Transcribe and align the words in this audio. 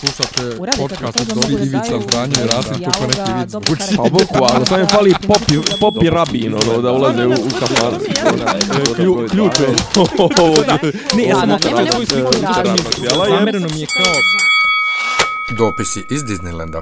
Slušate 0.00 0.56
podcast 0.78 1.20
od 1.20 1.26
Dobri 1.28 1.54
Ivica 1.54 2.00
Zdranje 2.02 2.34
i 2.44 2.46
Rasim 2.46 2.72
neki 2.72 3.32
vic 3.32 3.50
dobro 3.50 3.66
zvuči. 3.66 3.80
karakter. 3.80 3.96
Pa 3.96 4.02
boku, 4.02 4.54
ali 4.54 4.66
sam 4.66 4.80
je 4.80 4.86
fali 4.86 5.14
popi, 5.26 5.54
popi 5.80 6.10
rabin, 6.10 6.54
ono, 6.54 6.82
da 6.82 6.92
ulaze 6.92 7.26
u, 7.26 7.30
u. 7.30 7.34
Klju- 8.96 9.28
Ključ 9.30 9.60
je. 9.60 9.66
Ne, 11.16 11.24
ja 11.24 11.36
sam 11.36 11.58
svoju 11.92 12.06
sliku 12.06 12.32
Zamereno 13.28 13.68
mi 13.74 13.80
je 13.80 13.86
kao... 13.86 14.12
Dopisi 15.58 16.00
iz 16.10 16.22
Disneylanda. 16.22 16.80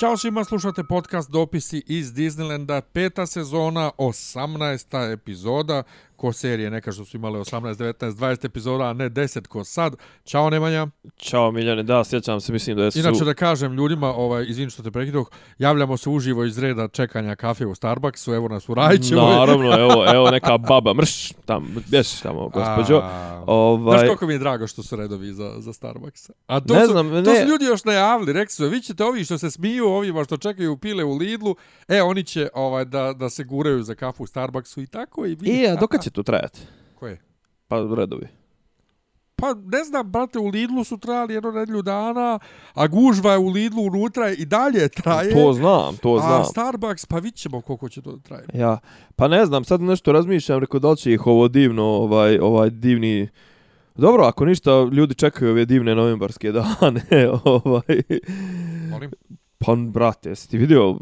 Ćao 0.00 0.16
svima, 0.16 0.44
slušate 0.44 0.84
podcast 0.84 1.30
Dopisi 1.30 1.82
iz 1.86 2.12
Disneylanda, 2.12 2.80
peta 2.80 3.26
sezona, 3.26 3.90
18. 3.98 5.12
epizoda, 5.12 5.82
ko 6.22 6.32
serije, 6.32 6.70
neka 6.70 6.92
što 6.92 7.04
su 7.04 7.16
imali 7.16 7.38
18, 7.38 7.74
19, 7.74 8.12
20 8.12 8.46
epizoda, 8.46 8.84
a 8.84 8.92
ne 8.92 9.10
10 9.10 9.46
ko 9.46 9.64
sad. 9.64 9.96
Ćao 10.24 10.50
Nemanja. 10.50 10.86
Ćao 11.16 11.52
Miljane, 11.52 11.82
da, 11.82 12.04
sjećam 12.04 12.40
se, 12.40 12.52
mislim 12.52 12.76
da 12.76 12.90
su... 12.90 12.98
Inače 12.98 13.24
da 13.24 13.34
kažem 13.34 13.72
ljudima, 13.72 14.14
ovaj, 14.14 14.44
izvin 14.48 14.70
što 14.70 14.82
te 14.82 14.90
prekidoh, 14.90 15.30
javljamo 15.58 15.96
se 15.96 16.10
uživo 16.10 16.44
iz 16.44 16.58
reda 16.58 16.88
čekanja 16.88 17.36
kafe 17.36 17.66
u 17.66 17.74
Starbucksu, 17.74 18.34
evo 18.34 18.48
nas 18.48 18.68
u 18.68 18.74
Rajčevoj. 18.74 19.34
Naravno, 19.34 19.78
evo, 19.84 20.04
evo 20.14 20.30
neka 20.30 20.58
baba, 20.58 20.94
mrš, 20.94 21.32
tam, 21.44 21.76
bješ 21.88 22.20
tamo, 22.20 22.48
gospođo. 22.48 23.00
A, 23.02 23.32
Ovaj, 23.46 23.98
Znaš 23.98 24.08
koliko 24.08 24.26
mi 24.26 24.32
je 24.32 24.38
drago 24.38 24.66
što 24.66 24.82
su 24.82 24.96
redovi 24.96 25.32
za, 25.32 25.54
za 25.58 25.72
Starbucks? 25.72 26.30
A 26.46 26.60
to, 26.60 26.74
Ne 26.74 26.86
su, 26.86 26.92
znam, 26.92 27.10
to 27.10 27.32
ne. 27.32 27.40
su 27.40 27.48
ljudi 27.48 27.64
još 27.64 27.84
najavili, 27.84 28.32
rekli 28.32 28.52
su, 28.52 28.68
vi 28.68 28.80
ćete 28.80 29.04
ovi 29.04 29.24
što 29.24 29.38
se 29.38 29.50
smiju, 29.50 29.86
ovima 29.86 30.24
što 30.24 30.36
čekaju 30.36 30.76
pile 30.76 31.04
u 31.04 31.16
Lidlu, 31.16 31.56
e, 31.88 32.02
oni 32.02 32.24
će 32.24 32.48
ovaj, 32.54 32.84
da, 32.84 33.12
da 33.12 33.30
se 33.30 33.44
guraju 33.44 33.82
za 33.82 33.94
kafu 33.94 34.22
u 34.22 34.26
Starbucksu 34.26 34.82
i 34.82 34.86
tako 34.86 35.26
i 35.26 35.34
vi. 35.34 35.64
E, 35.64 35.70
a 35.70 35.76
dokad 35.76 36.02
će 36.02 36.10
to 36.12 36.22
trajati? 36.22 36.60
Koje? 36.94 37.20
Pa 37.68 37.76
redovi. 37.96 38.28
Pa 39.42 39.54
ne 39.54 39.84
znam, 39.84 40.10
brate, 40.10 40.38
u 40.38 40.48
Lidlu 40.48 40.84
su 40.84 40.98
trajali 40.98 41.34
jedno 41.34 41.50
nedlju 41.50 41.82
dana, 41.82 42.38
a 42.74 42.86
gužva 42.86 43.32
je 43.32 43.38
u 43.38 43.48
Lidlu 43.48 43.82
unutra 43.82 44.30
i 44.30 44.44
dalje 44.44 44.88
traje. 44.88 45.32
To 45.34 45.52
znam, 45.52 45.96
to 45.96 46.14
A 46.14 46.20
znam. 46.20 46.44
Starbucks, 46.44 47.06
pa 47.06 47.18
vidit 47.18 47.38
ćemo 47.38 47.60
koliko 47.60 47.88
će 47.88 48.02
to 48.02 48.18
traje. 48.22 48.44
Ja, 48.54 48.78
pa 49.16 49.28
ne 49.28 49.46
znam, 49.46 49.64
sad 49.64 49.80
nešto 49.80 50.12
razmišljam, 50.12 50.60
rekao 50.60 50.80
da 50.80 50.90
li 50.90 50.96
će 50.96 51.12
ih 51.12 51.26
ovo 51.26 51.48
divno, 51.48 51.84
ovaj, 51.84 52.38
ovaj 52.38 52.70
divni... 52.70 53.28
Dobro, 53.94 54.24
ako 54.24 54.44
ništa, 54.44 54.88
ljudi 54.92 55.14
čekaju 55.14 55.50
ove 55.50 55.64
divne 55.64 55.94
novembarske 55.94 56.52
dane, 56.52 57.28
ovaj... 57.44 58.02
Molim? 58.90 59.10
Pa, 59.66 59.74
brate, 59.76 60.28
jesi 60.28 60.50
ti 60.50 60.58
vidio, 60.58 60.96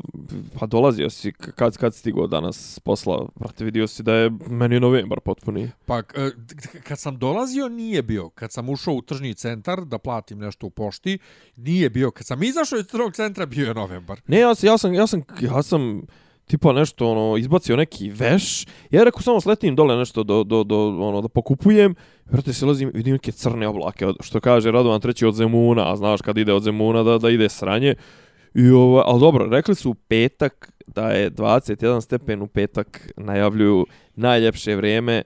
pa 0.58 0.66
dolazio 0.66 1.10
si, 1.10 1.32
kad, 1.32 1.76
kad 1.76 1.94
stigao 1.94 2.26
danas 2.26 2.74
s 2.74 2.80
posla, 2.80 3.26
brate, 3.34 3.64
vidio 3.64 3.86
si 3.86 4.02
da 4.02 4.14
je 4.14 4.30
meni 4.48 4.80
novembar 4.80 5.20
potpuni. 5.20 5.70
Pa, 5.86 5.98
e, 5.98 6.02
kad 6.84 6.98
sam 6.98 7.18
dolazio, 7.18 7.68
nije 7.68 8.02
bio. 8.02 8.28
Kad 8.28 8.52
sam 8.52 8.68
ušao 8.68 8.94
u 8.94 9.02
tržni 9.02 9.34
centar 9.34 9.84
da 9.84 9.98
platim 9.98 10.38
nešto 10.38 10.66
u 10.66 10.70
pošti, 10.70 11.18
nije 11.56 11.90
bio. 11.90 12.10
Kad 12.10 12.26
sam 12.26 12.42
izašao 12.42 12.78
iz 12.78 12.86
tržnog 12.86 13.14
centra, 13.14 13.46
bio 13.46 13.66
je 13.66 13.74
novembar. 13.74 14.20
Ne, 14.26 14.38
ja, 14.38 14.54
sam- 14.54 14.66
ja 14.66 14.78
sam, 14.78 14.94
ja 14.94 15.06
sam, 15.06 15.22
ja 15.40 15.62
sam 15.62 16.02
tipa 16.46 16.72
nešto, 16.72 17.10
ono, 17.10 17.36
izbacio 17.36 17.76
neki 17.76 18.10
veš, 18.10 18.66
ja 18.90 19.04
rekao 19.04 19.22
samo 19.22 19.40
sletim 19.40 19.76
dole 19.76 19.96
nešto 19.96 20.22
do, 20.22 20.44
do, 20.44 20.64
do, 20.64 20.88
ono, 20.88 21.20
da 21.20 21.28
pokupujem, 21.28 21.94
Vrate, 22.26 22.52
se 22.52 22.66
lazim, 22.66 22.90
vidim 22.94 23.12
neke 23.12 23.32
crne 23.32 23.68
oblake, 23.68 24.06
što 24.20 24.40
kaže 24.40 24.70
Radovan 24.70 25.00
treći 25.00 25.26
od 25.26 25.34
Zemuna, 25.34 25.92
a 25.92 25.96
znaš 25.96 26.22
kad 26.22 26.38
ide 26.38 26.52
od 26.52 26.62
Zemuna 26.62 27.02
da, 27.02 27.18
da 27.18 27.30
ide 27.30 27.48
sranje. 27.48 27.94
I 28.54 28.70
ovo, 28.70 29.02
ali 29.06 29.20
dobro, 29.20 29.46
rekli 29.50 29.74
su 29.74 29.90
u 29.90 29.94
petak 29.94 30.72
da 30.86 31.08
je 31.10 31.30
21 31.30 32.00
stepen 32.00 32.42
u 32.42 32.46
petak, 32.46 33.12
najavljuju 33.16 33.86
najljepše 34.16 34.76
vrijeme, 34.76 35.22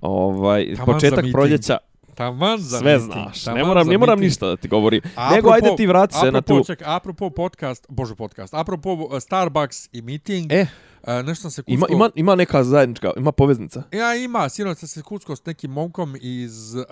ovaj, 0.00 0.74
Taman 0.76 0.94
početak 0.94 1.24
proljeća, 1.32 1.78
Taman 2.18 2.58
za 2.58 2.78
sve 2.78 2.94
miting, 2.94 3.12
znaš, 3.12 3.44
taman 3.44 3.58
ne 3.58 3.64
moram, 3.64 3.86
ne 3.86 3.98
moram 3.98 4.20
ništa 4.20 4.46
da 4.46 4.56
ti 4.56 4.68
govorim. 4.68 5.00
A 5.16 5.34
Nego 5.34 5.50
ajde 5.50 5.76
ti 5.76 5.86
vrati 5.86 6.14
se 6.14 6.32
na 6.32 6.38
apropo, 6.38 6.60
tu... 6.60 6.66
Ček, 6.66 6.82
apropo 6.84 7.30
podcast, 7.30 7.86
bože 7.88 8.14
podcast, 8.14 8.54
apropo 8.54 8.92
uh, 8.92 9.18
Starbucks 9.20 9.88
i 9.92 10.02
meeting, 10.02 10.52
E, 10.52 10.66
uh, 11.02 11.08
nešto 11.08 11.42
sam 11.42 11.50
se 11.50 11.62
kucko... 11.62 11.72
ima, 11.72 11.86
ima, 11.90 12.10
ima 12.14 12.34
neka 12.34 12.64
zajednička, 12.64 13.10
ima 13.16 13.32
poveznica. 13.32 13.82
Ja, 13.92 14.14
ima, 14.14 14.48
sinoć 14.48 14.78
sam 14.78 14.88
se 14.88 15.02
kucko 15.02 15.36
s 15.36 15.44
nekim 15.44 15.70
momkom 15.70 16.16
iz 16.20 16.74
uh, 16.74 16.84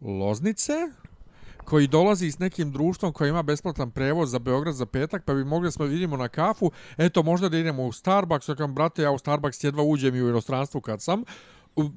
Loznice, 0.00 0.72
koji 1.64 1.86
dolazi 1.86 2.30
s 2.30 2.38
nekim 2.38 2.72
društvom 2.72 3.12
koji 3.12 3.28
ima 3.28 3.42
besplatan 3.42 3.90
prevoz 3.90 4.30
za 4.30 4.38
Beograd 4.38 4.74
za 4.74 4.86
petak, 4.86 5.24
pa 5.24 5.34
bi 5.34 5.44
mogli 5.44 5.72
smo 5.72 5.84
vidimo 5.84 6.16
na 6.16 6.28
kafu, 6.28 6.70
eto 6.96 7.22
možda 7.22 7.48
da 7.48 7.58
idemo 7.58 7.84
u 7.84 7.92
Starbucks, 7.92 8.48
ja 8.48 8.54
kam, 8.54 8.74
brate, 8.74 9.02
ja 9.02 9.10
u 9.10 9.18
Starbucks 9.18 9.64
jedva 9.64 9.82
uđem 9.82 10.14
i 10.14 10.22
u 10.22 10.28
inostranstvu 10.28 10.80
kad 10.80 11.02
sam, 11.02 11.24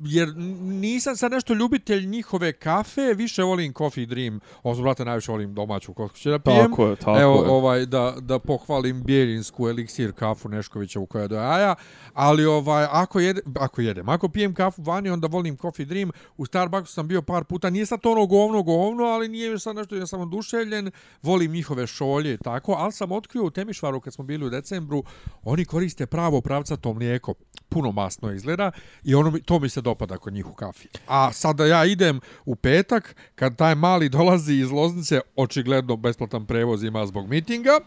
jer 0.03 0.34
nisam 0.62 1.16
sad 1.16 1.31
nešto 1.31 1.53
ljubitelj 1.53 2.06
njihove 2.06 2.53
kafe, 2.53 3.13
više 3.13 3.44
volim 3.44 3.74
Coffee 3.74 4.06
Dream, 4.06 4.40
ovo 4.63 4.81
brate, 4.81 5.06
najviše 5.06 5.31
volim 5.31 5.53
domaću 5.53 5.94
koliko 5.94 6.16
će 6.16 6.30
da 6.30 6.40
pijem. 6.40 6.69
Tako 6.69 6.88
je, 6.88 6.96
tako 6.96 7.19
Evo, 7.19 7.34
je. 7.34 7.50
ovaj, 7.50 7.86
da, 7.86 8.16
da 8.19 8.40
pohvalim 8.40 9.03
Bjelinsku 9.03 9.69
eliksir 9.69 10.12
kafu 10.12 10.50
Neškovićevu 10.50 11.06
koja 11.06 11.22
je 11.22 11.28
do 11.28 11.36
jaja, 11.36 11.75
ali 12.13 12.46
ovaj, 12.46 12.88
ako, 12.91 13.19
jede, 13.19 13.41
ako 13.59 13.81
jedem, 13.81 14.09
ako 14.09 14.30
pijem 14.30 14.53
kafu 14.53 14.81
vani, 14.81 15.09
onda 15.09 15.28
volim 15.28 15.58
Coffee 15.58 15.86
Dream, 15.86 16.12
u 16.38 16.46
Starbucksu 16.46 16.94
sam 16.94 17.07
bio 17.07 17.22
par 17.22 17.44
puta, 17.44 17.69
nije 17.69 17.86
sad 17.86 18.02
to 18.02 18.12
ono 18.12 18.25
govno, 18.25 18.63
govno, 18.63 19.03
ali 19.03 19.28
nije 19.28 19.59
sad 19.59 19.75
nešto, 19.75 19.96
ja 19.96 20.07
sam 20.07 20.22
oduševljen, 20.22 20.92
volim 21.22 21.52
njihove 21.52 21.88
šolje 21.88 22.34
i 22.34 22.38
tako, 22.38 22.72
ali 22.72 22.92
sam 22.92 23.12
otkrio 23.12 23.44
u 23.44 23.50
Temišvaru 23.50 24.00
kad 24.00 24.13
smo 24.13 24.24
bili 24.24 24.46
u 24.46 24.50
decembru, 24.50 25.03
oni 25.44 25.66
koriste 25.66 26.06
pravo 26.06 26.42
pravcato 26.42 26.94
mlijeko, 26.94 27.34
puno 27.69 27.92
masno 27.92 28.31
izgleda 28.31 28.72
i 29.03 29.16
ono 29.16 29.31
mi, 29.31 29.42
to 29.42 29.59
mi 29.59 29.65
se 29.70 29.81
dopada 29.81 30.18
kod 30.18 30.34
njih 30.34 30.48
u 30.48 30.53
kafi. 30.53 30.88
A 31.08 31.31
sada 31.34 31.66
ja 31.66 31.86
idem 31.86 32.20
u 32.46 32.56
petak, 32.56 33.16
kad 33.36 33.56
taj 33.56 33.76
mali 33.76 34.09
dolazi 34.09 34.53
iz 34.53 34.72
Loznice, 34.72 35.22
očigledno 35.36 35.96
besplatan 35.96 36.46
prevoz 36.46 36.84
ima 36.84 37.06
zbog 37.06 37.30
mitinga, 37.30 37.80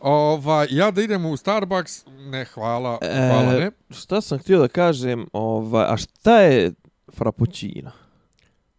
Ova, 0.00 0.66
ja 0.70 0.90
da 0.90 1.02
idem 1.02 1.26
u 1.26 1.36
Starbucks, 1.36 2.06
ne, 2.06 2.44
hvala, 2.44 2.98
hvala, 3.02 3.52
ne. 3.52 3.66
E, 3.66 3.70
šta 3.90 4.20
sam 4.20 4.38
htio 4.38 4.58
da 4.58 4.68
kažem, 4.68 5.26
ovaj, 5.32 5.84
a 5.88 5.96
šta 5.96 6.40
je 6.40 6.72
Frappuccino? 7.12 7.90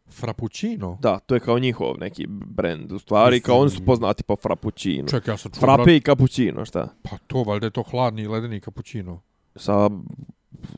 Frappuccino? 0.09 0.97
Da, 1.01 1.19
to 1.19 1.35
je 1.35 1.39
kao 1.39 1.59
njihov 1.59 1.95
neki 1.99 2.27
brand, 2.29 2.91
u 2.91 2.99
stvari, 2.99 3.35
Mislim- 3.35 3.45
kao 3.45 3.59
oni 3.59 3.69
su 3.69 3.85
poznati 3.85 4.23
po 4.23 4.35
Frappuccino. 4.35 5.07
Ček, 5.07 5.27
ja 5.27 5.37
sam 5.37 5.51
čuo, 5.51 5.59
Frappe 5.59 5.83
brat, 5.83 5.95
i 5.95 6.01
cappuccino, 6.01 6.65
šta? 6.65 6.87
pa 7.01 7.17
to, 7.27 7.43
valjda 7.43 7.65
je 7.65 7.71
to 7.71 7.83
hladni 7.83 8.27
ledeni 8.27 8.59
kapućino. 8.59 9.21
Sa 9.55 9.89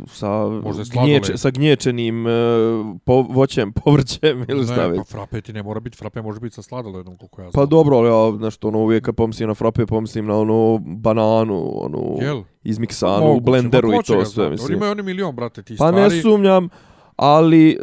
sa 0.08 0.46
gnječe, 0.94 1.38
sa 1.38 1.50
gnječenim 1.50 2.28
e, 2.28 2.32
po, 3.06 3.22
voćem, 3.22 3.74
povrćem 3.84 4.46
ili 4.48 4.66
šta 4.66 4.88
već. 4.88 4.98
pa 4.98 5.04
frappe 5.04 5.42
ti 5.42 5.54
ne 5.54 5.64
mora 5.64 5.80
biti, 5.80 5.98
frappe 5.98 6.22
može 6.22 6.40
biti 6.40 6.56
sa 6.56 6.62
sladoledom, 6.62 7.18
koliko 7.18 7.42
ja 7.42 7.52
znam. 7.52 7.64
Pa 7.64 7.66
dobro, 7.66 7.98
ali 7.98 8.10
ja 8.10 8.38
nešto 8.40 8.68
ono 8.68 8.80
uvijek 8.80 9.06
kad 9.06 9.16
pomislim 9.16 9.48
na 9.48 9.54
frappe, 9.54 9.86
pomislim 9.86 10.26
na 10.26 10.38
onu 10.38 10.80
bananu, 10.86 11.86
onu 11.86 12.18
Jel? 12.22 12.42
izmiksanu 12.64 13.26
u 13.26 13.28
Moguće, 13.28 13.44
blenderu 13.44 13.94
i 13.94 13.98
to 14.08 14.26
sve, 14.26 14.50
mislim. 14.50 14.78
Imaju 14.78 14.92
oni 14.92 15.04
milion, 15.04 15.36
brate, 15.36 15.64
ti 15.64 15.76
Pa 15.78 15.88
stvari. 15.88 16.16
ne 16.16 16.22
sumnjam, 16.22 16.70
ali 17.16 17.70
e, 17.72 17.76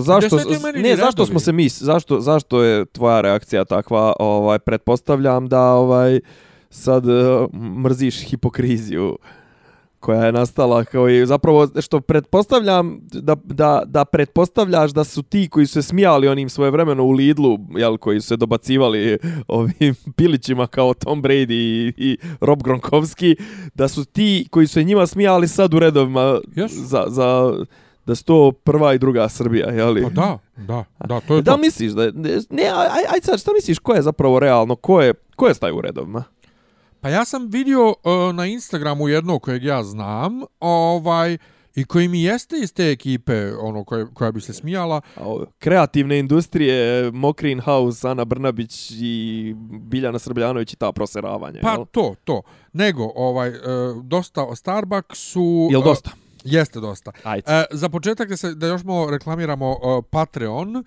zašto 0.00 0.36
Ne 0.74 0.96
zašto 0.96 1.26
smo 1.26 1.40
se 1.40 1.52
mi 1.52 1.68
zašto 1.68 2.20
zašto 2.20 2.62
je 2.62 2.84
tvoja 2.84 3.20
reakcija 3.20 3.64
takva, 3.64 4.12
ovaj 4.18 4.58
pretpostavljam 4.58 5.48
da 5.48 5.72
ovaj 5.72 6.20
sad 6.70 7.08
e, 7.08 7.46
mrziš 7.82 8.20
hipokriziju 8.24 9.18
koja 10.02 10.24
je 10.24 10.32
nastala 10.32 10.84
kao 10.84 11.08
i 11.08 11.26
zapravo 11.26 11.68
što 11.80 12.00
pretpostavljam 12.00 13.00
da, 13.02 13.36
da, 13.44 13.82
da 13.86 14.04
pretpostavljaš 14.04 14.90
da 14.90 15.04
su 15.04 15.22
ti 15.22 15.48
koji 15.48 15.66
su 15.66 15.72
se 15.72 15.82
smijali 15.82 16.28
onim 16.28 16.48
svojevremeno 16.48 17.04
u 17.04 17.10
Lidlu, 17.10 17.58
jel, 17.76 17.96
koji 17.96 18.20
su 18.20 18.26
se 18.26 18.36
dobacivali 18.36 19.18
ovim 19.48 19.94
pilićima 20.16 20.66
kao 20.66 20.94
Tom 20.94 21.22
Brady 21.22 21.52
i, 21.52 21.92
i 21.96 22.18
Rob 22.40 22.62
Gronkowski, 22.62 23.36
da 23.74 23.88
su 23.88 24.04
ti 24.04 24.46
koji 24.50 24.66
su 24.66 24.72
se 24.72 24.84
njima 24.84 25.06
smijali 25.06 25.48
sad 25.48 25.74
u 25.74 25.78
redovima 25.78 26.40
Jesu. 26.56 26.74
za, 26.84 27.04
za 27.08 27.52
da 28.06 28.14
su 28.14 28.24
to 28.24 28.52
prva 28.52 28.94
i 28.94 28.98
druga 28.98 29.28
Srbija, 29.28 29.70
jeli? 29.70 30.02
Pa 30.02 30.08
da, 30.10 30.38
da, 30.56 30.84
da, 31.06 31.20
to 31.20 31.36
je 31.36 31.42
Da 31.42 31.50
to. 31.50 31.56
li 31.56 31.60
misliš 31.60 31.92
da 31.92 32.02
ne, 32.50 32.62
aj, 32.64 33.04
aj 33.14 33.20
sad, 33.22 33.40
šta 33.40 33.52
misliš, 33.52 33.78
ko 33.78 33.94
je 33.94 34.02
zapravo 34.02 34.38
realno, 34.38 34.76
ko 34.76 35.00
je, 35.02 35.14
ko 35.36 35.48
je 35.48 35.54
staj 35.54 35.72
u 35.72 35.80
redovima? 35.80 36.24
Pa 37.02 37.08
ja 37.08 37.24
sam 37.24 37.48
vidio 37.50 37.88
uh, 37.88 38.34
na 38.34 38.46
Instagramu 38.46 39.08
jednog 39.08 39.42
kojeg 39.42 39.64
ja 39.64 39.82
znam, 39.82 40.40
ovaj, 40.60 41.38
i 41.74 41.84
koji 41.84 42.08
mi 42.08 42.22
jeste 42.22 42.56
iz 42.62 42.72
te 42.74 42.90
ekipe, 42.90 43.52
ono, 43.60 43.84
koja, 43.84 44.06
koja 44.06 44.32
bi 44.32 44.40
se 44.40 44.52
smijala, 44.52 45.00
Kreativne 45.58 46.18
industrije, 46.18 47.10
Mokrin 47.12 47.60
House, 47.60 48.08
Ana 48.08 48.24
Brnabić 48.24 48.90
i 48.90 49.54
Biljana 49.70 50.18
Srbljanović 50.18 50.72
i 50.72 50.76
ta 50.76 50.92
proseravanja, 50.92 51.60
pa 51.62 51.72
jel? 51.72 51.84
to, 51.90 52.14
to. 52.24 52.42
Nego, 52.72 53.12
ovaj, 53.16 53.48
uh, 53.48 53.56
dosta 54.04 54.44
o 54.44 54.56
Starbucksu... 54.56 55.68
Jel 55.70 55.80
uh, 55.80 55.84
dosta? 55.86 56.10
Jeste 56.44 56.80
dosta. 56.80 57.12
Ajde. 57.24 57.52
E, 57.52 57.64
za 57.70 57.88
početak 57.88 58.28
da 58.28 58.36
se 58.36 58.54
da 58.54 58.66
još 58.66 58.84
malo 58.84 59.10
reklamiramo 59.10 59.70
uh, 59.70 60.04
Patreon. 60.10 60.76
Uh, 60.76 60.82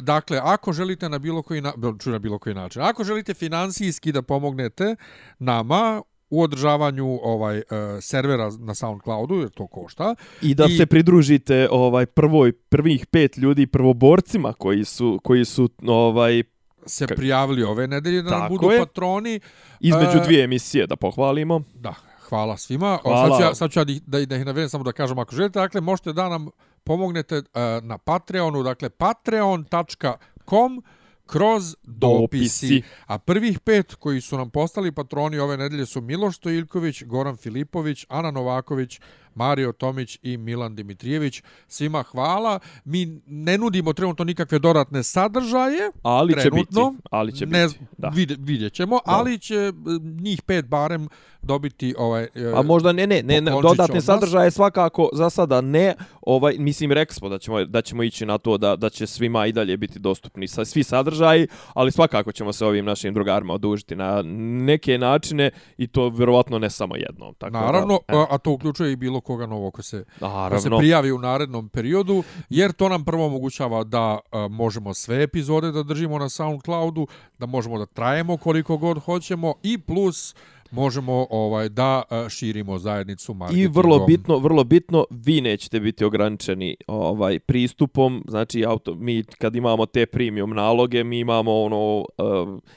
dakle, 0.00 0.40
ako 0.42 0.72
želite 0.72 1.08
na 1.08 1.18
bilo 1.18 1.42
koji 1.42 1.60
na, 1.60 1.72
na 2.06 2.18
bilo 2.18 2.38
koji 2.38 2.54
način. 2.54 2.82
Ako 2.82 3.04
želite 3.04 3.34
finansijski 3.34 4.12
da 4.12 4.22
pomognete 4.22 4.96
nama 5.38 6.02
u 6.30 6.42
održavanju 6.42 7.18
ovaj 7.22 7.58
uh, 7.58 7.64
servera 8.00 8.50
na 8.58 8.74
SoundCloudu, 8.74 9.34
jer 9.34 9.50
to 9.50 9.66
košta. 9.66 10.14
I 10.42 10.54
da 10.54 10.64
i- 10.64 10.76
se 10.76 10.86
pridružite 10.86 11.68
ovaj 11.70 12.06
prvoj 12.06 12.52
prvih 12.52 13.06
pet 13.06 13.36
ljudi 13.36 13.66
prvoborcima 13.66 14.52
koji 14.52 14.84
su 14.84 15.20
koji 15.24 15.44
su 15.44 15.68
ovaj 15.86 16.42
se 16.86 17.06
prijavili 17.06 17.62
ove 17.62 17.86
nedelje 17.86 18.22
da 18.22 18.38
nam 18.38 18.48
budu 18.48 18.70
je. 18.70 18.78
patroni. 18.78 19.40
Između 19.80 20.18
dvije 20.24 20.44
emisije 20.44 20.86
da 20.86 20.96
pohvalimo. 20.96 21.62
Da, 21.74 21.94
hvala 22.28 22.56
svima. 22.56 22.98
Hvala. 23.02 23.28
Sad 23.28 23.38
ću 23.38 23.42
ja, 23.42 23.54
sad 23.54 23.70
ću 23.70 23.80
ja 23.80 23.84
da, 23.84 24.26
da, 24.26 24.36
ih 24.36 24.46
navedem 24.46 24.68
samo 24.68 24.84
da 24.84 24.92
kažem 24.92 25.18
ako 25.18 25.34
želite. 25.34 25.58
Dakle, 25.58 25.80
možete 25.80 26.12
da 26.12 26.28
nam 26.28 26.48
pomognete 26.84 27.36
uh, 27.36 27.44
na 27.82 27.98
Patreonu, 27.98 28.62
dakle 28.62 28.88
patreon.com 28.88 30.82
kroz 31.26 31.76
dopisi. 31.82 32.66
Dopisi. 32.66 32.82
A 33.06 33.18
prvih 33.18 33.60
pet 33.60 33.94
koji 33.94 34.20
su 34.20 34.36
nam 34.36 34.50
postali 34.50 34.92
patroni 34.92 35.38
ove 35.38 35.56
nedelje 35.56 35.86
su 35.86 36.00
Miloš 36.00 36.36
Stojilković, 36.36 37.02
Goran 37.02 37.36
Filipović, 37.36 38.06
Ana 38.08 38.30
Novaković, 38.30 39.00
Mario 39.34 39.72
Tomić 39.72 40.18
i 40.22 40.36
Milan 40.36 40.74
Dimitrijević. 40.74 41.42
Svima 41.68 42.02
hvala. 42.02 42.58
Mi 42.84 43.20
ne 43.26 43.58
nudimo 43.58 43.92
trenutno 43.92 44.24
nikakve 44.24 44.58
dodatne 44.58 45.02
sadržaje. 45.02 45.90
Ali 46.02 46.32
će 46.32 46.36
biti. 46.36 46.50
trenutno. 46.50 46.94
Ali 47.10 47.32
će 47.36 47.46
ne, 47.46 47.66
biti. 47.66 47.80
Da. 47.98 48.08
Vide, 48.08 48.36
vidjet 48.38 48.72
ćemo, 48.72 48.98
ali 49.04 49.38
će 49.38 49.54
e, 49.54 49.72
njih 50.20 50.42
pet 50.42 50.66
barem 50.66 51.08
dobiti 51.42 51.94
ovaj... 51.98 52.22
e, 52.22 52.52
A 52.54 52.62
možda 52.62 52.92
ne, 52.92 53.06
ne, 53.06 53.22
ne, 53.22 53.40
ne 53.40 53.50
dodatne 53.62 54.00
sadržaje 54.00 54.50
svakako 54.50 55.08
za 55.12 55.30
sada 55.30 55.60
ne. 55.60 55.94
Ovaj 56.22 56.54
mislim 56.58 56.92
rekli 56.92 57.14
smo 57.14 57.28
da 57.28 57.38
ćemo 57.38 57.64
da 57.64 57.82
ćemo 57.82 58.02
ići 58.02 58.26
na 58.26 58.38
to 58.38 58.58
da 58.58 58.76
da 58.76 58.90
će 58.90 59.06
svima 59.06 59.46
i 59.46 59.52
dalje 59.52 59.76
biti 59.76 59.98
dostupni 59.98 60.48
sa 60.48 60.64
svi 60.64 60.82
sadržaji, 60.82 61.46
ali 61.74 61.92
svakako 61.92 62.32
ćemo 62.32 62.52
se 62.52 62.66
ovim 62.66 62.84
našim 62.84 63.14
drugarima 63.14 63.54
odužiti 63.54 63.96
na 63.96 64.22
neke 64.66 64.98
načine 64.98 65.50
i 65.76 65.86
to 65.86 66.08
vjerovatno 66.08 66.58
ne 66.58 66.70
samo 66.70 66.96
jednom, 66.96 67.34
tako 67.34 67.52
Naravno, 67.52 68.00
da. 68.08 68.18
a, 68.18 68.26
a 68.30 68.38
to 68.38 68.50
uključuje 68.50 68.92
i 68.92 68.96
bilo 68.96 69.17
koga 69.20 69.46
novo 69.46 69.70
ko 69.70 69.82
se, 69.82 70.04
ko 70.50 70.60
se 70.60 70.70
prijavi 70.78 71.12
u 71.12 71.18
narednom 71.18 71.68
periodu, 71.68 72.22
jer 72.50 72.72
to 72.72 72.88
nam 72.88 73.04
prvo 73.04 73.26
omogućava 73.26 73.84
da 73.84 74.18
a, 74.32 74.48
možemo 74.48 74.94
sve 74.94 75.22
epizode 75.22 75.72
da 75.72 75.82
držimo 75.82 76.18
na 76.18 76.28
SoundCloudu, 76.28 77.06
da 77.38 77.46
možemo 77.46 77.78
da 77.78 77.86
trajemo 77.86 78.36
koliko 78.36 78.76
god 78.76 78.98
hoćemo 78.98 79.54
i 79.62 79.78
plus 79.78 80.34
možemo 80.70 81.26
ovaj 81.30 81.68
da 81.68 82.02
a, 82.10 82.28
širimo 82.28 82.78
zajednicu 82.78 83.32
I 83.32 83.34
marketingom. 83.34 83.72
vrlo 83.72 84.06
bitno, 84.06 84.38
vrlo 84.38 84.64
bitno, 84.64 85.04
vi 85.10 85.40
nećete 85.40 85.80
biti 85.80 86.04
ograničeni 86.04 86.76
ovaj 86.86 87.38
pristupom, 87.38 88.24
znači 88.28 88.64
auto, 88.64 88.94
mi 88.94 89.24
kad 89.24 89.56
imamo 89.56 89.86
te 89.86 90.06
premium 90.06 90.50
naloge, 90.50 91.04
mi 91.04 91.18
imamo 91.18 91.62
ono 91.62 91.96
uh, 91.98 92.04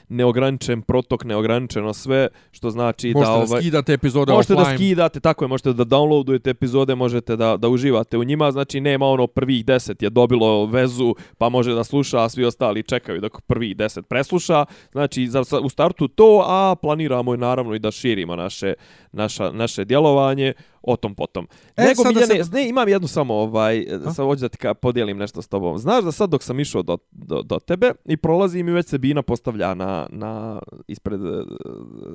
neograničen 0.08 0.82
protok, 0.82 1.24
neograničeno 1.24 1.92
sve, 1.92 2.28
što 2.50 2.70
znači 2.70 3.12
Možete 3.14 3.30
da 3.32 3.38
da, 3.38 3.44
ovaj 3.44 3.60
skidate 3.60 3.92
epizode 3.92 4.32
možete 4.32 4.54
offline. 4.54 4.72
da 4.72 4.76
skidate, 4.76 5.20
tako 5.20 5.44
je, 5.44 5.48
možete 5.48 5.72
da 5.72 5.84
downloadujete 5.84 6.50
epizode, 6.50 6.94
možete 6.94 7.36
da 7.36 7.56
da 7.56 7.68
uživate 7.68 8.18
u 8.18 8.24
njima, 8.24 8.52
znači 8.52 8.80
nema 8.80 9.06
ono 9.06 9.26
prvih 9.26 9.64
10 9.64 10.02
je 10.02 10.10
dobilo 10.10 10.66
vezu, 10.66 11.14
pa 11.38 11.48
može 11.48 11.74
da 11.74 11.84
sluša, 11.84 12.24
a 12.24 12.28
svi 12.28 12.44
ostali 12.44 12.82
čekaju 12.82 13.20
da 13.20 13.28
prvih 13.46 13.76
10 13.76 14.02
presluša. 14.02 14.64
Znači 14.92 15.26
za 15.26 15.42
u 15.62 15.68
startu 15.68 16.08
to, 16.08 16.44
a 16.46 16.74
planiramo 16.82 17.34
i 17.34 17.38
naravno 17.38 17.74
i 17.74 17.78
da 17.82 17.90
širimo 17.90 18.36
naše 18.36 18.74
naša 19.12 19.52
naše 19.52 19.84
djelovanje 19.84 20.52
o 20.82 20.96
tom 20.96 21.14
potom. 21.14 21.46
E, 21.76 21.84
Nego 21.84 22.04
Miljane, 22.04 22.44
se- 22.44 22.50
ne, 22.52 22.68
imam 22.68 22.88
jednu 22.88 23.08
samo 23.08 23.34
ovaj, 23.34 23.86
A? 24.06 24.10
sad 24.10 24.26
hoću 24.26 24.40
da 24.40 24.48
ti 24.48 24.58
ka, 24.58 24.74
podijelim 24.74 25.16
nešto 25.16 25.42
s 25.42 25.48
tobom. 25.48 25.78
Znaš 25.78 26.04
da 26.04 26.12
sad 26.12 26.30
dok 26.30 26.42
sam 26.42 26.60
išao 26.60 26.82
do, 26.82 26.98
do, 27.10 27.42
do 27.42 27.58
tebe 27.58 27.92
i 28.04 28.16
prolazim 28.16 28.68
i 28.68 28.72
već 28.72 28.86
se 28.86 28.98
Bina 28.98 29.22
postavlja 29.22 29.74
na, 29.74 30.06
na 30.10 30.60
ispred 30.88 31.20
eh, 31.20 31.28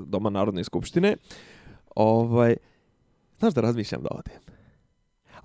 Doma 0.06 0.30
Narodne 0.30 0.64
skupštine, 0.64 1.16
ovaj, 1.96 2.56
znaš 3.40 3.54
da 3.54 3.62
razmišljam 3.62 4.02
da 4.02 4.10
odem. 4.12 4.57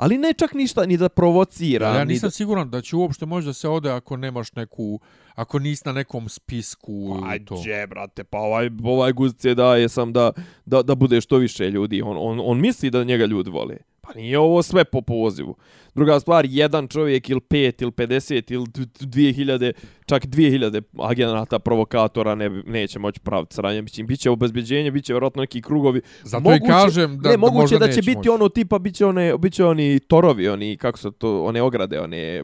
Ali 0.03 0.19
ne 0.19 0.33
čak 0.33 0.55
ništa 0.55 0.87
ni 0.87 0.97
da 0.97 1.09
provocira. 1.09 1.89
Ja 1.89 2.05
ni 2.05 2.13
nisam 2.13 2.27
da... 2.27 2.31
siguran 2.31 2.71
da 2.71 2.81
će 2.81 2.97
uopšte 2.97 3.27
moći 3.27 3.47
da 3.47 3.53
se 3.53 3.69
ode 3.69 3.91
ako 3.91 4.17
nemaš 4.17 4.53
neku, 4.53 5.01
ako 5.35 5.59
nisi 5.59 5.83
na 5.87 5.93
nekom 5.93 6.29
spisku 6.29 7.17
i 7.37 7.45
to. 7.45 7.55
Ajde, 7.55 7.87
brate, 7.87 8.25
pa 8.25 8.39
ovaj, 8.39 8.71
ovaj 8.85 9.13
guzice 9.13 9.55
daje 9.55 9.89
sam 9.89 10.13
da, 10.13 10.33
da, 10.65 10.83
da 10.83 10.95
bude 10.95 11.21
što 11.21 11.37
više 11.37 11.71
ljudi. 11.71 12.03
On, 12.03 12.17
on, 12.21 12.41
on 12.45 12.61
misli 12.61 12.91
da 12.91 13.05
njega 13.05 13.27
ljudi 13.27 13.51
vole. 13.51 13.77
Pa 14.05 14.15
nije 14.15 14.39
ovo 14.39 14.63
sve 14.63 14.85
po 14.85 15.01
pozivu. 15.01 15.57
Druga 15.95 16.21
stvar, 16.21 16.47
jedan 16.49 16.89
čovjek 16.89 17.31
ili 17.31 17.41
pet 17.41 17.83
ili 17.83 17.91
50 17.91 18.53
ili 18.53 18.67
d- 18.67 18.85
d- 19.01 19.07
2000, 19.07 19.73
čak 20.07 20.27
2000 20.27 20.83
agenata 20.99 21.59
provokatora 21.59 22.35
ne, 22.35 22.49
neće 22.51 22.99
moći 22.99 23.21
praviti 23.21 23.55
sranje. 23.55 23.83
Mislim, 23.83 24.07
biće 24.07 24.31
obezbeđenje, 24.31 24.91
biće 24.91 25.13
vjerojatno 25.13 25.41
neki 25.41 25.63
krugovi. 25.63 26.01
Zato 26.23 26.55
i 26.55 26.61
kažem 26.67 27.19
da, 27.19 27.29
ne, 27.29 27.33
da 27.33 27.41
moguće 27.41 27.61
možda 27.61 27.79
da 27.79 27.93
će 27.93 28.01
biti 28.01 28.17
moći. 28.17 28.29
ono 28.29 28.49
tipa, 28.49 28.79
biće, 28.79 29.07
one, 29.07 29.39
biće 29.39 29.65
oni 29.65 30.01
torovi, 30.01 30.49
oni, 30.49 30.77
kako 30.77 30.99
su 30.99 31.11
to, 31.11 31.45
one 31.45 31.63
ograde, 31.63 32.01
one 32.01 32.41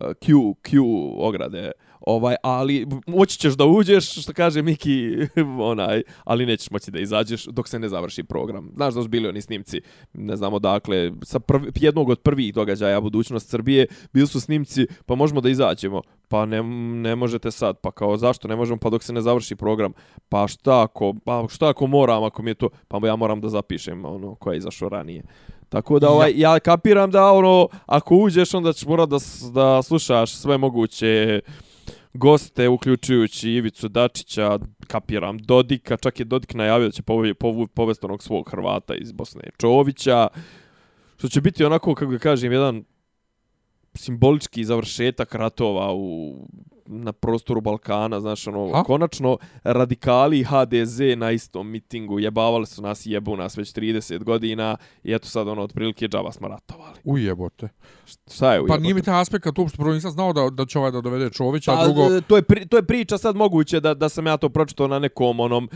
uh, 0.00 0.06
Q, 0.06 0.54
Q 0.62 0.78
ograde, 1.18 1.70
ovaj, 2.00 2.34
ali 2.42 2.86
moći 3.06 3.38
ćeš 3.38 3.54
da 3.54 3.64
uđeš, 3.64 4.22
što 4.22 4.32
kaže 4.32 4.62
Miki, 4.62 5.16
onaj, 5.72 6.02
ali 6.24 6.46
nećeš 6.46 6.70
moći 6.70 6.90
da 6.90 6.98
izađeš 6.98 7.44
dok 7.44 7.68
se 7.68 7.78
ne 7.78 7.88
završi 7.88 8.22
program. 8.22 8.70
Znaš 8.74 8.94
da 8.94 9.02
su 9.02 9.08
bili 9.08 9.28
oni 9.28 9.40
snimci, 9.40 9.80
ne 10.12 10.36
znamo 10.36 10.58
dakle, 10.58 11.12
sa 11.22 11.38
prvi, 11.38 11.70
jednog 11.74 12.08
od 12.08 12.20
prvih 12.20 12.54
događaja 12.54 13.00
budućnost 13.00 13.48
Srbije, 13.48 13.86
bili 14.12 14.26
su 14.26 14.40
snimci, 14.40 14.86
pa 15.06 15.14
možemo 15.14 15.40
da 15.40 15.48
izađemo. 15.48 16.02
Pa 16.28 16.46
ne, 16.46 16.62
ne 17.02 17.16
možete 17.16 17.50
sad, 17.50 17.76
pa 17.80 17.90
kao 17.90 18.16
zašto 18.16 18.48
ne 18.48 18.56
možemo, 18.56 18.78
pa 18.78 18.90
dok 18.90 19.02
se 19.02 19.12
ne 19.12 19.20
završi 19.20 19.56
program. 19.56 19.92
Pa 20.28 20.48
šta 20.48 20.82
ako, 20.82 21.14
pa 21.24 21.46
šta 21.48 21.68
ako 21.68 21.86
moram, 21.86 22.24
ako 22.24 22.42
mi 22.42 22.50
je 22.50 22.54
to, 22.54 22.68
pa 22.88 23.06
ja 23.06 23.16
moram 23.16 23.40
da 23.40 23.48
zapišem 23.48 24.04
ono 24.04 24.34
ko 24.34 24.52
je 24.52 24.58
izašao 24.58 24.88
ranije. 24.88 25.22
Tako 25.68 25.98
da 25.98 26.10
ovaj, 26.10 26.32
ja 26.36 26.60
kapiram 26.60 27.10
da 27.10 27.32
ono, 27.32 27.68
ako 27.86 28.16
uđeš 28.16 28.54
onda 28.54 28.72
ćeš 28.72 28.86
morat 28.86 29.08
da, 29.08 29.18
da 29.52 29.82
slušaš 29.82 30.34
sve 30.34 30.58
moguće 30.58 31.40
goste, 32.18 32.68
uključujući 32.68 33.50
Ivicu 33.50 33.88
Dačića, 33.88 34.58
kapiram, 34.86 35.38
Dodika, 35.38 35.96
čak 35.96 36.20
je 36.20 36.24
Dodik 36.24 36.54
najavio 36.54 36.88
da 36.88 36.92
će 36.92 37.02
povu, 37.02 37.34
povu, 37.34 37.66
povesti 37.66 38.06
onog 38.06 38.22
svog 38.22 38.50
Hrvata 38.50 38.94
iz 38.94 39.12
Bosne 39.12 39.42
Čovića, 39.58 40.28
što 41.16 41.28
će 41.28 41.40
biti 41.40 41.64
onako, 41.64 41.94
kako 41.94 42.10
ga 42.10 42.18
kažem, 42.18 42.52
jedan 42.52 42.84
simbolički 43.94 44.64
završetak 44.64 45.34
ratova 45.34 45.94
u 45.94 46.34
na 46.90 47.12
prostoru 47.12 47.60
Balkana, 47.60 48.20
znaš, 48.20 48.46
ono, 48.46 48.72
Ha? 48.72 48.82
konačno 48.82 49.38
radikali 49.64 50.38
i 50.38 50.44
HDZ 50.44 51.00
na 51.16 51.30
istom 51.30 51.70
mitingu 51.70 52.18
jebavali 52.18 52.66
su 52.66 52.82
nas 52.82 53.06
i 53.06 53.10
jebu 53.10 53.36
nas 53.36 53.56
već 53.56 53.74
30 53.74 54.24
godina 54.24 54.76
i 55.04 55.12
eto 55.14 55.28
sad 55.28 55.48
ono, 55.48 55.62
otprilike 55.62 56.08
džaba 56.08 56.32
smo 56.32 56.48
ratovali. 56.48 56.98
Ujebote. 57.04 57.68
Šta 58.32 58.52
je 58.52 58.58
Pa 58.58 58.62
ujebote? 58.62 58.80
nije 58.80 58.94
mi 58.94 59.02
taj 59.02 59.20
aspekt 59.20 59.58
uopšte, 59.58 59.76
prvo 59.78 59.94
nisam 59.94 60.10
znao 60.10 60.32
da, 60.32 60.50
da 60.50 60.66
će 60.66 60.78
ovaj 60.78 60.90
da 60.90 61.00
dovede 61.00 61.30
Čovića, 61.30 61.72
a 61.72 61.76
Pa, 61.76 61.84
drugo... 61.84 62.16
e, 62.16 62.20
to 62.20 62.36
je, 62.36 62.42
pri, 62.42 62.66
to 62.68 62.76
je 62.76 62.82
priča 62.82 63.18
sad 63.18 63.36
moguće 63.36 63.80
da, 63.80 63.94
da 63.94 64.08
sam 64.08 64.26
ja 64.26 64.36
to 64.36 64.48
pročitao 64.48 64.86
na 64.88 64.98
nekom 64.98 65.40
onom 65.40 65.68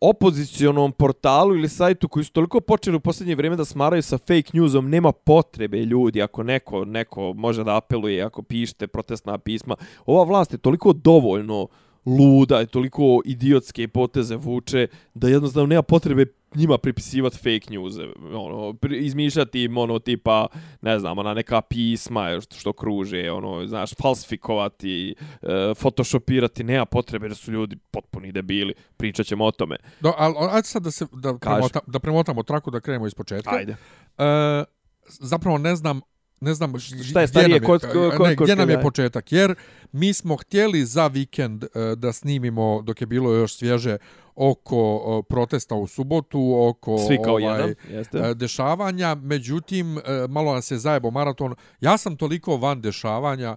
opozicionom 0.00 0.92
portalu 0.92 1.56
ili 1.56 1.68
sajtu 1.68 2.08
koji 2.08 2.24
su 2.24 2.32
toliko 2.32 2.60
počeli 2.60 2.96
u 2.96 3.00
posljednje 3.00 3.34
vrijeme 3.34 3.56
da 3.56 3.64
smaraju 3.64 4.02
sa 4.02 4.18
fake 4.18 4.50
newsom, 4.52 4.88
nema 4.88 5.12
potrebe 5.12 5.78
ljudi, 5.78 6.22
ako 6.22 6.42
neko, 6.42 6.84
neko 6.84 7.32
može 7.32 7.64
da 7.64 7.76
apeluje, 7.76 8.22
ako 8.22 8.42
pišete 8.42 8.86
protestna 8.86 9.38
pisma. 9.38 9.76
Ova 10.06 10.24
vlast 10.24 10.52
je 10.52 10.58
toliko 10.58 10.92
dovoljno 10.92 11.68
luda 12.06 12.62
i 12.62 12.66
toliko 12.66 13.20
idiotske 13.24 13.88
poteze 13.88 14.36
vuče 14.36 14.86
da 15.14 15.28
jednostavno 15.28 15.66
nema 15.66 15.82
potrebe 15.82 16.26
njima 16.54 16.78
pripisivati 16.78 17.36
fake 17.36 17.70
news, 17.70 17.94
ono, 18.34 18.74
izmišljati 18.90 19.62
im 19.62 19.78
ono 19.78 19.98
tipa, 19.98 20.46
ne 20.82 20.98
znam, 20.98 21.18
ona 21.18 21.34
neka 21.34 21.60
pisma 21.60 22.40
što, 22.40 22.56
što 22.56 22.72
kruže, 22.72 23.30
ono, 23.30 23.66
znaš, 23.66 23.94
falsifikovati, 23.94 25.14
e, 25.42 25.74
photoshopirati, 25.74 26.64
nema 26.64 26.84
potrebe 26.84 27.26
jer 27.26 27.36
su 27.36 27.52
ljudi 27.52 27.76
potpuni 27.90 28.32
debili, 28.32 28.74
pričat 28.96 29.26
ćemo 29.26 29.44
o 29.44 29.50
tome. 29.50 29.76
Do, 30.00 30.14
ali 30.16 30.34
ajde 30.50 30.66
sad 30.66 30.82
da, 30.82 30.90
se, 30.90 31.06
da, 31.12 31.38
Kaži. 31.38 31.54
premota, 31.54 31.80
da 31.86 31.98
premotamo 31.98 32.42
traku, 32.42 32.70
da 32.70 32.80
krenemo 32.80 33.06
iz 33.06 33.14
početka. 33.14 33.50
Ajde. 33.50 33.76
E, 34.18 34.64
zapravo 35.08 35.58
ne 35.58 35.76
znam 35.76 36.00
ne 36.40 36.54
znam 36.54 36.78
Šta 36.78 36.94
je 36.94 37.00
gdje 37.02 37.26
starije, 37.26 37.60
nam 37.60 37.66
kod- 37.66 37.82
ko- 37.82 38.12
ko- 38.16 38.26
ne, 38.26 38.34
gdje 38.36 38.56
nam 38.56 38.70
je 38.70 38.76
kod- 38.76 38.82
početak? 38.82 39.32
Jer 39.32 39.54
mi 39.92 40.12
smo 40.12 40.36
htjeli 40.36 40.84
za 40.84 41.06
vikend 41.06 41.64
e, 41.64 41.68
da 41.96 42.12
snimimo 42.12 42.82
dok 42.82 43.00
je 43.00 43.06
bilo 43.06 43.34
još 43.34 43.54
svježe 43.56 43.96
oko 44.34 45.00
e, 45.20 45.28
protesta 45.28 45.74
u 45.74 45.86
subotu 45.86 46.54
oko 46.68 46.98
Svi 46.98 47.18
kao 47.24 47.34
ovaj, 47.34 47.44
jedan, 47.44 47.74
jeste. 47.90 48.18
e, 48.18 48.34
dešavanja. 48.34 49.14
Međutim 49.14 49.98
e, 49.98 50.02
malo 50.28 50.54
nas 50.54 50.70
je 50.70 50.78
zajebo 50.78 51.10
maraton. 51.10 51.54
Ja 51.80 51.98
sam 51.98 52.16
toliko 52.16 52.56
van 52.56 52.80
dešavanja 52.80 53.56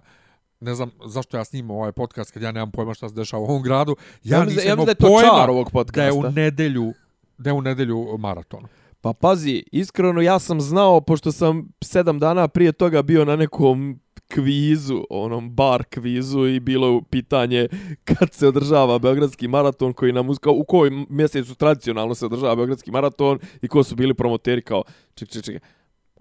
ne 0.60 0.74
znam 0.74 0.90
zašto 1.06 1.36
ja 1.36 1.44
snimam 1.44 1.70
ovaj 1.70 1.92
podcast 1.92 2.30
kad 2.30 2.42
ja 2.42 2.52
nemam 2.52 2.70
pojma 2.70 2.94
šta 2.94 3.08
se 3.08 3.14
dešava 3.14 3.42
u 3.42 3.46
ovom 3.46 3.62
gradu. 3.62 3.96
Ja, 4.22 4.38
Ja 4.38 4.44
nisam 4.44 4.68
ja 4.68 4.76
da 4.76 4.90
je 4.90 4.94
to 4.94 5.06
pojma 5.06 5.30
čar 5.30 5.50
ovog 5.50 5.70
da 5.92 6.04
je 6.04 6.12
u 6.12 6.22
nedelju 6.22 6.92
da 7.38 7.50
je 7.50 7.54
u 7.54 7.62
nedelju 7.62 8.16
maraton 8.18 8.66
Pa 9.04 9.12
pazi, 9.12 9.64
iskreno 9.72 10.20
ja 10.20 10.38
sam 10.38 10.60
znao, 10.60 11.00
pošto 11.00 11.32
sam 11.32 11.68
sedam 11.84 12.18
dana 12.18 12.48
prije 12.48 12.72
toga 12.72 13.02
bio 13.02 13.24
na 13.24 13.36
nekom 13.36 14.00
kvizu, 14.28 15.04
onom 15.10 15.54
bar 15.54 15.84
kvizu 15.84 16.46
i 16.46 16.60
bilo 16.60 16.88
je 16.88 17.00
pitanje 17.10 17.68
kad 18.04 18.32
se 18.32 18.48
održava 18.48 18.98
Beogradski 18.98 19.48
maraton 19.48 19.92
koji 19.92 20.12
nam 20.12 20.28
uz- 20.28 20.38
kao, 20.38 20.52
u 20.52 20.64
kojoj 20.64 21.06
mjesecu 21.08 21.54
tradicionalno 21.54 22.14
se 22.14 22.26
održava 22.26 22.56
Beogradski 22.56 22.90
maraton 22.90 23.38
i 23.62 23.68
ko 23.68 23.82
su 23.82 23.96
bili 23.96 24.14
promoteri 24.14 24.62
kao 24.62 24.82
ček, 25.14 25.28
ček, 25.28 25.44
ček, 25.44 25.62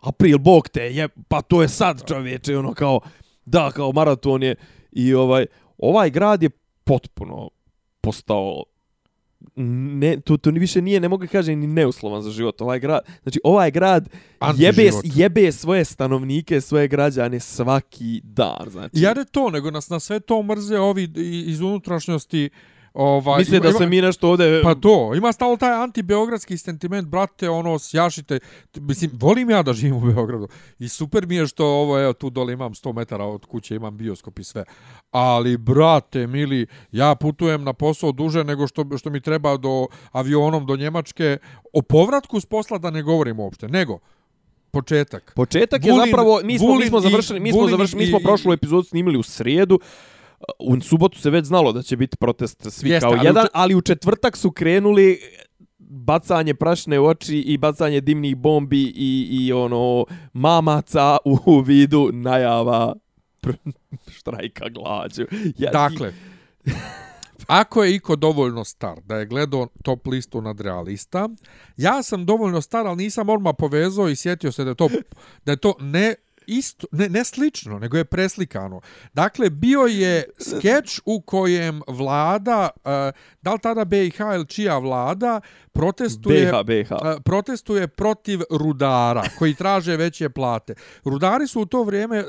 april, 0.01 0.37
bog 0.37 0.69
te, 0.69 0.81
je, 0.81 1.07
pa 1.27 1.41
to 1.41 1.61
je 1.61 1.67
sad 1.67 2.07
čovječe, 2.07 2.57
ono 2.57 2.73
kao, 2.73 2.99
da, 3.45 3.71
kao 3.71 3.91
maraton 3.91 4.43
je 4.43 4.55
i 4.91 5.13
ovaj, 5.13 5.45
ovaj 5.77 6.09
grad 6.09 6.43
je 6.43 6.49
potpuno 6.83 7.49
postao 8.01 8.63
ne, 9.55 10.19
to, 10.19 10.37
to 10.37 10.51
ni 10.51 10.59
više 10.59 10.81
nije, 10.81 10.99
ne 10.99 11.09
mogu 11.09 11.25
kažem, 11.31 11.59
ni 11.59 11.67
neuslovan 11.67 12.21
za 12.21 12.31
život. 12.31 12.61
Ovaj 12.61 12.79
grad, 12.79 13.01
znači, 13.23 13.39
ovaj 13.43 13.71
grad 13.71 14.09
jebe, 14.55 14.89
jebe 15.03 15.51
svoje 15.51 15.85
stanovnike, 15.85 16.61
svoje 16.61 16.87
građane 16.87 17.39
svaki 17.39 18.21
dan. 18.23 18.69
Znači, 18.69 18.89
Jer 18.93 19.17
je 19.17 19.25
to, 19.25 19.49
nego 19.49 19.71
nas 19.71 19.89
na 19.89 19.99
sve 19.99 20.19
to 20.19 20.43
mrze 20.43 20.79
ovi 20.79 21.09
iz 21.45 21.61
unutrašnjosti 21.61 22.49
ovaj 22.93 23.39
Misle 23.39 23.57
ima- 23.57 23.63
da 23.63 23.73
se 23.73 23.87
mi 23.87 24.01
nešto 24.01 24.29
ovde... 24.29 24.61
Pa 24.63 24.75
to, 24.75 25.11
ima 25.15 25.31
stalo 25.31 25.57
taj 25.57 25.73
antibeogradski 25.73 26.57
sentiment, 26.57 27.07
brate, 27.07 27.49
ono, 27.49 27.79
sjašite. 27.79 28.39
Mislim, 28.75 29.11
volim 29.13 29.49
ja 29.49 29.63
da 29.63 29.73
živim 29.73 29.95
u 29.95 30.01
Beogradu. 30.01 30.47
I 30.79 30.87
super 30.87 31.27
mi 31.27 31.35
je 31.35 31.47
što 31.47 31.65
ovo, 31.65 31.99
evo, 31.99 32.13
tu 32.13 32.29
dole 32.29 32.53
imam 32.53 32.73
100 32.73 32.93
metara 32.93 33.25
od 33.25 33.45
kuće, 33.45 33.75
imam 33.75 33.97
bioskop 33.97 34.39
i 34.39 34.43
sve. 34.43 34.63
Ali, 35.11 35.57
brate, 35.57 36.27
mili, 36.27 36.67
ja 36.91 37.15
putujem 37.15 37.63
na 37.63 37.73
posao 37.73 38.11
duže 38.11 38.43
nego 38.43 38.67
što, 38.67 38.97
što 38.97 39.09
mi 39.09 39.21
treba 39.21 39.57
do 39.57 39.87
avionom 40.11 40.65
do 40.65 40.75
Njemačke. 40.75 41.37
O 41.73 41.81
povratku 41.81 42.39
s 42.39 42.45
posla 42.45 42.77
da 42.77 42.89
ne 42.89 43.01
govorim 43.01 43.39
uopšte, 43.39 43.67
nego, 43.67 43.99
početak. 44.71 45.33
Početak 45.35 45.85
je 45.85 45.91
Vulin- 45.93 46.05
zapravo 46.05 46.39
mi 46.43 46.59
smo 46.59 46.75
mi 46.75 46.85
smo 46.85 46.99
završili 46.99 47.39
mi 47.39 47.51
smo 47.51 47.67
završili 47.67 48.01
mi 48.01 48.09
smo 48.09 48.19
prošlu 48.19 48.53
epizodu 48.53 48.83
snimili 48.83 49.17
u 49.17 49.23
srijedu. 49.23 49.79
U 50.59 50.81
subotu 50.81 51.19
se 51.19 51.29
već 51.29 51.45
znalo 51.45 51.71
da 51.71 51.81
će 51.81 51.97
biti 51.97 52.17
protest 52.17 52.71
svi 52.71 52.89
Jeste, 52.89 52.99
kao 53.01 53.11
ali 53.11 53.19
u 53.19 53.25
jedan, 53.25 53.43
čet- 53.43 53.51
ali 53.53 53.75
u 53.75 53.81
četvrtak 53.81 54.37
su 54.37 54.51
krenuli 54.51 55.19
bacanje 55.79 56.53
prašne 56.53 56.99
u 56.99 57.05
oči 57.05 57.37
i 57.37 57.57
bacanje 57.57 58.01
dimnih 58.01 58.35
bombi 58.35 58.83
i, 58.85 59.27
i 59.31 59.53
ono 59.53 60.05
mamaca 60.33 61.17
u 61.25 61.59
vidu 61.59 62.09
najava 62.13 62.95
štrajka 64.17 64.69
glađu. 64.69 65.25
Ja, 65.57 65.71
Dakle, 65.71 66.13
ako 67.47 67.83
je 67.83 67.95
iko 67.95 68.15
dovoljno 68.15 68.63
star 68.63 69.01
da 69.01 69.15
je 69.15 69.25
gledao 69.25 69.67
top 69.83 70.07
listu 70.07 70.41
nadrealista, 70.41 71.29
ja 71.77 72.03
sam 72.03 72.25
dovoljno 72.25 72.61
star, 72.61 72.87
ali 72.87 72.97
nisam 72.97 73.29
odmah 73.29 73.53
povezao 73.57 74.09
i 74.09 74.15
sjetio 74.15 74.51
se 74.51 74.63
da 74.63 74.69
je 74.69 74.75
to, 74.75 74.89
da 75.45 75.51
je 75.51 75.57
to 75.57 75.73
ne 75.79 76.15
isto, 76.47 76.87
ne, 76.91 77.09
ne 77.09 77.23
slično, 77.23 77.79
nego 77.79 77.97
je 77.97 78.05
preslikano. 78.05 78.81
Dakle, 79.13 79.49
bio 79.49 79.81
je 79.81 80.23
skeč 80.39 81.01
u 81.05 81.21
kojem 81.21 81.81
vlada, 81.87 82.69
uh, 82.75 82.91
da 83.41 83.53
li 83.53 83.59
tada 83.59 83.85
BiH 83.85 84.19
ili 84.19 84.47
čija 84.47 84.77
vlada, 84.77 85.41
protestuje... 85.71 86.51
BH, 86.51 86.63
BH. 86.65 86.91
a, 86.91 87.17
protestuje 87.25 87.87
protiv 87.87 88.41
rudara 88.49 89.23
koji 89.39 89.53
traže 89.53 89.97
veće 89.97 90.29
plate. 90.29 90.73
Rudari 91.03 91.47
su 91.47 91.61
u 91.61 91.65
to 91.65 91.83
vrijeme 91.83 92.23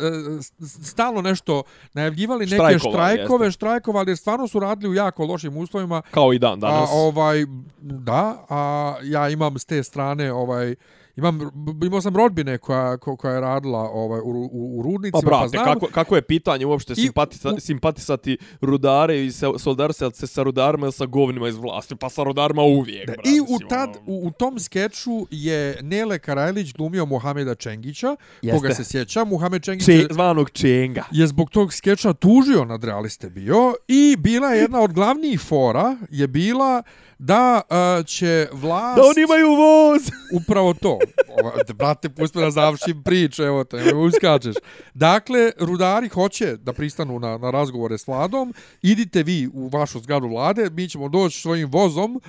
s- 0.60 0.90
stalno 0.90 1.22
nešto 1.22 1.62
najavljivali 1.94 2.46
neke 2.46 2.54
Štrajkovali, 2.54 2.94
štrajkove, 2.94 3.50
štrajkovali 3.50 4.10
jer 4.10 4.18
stvarno 4.18 4.48
su 4.48 4.60
radili 4.60 4.90
u 4.90 4.94
jako 4.94 5.24
lošim 5.24 5.56
uslovima. 5.56 6.02
Kao 6.10 6.32
i 6.32 6.38
dan 6.38 6.60
danas. 6.60 6.90
A 6.90 6.94
ovaj 6.94 7.46
da, 7.80 8.46
a 8.48 8.94
ja 9.02 9.28
imam 9.28 9.58
s 9.58 9.64
te 9.64 9.82
strane 9.82 10.32
ovaj 10.32 10.74
imam 11.16 11.40
imao 11.82 12.00
sam 12.00 12.16
rodbine 12.16 12.58
koja 12.58 12.96
ko- 12.96 13.16
koja 13.16 13.34
je 13.34 13.40
radila 13.40 13.78
ovaj 13.80 14.20
u, 14.20 14.48
u, 14.52 14.78
u 14.78 14.82
rudnicima 14.82 15.20
Pa 15.22 15.26
brate, 15.28 15.48
znam, 15.48 15.64
kako, 15.64 15.86
kako 15.86 16.16
je 16.16 16.22
pitanje 16.22 16.66
uopšte 16.66 16.92
I 16.92 16.96
simpatisa, 16.96 17.50
u- 17.50 17.60
simpatisati 17.60 18.38
rudare 18.60 19.24
i 19.24 19.32
se, 19.32 19.46
solidarisati 19.58 20.18
se 20.18 20.26
sa 20.26 20.42
rudarima 20.42 20.86
ili 20.86 20.92
sa 20.92 21.06
govnima 21.06 21.48
iz 21.48 21.56
vlasti? 21.56 21.96
Pa 21.96 22.10
sa 22.10 22.22
rudarima 22.22 22.62
uvijek, 22.62 23.06
Da, 23.06 23.12
brate. 23.12 23.28
I 23.28 23.40
u, 23.40 23.68
tad, 23.68 23.88
ono. 23.88 23.98
u, 24.08 24.26
u 24.26 24.30
tom 24.30 24.58
skeču 24.58 25.10
je 25.30 25.78
Nele 25.82 26.18
Karajlić 26.18 26.72
glumio 26.72 27.06
Muhameda 27.06 27.54
Čengića, 27.54 28.16
Jeste. 28.42 28.56
koga 28.58 28.74
se 28.74 28.84
sjeća. 28.84 29.24
Muhamed 29.24 29.62
Čengić 29.62 29.88
je, 29.88 29.98
Če, 29.98 30.08
zvanog 30.10 30.50
Čenga. 30.50 31.04
je 31.10 31.26
zbog 31.26 31.50
tog 31.50 31.72
skeča 31.72 32.12
tužio 32.12 32.64
nad 32.64 32.84
realiste 32.84 33.30
bio 33.30 33.74
i 33.88 34.16
bila 34.18 34.48
je 34.48 34.60
jedna 34.60 34.80
od 34.80 34.92
glavnijih 34.92 35.40
fora 35.40 35.96
je 36.10 36.26
bila 36.28 36.82
da 37.18 37.60
uh, 38.00 38.06
će 38.06 38.48
vlast... 38.52 38.96
Da 38.96 39.02
oni 39.02 39.22
imaju 39.22 39.48
voz! 39.48 40.02
Upravo 40.34 40.74
to. 40.74 40.98
Ova, 41.28 41.52
brate, 41.74 42.08
pusti 42.08 42.38
me 42.38 42.44
da 42.44 42.50
završim 42.50 43.02
priču, 43.02 43.42
evo 43.42 43.64
te, 43.64 43.76
evo 43.76 44.04
uskačeš. 44.04 44.54
Dakle, 44.94 45.52
rudari 45.58 46.08
hoće 46.08 46.56
da 46.56 46.72
pristanu 46.72 47.18
na, 47.18 47.38
na 47.38 47.50
razgovore 47.50 47.98
s 47.98 48.06
vladom, 48.06 48.54
idite 48.82 49.22
vi 49.22 49.48
u 49.52 49.68
vašu 49.68 50.00
zgradu 50.00 50.28
vlade, 50.28 50.70
mi 50.70 50.88
ćemo 50.88 51.08
doći 51.08 51.40
svojim 51.40 51.70
vozom, 51.70 52.20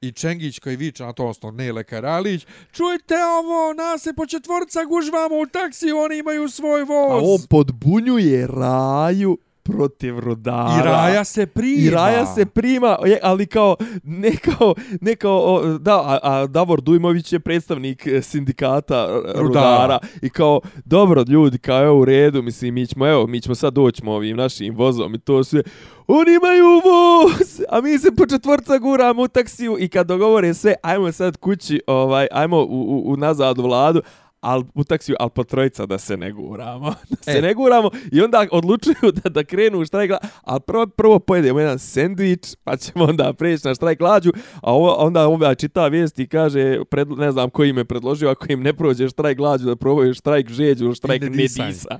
i 0.00 0.12
Čengić 0.12 0.58
koji 0.58 0.76
viče 0.76 1.04
na 1.04 1.12
to, 1.12 1.22
odnosno 1.22 1.50
Nele 1.50 1.84
Karalić, 1.84 2.46
čujte 2.72 3.14
ovo, 3.14 3.72
nas 3.72 4.02
se 4.02 4.12
po 4.12 4.26
četvorca 4.26 4.84
gužvamo 4.84 5.38
u 5.38 5.46
taksi, 5.46 5.92
oni 5.92 6.18
imaju 6.18 6.48
svoj 6.48 6.84
voz. 6.84 7.22
A 7.22 7.26
on 7.26 7.38
podbunjuje 7.50 8.46
raju 8.46 9.38
protiv 9.64 10.18
rudara. 10.18 10.78
I 10.80 10.82
Raja 10.84 11.24
se 11.24 11.46
prima. 11.46 11.82
I 11.82 11.90
Raja 11.90 12.26
se 12.26 12.46
prima, 12.46 12.96
je, 13.04 13.18
ali 13.22 13.46
kao, 13.46 13.76
ne 14.02 14.36
kao, 14.36 14.74
ne 15.00 15.16
kao, 15.16 15.62
da, 15.78 16.00
a, 16.00 16.18
a 16.22 16.46
Davor 16.46 16.80
Dujmović 16.80 17.32
je 17.32 17.40
predstavnik 17.40 18.06
e, 18.06 18.22
sindikata 18.22 18.94
e, 18.94 19.32
rudara. 19.34 19.42
Rudara. 19.42 19.98
I 20.22 20.30
kao, 20.30 20.60
dobro 20.84 21.24
ljudi, 21.28 21.58
kao 21.58 21.82
evo 21.82 22.00
u 22.00 22.04
redu, 22.04 22.42
mislim, 22.42 22.74
mi 22.74 22.86
ćemo, 22.86 23.08
evo, 23.08 23.26
mi 23.26 23.40
ćemo 23.40 23.54
sad 23.54 23.72
doćemo 23.74 24.12
ovim 24.12 24.36
našim 24.36 24.74
vozom 24.74 25.14
i 25.14 25.18
to 25.18 25.44
sve. 25.44 25.62
Oni 26.06 26.30
imaju 26.34 26.66
voz, 26.66 27.62
a 27.68 27.80
mi 27.80 27.98
se 27.98 28.14
po 28.16 28.26
četvorca 28.26 28.78
guramo 28.78 29.22
u 29.22 29.28
taksiju 29.28 29.76
i 29.80 29.88
kad 29.88 30.06
dogovore 30.06 30.54
sve, 30.54 30.74
ajmo 30.82 31.12
sad 31.12 31.36
kući, 31.36 31.80
ovaj, 31.86 32.26
ajmo 32.32 32.58
u, 32.58 32.62
u, 32.62 33.12
u 33.12 33.16
nazad 33.16 33.58
u 33.58 33.62
vladu, 33.62 34.02
al 34.44 34.62
u 34.74 34.84
taksiju, 34.84 35.16
al 35.20 35.28
po 35.28 35.44
trojica 35.44 35.86
da 35.86 35.98
se 35.98 36.16
ne 36.16 36.32
guramo. 36.32 36.94
Da 37.10 37.32
se 37.32 37.38
E. 37.38 37.42
ne 37.42 37.54
guramo 37.54 37.90
i 38.12 38.20
onda 38.20 38.46
odlučuju 38.52 39.12
da, 39.14 39.30
da 39.30 39.44
krenu 39.44 39.78
u 39.78 39.84
štrajk 39.84 40.08
glađu, 40.08 40.22
a 40.42 40.60
prvo, 40.60 40.86
prvo 40.86 41.18
pojedemo 41.18 41.60
jedan 41.60 41.78
sendvič, 41.78 42.40
pa 42.64 42.76
ćemo 42.76 43.04
onda 43.04 43.32
preći 43.32 43.66
na 43.68 43.74
štrajk 43.74 43.98
glađu, 43.98 44.30
a 44.54 44.72
ovo, 44.72 44.92
onda 44.92 45.26
ovaj 45.26 45.54
čita 45.54 45.88
vijest 45.88 46.18
i 46.18 46.26
kaže, 46.26 46.84
pred, 46.84 47.08
ne 47.08 47.32
znam 47.32 47.50
koji 47.50 47.70
im 47.70 47.78
je 47.78 47.84
predložio, 47.84 48.30
ako 48.30 48.46
im 48.48 48.62
ne 48.62 48.72
prođe 48.72 49.08
štrajk 49.08 49.36
glađu, 49.36 49.64
da 49.64 49.76
probaju 49.76 50.14
štrajk 50.14 50.50
žeđu 50.50 50.94
štrajk 50.94 51.22
I 51.22 51.24
nedisanje. 51.24 51.66
nedisa. 51.66 51.98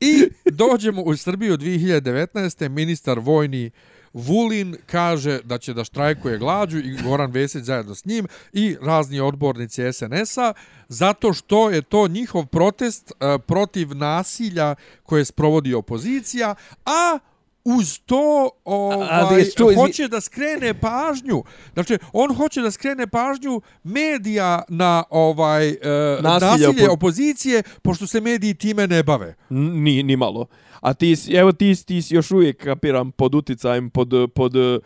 I 0.00 0.24
dođemo 0.44 1.02
u 1.02 1.16
Srbiju 1.16 1.56
2019. 1.56 2.68
Ministar 2.68 3.18
vojni 3.18 3.70
Vulin 4.14 4.76
kaže 4.86 5.40
da 5.44 5.58
će 5.58 5.74
da 5.74 5.84
štrajkuje 5.84 6.38
glađu 6.38 6.78
i 6.78 6.96
Goran 7.02 7.30
Vesić 7.30 7.64
zajedno 7.64 7.94
s 7.94 8.04
njim 8.04 8.26
i 8.52 8.76
razni 8.82 9.20
odbornici 9.20 9.92
SNS-a 9.92 10.52
zato 10.88 11.32
što 11.32 11.70
je 11.70 11.82
to 11.82 12.08
njihov 12.08 12.46
protest 12.46 13.12
uh, 13.12 13.40
protiv 13.46 13.96
nasilja 13.96 14.74
koje 15.02 15.24
sprovodi 15.24 15.74
opozicija, 15.74 16.54
a 16.84 17.18
uz 17.64 17.98
to 17.98 18.50
ovaj, 18.64 19.44
što, 19.44 19.64
izvi- 19.64 19.74
hoće 19.76 20.08
da 20.08 20.20
skrene 20.20 20.74
pažnju. 20.74 21.42
Znači, 21.74 21.98
on 22.12 22.34
hoće 22.34 22.60
da 22.60 22.70
skrene 22.70 23.06
pažnju 23.06 23.60
medija 23.84 24.62
na 24.68 25.04
ovaj 25.10 25.68
uh, 25.68 25.74
Nasilje 26.22 26.50
nasilje 26.50 26.88
opo- 26.88 26.92
opozicije, 26.92 27.62
pošto 27.82 28.06
se 28.06 28.20
mediji 28.20 28.54
time 28.54 28.86
ne 28.86 29.02
bave. 29.02 29.34
Ni, 29.50 30.02
ni 30.02 30.16
malo. 30.16 30.46
A 30.80 30.94
ti, 30.94 31.16
evo 31.30 31.52
ti, 31.52 31.84
ti 31.84 32.02
još 32.10 32.30
uvijek, 32.30 32.64
kapiram, 32.64 33.12
pod 33.12 33.34
uticajem, 33.34 33.90
pod, 33.90 34.08
pod 34.34 34.56
uh, 34.56 34.78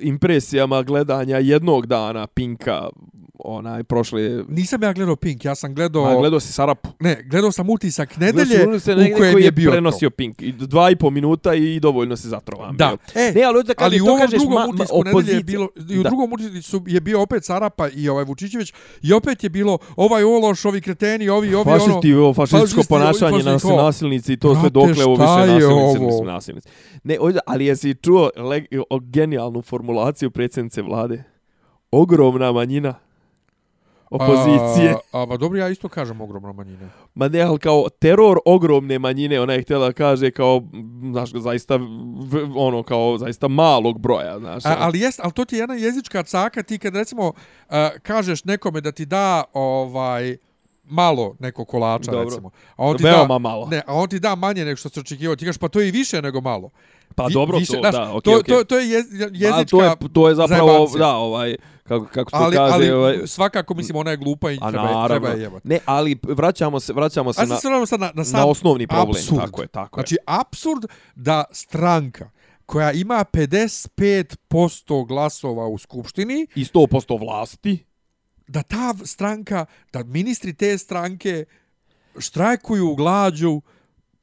impresijama 0.00 0.82
gledanja 0.82 1.38
jednog 1.38 1.86
dana 1.86 2.26
Pinka, 2.26 2.88
onaj, 3.38 3.84
prošle... 3.84 4.44
Nisam 4.48 4.82
ja 4.82 4.92
gledao 4.92 5.16
Pink, 5.16 5.44
ja 5.44 5.54
sam 5.54 5.74
gledao... 5.74 6.04
A, 6.04 6.16
gledao 6.20 6.40
si 6.40 6.52
Sarapu. 6.52 6.88
Ne, 7.00 7.22
gledao 7.30 7.52
sam 7.52 7.70
utisak 7.70 8.18
Gledao 8.18 8.44
nedelje 8.44 8.68
ono 8.68 8.78
se 8.78 8.92
u 8.92 8.96
kojem 9.16 9.32
koji 9.32 9.44
je 9.44 9.52
bio 9.52 9.70
prenosio 9.70 10.10
Pink. 10.10 10.42
I 10.42 10.52
dva 10.52 10.90
i 10.90 10.96
po 10.96 11.10
minuta 11.10 11.54
i 11.54 11.80
dovoljno 11.80 12.16
se 12.16 12.28
zatrovan. 12.28 12.76
to. 12.76 12.76
Da. 12.76 12.96
E, 13.20 13.32
Ne, 13.34 13.42
ali 13.42 13.64
da 13.64 13.74
ali 13.76 14.00
u 14.00 14.04
to 14.04 14.10
ovom 14.10 14.20
kažeš 14.20 14.38
drugom 14.40 14.54
ma, 14.54 14.66
ma, 14.66 14.72
utisku 14.74 14.96
nedelje 14.96 15.10
je 15.10 15.38
opozicija. 15.38 15.42
bilo, 15.42 15.68
i 15.90 15.98
u 15.98 16.02
Da. 16.02 16.08
drugom 16.08 16.32
utisku 16.32 16.82
je 16.86 17.00
bio 17.00 17.22
opet 17.22 17.44
Sarapa 17.44 17.88
i 17.88 18.08
ovaj 18.08 18.24
Vučićević 18.24 18.72
i 19.02 19.12
opet 19.12 19.44
je 19.44 19.50
bilo 19.50 19.78
ovaj 19.96 20.24
Ološ, 20.24 20.64
ovi 20.64 20.80
kreteni, 20.80 21.28
ovi, 21.28 21.54
ovi 21.54 21.70
ono... 21.70 21.78
Fašisti, 21.78 22.14
ovo 22.14 22.34
fašističko 22.34 22.66
fašisti, 22.66 22.88
ponašanje, 22.88 23.30
fašisti, 23.30 23.50
nas, 23.50 23.62
to. 23.62 23.76
nasilnici 23.76 24.32
i 24.32 24.36
to 24.36 24.54
sve 24.60 24.70
dokle 24.70 25.04
ovo 25.04 25.14
više 25.14 25.24
nasilnici, 25.26 25.64
ovo? 25.66 26.06
mislim 26.06 26.26
nasilnici. 26.26 26.68
Ne, 27.04 27.16
ali 27.46 27.66
jesi 27.66 27.94
čuo 27.94 28.30
leg, 28.36 28.64
genijalnu 29.18 29.62
formulaciju 29.62 30.30
predsjednice 30.30 30.82
vlade? 30.82 31.24
Ogromna 31.90 32.52
manjina 32.52 32.94
opozicije. 34.10 34.94
A, 35.12 35.22
a, 35.22 35.26
pa 35.26 35.36
dobro, 35.36 35.58
ja 35.58 35.68
isto 35.68 35.88
kažem 35.88 36.20
ogromna 36.20 36.52
manjina. 36.52 36.88
Ma 37.14 37.28
ne, 37.28 37.40
ali 37.40 37.58
kao 37.58 37.88
teror 37.98 38.38
ogromne 38.44 38.98
manjine, 38.98 39.40
ona 39.40 39.52
je 39.52 39.62
htjela 39.62 39.92
kaže 39.92 40.30
kao, 40.30 40.62
znaš, 41.10 41.30
zaista, 41.32 41.78
ono, 42.56 42.82
kao, 42.82 43.18
zaista 43.18 43.48
malog 43.48 43.98
broja, 43.98 44.38
znaš. 44.38 44.66
A, 44.66 44.76
ali 44.78 45.00
jest, 45.00 45.20
ali 45.22 45.32
to 45.32 45.44
ti 45.44 45.56
je 45.56 45.60
jedna 45.60 45.74
jezička 45.74 46.22
caka, 46.22 46.62
ti 46.62 46.78
kad 46.78 46.96
recimo 46.96 47.26
uh, 47.26 47.74
kažeš 48.02 48.44
nekome 48.44 48.80
da 48.80 48.92
ti 48.92 49.06
da 49.06 49.44
ovaj 49.52 50.36
malo 50.84 51.36
neko 51.38 51.64
kolača 51.64 52.10
Dobro. 52.10 52.24
recimo. 52.24 52.50
A 52.76 52.84
on 52.84 52.96
ti 52.96 53.04
Veoma 53.04 53.34
da, 53.34 53.38
malo. 53.38 53.66
Ne, 53.66 53.82
a 53.86 53.94
on 53.94 54.08
ti 54.08 54.20
da 54.20 54.34
manje 54.34 54.64
nego 54.64 54.76
što 54.76 54.88
se 54.88 55.00
očekivao. 55.00 55.36
Ti 55.36 55.44
kažeš 55.44 55.58
pa 55.58 55.68
to 55.68 55.80
je 55.80 55.88
i 55.88 55.90
više 55.90 56.22
nego 56.22 56.40
malo. 56.40 56.70
Pa 57.14 57.24
vi- 57.24 57.32
dobro, 57.32 57.58
više, 57.58 57.72
to, 57.72 57.78
znaš, 57.80 57.94
da, 57.94 58.12
okej, 58.12 58.20
to, 58.24 58.38
okej. 58.40 58.54
to, 58.54 58.64
to 58.64 58.78
je 58.78 58.90
jez, 58.90 59.04
jezička 59.12 59.54
A 59.54 59.64
to 59.64 59.84
je, 59.84 59.90
to 60.12 60.28
je 60.28 60.34
zapravo, 60.34 60.68
zajebancija. 60.68 60.98
da, 60.98 61.14
ovaj, 61.14 61.56
kako, 61.82 62.06
kako 62.06 62.30
to 62.30 62.36
ali, 62.36 62.56
kaže, 62.56 62.74
ali 62.74 62.90
ovaj, 62.90 63.18
svakako, 63.26 63.74
mislim, 63.74 63.96
ona 63.96 64.10
je 64.10 64.16
glupa 64.16 64.50
i 64.50 64.58
a 64.60 64.70
treba, 64.70 64.82
je- 64.82 64.88
treba 64.88 65.02
naravno. 65.02 65.28
je 65.28 65.42
jebati. 65.42 65.68
Ne, 65.68 65.78
ali 65.84 66.18
vraćamo 66.24 66.80
se, 66.80 66.92
vraćamo 66.92 67.32
se 67.32 67.40
na, 67.40 67.46
sad 67.48 67.60
se 67.88 67.98
na, 67.98 68.12
na, 68.14 68.24
sam 68.24 68.40
na 68.40 68.46
osnovni 68.46 68.86
problem. 68.86 69.10
apsurd. 69.12 69.40
Tako 69.40 69.62
je, 69.62 69.68
tako 69.68 70.00
je. 70.00 70.02
Znači, 70.02 70.16
apsurd 70.26 70.84
da 71.14 71.44
stranka 71.52 72.30
koja 72.66 72.92
ima 72.92 73.24
55% 73.24 75.06
glasova 75.06 75.66
u 75.66 75.78
Skupštini, 75.78 76.46
I 76.54 76.64
100% 76.64 77.20
vlasti, 77.20 77.84
da 78.46 78.62
ta 78.62 78.94
stranka, 79.04 79.66
da 79.92 80.02
ministri 80.02 80.54
te 80.54 80.78
stranke 80.78 81.44
štrajkuju 82.18 82.94
glađu 82.94 83.60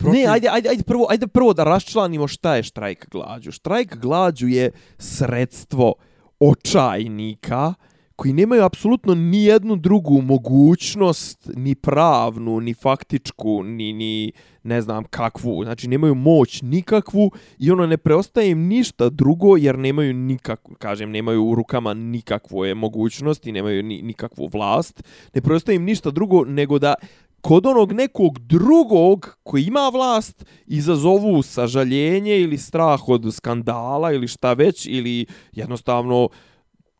protiv... 0.05 0.21
Ne, 0.21 0.27
ajde, 0.27 0.49
ajde, 0.51 0.69
ajde, 0.69 0.83
prvo, 0.83 1.07
ajde 1.09 1.27
prvo 1.27 1.53
da 1.53 1.63
raščlanimo 1.63 2.27
šta 2.27 2.55
je 2.55 2.63
štrajk 2.63 3.09
glađu. 3.11 3.51
Štrajk 3.51 3.95
glađu 3.95 4.47
je 4.47 4.71
sredstvo 4.97 5.93
očajnika 6.39 7.73
koji 8.15 8.33
nemaju 8.33 8.63
apsolutno 8.63 9.15
ni 9.15 9.43
jednu 9.43 9.75
drugu 9.75 10.21
mogućnost, 10.21 11.49
ni 11.55 11.75
pravnu, 11.75 12.59
ni 12.59 12.73
faktičku, 12.73 13.63
ni, 13.63 13.93
ni 13.93 14.31
ne 14.63 14.81
znam 14.81 15.03
kakvu. 15.03 15.63
Znači, 15.63 15.87
nemaju 15.87 16.15
moć 16.15 16.61
nikakvu 16.61 17.31
i 17.59 17.71
ono 17.71 17.87
ne 17.87 17.97
preostaje 17.97 18.51
im 18.51 18.67
ništa 18.67 19.09
drugo 19.09 19.57
jer 19.57 19.79
nemaju 19.79 20.13
nikakvu, 20.13 20.75
kažem, 20.75 21.11
nemaju 21.11 21.45
u 21.45 21.55
rukama 21.55 21.93
nikakve 21.93 22.73
mogućnosti, 22.75 23.51
nemaju 23.51 23.83
ni, 23.83 24.01
nikakvu 24.01 24.49
vlast. 24.53 25.03
Ne 25.33 25.41
preostaje 25.41 25.75
im 25.75 25.83
ništa 25.83 26.11
drugo 26.11 26.45
nego 26.45 26.79
da 26.79 26.93
kod 27.45 27.65
onog 27.65 27.91
nekog 27.91 28.39
drugog 28.39 29.37
koji 29.43 29.63
ima 29.63 29.89
vlast 29.93 30.45
izazovu 30.65 31.41
sažaljenje 31.41 32.39
ili 32.39 32.57
strah 32.57 33.09
od 33.09 33.33
skandala 33.33 34.11
ili 34.11 34.27
šta 34.27 34.53
već 34.53 34.85
ili 34.85 35.25
jednostavno 35.51 36.29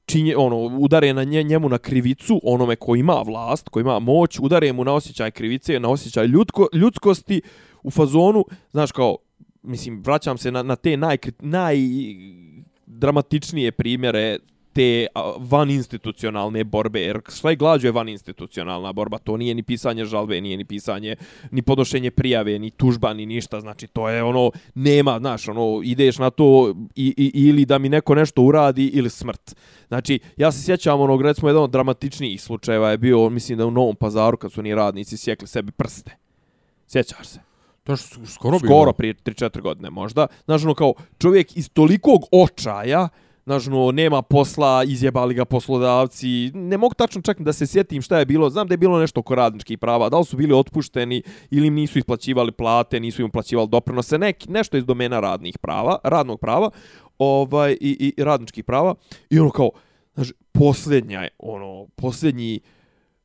činje, 0.05 0.37
ono, 0.37 0.57
udare 0.57 1.13
na 1.13 1.23
nje, 1.23 1.43
njemu 1.43 1.69
na 1.69 1.77
krivicu, 1.77 2.41
onome 2.43 2.75
ko 2.75 2.95
ima 2.95 3.21
vlast, 3.25 3.69
ko 3.69 3.79
ima 3.79 3.99
moć, 3.99 4.39
udare 4.39 4.73
mu 4.73 4.83
na 4.83 4.93
osjećaj 4.93 5.31
krivice, 5.31 5.79
na 5.79 5.89
osjećaj 5.89 6.25
ljudko, 6.25 6.67
ljudskosti 6.73 7.41
u 7.83 7.91
fazonu, 7.91 8.45
znaš 8.71 8.91
kao, 8.91 9.17
mislim, 9.63 10.01
vraćam 10.05 10.37
se 10.37 10.51
na, 10.51 10.63
na 10.63 10.75
te 10.75 10.97
naj, 10.97 11.17
naj 11.39 11.77
dramatičnije 12.85 13.71
primjere 13.71 14.37
te 14.75 15.07
van 15.39 15.69
institucionalne 15.69 16.63
borbe, 16.63 17.01
jer 17.01 17.19
šta 17.29 17.49
je 17.49 17.55
glađu 17.55 17.87
je 17.87 17.91
van 17.91 18.09
institucionalna 18.09 18.93
borba, 18.93 19.17
to 19.17 19.37
nije 19.37 19.55
ni 19.55 19.63
pisanje 19.63 20.05
žalbe, 20.05 20.41
nije 20.41 20.57
ni 20.57 20.65
pisanje, 20.65 21.15
ni 21.51 21.61
podnošenje 21.61 22.11
prijave, 22.11 22.59
ni 22.59 22.71
tužba, 22.71 23.13
ni 23.13 23.25
ništa, 23.25 23.61
znači 23.61 23.87
to 23.87 24.09
je 24.09 24.23
ono, 24.23 24.51
nema, 24.73 25.19
znaš, 25.19 25.47
ono, 25.47 25.81
ideš 25.83 26.17
na 26.17 26.29
to 26.29 26.75
i, 26.95 27.13
i, 27.17 27.47
ili 27.47 27.65
da 27.65 27.77
mi 27.77 27.89
neko 27.89 28.15
nešto 28.15 28.41
uradi 28.41 28.87
ili 28.87 29.09
smrt. 29.09 29.55
Znači, 29.87 30.19
ja 30.37 30.51
se 30.51 30.63
sjećam 30.63 31.01
onog, 31.01 31.21
recimo, 31.21 31.49
jedan 31.49 31.63
od 31.63 31.71
dramatičnijih 31.71 32.41
slučajeva 32.41 32.91
je 32.91 32.97
bio, 32.97 33.29
mislim 33.29 33.57
da 33.57 33.65
u 33.65 33.71
Novom 33.71 33.95
pazaru, 33.95 34.37
kad 34.37 34.51
su 34.51 34.61
ni 34.61 34.75
radnici 34.75 35.17
sjekli 35.17 35.47
sebi 35.47 35.71
prste. 35.71 36.17
Sjećaš 36.87 37.27
se? 37.27 37.39
To 37.83 37.95
što 37.95 38.07
su 38.07 38.33
skoro 38.33 38.59
bilo. 38.59 38.69
Skoro 38.69 38.93
prije 38.93 39.13
3-4 39.13 39.61
godine 39.61 39.89
možda. 39.89 40.27
Znaš, 40.45 40.63
ono 40.63 40.73
kao 40.73 40.93
čovjek 41.17 41.57
iz 41.57 41.69
tolikog 41.69 42.21
očaja, 42.31 43.09
znaš, 43.45 43.65
no, 43.65 43.91
nema 43.91 44.21
posla, 44.21 44.83
izjebali 44.83 45.33
ga 45.33 45.45
poslodavci, 45.45 46.51
ne 46.53 46.77
mogu 46.77 46.93
tačno 46.93 47.21
čak 47.21 47.41
da 47.41 47.53
se 47.53 47.67
sjetim 47.67 48.01
šta 48.01 48.19
je 48.19 48.25
bilo, 48.25 48.49
znam 48.49 48.67
da 48.67 48.73
je 48.73 48.77
bilo 48.77 48.99
nešto 48.99 49.19
oko 49.19 49.35
radničkih 49.35 49.77
prava, 49.77 50.09
da 50.09 50.17
li 50.17 50.25
su 50.25 50.37
bili 50.37 50.53
otpušteni 50.53 51.23
ili 51.51 51.67
im 51.67 51.73
nisu 51.73 51.99
isplaćivali 51.99 52.51
plate, 52.51 52.99
nisu 52.99 53.21
im 53.21 53.31
plaćivali 53.31 53.69
doprinose, 53.69 54.17
neki, 54.17 54.51
nešto 54.51 54.77
iz 54.77 54.85
domena 54.85 55.19
radnih 55.19 55.57
prava, 55.57 55.97
radnog 56.03 56.39
prava, 56.39 56.69
ovaj, 57.17 57.77
i, 57.81 58.13
i 58.17 58.23
radničkih 58.23 58.63
prava, 58.63 58.95
i 59.29 59.39
ono 59.39 59.49
kao, 59.49 59.69
znaš, 60.13 60.31
posljednja 60.51 61.21
je, 61.21 61.29
ono, 61.39 61.87
posljednji 61.95 62.59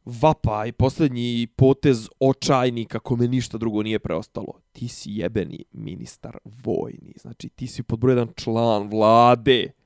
vapaj, 0.04 0.72
posljednji 0.72 1.46
potez 1.56 2.08
očajnika 2.20 2.98
kome 2.98 3.28
ništa 3.28 3.58
drugo 3.58 3.82
nije 3.82 3.98
preostalo. 3.98 4.60
Ti 4.72 4.88
si 4.88 5.10
jebeni 5.10 5.64
ministar 5.72 6.38
vojni. 6.44 7.14
Znači, 7.20 7.48
ti 7.48 7.66
si 7.66 7.82
pod 7.82 7.98
broj 7.98 8.26
član 8.36 8.88
vlade. 8.88 9.79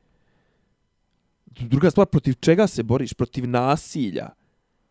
Druga 1.61 1.91
stvar, 1.91 2.07
protiv 2.07 2.35
čega 2.41 2.67
se 2.67 2.83
boriš? 2.83 3.13
Protiv 3.15 3.49
nasilja. 3.49 4.29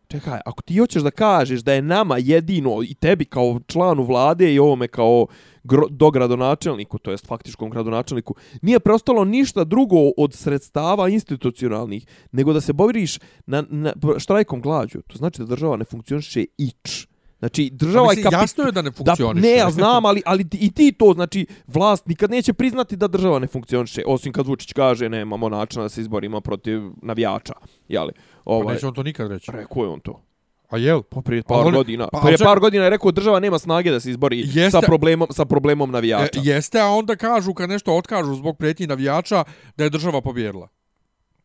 Čekaj, 0.08 0.40
ako 0.46 0.62
ti 0.62 0.76
hoćeš 0.78 1.02
da 1.02 1.10
kažeš 1.10 1.60
da 1.60 1.72
je 1.72 1.82
nama 1.82 2.18
jedino 2.18 2.82
i 2.82 2.94
tebi 2.94 3.24
kao 3.24 3.60
članu 3.66 4.04
vlade 4.04 4.54
i 4.54 4.58
ovome 4.58 4.88
kao 4.88 5.26
gro, 5.64 5.86
dogradonačelniku, 5.90 6.98
to 6.98 7.10
jest 7.10 7.26
faktičkom 7.26 7.70
gradonačelniku, 7.70 8.34
nije 8.62 8.80
preostalo 8.80 9.24
ništa 9.24 9.64
drugo 9.64 9.96
od 10.16 10.34
sredstava 10.34 11.08
institucionalnih, 11.08 12.06
nego 12.32 12.52
da 12.52 12.60
se 12.60 12.72
boriš 12.72 13.18
na, 13.46 13.64
na 13.70 13.92
štrajkom 14.18 14.60
glađu. 14.60 15.02
To 15.06 15.18
znači 15.18 15.38
da 15.38 15.46
država 15.46 15.76
ne 15.76 15.84
funkcioniše 15.84 16.44
ič. 16.58 17.06
Znači, 17.44 17.70
država 17.70 18.04
mislim, 18.04 18.18
je 18.18 18.24
kapit... 18.24 18.38
jasno 18.38 18.64
je 18.64 18.72
da 18.72 18.82
ne 18.82 18.90
Da, 18.90 18.94
funkcioniše. 18.94 19.40
ne, 19.42 19.52
ja 19.52 19.70
znam, 19.70 20.04
ali, 20.06 20.22
ali 20.26 20.46
i 20.52 20.70
ti 20.70 20.92
to, 20.92 21.12
znači, 21.14 21.46
vlast 21.66 22.06
nikad 22.06 22.30
neće 22.30 22.52
priznati 22.52 22.96
da 22.96 23.08
država 23.08 23.38
ne 23.38 23.46
funkcioniše, 23.46 24.02
osim 24.06 24.32
kad 24.32 24.46
Vučić 24.46 24.72
kaže 24.72 25.08
nemamo 25.08 25.48
načina 25.48 25.82
da 25.82 25.88
se 25.88 26.00
izborimo 26.00 26.40
protiv 26.40 26.80
navijača, 27.02 27.52
jeli? 27.88 28.12
Pa 28.12 28.20
Ovaj, 28.44 28.74
neće 28.74 28.86
on 28.86 28.94
to 28.94 29.02
nikad 29.02 29.30
reći. 29.30 29.50
rekao 29.50 29.82
je 29.82 29.88
on 29.88 30.00
to. 30.00 30.22
A 30.70 30.76
jel? 30.78 31.02
Pa 31.02 31.20
prije 31.20 31.42
Pa 31.42 31.54
par 31.54 31.66
on- 31.66 31.72
godina. 31.72 32.08
pa, 32.08 32.18
Pa, 32.18 32.24
prije 32.24 32.38
par 32.38 32.60
godina 32.60 32.84
je 32.84 32.90
rekao 32.90 33.10
država 33.10 33.40
nema 33.40 33.58
snage 33.58 33.90
da 33.90 34.00
se 34.00 34.10
izbori 34.10 34.40
Jeste. 34.40 34.70
sa 34.70 34.80
problemom 34.80 35.28
sa 35.30 35.44
problemom 35.44 35.90
E, 35.90 35.92
navijača. 35.92 36.40
jeste, 36.42 36.80
a 36.80 36.86
onda 36.86 37.16
kažu, 37.16 37.54
kad 37.54 37.70
nešto 37.70 37.94
otkažu 37.94 38.34
zbog 38.34 38.58
pretnji 38.58 38.86
navijača, 38.86 39.44
da 39.76 39.84
je 39.84 39.90
država 39.90 40.20
pobjedila. 40.20 40.68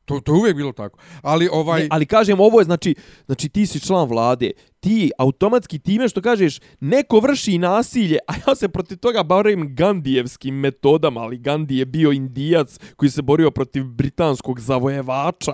To, 0.10 0.20
to 0.20 0.32
je 0.32 0.40
uvijek 0.40 0.56
bilo 0.56 0.72
tako. 0.72 1.00
Ali 1.22 1.50
ovaj... 1.52 1.82
Ne, 1.82 1.88
ali 1.92 2.06
kažem 2.06 2.40
ovo 2.40 2.60
je 2.60 2.66
znači 2.66 2.96
znači 3.26 3.50
ti 3.50 3.66
si 3.66 3.80
član 3.80 4.08
vlade 4.08 4.52
ti 4.80 5.12
automatski 5.18 5.80
time 5.80 6.10
što 6.10 6.22
kažeš 6.22 6.60
neko 6.80 7.20
vrši 7.20 7.58
nasilje 7.58 8.18
a 8.28 8.34
ja 8.40 8.56
se 8.56 8.70
protiv 8.70 8.98
toga 8.98 9.24
borim 9.24 9.76
Gandijevskim 9.76 10.56
metodama 10.56 11.22
ali 11.22 11.38
Gandhi 11.38 11.76
je 11.76 11.86
bio 11.86 12.12
indijac 12.12 12.80
koji 12.96 13.10
se 13.10 13.22
borio 13.22 13.52
protiv 13.52 13.84
britanskog 13.86 14.60
zavojevača 14.60 15.54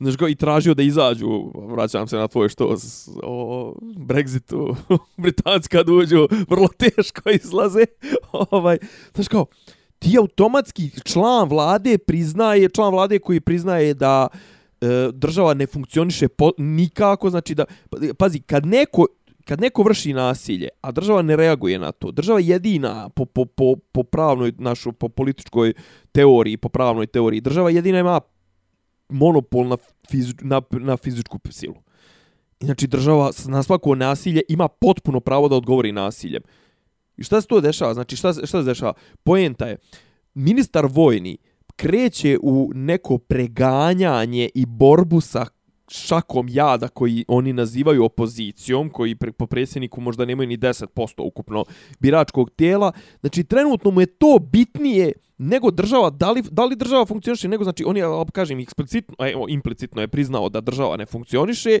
znaš 0.00 0.16
go, 0.16 0.28
i 0.28 0.34
tražio 0.34 0.74
da 0.74 0.82
izađu 0.82 1.26
vraćam 1.66 2.08
se 2.08 2.16
na 2.16 2.28
tvoje 2.28 2.48
što 2.48 2.76
s- 2.78 3.08
o 3.22 3.74
Brexitu 3.96 4.76
britanska 5.16 5.82
da 5.82 5.92
uđu 5.92 6.16
vrlo 6.48 6.68
teško 6.68 7.30
izlaze 7.32 7.84
ovaj 8.50 8.78
znaš 9.14 9.28
kao 9.28 9.46
ti 9.98 10.18
automatski 10.18 10.90
član 11.04 11.48
vlade 11.48 11.98
priznaje, 11.98 12.68
član 12.68 12.92
vlade 12.92 13.18
koji 13.18 13.40
priznaje 13.40 13.94
da 13.94 14.28
e, 14.80 14.86
država 15.12 15.54
ne 15.54 15.66
funkcioniše 15.66 16.28
po, 16.28 16.50
nikako, 16.58 17.30
znači 17.30 17.54
da, 17.54 17.64
pa, 17.90 17.98
pazi, 18.18 18.40
kad 18.40 18.66
neko, 18.66 19.06
kad 19.44 19.60
neko 19.60 19.82
vrši 19.82 20.12
nasilje, 20.12 20.68
a 20.80 20.92
država 20.92 21.22
ne 21.22 21.36
reaguje 21.36 21.78
na 21.78 21.92
to, 21.92 22.10
država 22.10 22.40
jedina 22.40 23.08
po, 23.08 23.24
po, 23.24 23.44
po, 23.44 23.76
po 23.92 24.02
pravnoj, 24.02 24.52
našo, 24.58 24.92
po 24.92 25.08
političkoj 25.08 25.72
teoriji, 26.12 26.56
po 26.56 26.68
pravnoj 26.68 27.06
teoriji, 27.06 27.40
država 27.40 27.70
jedina 27.70 27.98
ima 27.98 28.20
monopol 29.08 29.68
na, 29.68 29.76
fizi, 30.10 30.34
na, 30.42 30.62
na 30.70 30.96
fizičku 30.96 31.38
silu. 31.50 31.74
Znači, 32.60 32.86
država 32.86 33.30
na 33.46 33.62
svako 33.62 33.94
nasilje 33.94 34.42
ima 34.48 34.68
potpuno 34.68 35.20
pravo 35.20 35.48
da 35.48 35.56
odgovori 35.56 35.92
nasiljem. 35.92 36.42
I 37.16 37.22
šta 37.22 37.40
se 37.40 37.46
to 37.46 37.60
dešava? 37.60 37.94
Znači, 37.94 38.16
šta, 38.16 38.32
šta 38.32 38.46
se 38.46 38.62
dešava? 38.62 38.92
Poenta 39.24 39.66
je, 39.66 39.76
ministar 40.34 40.86
vojni 40.90 41.36
kreće 41.76 42.38
u 42.42 42.70
neko 42.74 43.18
preganjanje 43.18 44.48
i 44.54 44.66
borbu 44.66 45.20
sa 45.20 45.46
šakom 45.88 46.48
jada 46.50 46.88
koji 46.88 47.24
oni 47.28 47.52
nazivaju 47.52 48.04
opozicijom, 48.04 48.90
koji 48.90 49.14
pre, 49.14 49.32
po 49.32 49.46
predsjedniku 49.46 50.00
možda 50.00 50.24
nemaju 50.24 50.48
ni 50.48 50.58
10% 50.58 50.86
ukupno 51.18 51.64
biračkog 52.00 52.50
tijela. 52.50 52.92
Znači, 53.20 53.44
trenutno 53.44 53.90
mu 53.90 54.00
je 54.00 54.06
to 54.06 54.38
bitnije 54.52 55.12
nego 55.38 55.70
država, 55.70 56.10
da 56.10 56.30
li, 56.30 56.42
da 56.50 56.64
li 56.64 56.76
država 56.76 57.06
funkcioniše, 57.06 57.48
nego 57.48 57.64
znači, 57.64 57.84
on 57.86 57.96
je, 57.96 58.04
kažem, 58.32 58.60
eksplicitno, 58.60 59.14
a 59.18 59.30
evo, 59.30 59.46
implicitno 59.48 60.00
je 60.00 60.08
priznao 60.08 60.48
da 60.48 60.60
država 60.60 60.96
ne 60.96 61.06
funkcioniše, 61.06 61.78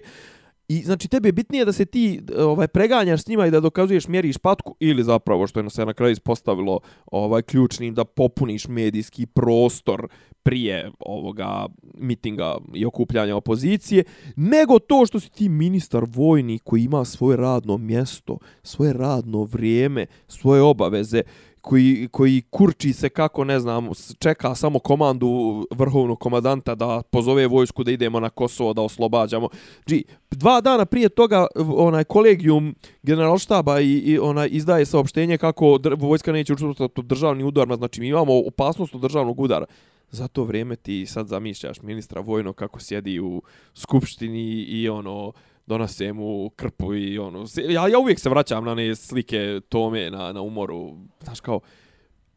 I 0.68 0.82
znači 0.82 1.08
tebi 1.08 1.28
je 1.28 1.32
bitnije 1.32 1.64
da 1.64 1.72
se 1.72 1.84
ti 1.84 2.20
ovaj 2.38 2.68
preganjaš 2.68 3.22
s 3.22 3.26
njima 3.26 3.46
i 3.46 3.50
da 3.50 3.60
dokazuješ 3.60 4.08
mjeriš 4.08 4.38
patku 4.38 4.76
ili 4.80 5.04
zapravo 5.04 5.46
što 5.46 5.60
je 5.60 5.64
na 5.64 5.70
se 5.70 5.86
na 5.86 5.94
kraju 5.94 6.12
ispostavilo 6.12 6.80
ovaj 7.06 7.42
ključnim 7.42 7.94
da 7.94 8.04
popuniš 8.04 8.68
medijski 8.68 9.26
prostor 9.26 10.08
prije 10.42 10.90
ovoga 10.98 11.66
mitinga 11.94 12.56
i 12.74 12.86
okupljanja 12.86 13.36
opozicije, 13.36 14.04
nego 14.36 14.78
to 14.78 15.06
što 15.06 15.20
si 15.20 15.30
ti 15.30 15.48
ministar 15.48 16.04
vojni 16.08 16.58
koji 16.58 16.82
ima 16.82 17.04
svoje 17.04 17.36
radno 17.36 17.78
mjesto, 17.78 18.38
svoje 18.62 18.92
radno 18.92 19.42
vrijeme, 19.42 20.06
svoje 20.28 20.62
obaveze, 20.62 21.22
koji, 21.66 22.08
koji 22.10 22.42
kurči 22.50 22.92
se 22.92 23.08
kako, 23.08 23.44
ne 23.44 23.60
znam, 23.60 23.88
čeka 24.18 24.54
samo 24.54 24.78
komandu 24.78 25.28
vrhovnog 25.70 26.20
komadanta 26.20 26.74
da 26.74 27.02
pozove 27.10 27.46
vojsku 27.46 27.84
da 27.84 27.90
idemo 27.90 28.20
na 28.20 28.30
Kosovo, 28.30 28.72
da 28.72 28.82
oslobađamo. 28.82 29.48
Znači, 29.74 30.04
dva 30.30 30.60
dana 30.60 30.84
prije 30.84 31.08
toga 31.08 31.46
onaj 31.56 32.04
kolegijum 32.04 32.74
generalštaba 33.02 33.80
i, 33.80 33.92
i 33.92 34.18
onaj 34.18 34.48
izdaje 34.52 34.86
saopštenje 34.86 35.38
kako 35.38 35.78
dr 35.78 35.94
vojska 35.98 36.32
neće 36.32 36.52
učestvovati 36.52 37.00
u 37.00 37.02
državni 37.02 37.44
udar, 37.44 37.76
znači 37.76 38.00
mi 38.00 38.08
imamo 38.08 38.38
opasnost 38.46 38.94
od 38.94 39.00
državnog 39.00 39.40
udara. 39.40 39.66
Za 40.10 40.28
to 40.28 40.44
vrijeme 40.44 40.76
ti 40.76 41.06
sad 41.06 41.26
zamišljaš 41.26 41.82
ministra 41.82 42.20
vojno 42.20 42.52
kako 42.52 42.80
sjedi 42.80 43.20
u 43.20 43.42
skupštini 43.74 44.52
i 44.52 44.88
ono 44.88 45.32
donose 45.66 46.12
mu 46.12 46.50
krpu 46.50 46.94
i 46.94 47.18
ono 47.18 47.44
ja 47.68 47.88
ja 47.88 47.98
uvijek 47.98 48.20
se 48.20 48.28
vraćam 48.28 48.64
na 48.64 48.74
ne 48.74 48.94
slike 48.94 49.60
Tome 49.68 50.10
na 50.10 50.32
na 50.32 50.42
umoru 50.42 50.96
znaš 51.22 51.40
kao 51.40 51.60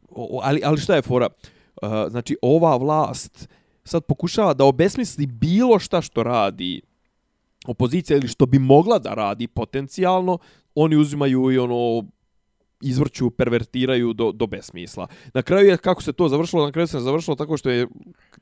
o, 0.08 0.38
o, 0.38 0.40
ali 0.42 0.60
ali 0.64 0.78
šta 0.78 0.94
je 0.94 1.02
fora 1.02 1.28
uh, 1.82 1.88
znači 2.08 2.36
ova 2.42 2.76
vlast 2.76 3.48
sad 3.84 4.04
pokušava 4.04 4.54
da 4.54 4.64
obesmisli 4.64 5.26
bilo 5.26 5.78
šta 5.78 6.02
što 6.02 6.22
radi 6.22 6.80
opozicija 7.66 8.16
ili 8.16 8.28
što 8.28 8.46
bi 8.46 8.58
mogla 8.58 8.98
da 8.98 9.14
radi 9.14 9.46
potencijalno 9.46 10.38
oni 10.74 10.96
uzimaju 10.96 11.50
i 11.50 11.58
ono 11.58 12.04
izvrću, 12.80 13.30
pervertiraju 13.30 14.12
do, 14.12 14.32
do 14.32 14.46
besmisla. 14.46 15.06
Na 15.34 15.42
kraju 15.42 15.68
je 15.68 15.76
kako 15.76 16.02
se 16.02 16.12
to 16.12 16.28
završilo, 16.28 16.64
na 16.64 16.72
kraju 16.72 16.86
se 16.86 17.00
završilo 17.00 17.36
tako 17.36 17.56
što 17.56 17.70
je 17.70 17.86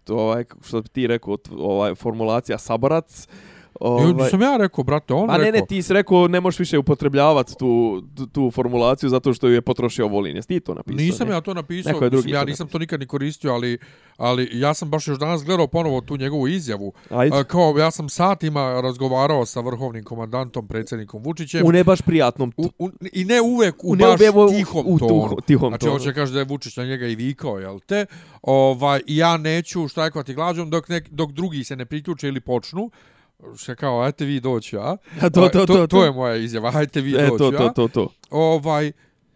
to, 0.05 0.17
ovaj 0.17 0.45
što 0.63 0.83
bi 0.83 0.89
ti 0.89 1.07
rekao 1.07 1.37
ovaj 1.59 1.95
formulacija 1.95 2.59
saborac. 2.59 3.29
Ovaj... 3.81 4.05
Ovaj, 4.07 4.31
Sam 4.31 4.43
ja 4.43 4.57
rekao, 4.57 4.85
brate, 4.85 5.15
on 5.15 5.27
Pa 5.27 5.33
ne, 5.33 5.45
rekao. 5.45 5.61
ne, 5.61 5.67
ti 5.67 5.83
si 5.83 5.93
rekao 5.93 6.29
ne 6.29 6.41
možeš 6.41 6.59
više 6.59 6.79
upotrebljavati 6.79 7.55
tu, 7.59 8.03
tu, 8.33 8.51
formulaciju 8.51 9.11
zato 9.11 9.33
što 9.33 9.49
ju 9.49 9.55
je 9.55 9.61
potrošio 9.61 10.09
Volin. 10.09 10.37
Jesi 10.37 10.49
ti 10.49 10.61
to 10.61 10.75
napisao? 10.75 10.97
Nisam 10.97 11.29
ne? 11.29 11.35
ja 11.35 11.41
to 11.41 11.55
napisao, 11.55 11.93
Neko 11.93 12.05
je 12.05 12.11
drugi 12.11 12.19
mislim, 12.19 12.35
ja 12.35 12.41
to 12.41 12.47
nisam 12.47 12.65
napisao. 12.65 12.73
to 12.73 12.79
nikad 12.79 13.01
ni 13.01 13.07
koristio, 13.07 13.53
ali, 13.53 13.79
ali 14.17 14.49
ja 14.53 14.75
sam 14.75 14.91
baš 14.91 15.09
još 15.09 15.19
danas 15.19 15.45
gledao 15.45 15.67
ponovo 15.67 16.01
tu 16.01 16.17
njegovu 16.17 16.49
izjavu. 16.49 16.93
Ajde. 17.11 17.37
A, 17.37 17.45
kao, 17.45 17.75
ja 17.79 17.91
sam 17.91 18.09
satima 18.09 18.81
razgovarao 18.81 19.47
sa 19.47 19.61
vrhovnim 19.61 20.05
komandantom, 20.05 20.69
predsjednikom 20.69 21.23
Vučićem. 21.23 21.67
U 21.67 21.73
ne 21.73 21.85
baš 21.85 22.01
prijatnom 22.01 22.53
U, 22.57 22.71
u, 22.79 22.91
I 23.13 23.25
ne 23.25 23.41
uvek 23.43 23.75
u, 23.77 23.91
U 23.91 23.97
ne 23.97 24.05
baš 24.07 24.21
uvek 24.23 24.37
u- 24.37 24.49
tihom 24.49 24.85
u 24.87 24.99
tonu. 24.99 25.11
tuho- 25.11 25.41
tihom 25.43 25.69
znači, 25.71 25.87
hoće 25.89 26.15
kaže 26.15 26.33
da 26.33 26.39
je 26.39 26.45
Vučić 26.45 26.77
na 26.77 26.85
njega 26.85 27.07
i 27.07 27.15
vikao, 27.15 27.59
jel 27.59 27.81
te? 27.81 28.07
Ovaj, 28.43 29.01
ja 29.07 29.37
neću 29.37 29.89
štrajkovati 29.89 30.35
glađom 30.35 30.71
dok, 30.71 30.89
nek, 30.89 31.09
dok 31.11 31.33
drugi 31.33 31.65
se 31.65 31.77
ne 31.77 31.85
priključe 31.85 32.29
ili 32.29 32.41
počnu. 32.41 32.91
Je 33.69 33.77
kao, 33.77 34.01
ajte 34.01 34.25
vi 34.25 34.41
doći, 34.41 34.77
a? 34.77 34.97
A 35.21 35.31
to, 35.35 35.49
to, 35.49 35.49
to, 35.49 35.67
to, 35.67 35.87
to. 35.87 36.05
je 36.05 36.13
moja 36.13 36.37
izjava, 36.37 36.73
ajte 36.75 37.01
vi 37.01 37.15
E, 37.15 37.27
doći, 37.27 37.39
to, 37.39 37.51
to, 37.51 37.69
to, 37.69 37.89
to. 37.89 38.13
Ovaj, 38.31 38.93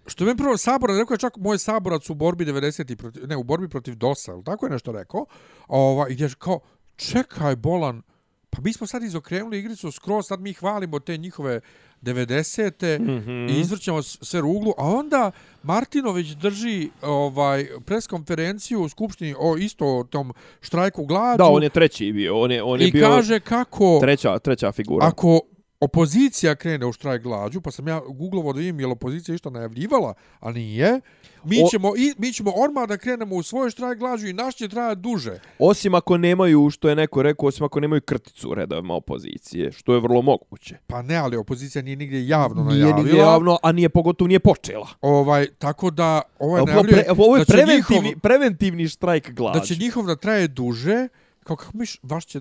što 0.06 0.28
je 0.28 0.36
prvo 0.36 0.56
saborac, 0.56 0.96
rekao 0.98 1.14
je 1.14 1.18
čak 1.18 1.36
moj 1.36 1.58
saborac 1.58 2.10
u 2.10 2.14
borbi 2.14 2.44
90 2.44 2.96
protiv, 2.96 3.28
ne, 3.28 3.36
u 3.36 3.42
borbi 3.42 3.68
protiv 3.68 3.94
DOS-a, 3.94 4.32
ili 4.32 4.44
tako 4.44 4.66
je 4.66 4.70
nešto 4.70 4.92
rekao. 4.92 5.26
Ovaj, 5.68 6.10
i 6.10 6.14
gdje 6.14 6.24
je 6.24 6.30
kao, 6.38 6.60
čekaj, 6.96 7.56
bolan, 7.56 8.02
pa 8.50 8.60
mi 8.60 8.72
smo 8.72 8.86
sad 8.86 9.02
izokrenuli 9.02 9.58
igricu 9.58 9.90
skroz, 9.92 10.26
sad 10.26 10.40
mi 10.40 10.52
hvalimo 10.52 10.98
te 10.98 11.16
njihove 11.16 11.60
90-te 12.02 12.98
Mhm. 12.98 13.30
mm. 13.32 13.48
i 13.48 13.60
izvrćamo 13.60 14.02
sve 14.02 14.40
ruglu, 14.40 14.72
a 14.78 14.86
onda 14.86 15.30
Martinović 15.62 16.27
drži 16.27 16.90
ovaj 17.03 17.66
preskonferenciju 17.85 18.83
u 18.83 18.88
Skupštini 18.88 19.35
o 19.38 19.57
isto 19.57 19.98
o 19.98 20.05
tom 20.05 20.33
štrajku 20.61 21.05
glađu 21.05 21.38
Da, 21.38 21.44
on 21.44 21.62
je 21.62 21.68
treći 21.68 22.12
bio. 22.12 22.38
On 22.38 22.51
je, 22.53 22.62
on 22.62 22.81
je 22.81 22.88
i 22.88 22.92
bio 22.92 23.09
kaže 23.09 23.40
kako 23.40 23.98
treća, 24.01 24.38
treća 24.38 24.72
figura. 24.72 25.07
ako 25.07 25.40
opozicija 25.82 26.54
krene 26.54 26.86
u 26.86 26.92
štrajk 26.92 27.22
glađu, 27.22 27.60
pa 27.60 27.70
sam 27.70 27.88
ja 27.88 28.00
googlovo 28.08 28.52
da 28.52 28.58
vidim 28.58 28.80
je 28.80 28.86
li 28.86 28.92
opozicija 28.92 29.34
išta 29.34 29.50
najavljivala, 29.50 30.14
a 30.40 30.52
nije, 30.52 31.00
mi 31.44 31.62
O- 31.64 31.68
ćemo, 31.70 31.92
i, 31.96 32.14
mi 32.18 32.32
ćemo 32.32 32.50
odmah 32.52 32.88
da 32.88 32.96
krenemo 32.96 33.34
u 33.36 33.42
svoj 33.42 33.70
štrajk 33.70 33.98
glađu 33.98 34.26
i 34.26 34.32
naš 34.32 34.54
će 34.54 34.68
trajati 34.68 35.00
duže. 35.00 35.40
Osim 35.58 35.94
ako 35.94 36.16
nemaju, 36.16 36.70
što 36.70 36.88
je 36.88 36.96
neko 36.96 37.22
rekao, 37.22 37.48
osim 37.48 37.64
ako 37.64 37.80
nemaju 37.80 38.00
krticu 38.00 38.50
u 38.50 38.54
redovima 38.54 38.94
opozicije, 38.94 39.72
što 39.72 39.94
je 39.94 40.00
vrlo 40.00 40.22
moguće. 40.22 40.76
Pa 40.86 41.02
ne, 41.02 41.16
ali 41.16 41.36
opozicija 41.36 41.82
nije 41.82 41.96
nigdje 41.96 42.28
javno 42.28 42.64
Nije 42.64 42.78
najavila. 42.78 42.96
nigdje 42.98 43.18
javno, 43.18 43.58
a 43.62 43.72
nije 43.72 43.88
pogotovo 43.88 44.28
nije 44.28 44.40
počela. 44.40 44.88
Ovaj, 45.00 45.46
tako 45.58 45.90
da 45.90 46.22
ovaj 46.38 46.60
Ovo, 46.60 46.66
najavljuje 46.66 47.02
pre, 47.04 47.12
ovo 47.18 47.36
je 47.36 47.40
da 47.40 47.52
preventivni, 47.54 48.02
njihov, 48.02 48.20
preventivni 48.20 48.88
štrajk 48.88 49.30
glađu. 49.30 49.58
da 49.60 49.64
će 49.64 49.76
njihov 49.76 50.06
da 50.06 50.16
traje 50.16 50.48
duže, 50.48 51.08
kao 51.44 51.57
kako 51.57 51.76
miš, 51.76 51.98
vaš 52.02 52.26
će 52.26 52.40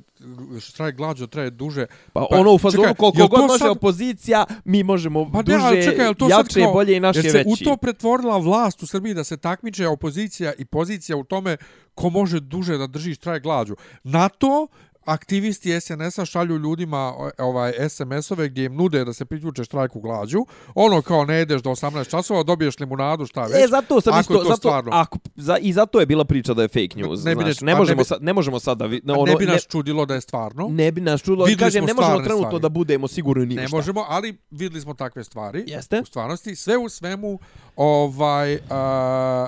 štrajk 0.61 0.95
glađu 0.95 1.23
da 1.23 1.29
traje 1.29 1.49
duže. 1.49 1.85
Pa, 2.13 2.19
Pa, 2.21 2.27
ono 2.31 2.53
u 2.53 2.57
fazonu 2.57 2.83
čekaj, 2.83 2.95
koliko 2.95 3.27
god 3.27 3.41
može 3.41 3.59
sad- 3.59 3.69
opozicija, 3.69 4.45
mi 4.65 4.83
možemo 4.83 5.31
Pa 5.31 5.41
duže, 5.41 5.57
ne, 5.57 5.63
ali 5.63 5.83
čekaj, 5.83 6.13
to 6.13 6.29
jače, 6.29 6.61
kao, 6.61 6.73
bolje 6.73 6.95
i 6.95 6.99
naše 6.99 7.19
jer 7.19 7.31
se 7.31 7.37
veći. 7.37 7.49
u 7.51 7.65
to 7.65 7.77
pretvorila 7.77 8.37
vlast 8.37 8.83
u 8.83 8.87
Srbiji 8.87 9.13
da 9.13 9.23
se 9.23 9.37
takmiče 9.37 9.87
opozicija 9.87 10.53
i 10.53 10.65
pozicija 10.65 11.17
u 11.17 11.23
tome 11.23 11.57
ko 11.95 12.09
može 12.09 12.39
duže 12.39 12.77
da 12.77 12.87
drži 12.87 13.13
štrajk 13.13 13.43
glađu. 13.43 13.75
Na 14.03 14.29
to 14.29 14.67
aktivisti 15.05 15.81
SNS-a 15.81 16.25
šalju 16.25 16.57
ljudima 16.57 17.13
ovaj 17.37 17.73
SMS-ove 17.89 18.49
gdje 18.49 18.65
im 18.65 18.75
nude 18.75 19.05
da 19.05 19.13
se 19.13 19.25
priključe 19.25 19.63
štrajku 19.63 19.99
glađu. 20.01 20.45
Ono 20.75 21.01
kao 21.01 21.25
ne 21.25 21.41
ideš 21.41 21.61
do 21.61 21.69
18 21.69 22.09
časova, 22.09 22.43
dobiješ 22.43 22.79
limunadu, 22.79 23.25
šta 23.25 23.41
već. 23.43 23.63
E, 23.63 23.67
zato 23.67 24.01
sam 24.01 24.13
ako 24.13 24.21
isto, 24.21 24.33
to 24.33 24.43
zato, 24.43 24.55
stvarno. 24.57 24.91
ako, 24.93 25.17
za, 25.35 25.57
i 25.57 25.73
zato 25.73 25.99
je 25.99 26.05
bila 26.05 26.25
priča 26.25 26.53
da 26.53 26.61
je 26.61 26.67
fake 26.67 26.89
news. 26.95 27.23
Ne 27.23 27.35
bi 27.35 27.43
znaš, 27.43 27.61
ne- 27.61 27.65
ne, 27.65 27.71
ne 27.73 27.77
možemo 27.77 27.97
bi- 27.97 28.05
sad, 28.05 28.23
ne 28.23 28.33
možemo 28.33 28.59
sad 28.59 28.77
da... 28.77 28.85
Vi, 28.85 29.01
ono, 29.07 29.23
ne 29.25 29.35
bi 29.35 29.45
nas 29.45 29.67
čudilo 29.67 30.05
da 30.05 30.13
je 30.13 30.21
stvarno. 30.21 30.67
ne, 30.67 30.83
ne 30.83 30.91
bi 30.91 31.01
nas 31.01 31.21
čulo. 31.21 31.45
Vidjeli 31.45 31.59
Kažem, 31.59 31.85
ne 31.85 31.93
možemo 31.93 32.15
trenutno 32.17 32.47
stvari. 32.47 32.61
da 32.61 32.69
budemo 32.69 33.07
sigurni 33.07 33.45
ni 33.45 33.55
u 33.55 33.57
Ne 33.57 33.67
možemo, 33.71 34.05
ali 34.09 34.37
videli 34.51 34.81
smo 34.81 34.93
takve 34.93 35.23
stvari. 35.23 35.63
Jeste. 35.67 35.99
U 36.01 36.05
stvarnosti, 36.05 36.55
sve 36.55 36.77
u 36.77 36.89
svemu, 36.89 37.39
ovaj, 37.75 38.59
a, 38.69 39.47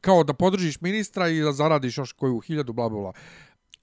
kao 0.00 0.24
da 0.24 0.32
podržiš 0.32 0.80
ministra 0.80 1.28
i 1.28 1.40
da 1.40 1.52
zaradiš 1.52 1.98
još 1.98 2.12
koju 2.12 2.38
hiljadu, 2.40 2.72
bla, 2.72 2.88
bla, 2.88 3.00
bla. 3.00 3.12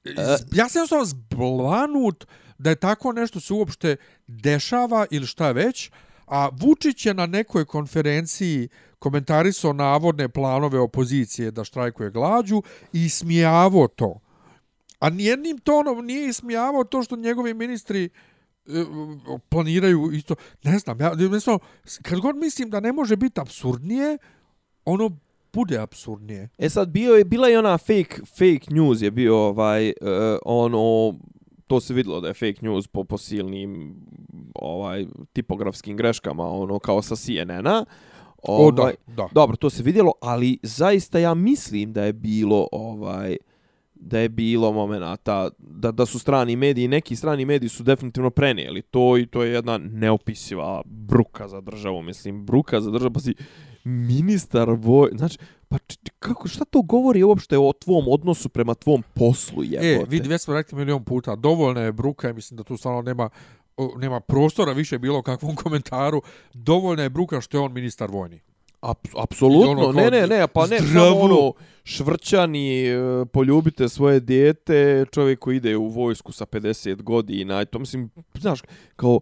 E. 0.06 0.12
Ja 0.52 0.70
sam 0.70 0.80
jednostavno 0.80 1.06
zblanut 1.06 2.26
da 2.58 2.70
je 2.70 2.76
tako 2.76 3.12
nešto 3.12 3.40
se 3.40 3.54
uopšte 3.54 3.96
dešava 4.28 5.06
ili 5.12 5.26
šta 5.26 5.52
već, 5.52 5.92
a 6.28 6.50
Vučić 6.60 7.06
je 7.06 7.14
na 7.14 7.26
nekoj 7.26 7.66
konferenciji 7.66 8.70
komentarisao 9.00 9.74
navodne 9.74 10.30
planove 10.30 10.80
opozicije 10.80 11.52
da 11.52 11.64
štrajkuje 11.64 12.10
glađu 12.10 12.62
i 12.94 13.10
smijavo 13.10 13.88
to. 13.88 14.20
A 15.00 15.10
nijednim 15.10 15.58
tonom 15.58 16.06
nije 16.06 16.30
ismijavao 16.30 16.84
to 16.84 17.04
što 17.04 17.16
njegovi 17.16 17.54
ministri 17.54 18.06
e, 18.06 18.10
planiraju 19.50 20.12
isto. 20.12 20.36
Ne 20.64 20.80
znam, 20.80 21.02
ja 21.02 21.12
jednostavno, 21.18 21.60
kad 22.02 22.20
god 22.20 22.36
mislim 22.36 22.70
da 22.70 22.80
ne 22.80 22.94
može 22.94 23.16
biti 23.16 23.42
absurdnije, 23.42 24.18
ono 24.86 25.18
bude 25.54 25.78
absurdnije. 25.78 26.50
E 26.58 26.70
sad, 26.70 26.90
bio 26.90 27.16
je, 27.16 27.26
bila 27.26 27.48
je 27.48 27.60
ona 27.60 27.78
fake, 27.78 28.16
fake 28.26 28.66
news 28.70 29.02
je 29.02 29.12
bio 29.12 29.38
ovaj, 29.38 29.88
uh, 29.88 29.94
ono, 30.46 31.16
to 31.68 31.80
se 31.80 31.94
videlo 31.94 32.22
da 32.22 32.28
je 32.28 32.34
fake 32.34 32.60
news 32.62 32.88
po, 32.88 33.04
po 33.04 33.18
silnim 33.18 33.96
ovaj, 34.56 35.06
tipografskim 35.34 35.98
greškama, 35.98 36.48
ono, 36.48 36.80
kao 36.80 37.02
sa 37.02 37.16
CNN-a. 37.16 37.86
O, 38.44 38.72
da, 38.72 38.82
Ovaj, 38.82 38.96
da. 39.08 39.28
Dobro, 39.32 39.56
to 39.56 39.70
se 39.70 39.84
vidjelo, 39.84 40.12
ali 40.22 40.58
zaista 40.64 41.20
ja 41.20 41.34
mislim 41.34 41.94
da 41.94 42.04
je 42.04 42.14
bilo 42.14 42.68
ovaj 42.72 43.38
da 44.00 44.20
je 44.20 44.30
bilo 44.30 44.72
momenata 44.72 45.50
da, 45.58 45.92
da 45.92 46.06
su 46.06 46.20
strani 46.20 46.56
mediji, 46.56 46.88
neki 46.88 47.16
strani 47.16 47.46
mediji 47.46 47.70
su 47.70 47.84
definitivno 47.84 48.30
prenijeli 48.30 48.82
to 48.82 49.18
i 49.18 49.26
to 49.26 49.44
je 49.44 49.54
jedna 49.54 49.78
neopisiva 49.78 50.82
bruka 50.86 51.48
za 51.48 51.62
državu, 51.62 52.02
mislim, 52.02 52.46
bruka 52.46 52.82
za 52.82 52.92
državu, 52.92 53.14
pa 53.14 53.20
si 53.20 53.34
ministar 53.84 54.70
voj, 54.70 55.10
znači, 55.15 55.38
pa 55.68 55.78
kako, 56.20 56.48
šta 56.48 56.65
to 56.65 56.82
govori 56.82 57.24
uopšte 57.24 57.58
o 57.58 57.74
tvom 57.74 58.06
odnosu 58.08 58.50
prema 58.50 58.74
tvom 58.76 59.04
poslu, 59.13 59.63
jebote? 59.63 59.88
E, 59.88 60.06
vidi, 60.10 60.30
već 60.30 60.42
smo 60.42 60.54
rekli 60.54 60.78
milion 60.78 61.04
puta, 61.04 61.36
dovoljna 61.36 61.82
je 61.82 61.92
bruka 61.92 62.30
i 62.30 62.34
mislim 62.34 62.58
da 62.58 62.63
tu 62.63 62.78
stvarno 62.78 63.02
nema 63.02 63.30
nema 63.98 64.20
prostora 64.20 64.72
više 64.72 65.00
bilo 65.00 65.22
kakvom 65.22 65.56
komentaru. 65.56 66.22
Dovoljna 66.54 67.04
je 67.04 67.10
bruka 67.10 67.42
što 67.42 67.58
je 67.58 67.62
on 67.62 67.74
ministar 67.74 68.12
vojni. 68.12 68.39
Aps, 68.82 69.10
apsolutno, 69.18 69.72
Ono 69.72 69.92
ne, 69.92 70.12
ne, 70.12 70.28
ne, 70.28 70.48
pa 70.48 70.68
ne, 70.68 70.78
zdravu. 70.80 71.10
samo 71.10 71.20
ono, 71.20 71.54
švrćani, 71.84 72.88
e, 72.88 73.26
poljubite 73.34 73.89
svoje 73.89 74.20
dijete, 74.20 75.06
čovjek 75.12 75.39
koji 75.39 75.58
ide 75.58 75.78
u 75.78 75.88
vojsku 75.88 76.32
sa 76.32 76.46
50 76.46 77.02
godina, 77.02 77.62
i 77.62 77.65
to 77.65 77.80
mislim, 77.80 78.10
znaš, 78.34 78.62
kao, 78.96 79.20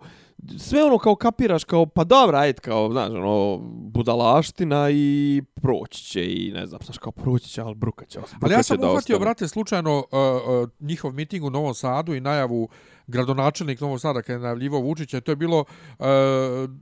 sve 0.59 0.83
ono 0.83 0.97
kao 0.97 1.15
kapiraš, 1.15 1.63
kao, 1.63 1.85
pa 1.85 2.03
dobra, 2.03 2.39
ajde, 2.39 2.59
kao, 2.59 2.91
znaš, 2.91 3.09
ono, 3.09 3.57
budalaština 3.71 4.89
i 4.91 5.41
proći 5.61 6.03
će 6.03 6.25
i 6.25 6.51
ne 6.51 6.67
znam, 6.67 6.79
znaš, 6.83 6.97
kao 6.97 7.11
proći 7.11 7.49
će, 7.49 7.61
ali 7.61 7.75
bruka 7.75 8.05
će, 8.05 8.19
Ali 8.41 8.53
ja 8.53 8.63
sam 8.63 8.77
uhvatio, 8.83 9.19
brate, 9.19 9.47
slučajno 9.47 9.97
uh, 9.97 10.03
uh, 10.11 10.69
njihov 10.79 11.13
miting 11.13 11.45
u 11.45 11.49
Novom 11.49 11.73
Sadu 11.73 12.15
i 12.15 12.19
najavu 12.19 12.69
gradonačelnik 13.07 13.81
Novog 13.81 14.01
Sada 14.01 14.21
kada 14.21 14.33
je 14.33 14.39
najavljivo 14.39 14.79
Vučića, 14.79 15.21
to 15.21 15.31
je 15.31 15.35
bilo 15.35 15.59
uh, 15.59 16.05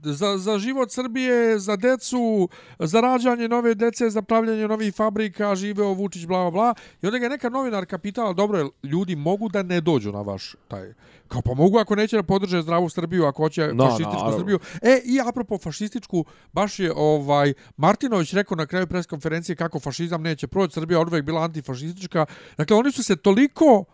za, 0.02 0.38
za 0.38 0.58
život 0.58 0.90
Srbije, 0.90 1.58
za 1.58 1.76
decu, 1.76 2.48
za 2.78 3.00
rađanje 3.00 3.48
nove 3.48 3.74
dece, 3.74 4.10
za 4.10 4.22
pravljanje 4.22 4.68
novih 4.68 4.94
fabrika, 4.94 5.54
živeo 5.54 5.92
Vučić, 5.92 6.26
bla, 6.26 6.38
bla, 6.38 6.50
bla. 6.50 6.74
I 7.02 7.06
onda 7.06 7.18
ga 7.18 7.24
je 7.24 7.30
neka 7.30 7.48
novinarka 7.48 7.98
pitala, 7.98 8.32
dobro, 8.32 8.70
ljudi 8.82 9.16
mogu 9.16 9.48
da 9.48 9.62
ne 9.62 9.80
dođu 9.80 10.12
na 10.12 10.22
vaš 10.22 10.54
taj... 10.68 10.92
Kao 11.28 11.42
pa 11.42 11.54
mogu 11.54 11.78
ako 11.78 11.94
neće 11.94 12.16
da 12.16 12.22
podrže 12.22 12.62
zdravu 12.62 12.88
Srbiju, 12.88 13.24
ako 13.24 13.42
hoće 13.42 13.70
No, 13.74 13.84
fašističku 13.84 14.16
naravno. 14.16 14.38
Srbiju. 14.38 14.58
E, 14.82 15.00
i 15.04 15.20
apropo 15.28 15.58
fašističku, 15.58 16.24
baš 16.52 16.78
je 16.78 16.92
ovaj 16.96 17.54
Martinović 17.76 18.32
rekao 18.32 18.56
na 18.56 18.66
kraju 18.66 18.86
pres 18.86 19.06
konferencije 19.06 19.56
kako 19.56 19.80
fašizam 19.80 20.22
neće 20.22 20.46
proći, 20.46 20.74
Srbija 20.74 21.00
od 21.00 21.08
uvek 21.08 21.24
bila 21.24 21.42
antifašistička. 21.42 22.26
Dakle, 22.56 22.76
oni 22.76 22.92
su 22.92 23.02
se 23.02 23.16
toliko 23.16 23.84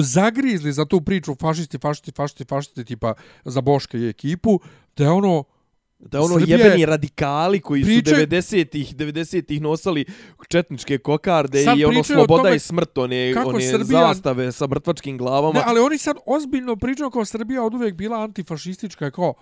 zagrizli 0.00 0.72
za 0.72 0.84
tu 0.84 1.00
priču 1.00 1.34
fašisti, 1.34 1.78
fašisti, 1.78 2.12
fašisti, 2.12 2.44
fašisti, 2.44 2.84
tipa 2.84 3.14
za 3.44 3.60
Boška 3.60 3.98
i 3.98 4.08
ekipu, 4.08 4.60
da 4.96 5.04
je 5.04 5.10
ono, 5.10 5.44
Da 6.00 6.20
ono 6.20 6.34
Srbija 6.34 6.56
je- 6.56 6.64
jebeni 6.64 6.86
radikali 6.86 7.60
koji 7.60 7.82
Priče- 7.82 8.10
su 8.10 8.16
90-ih 8.16 8.96
90-ih 8.96 9.60
nosali 9.60 10.04
četničke 10.48 10.98
kokarde 10.98 11.64
Sad 11.64 11.78
i 11.78 11.84
ono 11.84 12.04
sloboda 12.04 12.42
tome 12.42 12.56
i 12.56 12.58
smrt, 12.60 12.98
one, 12.98 13.34
one 13.36 13.60
Srbija- 13.62 14.00
zastave 14.04 14.52
sa 14.52 14.66
mrtvačkim 14.66 15.18
glavama. 15.18 15.52
ne, 15.54 15.62
ali 15.66 15.80
oni 15.80 15.98
sad 15.98 16.16
ozbiljno 16.26 16.76
pričaju 16.76 17.10
kao 17.10 17.24
Srbija 17.24 17.62
od 17.62 17.74
uvek 17.74 17.94
bila 17.94 18.18
antifašistička, 18.18 19.10
kao, 19.10 19.34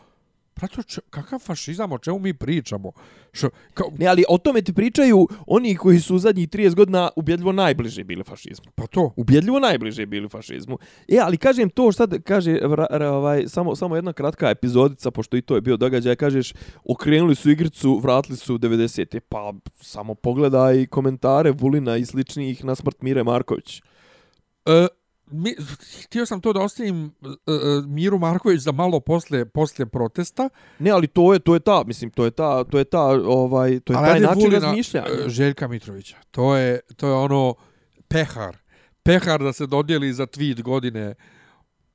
prato, 0.57 0.83
če, 0.83 1.01
kakav 1.11 1.39
fašizam, 1.39 1.93
o 1.93 1.99
čemu 1.99 2.19
mi 2.19 2.33
pričamo? 2.35 2.93
Što, 3.33 3.51
kao, 3.75 3.91
Ne, 3.99 4.07
ali 4.07 4.25
o 4.29 4.39
tome 4.39 4.63
ti 4.63 4.73
pričaju 4.73 5.29
oni 5.47 5.77
koji 5.77 6.01
su 6.01 6.17
u 6.17 6.19
zadnjih 6.19 6.49
30 6.49 6.75
godina 6.75 7.11
ubjedljivo 7.17 7.53
najbliže 7.53 8.05
bili 8.05 8.25
fašizmu. 8.25 8.73
pa 8.75 8.87
to, 8.87 9.13
Ubjedljivo 9.17 9.59
najbliže 9.61 10.07
bili 10.07 10.29
fašizmu. 10.29 10.79
E, 11.09 11.19
ali 11.23 11.37
kažem 11.37 11.71
to 11.71 11.93
šta 11.93 12.07
kaže 12.25 12.59
ra, 12.91 13.13
ovaj, 13.13 13.45
samo, 13.49 13.77
samo 13.77 13.97
jedna 13.97 14.13
kratka 14.13 14.51
epizodica, 14.51 15.11
pošto 15.11 15.37
i 15.37 15.43
to 15.43 15.55
je 15.55 15.61
bio 15.61 15.77
događaj, 15.77 16.17
kažeš, 16.17 16.53
okrenuli 16.85 17.35
su 17.35 17.51
igricu, 17.51 18.01
vratili 18.03 18.37
su 18.37 18.55
u 18.55 18.59
90. 18.59 19.21
Pa 19.21 19.53
samo 19.81 20.15
pogledaj 20.15 20.87
komentare 20.87 21.51
Vulina 21.51 21.97
i 21.97 22.07
sličnih 22.07 22.65
na 22.65 22.75
smrt 22.75 23.03
Mire 23.03 23.25
Marković. 23.25 23.83
E, 24.67 24.87
mi, 25.31 25.55
htio 26.05 26.27
sam 26.27 26.41
to 26.41 26.53
da 26.53 26.61
ostavim 26.61 27.05
e, 27.05 27.31
Miru 27.87 28.19
Marković 28.19 28.61
za 28.61 28.73
malo 28.73 29.01
posle, 29.01 29.45
posle 29.45 29.87
protesta. 29.87 30.49
Ne, 30.79 30.91
ali 30.91 31.07
to 31.07 31.33
je 31.33 31.39
to 31.39 31.55
je 31.55 31.61
ta, 31.61 31.85
mislim, 31.87 32.11
to 32.11 32.25
je 32.25 32.31
ta, 32.31 32.65
to 32.65 32.79
je 32.79 32.85
ta, 32.85 33.03
ovaj, 33.27 33.81
to 33.81 33.93
je 33.93 33.97
Ali 33.97 34.07
taj 34.07 34.21
način 34.21 34.43
Vulina, 34.43 34.67
razmišljanja. 34.67 35.07
e, 35.27 35.29
Željka 35.29 35.69
Mitrovića. 35.69 36.17
To 36.31 36.57
je, 36.57 36.81
to 36.97 37.07
je 37.09 37.15
ono 37.15 37.55
pehar. 38.09 38.57
Pehar 39.03 39.43
da 39.43 39.53
se 39.53 39.67
dodijeli 39.67 40.13
za 40.13 40.27
tweet 40.27 40.63
godine. 40.63 41.15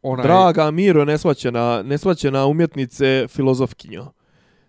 Onaj, 0.01 0.23
Draga 0.23 0.71
Miro, 0.71 1.05
nesvaćena, 1.05 1.81
nesvaćena 1.83 2.45
umjetnice 2.45 3.27
filozofkinjo. 3.29 4.11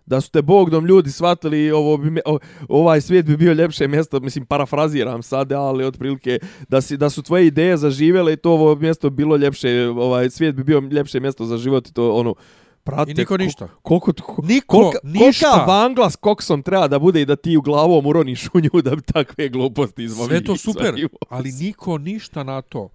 Da 0.05 0.21
su 0.21 0.31
te 0.31 0.41
Bogdom 0.41 0.85
ljudi 0.85 1.11
shvatili, 1.11 1.71
ovo 1.71 1.97
bi, 1.97 2.11
me- 2.11 2.21
ovaj 2.69 3.01
svijet 3.01 3.25
bi 3.25 3.37
bio 3.37 3.53
ljepše 3.53 3.87
mjesto, 3.87 4.19
mislim, 4.19 4.45
parafraziram 4.45 5.23
sad, 5.23 5.51
ali 5.51 5.85
otprilike, 5.85 6.39
da, 6.69 6.81
si, 6.81 6.97
da 6.97 7.09
su 7.09 7.21
tvoje 7.21 7.47
ideje 7.47 7.77
zaživjele 7.77 8.33
i 8.33 8.37
to 8.37 8.51
ovo 8.51 8.75
mjesto 8.75 9.09
bilo 9.09 9.35
ljepše, 9.35 9.69
ovaj 9.87 10.29
svijet 10.29 10.55
bi 10.55 10.63
bio 10.63 10.79
ljepše 10.81 11.19
mjesto 11.19 11.45
za 11.45 11.57
život 11.57 11.87
i 11.87 11.93
to 11.93 12.13
ono, 12.13 12.35
prate, 12.83 13.11
I 13.11 13.13
niko 13.13 13.27
ko- 13.29 13.37
ništa. 13.37 13.67
Koliko, 13.81 14.13
ko, 14.15 14.41
Niko 14.41 14.77
kolika, 14.77 14.99
ništa. 15.03 15.47
Kolika 15.47 15.65
vangla 15.65 16.09
s 16.09 16.15
koksom 16.15 16.61
treba 16.61 16.87
da 16.87 16.99
bude 16.99 17.21
i 17.21 17.25
da 17.25 17.35
ti 17.35 17.57
u 17.57 17.61
glavom 17.61 18.05
uroniš 18.05 18.47
u 18.47 18.59
nju 18.59 18.81
da 18.81 18.95
bi 18.95 19.01
takve 19.03 19.49
gluposti 19.49 20.03
izvoli. 20.03 20.29
Sve 20.29 20.43
to 20.43 20.57
super, 20.57 20.95
ali 21.29 21.51
niko 21.53 21.97
ništa 21.97 22.43
na 22.43 22.61
to. 22.61 22.89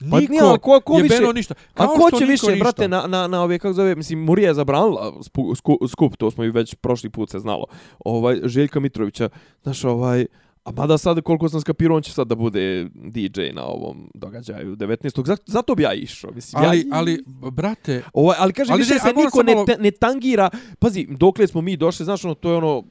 Niko, 0.00 0.10
Pa 0.10 0.20
nije, 0.20 0.42
ali 0.42 0.58
ko- 0.58 0.80
ko 0.80 0.94
više- 0.94 1.32
ništa. 1.34 1.54
A 1.74 1.86
ko 1.86 2.10
će 2.10 2.16
niko 2.16 2.26
više, 2.26 2.46
ništa. 2.46 2.56
brate, 2.56 2.88
na, 2.88 3.06
na, 3.06 3.26
na 3.26 3.42
ove, 3.42 3.58
kako 3.58 3.72
zove, 3.72 3.94
mislim, 3.94 4.18
Murija 4.18 4.48
je 4.48 4.54
zabranila 4.54 5.12
spu, 5.22 5.54
sku, 5.54 5.78
skup, 5.88 6.16
to 6.16 6.30
smo 6.30 6.44
i 6.44 6.50
već 6.50 6.74
prošli 6.74 7.10
put 7.10 7.30
se 7.30 7.38
znalo, 7.38 7.64
ovaj, 7.98 8.40
Željka 8.44 8.80
Mitrovića, 8.80 9.28
znaš, 9.62 9.84
ovaj, 9.84 10.26
a 10.70 10.80
mada 10.80 10.98
sad, 10.98 11.20
koliko 11.20 11.48
sam 11.48 11.60
skapirao, 11.60 11.96
on 11.96 12.02
će 12.02 12.12
sad 12.12 12.26
da 12.26 12.34
bude 12.34 12.86
DJ 12.94 13.40
na 13.52 13.64
ovom 13.64 14.10
događaju 14.14 14.76
19. 14.76 15.26
Zato, 15.26 15.42
zato 15.46 15.74
bi 15.74 15.82
ja 15.82 15.92
išao, 15.94 16.30
mislim, 16.32 16.62
Ali, 16.64 16.78
ja, 16.78 16.84
ali, 16.90 17.24
brate, 17.52 18.02
Ovaj, 18.12 18.36
ali 18.38 18.52
kaže, 18.52 18.72
Ali 18.72 18.78
više 18.78 18.94
se 18.96 19.12
niko 19.16 19.42
ne, 19.42 19.54
malo- 19.54 19.66
ne 19.78 19.90
tangira. 19.90 20.50
Pazi, 20.78 21.06
dokle 21.10 21.46
smo 21.46 21.60
mi 21.60 21.76
došli, 21.76 22.04
znaš, 22.04 22.24
ono, 22.24 22.34
to 22.34 22.50
je 22.50 22.56
ono 22.56 22.84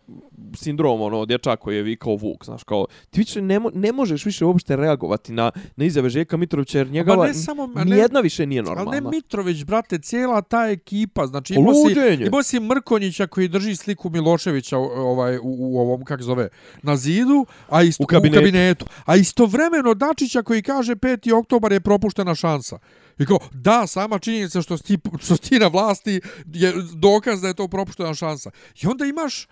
sindrom, 0.56 1.02
ono, 1.02 1.26
dječak 1.26 1.60
koji 1.60 1.76
je 1.76 1.84
vikao 1.84 2.16
Vuk, 2.16 2.46
znaš, 2.46 2.64
kao, 2.64 2.86
ti 3.10 3.20
više 3.20 3.42
ne, 3.42 3.60
mo 3.60 3.72
ne 3.74 3.92
možeš 3.92 4.26
više 4.26 4.46
uopšte 4.46 4.76
reagovati 4.76 5.34
na, 5.34 5.52
na 5.76 5.86
izjave 5.86 6.10
Željka 6.10 6.38
Mitrovića, 6.38 6.78
jer 6.78 6.90
njegova, 6.90 7.28
ne 7.28 7.34
samo- 7.34 7.68
ne- 7.68 7.86
nijedna 7.86 8.20
više 8.20 8.46
nije 8.46 8.60
ali 8.60 8.68
normalna. 8.70 9.00
ne 9.02 9.10
Mitrović, 9.10 9.64
brate, 9.64 10.00
cijela 10.00 10.42
ta 10.42 10.66
ekipa, 10.66 11.28
znači 11.28 11.54
imao 11.56 11.74
si, 11.76 11.94
imao 12.22 12.44
si 12.44 12.60
Mrkonjića 12.60 13.28
koji 13.28 13.48
drži 13.48 13.76
sliku 13.76 14.10
Miloševića 14.10 14.78
ovaj, 14.78 15.38
u, 15.38 15.42
u 15.44 15.80
ovom, 15.80 16.04
kako 16.04 16.24
zove, 16.24 16.48
na 16.84 16.96
zidu, 16.98 17.46
a 17.72 17.84
isto, 17.84 18.04
U 18.04 18.08
kabinetu. 18.08 18.38
u 18.38 18.42
kabinetu. 18.42 18.86
A 19.06 19.16
istovremeno 19.16 19.94
Dačića 19.94 20.44
koji 20.44 20.62
kaže 20.62 20.96
5. 20.96 21.34
oktobar 21.34 21.72
je 21.72 21.80
propuštena 21.80 22.36
šansa. 22.36 22.80
I 23.20 23.26
kao, 23.26 23.40
da, 23.52 23.88
sama 23.88 24.20
činjenica 24.20 24.62
što 24.62 24.78
si, 24.78 24.84
ti- 24.84 24.98
što 25.20 25.36
si 25.36 25.42
ti 25.42 25.60
na 25.60 25.68
vlasti 25.68 26.22
je 26.46 26.74
dokaz 26.94 27.42
da 27.42 27.48
je 27.48 27.54
to 27.54 27.68
propuštena 27.68 28.14
šansa. 28.14 28.52
I 28.76 28.88
onda 28.88 29.06
imaš 29.06 29.44
e, 29.44 29.48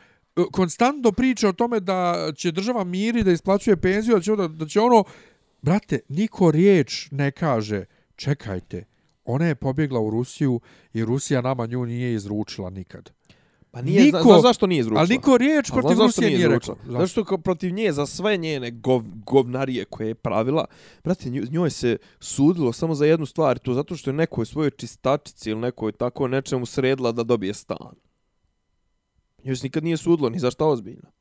konstantno 0.51 1.12
priče 1.12 1.47
o 1.47 1.53
tome 1.53 1.80
da 1.80 2.32
će 2.36 2.51
država 2.51 2.84
miri 2.84 3.23
da 3.23 3.32
isplaćuje 3.32 3.77
penziju, 3.77 4.15
da 4.15 4.21
će, 4.21 4.32
onda, 4.32 4.47
da 4.47 4.65
će 4.65 4.80
ono, 4.80 5.03
brate, 5.62 5.99
niko 6.10 6.51
riječ 6.51 7.08
ne 7.12 7.32
kaže, 7.32 7.86
čekajte, 8.15 8.84
ona 9.25 9.45
je 9.45 9.56
pobjegla 9.56 9.99
u 9.99 10.10
Rusiju 10.10 10.60
i 10.93 11.06
Rusija 11.06 11.41
nama 11.41 11.65
nju 11.65 11.86
nije 11.86 12.13
izručila 12.13 12.69
nikad. 12.69 13.16
Pa 13.71 13.82
nije, 13.82 14.03
Niko- 14.03 14.23
znaš 14.23 14.41
zašto 14.41 14.67
nije 14.67 14.80
izručila? 14.80 14.99
Ali 14.99 15.10
niko 15.10 15.38
riječ 15.38 15.71
protiv 15.71 15.89
zašto 15.95 16.06
Rusije 16.06 16.27
nije 16.27 16.39
izručila? 16.39 16.77
rekao. 16.80 16.91
Zato 16.93 17.08
što 17.08 17.23
kao 17.23 17.38
protiv 17.38 17.73
nje 17.73 17.91
za 17.91 18.06
sve 18.06 18.38
njene 18.38 18.71
gov, 18.71 19.01
govnarije 19.25 19.86
koje 19.86 20.08
je 20.08 20.15
pravila, 20.15 20.65
brate, 21.03 21.30
njoj 21.30 21.69
se 21.69 21.97
sudilo 22.19 22.73
samo 22.73 22.95
za 22.95 23.06
jednu 23.06 23.25
stvar, 23.25 23.58
to 23.60 23.73
zato 23.73 23.95
što 23.95 24.10
je 24.10 24.13
nekoj 24.13 24.45
svojoj 24.45 24.71
čistačici 24.71 25.49
ili 25.49 25.60
nekoj 25.60 25.91
tako 25.91 26.27
nečemu 26.27 26.65
sredila 26.65 27.12
da 27.12 27.23
dobije 27.23 27.53
stan. 27.53 27.95
Njoj 29.43 29.56
se 29.56 29.63
nikad 29.65 29.84
nije 29.84 29.97
sudilo, 29.97 30.30
ni 30.30 30.39
za 30.39 30.51
šta 30.51 30.65
ozbiljno. 30.65 31.12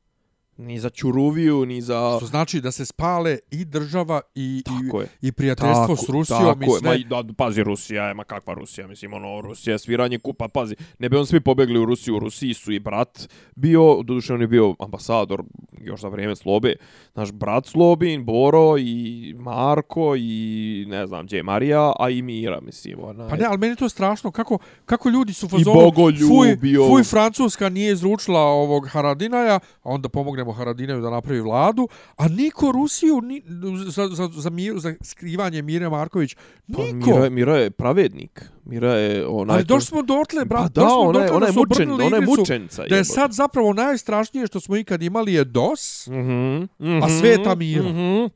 Ni 0.59 0.79
za 0.79 0.91
Čuruviju, 0.91 1.67
ni 1.67 1.81
za... 1.81 2.15
Što 2.17 2.27
znači 2.27 2.61
da 2.61 2.71
se 2.71 2.85
spale 2.85 3.39
i 3.51 3.65
država 3.65 4.21
i, 4.35 4.63
Tako 4.65 5.01
je. 5.01 5.09
i, 5.23 5.29
i 5.29 5.33
prijateljstvo 5.33 5.97
s 5.97 6.09
Rusijom 6.09 6.63
i 6.63 6.67
tako 6.67 6.79
sve. 6.79 6.91
Je. 6.91 6.95
Ma, 6.95 6.95
i 6.95 7.05
da, 7.05 7.33
pazi, 7.37 7.63
Rusija 7.63 8.05
je, 8.05 8.15
ma 8.15 8.25
kakva 8.25 8.55
Rusija, 8.55 8.87
mislim, 8.87 9.13
ono, 9.13 9.41
Rusija 9.41 9.75
je 9.75 9.79
sviranje 9.79 10.19
kupa, 10.19 10.49
pazi, 10.49 10.75
ne 10.99 11.09
bi 11.09 11.17
on 11.17 11.27
svi 11.27 11.41
pobegli 11.41 11.79
u 11.79 11.85
Rusiju, 11.85 12.17
u 12.17 12.19
Rusiji 12.19 12.55
su 12.55 12.73
i 12.73 12.79
brat 12.79 13.29
bio, 13.55 14.03
doduše 14.03 14.35
on 14.35 14.41
je 14.41 14.47
bio 14.47 14.75
ambasador 14.79 15.43
još 15.81 16.01
za 16.01 16.09
vrijeme 16.09 16.37
Slobe, 16.37 16.75
naš 17.15 17.33
brat 17.33 17.67
Slobin, 17.67 18.25
Boro 18.25 18.79
i 18.79 19.35
Marko 19.39 20.17
i 20.19 20.85
ne 20.89 21.07
znam, 21.07 21.27
gdje 21.27 21.37
je 21.37 21.43
Marija, 21.43 21.93
a 21.99 22.11
i 22.11 22.23
Mira, 22.23 22.61
mislim, 22.61 22.99
onaj. 23.03 23.29
Pa 23.29 23.37
ne, 23.37 23.45
ali 23.45 23.59
meni 23.59 23.73
je 23.73 23.77
to 23.77 23.89
strašno. 23.89 24.31
Kako, 24.31 24.59
kako 24.85 25.09
ljudi 25.09 25.33
su 25.33 25.47
u 25.47 25.61
I 25.61 25.65
bogoljubio. 25.65 26.29
fuj, 26.29 26.89
fuj, 26.89 27.05
Francuska 27.05 27.69
nije 27.69 27.93
izručila 27.93 28.41
ovog 28.41 28.89
Haradinaja, 28.89 29.55
a 29.55 29.61
onda 29.83 30.09
pomognemo 30.47 30.53
Haradinaju 30.55 31.01
da 31.01 31.11
napravi 31.11 31.41
vladu, 31.41 31.89
a 32.17 32.29
niko 32.29 32.73
Rusiju 32.73 33.21
ni, 33.21 33.43
za, 33.87 34.09
za, 34.09 34.29
za, 34.31 34.51
mir, 34.51 34.75
za 34.77 34.95
skrivanje 35.03 35.63
Mire 35.63 35.89
Marković, 35.89 36.35
Pa 36.69 36.83
niko. 36.83 36.97
Mira, 37.07 37.25
je- 37.25 37.31
Mira 37.31 37.57
je 37.57 37.71
pravednik. 37.71 38.45
Mira 38.65 38.93
je 38.93 39.27
onaj... 39.27 39.55
ali 39.55 39.65
došli 39.65 39.87
smo 39.87 40.03
dotle, 40.05 40.45
brat, 40.45 40.63
Pa 40.65 40.69
da, 40.71 40.81
došli 40.81 40.91
smo 40.91 41.01
ona 41.01 41.13
dotle 41.15 41.31
ona 41.31 41.41
da 41.41 41.47
je 41.47 41.53
su 41.53 41.59
mučen, 41.61 41.91
ona 41.93 42.17
je 42.17 42.27
mučenica. 42.29 42.85
Da 42.85 42.97
je 42.97 43.05
sad 43.07 43.33
zapravo 43.33 43.73
najstrašnije 43.75 44.47
što 44.47 44.61
smo 44.61 44.77
ikad 44.77 45.03
imali 45.03 45.35
je 45.35 45.45
DOS, 45.47 46.07
Mhm, 46.07 46.57
mhm, 46.81 47.03
A 47.03 47.09
sveta 47.11 47.55
mira. 47.55 47.83
mhm. 47.83 48.27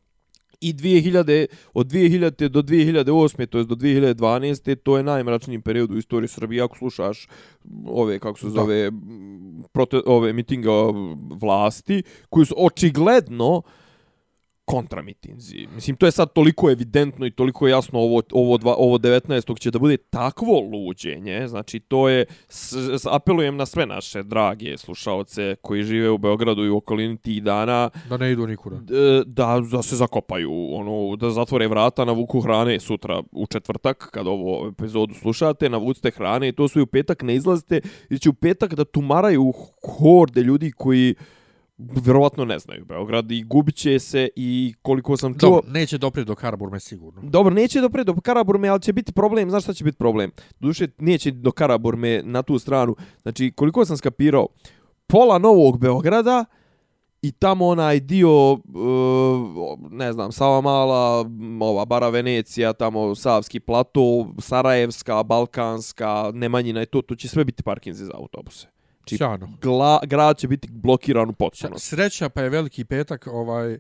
I 0.61 0.75
2000, 0.75 1.47
od 1.75 1.87
2000 1.87 2.49
do 2.49 2.63
2008. 2.63 3.47
to 3.47 3.59
je 3.59 3.65
do 3.65 3.75
2012. 3.75 4.75
to 4.75 4.97
je 4.97 5.03
najmračniji 5.03 5.61
period 5.61 5.91
u 5.91 5.97
istoriji 5.97 6.29
Srbije. 6.29 6.63
Ako 6.63 6.77
slušaš 6.77 7.29
ove, 7.87 8.19
kako 8.19 8.39
se 8.39 8.49
zove, 8.49 8.91
prote, 9.73 10.01
ove 10.07 10.33
mitinga 10.33 10.71
vlasti, 11.41 12.03
koji 12.29 12.47
su 12.47 12.55
očigledno 12.59 13.63
kontramitinzi. 14.71 15.67
Mislim, 15.75 15.97
to 15.97 16.07
je 16.07 16.13
sad 16.13 16.33
toliko 16.33 16.71
evidentno 16.71 17.27
i 17.27 17.31
toliko 17.31 17.69
jasno 17.69 17.99
ovo, 17.99 18.23
ovo, 18.33 18.59
dva, 18.59 18.75
ovo 18.79 18.99
19. 18.99 19.59
će 19.61 19.71
da 19.71 19.79
bude 19.79 19.97
takvo 19.97 20.61
luđenje. 20.61 21.49
Znači, 21.49 21.81
to 21.81 22.09
je, 22.09 22.25
s, 22.49 22.73
s, 22.73 23.07
apelujem 23.11 23.57
na 23.57 23.67
sve 23.67 23.87
naše 23.87 24.23
drage 24.23 24.77
slušalce 24.79 25.57
koji 25.63 25.83
žive 25.83 26.11
u 26.11 26.19
Beogradu 26.19 26.65
i 26.65 26.71
u 26.71 26.77
okolini 26.77 27.17
tih 27.17 27.43
dana, 27.43 27.91
da 28.09 28.17
ne 28.17 28.33
idu 28.33 28.47
nikuda. 28.47 28.77
d- 28.77 29.23
da, 29.27 29.61
da 29.73 29.83
se 29.83 29.97
zakopaju, 29.97 30.53
ono, 30.73 31.17
da 31.17 31.31
zatvore 31.31 31.69
vrata, 31.69 32.05
navuku 32.05 32.41
hrane 32.41 32.81
sutra 32.81 33.23
u 33.33 33.47
četvrtak, 33.47 34.11
kad 34.11 34.27
ovo 34.27 34.69
epizodu 34.69 35.15
slušate, 35.15 35.69
navucite 35.69 36.11
hrane 36.11 36.49
i 36.49 36.53
to 36.53 36.69
su 36.69 36.79
i 36.79 36.83
u 36.83 36.87
petak 36.87 37.23
ne 37.23 37.35
izlazite, 37.35 37.81
jer 38.11 38.21
će 38.21 38.29
u 38.31 38.33
petak 38.33 38.75
da 38.75 38.85
tumaraju 38.85 39.53
horde 39.99 40.43
ljudi 40.43 40.73
koji 40.77 41.15
vjerovatno 42.05 42.45
ne 42.45 42.59
znaju 42.59 42.85
Beograd 42.85 43.31
i 43.31 43.43
gubit 43.43 43.75
će 43.75 43.99
se 43.99 44.29
i 44.37 44.75
koliko 44.83 45.17
sam 45.17 45.39
čuo... 45.39 45.51
Dobro, 45.51 45.71
neće 45.71 45.99
doprijeti 45.99 46.29
do 46.29 46.35
Karaburme 46.35 46.81
sigurno. 46.81 47.21
Dobro, 47.23 47.55
neće 47.55 47.81
doprijeti 47.81 48.07
do 48.07 48.21
Karaburme, 48.21 48.69
ali 48.69 48.81
će 48.81 48.93
biti 48.93 49.13
problem, 49.13 49.51
znaš 49.51 49.63
šta 49.63 49.73
će 49.73 49.85
biti 49.85 49.99
problem? 49.99 50.31
Duše, 50.61 50.89
neće 50.99 51.31
do 51.31 51.53
Karaburme 51.53 52.23
na 52.25 52.43
tu 52.43 52.59
stranu. 52.59 52.97
Znači, 53.23 53.53
koliko 53.57 53.85
sam 53.85 53.97
skapirao, 53.97 54.47
pola 55.07 55.39
Novog 55.39 55.79
Beograda 55.79 56.45
i 57.23 57.33
tamo 57.33 57.67
onaj 57.67 58.01
dio, 58.01 58.53
uh, 58.53 58.61
ne 59.91 60.13
znam, 60.13 60.33
Sava 60.33 60.61
Mala, 60.61 61.25
ova 61.61 61.85
Bara 61.85 62.09
Venecija, 62.09 62.73
tamo 62.73 63.15
Savski 63.15 63.61
plato, 63.61 64.27
Sarajevska, 64.39 65.23
Balkanska, 65.23 66.31
Nemanjina 66.35 66.83
i 66.83 66.87
to, 66.87 67.03
to 67.03 67.15
će 67.15 67.29
sve 67.29 67.45
biti 67.45 67.63
parkinzi 67.63 68.05
za 68.05 68.13
autobuse. 68.15 68.80
Znači, 69.17 69.39
Sjajno. 69.41 69.49
gla, 69.63 70.01
grad 70.07 70.39
će 70.39 70.49
biti 70.49 70.69
blokiran 70.71 71.29
u 71.29 71.33
potpunosti. 71.33 71.89
Sreća 71.89 72.29
pa 72.29 72.43
je 72.43 72.49
veliki 72.49 72.85
petak 72.85 73.27
ovaj 73.27 73.79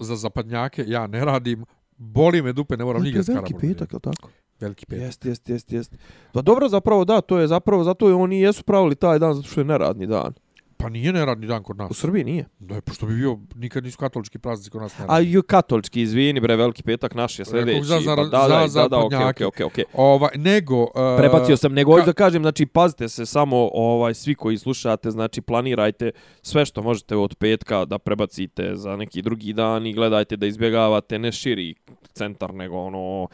za 0.00 0.16
zapadnjake, 0.16 0.84
ja 0.86 1.06
ne 1.06 1.24
radim, 1.24 1.64
boli 1.96 2.42
me 2.42 2.52
dupe, 2.52 2.76
ne 2.76 2.84
moram 2.84 3.02
nigdje 3.02 3.22
s 3.22 3.28
Veliki 3.28 3.54
petak, 3.60 3.92
je 3.92 4.00
tako? 4.00 4.28
Veliki 4.60 4.86
petak. 4.86 5.04
Jest, 5.04 5.24
jest, 5.24 5.48
jest, 5.48 5.72
jest. 5.72 5.96
Pa 6.32 6.42
dobro, 6.42 6.68
zapravo 6.68 7.04
da, 7.04 7.20
to 7.20 7.38
je 7.38 7.46
zapravo, 7.46 7.84
zato 7.84 8.10
i 8.10 8.12
oni 8.12 8.40
jesu 8.40 8.62
pravili 8.62 8.94
taj 8.94 9.18
dan, 9.18 9.34
zato 9.34 9.48
što 9.48 9.60
je 9.60 9.64
neradni 9.64 10.06
dan. 10.06 10.32
Pa 10.80 10.88
nije 10.88 11.12
neradni 11.12 11.46
dan 11.46 11.62
kod 11.62 11.76
U 11.76 11.78
nas. 11.78 11.92
Srbiji 11.92 12.24
nije. 12.24 12.44
Da 12.58 12.74
je, 12.74 12.80
pošto 12.80 13.06
bi 13.06 13.14
bio, 13.14 13.38
nikad 13.54 13.84
nisu 13.84 13.98
katolički 13.98 14.38
praznici 14.38 14.70
kod 14.70 14.82
nas 14.82 14.92
A 14.92 15.02
neradni. 15.02 15.30
ju 15.30 15.42
katolički, 15.42 16.02
izvini 16.02 16.40
bre, 16.40 16.56
veliki 16.56 16.82
petak 16.82 17.14
naš 17.14 17.38
je 17.38 17.44
sljedeći. 17.44 17.82
za- 17.82 18.00
za- 18.00 18.16
Pa 18.16 18.24
da, 18.24 18.48
da, 18.50 18.68
za 18.68 18.82
da, 18.82 18.88
da, 18.88 18.98
okej, 19.26 19.46
okej, 19.46 19.64
okej. 19.64 19.84
Ovaj, 19.94 20.30
nego... 20.36 20.80
Uh, 20.80 20.88
Prebacio 21.18 21.56
sam, 21.56 21.72
nego 21.72 21.92
ka- 21.92 22.04
da 22.04 22.12
kažem, 22.14 22.42
znači, 22.42 22.66
pazite 22.66 23.08
se 23.08 23.26
samo, 23.26 23.70
ovaj, 23.72 24.14
svi 24.14 24.34
koji 24.34 24.58
slušate, 24.58 25.10
znači, 25.10 25.40
planirajte 25.40 26.10
sve 26.42 26.66
što 26.66 26.82
možete 26.82 27.16
od 27.16 27.34
petka 27.34 27.84
da 27.84 27.98
prebacite 27.98 28.70
za 28.74 28.96
neki 28.96 29.22
drugi 29.22 29.52
dan 29.52 29.86
i 29.86 29.92
gledajte 29.92 30.36
da 30.36 30.46
izbjegavate 30.46 31.18
ne 31.18 31.32
širi 31.32 31.74
centar, 32.12 32.54
nego 32.54 32.76
ono, 32.76 33.28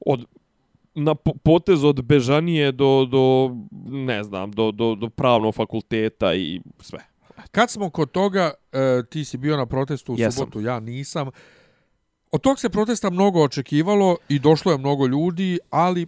od, 0.00 0.24
na 0.94 1.14
po- 1.14 1.34
potez 1.42 1.84
od 1.84 2.02
Bežanije 2.02 2.72
do, 2.72 3.06
do 3.10 3.50
ne 3.88 4.22
znam, 4.22 4.50
do, 4.50 4.72
do, 4.72 4.94
do 4.94 5.10
pravnog 5.10 5.54
fakulteta 5.54 6.34
i 6.34 6.60
sve. 6.80 6.98
Kad 7.50 7.70
smo 7.70 7.90
kod 7.90 8.10
toga, 8.10 8.50
e, 8.72 9.02
ti 9.10 9.24
si 9.24 9.38
bio 9.38 9.56
na 9.56 9.66
protestu 9.66 10.12
u 10.12 10.16
Jesam. 10.18 10.32
subotu, 10.32 10.60
ja 10.60 10.80
nisam. 10.80 11.28
Od 12.32 12.40
tog 12.40 12.58
se 12.58 12.68
protesta 12.68 13.10
mnogo 13.10 13.42
očekivalo 13.44 14.16
i 14.28 14.38
došlo 14.38 14.72
je 14.72 14.78
mnogo 14.78 15.06
ljudi, 15.06 15.58
ali 15.70 16.06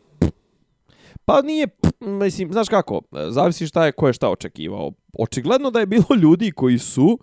Pa 1.27 1.43
nije, 1.43 1.67
mislim, 2.01 2.53
znaš 2.53 2.69
kako, 2.69 3.01
zavisi 3.31 3.67
šta 3.67 3.87
je, 3.87 3.93
ko 3.93 4.07
je 4.07 4.13
šta 4.13 4.31
očekivao. 4.31 4.93
Očigledno 5.19 5.71
da 5.71 5.81
je 5.81 5.87
bilo 5.87 6.05
ljudi 6.23 6.53
koji 6.53 6.79
su 6.79 7.19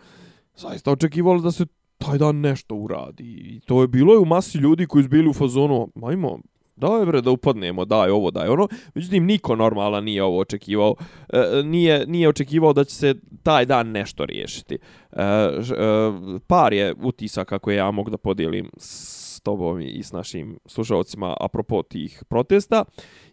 zaista 0.55 0.91
očekivali 0.91 1.41
da 1.41 1.51
se 1.51 1.65
taj 1.97 2.17
dan 2.17 2.35
nešto 2.35 2.75
uradi. 2.75 3.23
I 3.23 3.59
to 3.59 3.81
je 3.81 3.87
bilo 3.87 4.13
je 4.13 4.19
u 4.19 4.25
masi 4.25 4.57
ljudi 4.57 4.87
koji 4.87 5.03
su 5.03 5.09
bili 5.09 5.29
u 5.29 5.33
fazonu, 5.33 5.87
majmo, 5.95 6.39
daj 6.75 7.05
bre 7.05 7.21
da 7.21 7.31
upadnemo, 7.31 7.85
daj 7.85 8.09
ovo, 8.09 8.31
daj 8.31 8.47
ono. 8.47 8.67
Međutim, 8.93 9.25
niko 9.25 9.55
normalan 9.55 10.03
nije 10.03 10.23
ovo 10.23 10.39
očekivao. 10.39 10.95
E, 11.29 11.63
nije, 11.63 12.05
nije 12.07 12.29
očekivao 12.29 12.73
da 12.73 12.83
će 12.83 12.95
se 12.95 13.15
taj 13.43 13.65
dan 13.65 13.87
nešto 13.91 14.25
riješiti. 14.25 14.77
E, 15.11 15.17
ž- 15.59 15.75
e, 15.75 16.11
par 16.47 16.73
je 16.73 16.93
utisaka 17.03 17.59
koje 17.59 17.75
ja 17.75 17.91
mogu 17.91 18.09
da 18.09 18.17
podijelim 18.17 18.69
s 18.77 19.39
tobom 19.41 19.81
i 19.81 20.03
s 20.03 20.11
našim 20.11 20.59
slušalcima 20.65 21.35
apropo 21.39 21.83
tih 21.83 22.23
protesta. 22.29 22.83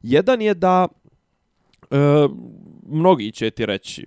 Jedan 0.03 0.43
je 0.43 0.55
da 0.55 0.89
e, 1.91 1.97
mnogi 2.87 3.33
će 3.33 3.51
ti 3.51 3.67
reći 3.67 4.07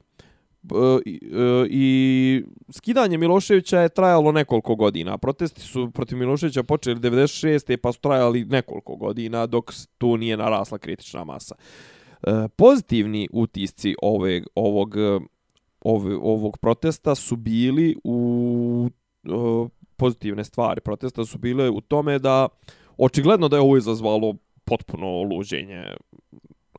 E, 0.71 1.01
i, 1.05 1.19
e, 1.31 1.67
i 1.69 2.43
skidanje 2.71 3.17
Miloševića 3.17 3.79
je 3.79 3.89
trajalo 3.89 4.31
nekoliko 4.31 4.75
godina. 4.75 5.17
Protesti 5.17 5.61
su 5.61 5.91
protiv 5.91 6.17
Miloševića 6.17 6.63
počeli 6.63 6.99
96. 6.99 7.77
pa 7.77 7.91
su 7.91 7.99
trajali 7.99 8.45
nekoliko 8.45 8.95
godina 8.95 9.45
dok 9.45 9.71
tu 9.97 10.17
nije 10.17 10.37
narasla 10.37 10.77
kritična 10.77 11.23
masa. 11.23 11.55
E, 12.23 12.47
pozitivni 12.55 13.29
utisci 13.33 13.95
ove, 14.01 14.43
ovog, 14.55 14.95
ove, 15.81 16.15
ovog 16.15 16.57
protesta 16.57 17.15
su 17.15 17.35
bili 17.35 17.95
u 18.03 18.89
pozitivne 19.97 20.43
stvari. 20.43 20.81
Protesta 20.81 21.25
su 21.25 21.37
bile 21.37 21.69
u 21.69 21.81
tome 21.81 22.19
da 22.19 22.47
očigledno 22.97 23.47
da 23.47 23.55
je 23.55 23.61
ovo 23.61 23.77
izazvalo 23.77 24.35
potpuno 24.65 25.21
luđenje 25.21 25.83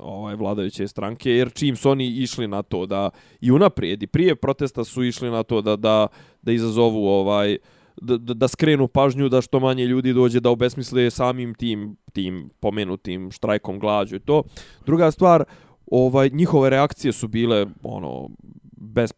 ovaj 0.04 0.34
vladajuće 0.34 0.88
stranke 0.88 1.30
jer 1.30 1.52
čim 1.52 1.76
su 1.76 1.90
oni 1.90 2.06
išli 2.06 2.48
na 2.48 2.62
to 2.62 2.86
da 2.86 3.10
i 3.40 3.50
unaprijed 3.50 4.02
i 4.02 4.06
prije 4.06 4.36
protesta 4.36 4.84
su 4.84 5.04
išli 5.04 5.30
na 5.30 5.42
to 5.42 5.62
da 5.62 5.76
da 5.76 6.06
da 6.42 6.52
izazovu 6.52 7.06
ovaj 7.06 7.58
da, 8.02 8.16
da, 8.16 8.34
da 8.34 8.48
skrenu 8.48 8.88
pažnju 8.88 9.28
da 9.28 9.40
što 9.40 9.60
manje 9.60 9.86
ljudi 9.86 10.12
dođe 10.12 10.40
da 10.40 10.50
obesmisle 10.50 11.10
samim 11.10 11.54
tim 11.54 11.96
tim 12.12 12.50
pomenutim 12.60 13.30
štrajkom 13.30 13.78
glađu 13.78 14.16
i 14.16 14.20
to. 14.20 14.42
Druga 14.86 15.10
stvar 15.10 15.44
ovaj 15.86 16.30
njihove 16.32 16.70
reakcije 16.70 17.12
su 17.12 17.28
bile 17.28 17.66
ono 17.82 18.28
bez 18.76 19.12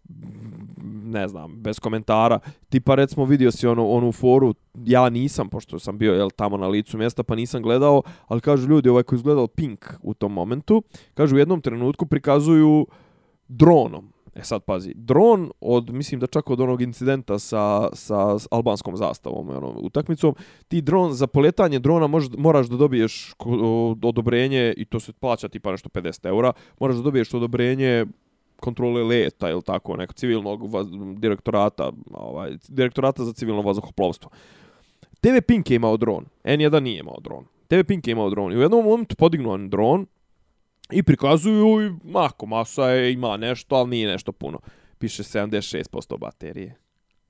ne 1.07 1.29
znam, 1.29 1.63
bez 1.63 1.79
komentara. 1.79 2.39
Tipa 2.69 2.95
recimo 2.95 3.25
vidio 3.25 3.51
si 3.51 3.67
ono, 3.67 3.89
onu 3.89 4.13
foru, 4.13 4.55
ja 4.85 5.09
nisam, 5.09 5.49
pošto 5.49 5.79
sam 5.79 5.99
bio 5.99 6.15
jel, 6.15 6.31
tamo 6.31 6.57
na 6.57 6.67
licu 6.67 6.99
mjesta, 6.99 7.23
pa 7.23 7.35
nisam 7.35 7.63
gledao, 7.63 8.03
ali 8.27 8.41
kažu 8.41 8.69
ljudi, 8.69 8.89
ovaj 8.89 9.03
koji 9.03 9.17
izgledao 9.17 9.47
Pink 9.47 9.87
u 10.03 10.15
tom 10.15 10.33
momentu, 10.33 10.83
kažu 11.15 11.37
u 11.37 11.39
jednom 11.39 11.61
trenutku 11.61 12.07
prikazuju 12.07 12.87
dronom. 13.49 14.13
E 14.35 14.43
sad 14.43 14.65
pazi, 14.65 14.93
dron 14.95 15.51
od, 15.61 15.91
mislim 15.91 16.21
da 16.21 16.27
čak 16.27 16.51
od 16.51 16.61
onog 16.61 16.83
incidenta 16.83 17.39
sa, 17.39 17.89
sa 17.93 18.37
albanskom 18.51 18.97
zastavom, 18.97 19.51
ono, 19.51 19.75
utakmicom, 19.81 20.35
ti 20.69 20.83
dron, 20.83 21.13
za 21.13 21.27
poletanje 21.27 21.79
drona 21.79 22.07
mož, 22.07 22.29
moraš 22.39 22.67
da 22.67 22.77
dobiješ 22.77 23.35
odobrenje, 24.03 24.75
i 24.77 24.85
to 24.85 25.01
se 25.01 25.13
plaća 25.13 25.49
tipa 25.49 25.71
nešto 25.71 25.89
50 25.89 26.27
eura, 26.27 26.53
moraš 26.81 26.97
da 26.97 27.03
dobiješ 27.03 27.35
odobrenje 27.35 28.07
kontrole 28.61 29.03
leta 29.03 29.51
ili 29.51 29.63
tako, 29.63 29.97
neko 29.97 30.13
civilnog 30.13 30.75
vaz, 30.75 30.87
direktorata, 31.17 31.93
ovaj, 32.11 32.57
direktorata 32.69 33.25
za 33.25 33.33
civilno 33.33 33.63
vazduhoplovstvo. 33.63 34.31
TV 35.21 35.41
Pink 35.47 35.71
je 35.71 35.77
imao 35.77 35.97
dron, 35.97 36.25
N1 36.45 36.81
nije 36.81 36.99
imao 36.99 37.17
dron. 37.21 37.45
TV 37.69 37.81
Pink 37.87 38.07
je 38.07 38.13
imao 38.13 38.31
dron 38.31 38.53
i 38.53 38.57
u 38.57 38.61
jednom 38.61 38.85
momentu 38.85 39.17
podignu 39.17 39.51
on 39.51 39.71
dron 39.71 40.07
i 40.91 41.03
prikazuju, 41.03 41.87
i, 41.87 42.09
mako, 42.11 42.47
masa 42.47 42.91
je, 42.91 43.13
ima 43.13 43.37
nešto, 43.37 43.77
ali 43.77 43.91
nije 43.91 44.09
nešto 44.09 44.33
puno. 44.33 44.59
Piše 44.99 45.23
76% 45.23 46.19
baterije. 46.19 46.75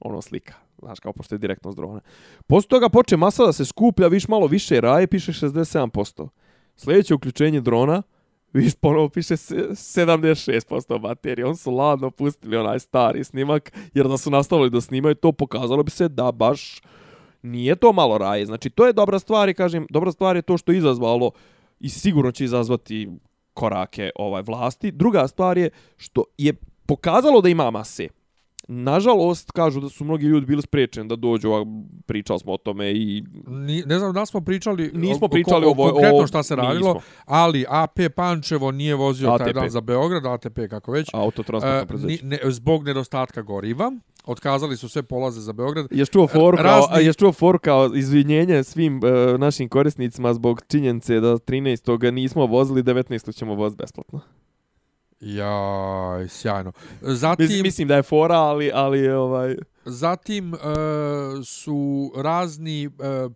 Ono 0.00 0.22
slika. 0.22 0.54
Znaš, 0.78 1.00
kao 1.00 1.12
pošto 1.12 1.34
je 1.34 1.38
direktno 1.38 1.72
s 1.72 1.76
drona. 1.76 2.00
Posle 2.46 2.68
toga 2.68 2.88
poče 2.88 3.16
masa 3.16 3.46
da 3.46 3.52
se 3.52 3.64
skuplja, 3.64 4.08
viš 4.08 4.28
malo 4.28 4.46
više 4.46 4.80
raje, 4.80 5.06
piše 5.06 5.32
67%. 5.32 6.28
Sljedeće 6.76 7.14
uključenje 7.14 7.60
drona, 7.60 8.02
viš 8.56 8.74
ponovo 8.74 9.08
piše 9.08 9.34
76% 9.34 10.98
baterije. 11.00 11.46
On 11.46 11.56
su 11.56 11.70
ladno 11.70 12.10
pustili 12.10 12.56
onaj 12.56 12.78
stari 12.78 13.24
snimak, 13.24 13.72
jer 13.94 14.08
da 14.08 14.16
su 14.16 14.30
nastavili 14.30 14.70
da 14.70 14.80
snimaju 14.80 15.14
to, 15.14 15.32
pokazalo 15.32 15.82
bi 15.82 15.90
se 15.90 16.08
da 16.08 16.32
baš 16.32 16.80
nije 17.42 17.76
to 17.76 17.92
malo 17.92 18.18
raje. 18.18 18.46
Znači, 18.46 18.70
to 18.70 18.86
je 18.86 18.92
dobra 18.92 19.18
stvar 19.18 19.48
i 19.48 19.54
kažem, 19.54 19.86
dobra 19.90 20.12
stvar 20.12 20.36
je 20.36 20.42
to 20.42 20.58
što 20.58 20.72
je 20.72 20.78
izazvalo 20.78 21.30
i 21.80 21.88
sigurno 21.88 22.32
će 22.32 22.44
izazvati 22.44 23.08
korake 23.54 24.10
ovaj 24.14 24.42
vlasti. 24.42 24.90
Druga 24.90 25.28
stvar 25.28 25.58
je 25.58 25.70
što 25.96 26.24
je 26.38 26.52
pokazalo 26.86 27.40
da 27.40 27.48
ima 27.48 27.70
mase. 27.70 28.08
Nažalost, 28.68 29.50
kažu 29.50 29.81
da 29.81 29.88
su 29.88 30.05
mnogi 30.05 30.26
ljudi 30.26 30.46
bili 30.46 30.62
spriječeni 30.62 31.09
da 31.09 31.16
dođu, 31.16 31.50
a 31.50 31.64
pričali 32.07 32.38
smo 32.38 32.52
o 32.52 32.57
tome 32.57 32.92
i 32.92 33.24
Ni, 33.46 33.83
ne 33.83 33.98
znam 33.98 34.12
da 34.12 34.26
smo 34.26 34.40
pričali 34.40 34.90
Nismo 34.94 35.26
o, 35.26 35.29
pričali 35.29 35.66
o, 35.66 35.70
ovo- 35.70 35.85
konkretno 35.85 36.18
o- 36.18 36.26
šta 36.26 36.42
se 36.42 36.57
nismo. 36.57 36.68
radilo, 36.68 37.00
ali 37.26 37.64
AP 37.68 38.09
Pančevo 38.11 38.70
nije 38.70 38.94
vozio 38.94 39.26
taj 39.29 39.35
ATP. 39.37 39.55
dan 39.55 39.70
za 39.70 39.81
Beograd, 39.81 40.26
ATP 40.26 40.68
kako 40.70 40.92
već, 40.92 41.09
autotransportno 41.12 41.79
e, 41.79 41.87
preduzeće. 41.87 42.24
ni- 42.24 42.31
ne, 42.31 42.38
zbog 42.44 42.85
nedostatka 42.85 43.42
goriva. 43.42 43.92
Otkazali 44.26 44.76
su 44.76 44.88
sve 44.88 45.02
polaze 45.02 45.40
za 45.40 45.52
Beograd. 45.52 45.87
Ješ 45.90 46.09
čuo 46.09 46.26
foru 46.29 46.57
kao, 46.57 46.64
razni- 46.81 47.00
ješ 47.00 47.16
čuo 47.16 47.33
foru 47.33 47.59
kao 47.59 47.90
izvinjenje 47.94 48.64
svim 48.64 48.96
uh, 48.96 49.02
našim 49.40 49.68
korisnicima 49.68 50.35
zbog 50.35 50.62
činjenice 50.68 51.20
da 51.20 51.29
13. 51.29 52.11
nismo 52.11 52.46
vozili, 52.46 52.83
19. 52.83 53.35
ćemo 53.35 53.55
voziti 53.55 53.79
besplatno. 53.79 54.20
Jaj, 55.20 56.29
sjajno. 56.29 56.72
Zatim, 57.00 57.44
Mislim, 57.44 57.62
mislim 57.62 57.88
da 57.88 57.96
je 57.96 58.02
fora, 58.02 58.35
ali, 58.35 58.70
ali 58.74 59.09
ovaj... 59.09 59.57
zatim 59.85 60.55
e, 60.55 60.59
su 61.44 62.12
razni 62.16 62.85
e, 62.85 62.88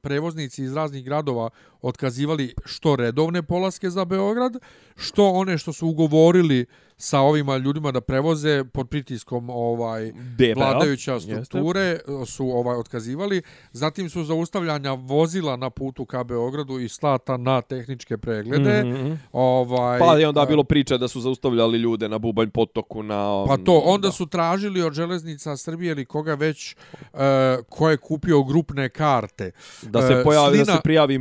prevoznici 0.03 0.63
iz 0.63 0.75
raznih 0.75 1.05
gradova 1.05 1.51
otkazivali 1.83 2.55
što 2.65 2.97
redovne 2.97 3.43
polaske 3.43 3.91
za 3.91 4.05
Beograd, 4.05 4.53
što 4.97 5.29
one 5.31 5.59
što 5.59 5.73
su 5.73 5.89
ugovorili 5.89 6.67
sa 6.97 7.21
ovima 7.21 7.57
ljudima 7.57 7.93
da 7.93 8.01
prevoze 8.01 8.65
pod 8.65 8.89
pritiskom 8.89 9.51
ovaj 9.51 10.13
vladajuća 10.57 11.13
jeste. 11.13 11.45
strukture 11.45 11.99
su 12.27 12.49
ovaj 12.49 12.77
otkazivali. 12.77 13.43
Zatim 13.73 14.11
su 14.11 14.25
zaustavljanja 14.25 14.93
vozila 14.93 15.57
na 15.57 15.71
putu 15.71 16.05
ka 16.05 16.25
Beogradu 16.25 16.79
i 16.79 16.89
slata 16.89 17.37
na 17.37 17.61
tehničke 17.63 18.19
preglede. 18.19 18.85
Mhm, 18.85 18.93
mhm. 19.03 19.15
Ovaj 19.33 19.99
Pa 19.99 20.17
je 20.19 20.29
onda 20.29 20.43
e, 20.43 20.47
bilo 20.47 20.65
priče 20.65 20.99
da 20.99 21.09
su 21.09 21.21
zaustavljali 21.21 21.79
ljude 21.79 22.09
na 22.09 22.19
Bubanj 22.19 22.51
potoku, 22.51 23.03
na... 23.03 23.45
Pa 23.49 23.57
to, 23.57 23.83
onda 23.85 24.09
da. 24.09 24.13
su 24.13 24.27
tražili 24.27 24.83
od 24.83 24.93
železnica 24.93 25.57
Srbije 25.57 25.91
ili 25.93 26.05
koga 26.05 26.35
već 26.35 26.77
uh, 27.13 27.21
ko 27.69 27.91
je 27.91 27.97
kupio 27.97 28.43
grupne 28.43 28.89
karte. 28.89 29.51
Da 29.83 30.03
se 30.07 30.13
E, 30.13 30.23
pojavi, 30.25 30.59
da 30.59 30.65
Slina- 30.65 30.77
se 30.77 30.81
prijavi 30.83 31.19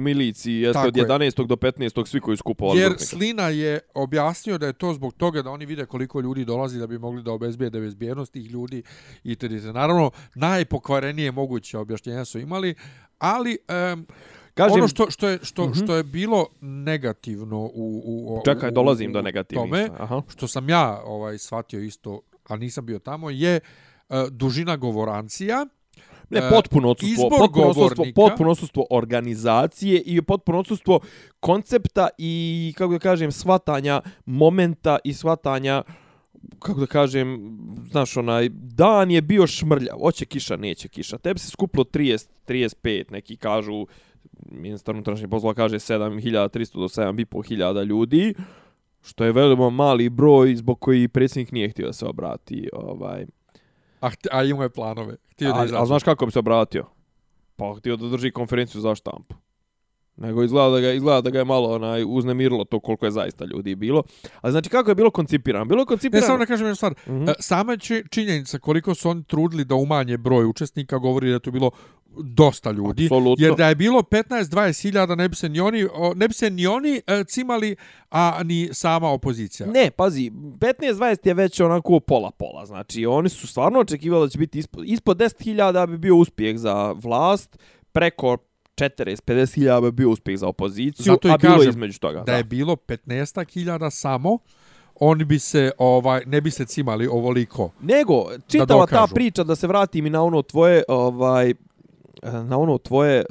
miliciji, 0.51 0.61
jeste 0.61 0.73
Tako 0.73 0.87
od 0.87 0.97
je. 0.97 1.03
11. 1.03 1.47
do 1.47 1.55
15. 1.55 2.05
svi 2.05 2.19
koji 2.19 2.37
su 2.37 2.43
kupovali 2.43 2.79
Jer 2.79 2.87
grupnike. 2.87 3.05
Slina 3.07 3.43
je 3.43 3.79
objasnio 3.95 4.57
da 4.57 4.67
je 4.67 4.73
to 4.73 4.93
zbog 4.93 5.13
toga 5.13 5.41
da 5.41 5.49
oni 5.49 5.65
vide 5.65 5.85
koliko 5.85 6.19
ljudi 6.19 6.45
dolazi 6.45 6.79
da 6.79 6.87
bi 6.87 6.97
mogli 6.99 7.23
da 7.23 7.31
obezbijede 7.31 7.79
bezbjednost 7.79 8.33
tih 8.33 8.45
ljudi 8.45 8.83
i 9.23 9.35
td. 9.35 9.43
Naravno, 9.65 10.11
najpokvarenije 10.35 11.31
moguće 11.31 11.77
objašnjenja 11.77 12.25
su 12.25 12.39
imali, 12.39 12.75
ali 13.19 13.57
um, 13.93 14.07
Kažem, 14.53 14.73
ono 14.73 14.87
što, 14.87 15.11
što, 15.11 15.27
je, 15.27 15.39
što, 15.41 15.63
Mhm. 15.63 15.73
što 15.73 15.95
je 15.95 16.03
bilo 16.03 16.47
negativno 16.61 17.59
u, 17.59 17.69
u, 18.05 18.35
u 18.35 18.41
Čekaj, 18.45 18.69
u- 18.69 18.73
dolazim 18.73 19.11
u 19.11 19.13
do 19.13 19.21
negativnih. 19.21 19.63
tome, 19.63 19.89
Aha. 19.99 20.21
što 20.27 20.47
sam 20.47 20.69
ja 20.69 21.01
ovaj 21.05 21.37
shvatio 21.37 21.79
isto, 21.79 22.21
a 22.45 22.55
nisam 22.55 22.85
bio 22.85 22.99
tamo, 22.99 23.29
je 23.29 23.59
uh, 24.09 24.15
dužina 24.29 24.75
govorancija. 24.77 25.65
Ne, 26.29 26.39
E, 26.39 26.49
potpuno 26.49 26.89
odsustvo, 26.89 27.25
izbor 27.25 27.39
potpuno 27.39 27.67
odsustvo, 27.67 28.05
potpuno 28.15 28.51
odsustvo 28.51 28.85
organizacije 28.89 30.01
i 30.05 30.21
potpuno 30.21 30.59
odsustvo 30.59 30.99
koncepta 31.39 32.09
i, 32.17 32.73
kako 32.77 32.93
da 32.93 32.99
kažem, 32.99 33.31
svatanja 33.31 34.01
momenta 34.25 34.97
i 35.03 35.13
svatanja 35.13 35.83
kako 36.59 36.79
da 36.79 36.85
kažem, 36.85 37.57
znaš, 37.89 38.17
onaj, 38.17 38.49
dan 38.51 39.11
je 39.11 39.21
bio 39.21 39.47
šmrljav, 39.47 39.97
hoće 39.97 40.25
kiša, 40.25 40.55
neće 40.55 40.87
kiša. 40.87 41.17
Tebi 41.17 41.39
se 41.39 41.49
skuplo 41.49 41.83
30, 41.83 42.27
35, 42.47 43.11
neki 43.11 43.35
kažu, 43.37 43.85
ministar 44.51 44.95
unutrašnjih 44.95 45.29
poslova 45.29 45.53
kaže 45.53 45.75
7300 45.75 46.79
do 46.79 46.87
7500 46.87 47.85
ljudi, 47.85 48.33
što 49.01 49.23
je 49.23 49.31
veoma 49.31 49.69
mali 49.69 50.09
broj 50.09 50.55
zbog 50.55 50.79
koji 50.79 51.07
predsjednik 51.07 51.51
nije 51.51 51.69
htio 51.69 51.87
da 51.87 51.93
se 51.93 52.05
obrati 52.05 52.69
ovaj, 52.73 53.25
A, 54.01 54.09
a 54.31 54.43
imao 54.43 54.63
je 54.63 54.69
planove. 54.69 55.15
Htio 55.31 55.53
da 55.53 55.59
A, 55.59 55.65
izađe. 55.65 55.81
a 55.81 55.85
znaš 55.85 56.03
kako 56.03 56.25
bi 56.25 56.31
se 56.31 56.39
obratio? 56.39 56.85
Pa 57.55 57.75
htio 57.77 57.95
da 57.95 58.07
drži 58.07 58.31
konferenciju 58.31 58.81
za 58.81 58.95
štampu. 58.95 59.35
Nego 60.21 60.43
izgleda 60.43 60.69
da 60.69 60.79
ga, 60.79 60.91
izgleda 60.91 61.21
da 61.21 61.29
ga 61.29 61.39
je 61.39 61.45
malo 61.45 61.75
onaj, 61.75 62.03
uznemirilo 62.07 62.63
to 62.63 62.79
koliko 62.79 63.05
je 63.05 63.11
zaista 63.11 63.45
ljudi 63.45 63.75
bilo. 63.75 64.03
Ali 64.41 64.51
znači 64.51 64.69
kako 64.69 64.91
je 64.91 64.95
bilo 64.95 65.11
koncipirano? 65.11 65.65
Bilo 65.65 65.81
je 65.81 65.85
koncipirano... 65.85 66.27
samo 66.27 66.37
da 66.37 66.45
kažem 66.45 66.65
jednu 66.65 66.75
stvar. 66.75 66.93
Mhm. 67.07 67.29
E, 67.29 67.33
Sama 67.39 67.77
či, 67.77 68.03
činjenica 68.09 68.59
koliko 68.59 68.95
su 68.95 69.09
oni 69.09 69.23
trudili 69.23 69.65
da 69.65 69.75
umanje 69.75 70.17
broj 70.17 70.45
učesnika 70.45 70.97
govori 70.97 71.31
da 71.31 71.39
to 71.39 71.51
bilo 71.51 71.71
dosta 72.17 72.71
ljudi. 72.71 73.05
Apsolutno. 73.05 73.45
Jer 73.45 73.55
da 73.55 73.67
je 73.69 73.75
bilo 73.75 73.99
15-20 73.99 74.81
hiljada 74.81 75.15
ne 75.15 75.29
bi 75.29 75.35
se 75.35 75.49
ni 75.49 75.59
oni, 75.59 75.87
ne 76.15 76.27
bi 76.27 76.33
se 76.33 76.49
ni 76.49 76.67
oni 76.67 77.01
e, 77.07 77.23
cimali, 77.27 77.75
a 78.09 78.43
ni 78.43 78.69
sama 78.71 79.09
opozicija. 79.09 79.67
Ne, 79.67 79.91
pazi, 79.91 80.31
15-20 80.31 81.27
je 81.27 81.33
već 81.33 81.59
onako 81.59 81.99
pola-pola. 81.99 82.65
Znači, 82.65 83.05
oni 83.05 83.29
su 83.29 83.47
stvarno 83.47 83.79
očekivali 83.79 84.27
da 84.27 84.29
će 84.29 84.37
biti 84.37 84.59
ispod, 84.59 84.83
ispod 84.87 85.17
10.000 85.17 85.87
bi 85.87 85.97
bio 85.97 86.15
uspjeh 86.15 86.57
za 86.57 86.91
vlast, 86.91 87.57
preko 87.91 88.37
40-50.000 88.79 89.81
bi 89.81 89.91
bio 89.91 90.09
uspjeh 90.09 90.39
za 90.39 90.47
opoziciju, 90.47 91.03
Zato 91.03 91.27
i 91.27 91.31
a 91.31 91.37
bilo 91.37 91.55
kažem 91.55 91.69
između 91.69 91.99
toga. 91.99 92.23
Da 92.25 92.33
je 92.33 92.43
bilo 92.43 92.75
15 92.75 93.53
hiljada 93.53 93.89
samo, 93.89 94.37
oni 94.99 95.23
bi 95.23 95.39
se 95.39 95.71
ovaj 95.77 96.21
ne 96.25 96.41
bi 96.41 96.51
se 96.51 96.65
cimali 96.65 97.07
ovoliko. 97.07 97.71
Nego, 97.81 98.25
čitava 98.47 98.85
ta 98.85 99.07
priča, 99.13 99.43
da 99.43 99.55
se 99.55 99.67
vratim 99.67 100.05
i 100.05 100.09
na 100.09 100.23
ono 100.23 100.41
tvoje, 100.41 100.83
ovaj, 100.87 101.53
na 102.23 102.57
ono 102.57 102.77
tvoje, 102.77 103.19
e, 103.19 103.23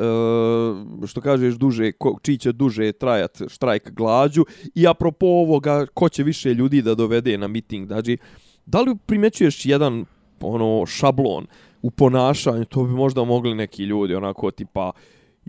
što 1.06 1.20
kažeš, 1.20 1.54
duže, 1.54 1.92
ko, 1.92 2.18
čiji 2.22 2.38
će 2.38 2.52
duže 2.52 2.92
trajat 2.92 3.42
štrajk 3.48 3.90
glađu 3.90 4.44
i 4.74 4.86
apropo 4.88 5.26
ovoga, 5.26 5.86
ko 5.86 6.08
će 6.08 6.22
više 6.22 6.54
ljudi 6.54 6.82
da 6.82 6.94
dovede 6.94 7.38
na 7.38 7.48
miting, 7.48 7.86
znači, 7.86 8.18
da 8.66 8.80
li 8.80 8.96
primećuješ 9.06 9.66
jedan 9.66 10.04
ono 10.40 10.86
šablon 10.86 11.46
u 11.82 11.90
ponašanju, 11.90 12.64
to 12.64 12.84
bi 12.84 12.90
možda 12.90 13.24
mogli 13.24 13.54
neki 13.54 13.84
ljudi, 13.84 14.14
onako 14.14 14.50
tipa 14.50 14.92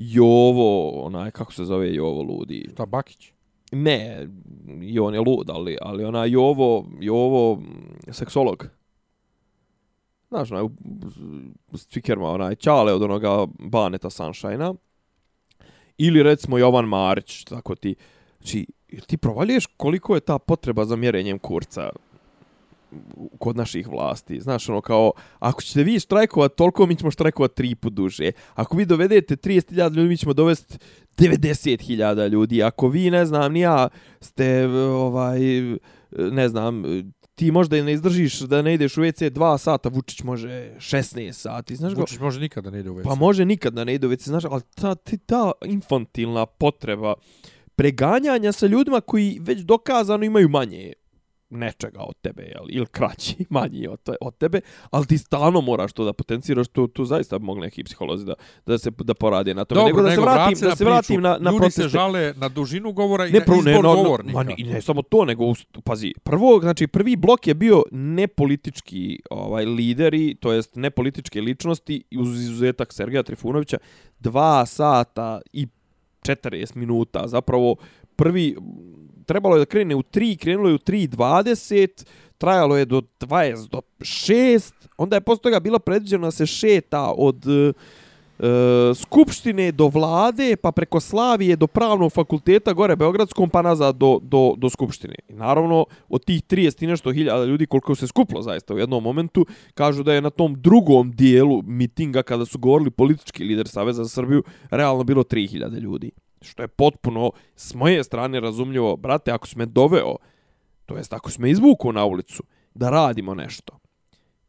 Jovo, 0.02 0.90
onaj, 1.06 1.32
kako 1.32 1.54
se 1.54 1.66
zove 1.66 1.94
Jovo 1.94 2.24
ludi? 2.24 2.70
Ta 2.76 2.86
Bakić. 2.86 3.32
Ne, 3.72 4.28
i 4.82 5.00
on 5.00 5.14
je 5.14 5.20
lud, 5.20 5.50
ali, 5.50 5.78
ali 5.82 6.04
ona 6.04 6.26
Jovo, 6.26 6.86
Jovo, 7.00 7.56
mm, 7.56 8.12
seksolog. 8.12 8.68
Znaš, 10.30 10.52
onaj, 10.52 10.64
u 10.64 11.78
Cvikerma, 11.78 12.30
onaj, 12.30 12.56
Ćale 12.56 12.94
od 12.94 13.02
onoga 13.02 13.46
Baneta 13.60 14.10
Sunshine-a. 14.10 14.74
Ili 15.98 16.24
recimo 16.24 16.58
Jovan 16.58 16.86
Marić, 16.86 17.44
tako 17.44 17.76
ti. 17.76 17.96
Znači, 18.38 18.68
ti 19.08 19.18
provaljuješ 19.18 19.66
koliko 19.66 20.16
je 20.16 20.22
ta 20.22 20.40
potreba 20.40 20.86
za 20.86 20.96
mjerenjem 20.96 21.40
kurca 21.40 21.90
kod 23.40 23.58
naših 23.58 23.88
vlasti. 23.88 24.40
Znaš, 24.40 24.70
ono 24.70 24.82
kao, 24.82 25.12
ako 25.40 25.62
ćete 25.62 25.84
vi 25.84 26.00
štrajkovat 26.00 26.56
toliko, 26.56 26.86
mi 26.86 26.96
ćemo 26.96 27.12
štrajkovat 27.12 27.54
tri 27.54 27.76
put 27.76 27.94
duže. 27.94 28.32
Ako 28.54 28.78
vi 28.78 28.86
dovedete 28.86 29.36
30.000 29.36 29.96
ljudi, 29.96 30.10
mi 30.10 30.18
ćemo 30.18 30.34
dovesti 30.34 30.78
90.000 31.18 32.30
ljudi. 32.30 32.64
Ako 32.64 32.88
vi, 32.88 33.12
ne 33.12 33.26
znam, 33.26 33.54
ni 33.54 33.60
ja, 33.60 33.88
ste, 34.22 34.68
ovaj, 34.68 35.40
ne 36.12 36.50
znam, 36.50 36.84
ti 37.36 37.52
možda 37.52 37.78
i 37.78 37.82
ne 37.82 37.94
izdržiš 37.94 38.40
da 38.40 38.62
ne 38.62 38.74
ideš 38.74 38.98
u 38.98 39.02
WC 39.02 39.30
2 39.30 39.58
sata, 39.58 39.90
Vučić 39.90 40.24
može 40.24 40.72
16 40.78 41.32
sati. 41.32 41.76
Znaš 41.76 41.94
go, 41.94 42.02
Vučić 42.02 42.20
može 42.20 42.40
nikada 42.40 42.70
ne 42.70 42.80
ide 42.80 42.90
u 42.90 42.96
WC. 42.96 43.04
Pa 43.04 43.16
može 43.16 43.46
nikad 43.46 43.74
da 43.74 43.84
ne 43.84 43.94
ide 43.94 44.08
u 44.08 44.10
WC, 44.10 44.28
znaš, 44.28 44.44
ali 44.46 44.62
ta, 44.76 44.96
ta 45.26 45.52
infantilna 45.66 46.46
potreba 46.46 47.14
preganjanja 47.76 48.52
sa 48.52 48.68
ljudima 48.68 49.02
koji 49.02 49.38
već 49.42 49.60
dokazano 49.60 50.26
imaju 50.26 50.50
manje 50.50 50.94
nečega 51.52 52.00
od 52.00 52.16
tebe, 52.18 52.44
jel, 52.44 52.66
ili 52.70 52.86
kraći, 52.86 53.36
manji 53.50 53.88
od, 53.88 54.00
te- 54.02 54.16
od 54.22 54.38
tebe, 54.38 54.62
ali 54.90 55.06
ti 55.06 55.18
stalno 55.18 55.62
moraš 55.62 55.94
to 55.94 56.06
da 56.06 56.14
potenciraš, 56.14 56.68
to, 56.68 56.88
to 56.88 57.06
zaista 57.06 57.40
bi 57.40 57.46
mogli 57.46 57.62
neki 57.62 57.84
psiholozi 57.84 58.26
da, 58.26 58.34
da 58.66 58.78
se 58.78 58.92
da 58.94 59.14
porade 59.14 59.54
na 59.54 59.66
tome. 59.66 59.82
Dobro, 59.82 59.94
nego 59.94 60.02
da 60.02 60.12
se 60.12 60.22
vratim, 60.22 60.36
vrati 60.46 60.62
da 60.62 60.76
se 60.76 60.86
vratim 60.86 61.22
na, 61.22 61.30
na 61.32 61.50
Ljudi 61.50 61.58
proteste. 61.58 61.82
se 61.82 61.90
žale 61.90 62.34
na 62.36 62.50
dužinu 62.50 62.92
govora 62.92 63.28
i 63.28 63.32
Ne, 63.32 63.40
na 63.40 63.46
prvo, 63.46 63.58
izbor 63.58 63.74
ne, 63.74 63.82
no, 63.82 63.96
govornika. 63.96 64.34
ma, 64.34 64.44
ni- 64.46 64.64
ne 64.64 64.82
samo 64.82 65.02
to, 65.02 65.26
nego, 65.26 65.44
pazi, 65.84 66.14
prvo, 66.24 66.60
znači, 66.62 66.88
prvi 66.88 67.16
blok 67.16 67.48
je 67.48 67.54
bio 67.56 67.84
nepolitički 67.92 69.00
ovaj, 69.32 69.66
lideri, 69.66 70.36
to 70.36 70.52
jest 70.52 70.76
nepolitičke 70.76 71.42
ličnosti, 71.42 72.04
uz 72.14 72.40
izuzetak 72.40 72.94
Sergeja 72.94 73.24
Trifunovića, 73.24 73.78
dva 74.20 74.66
sata 74.66 75.42
i 75.54 75.68
40 76.22 76.76
minuta, 76.76 77.28
zapravo, 77.28 77.76
prvi, 78.16 78.56
trebalo 79.30 79.56
je 79.56 79.60
da 79.60 79.66
krene 79.66 79.96
u 79.96 80.02
3, 80.02 80.38
krenulo 80.38 80.70
je 80.70 80.76
u 80.76 80.78
3.20, 80.78 82.06
trajalo 82.38 82.78
je 82.78 82.86
do 82.86 83.02
20, 83.20 83.70
do 83.70 83.82
6, 84.00 84.74
onda 84.98 85.16
je 85.16 85.22
posle 85.22 85.42
toga 85.42 85.60
bilo 85.60 85.80
predviđeno 85.80 86.28
da 86.28 86.32
se 86.32 86.46
šeta 86.46 87.14
od 87.18 87.46
e, 87.48 87.74
e, 88.40 88.94
skupštine 88.96 89.72
do 89.72 89.88
vlade, 89.88 90.56
pa 90.56 90.72
preko 90.72 91.00
Slavije 91.00 91.56
do 91.56 91.68
pravnog 91.68 92.12
fakulteta 92.12 92.74
gore 92.74 92.96
Beogradskom, 92.96 93.50
pa 93.50 93.62
nazad 93.62 93.96
do, 93.96 94.20
do, 94.22 94.54
do 94.58 94.70
skupštine. 94.70 95.16
I 95.28 95.34
naravno, 95.34 95.86
od 96.10 96.26
tih 96.26 96.42
30 96.44 96.84
i 96.84 96.88
nešto 96.88 97.12
hiljada 97.12 97.46
ljudi 97.46 97.66
koliko 97.66 97.96
se 97.96 98.08
skuplo 98.08 98.42
zaista 98.42 98.74
u 98.74 98.80
jednom 98.80 99.04
momentu, 99.04 99.46
kažu 99.74 100.04
da 100.04 100.14
je 100.14 100.22
na 100.22 100.30
tom 100.30 100.56
drugom 100.62 101.12
dijelu 101.12 101.62
mitinga, 101.62 102.24
kada 102.24 102.46
su 102.46 102.58
govorili 102.60 102.92
politički 102.92 103.44
lider 103.44 103.68
Saveza 103.68 104.04
za 104.04 104.10
Srbiju, 104.10 104.44
realno 104.72 105.04
bilo 105.04 105.24
3000 105.24 105.80
ljudi. 105.80 106.12
Što 106.42 106.64
je 106.64 106.68
potpuno, 106.68 107.32
s 107.56 107.74
moje 107.74 108.04
strane, 108.04 108.40
razumljivo, 108.40 108.98
brate, 108.98 109.32
ako 109.32 109.48
sme 109.48 109.66
doveo, 109.66 110.16
to 110.86 110.98
jest 110.98 111.14
ako 111.14 111.32
sme 111.32 111.44
me 111.44 111.52
izvukao 111.52 111.92
na 111.92 112.06
ulicu, 112.06 112.44
da 112.74 112.90
radimo 112.90 113.36
nešto. 113.36 113.80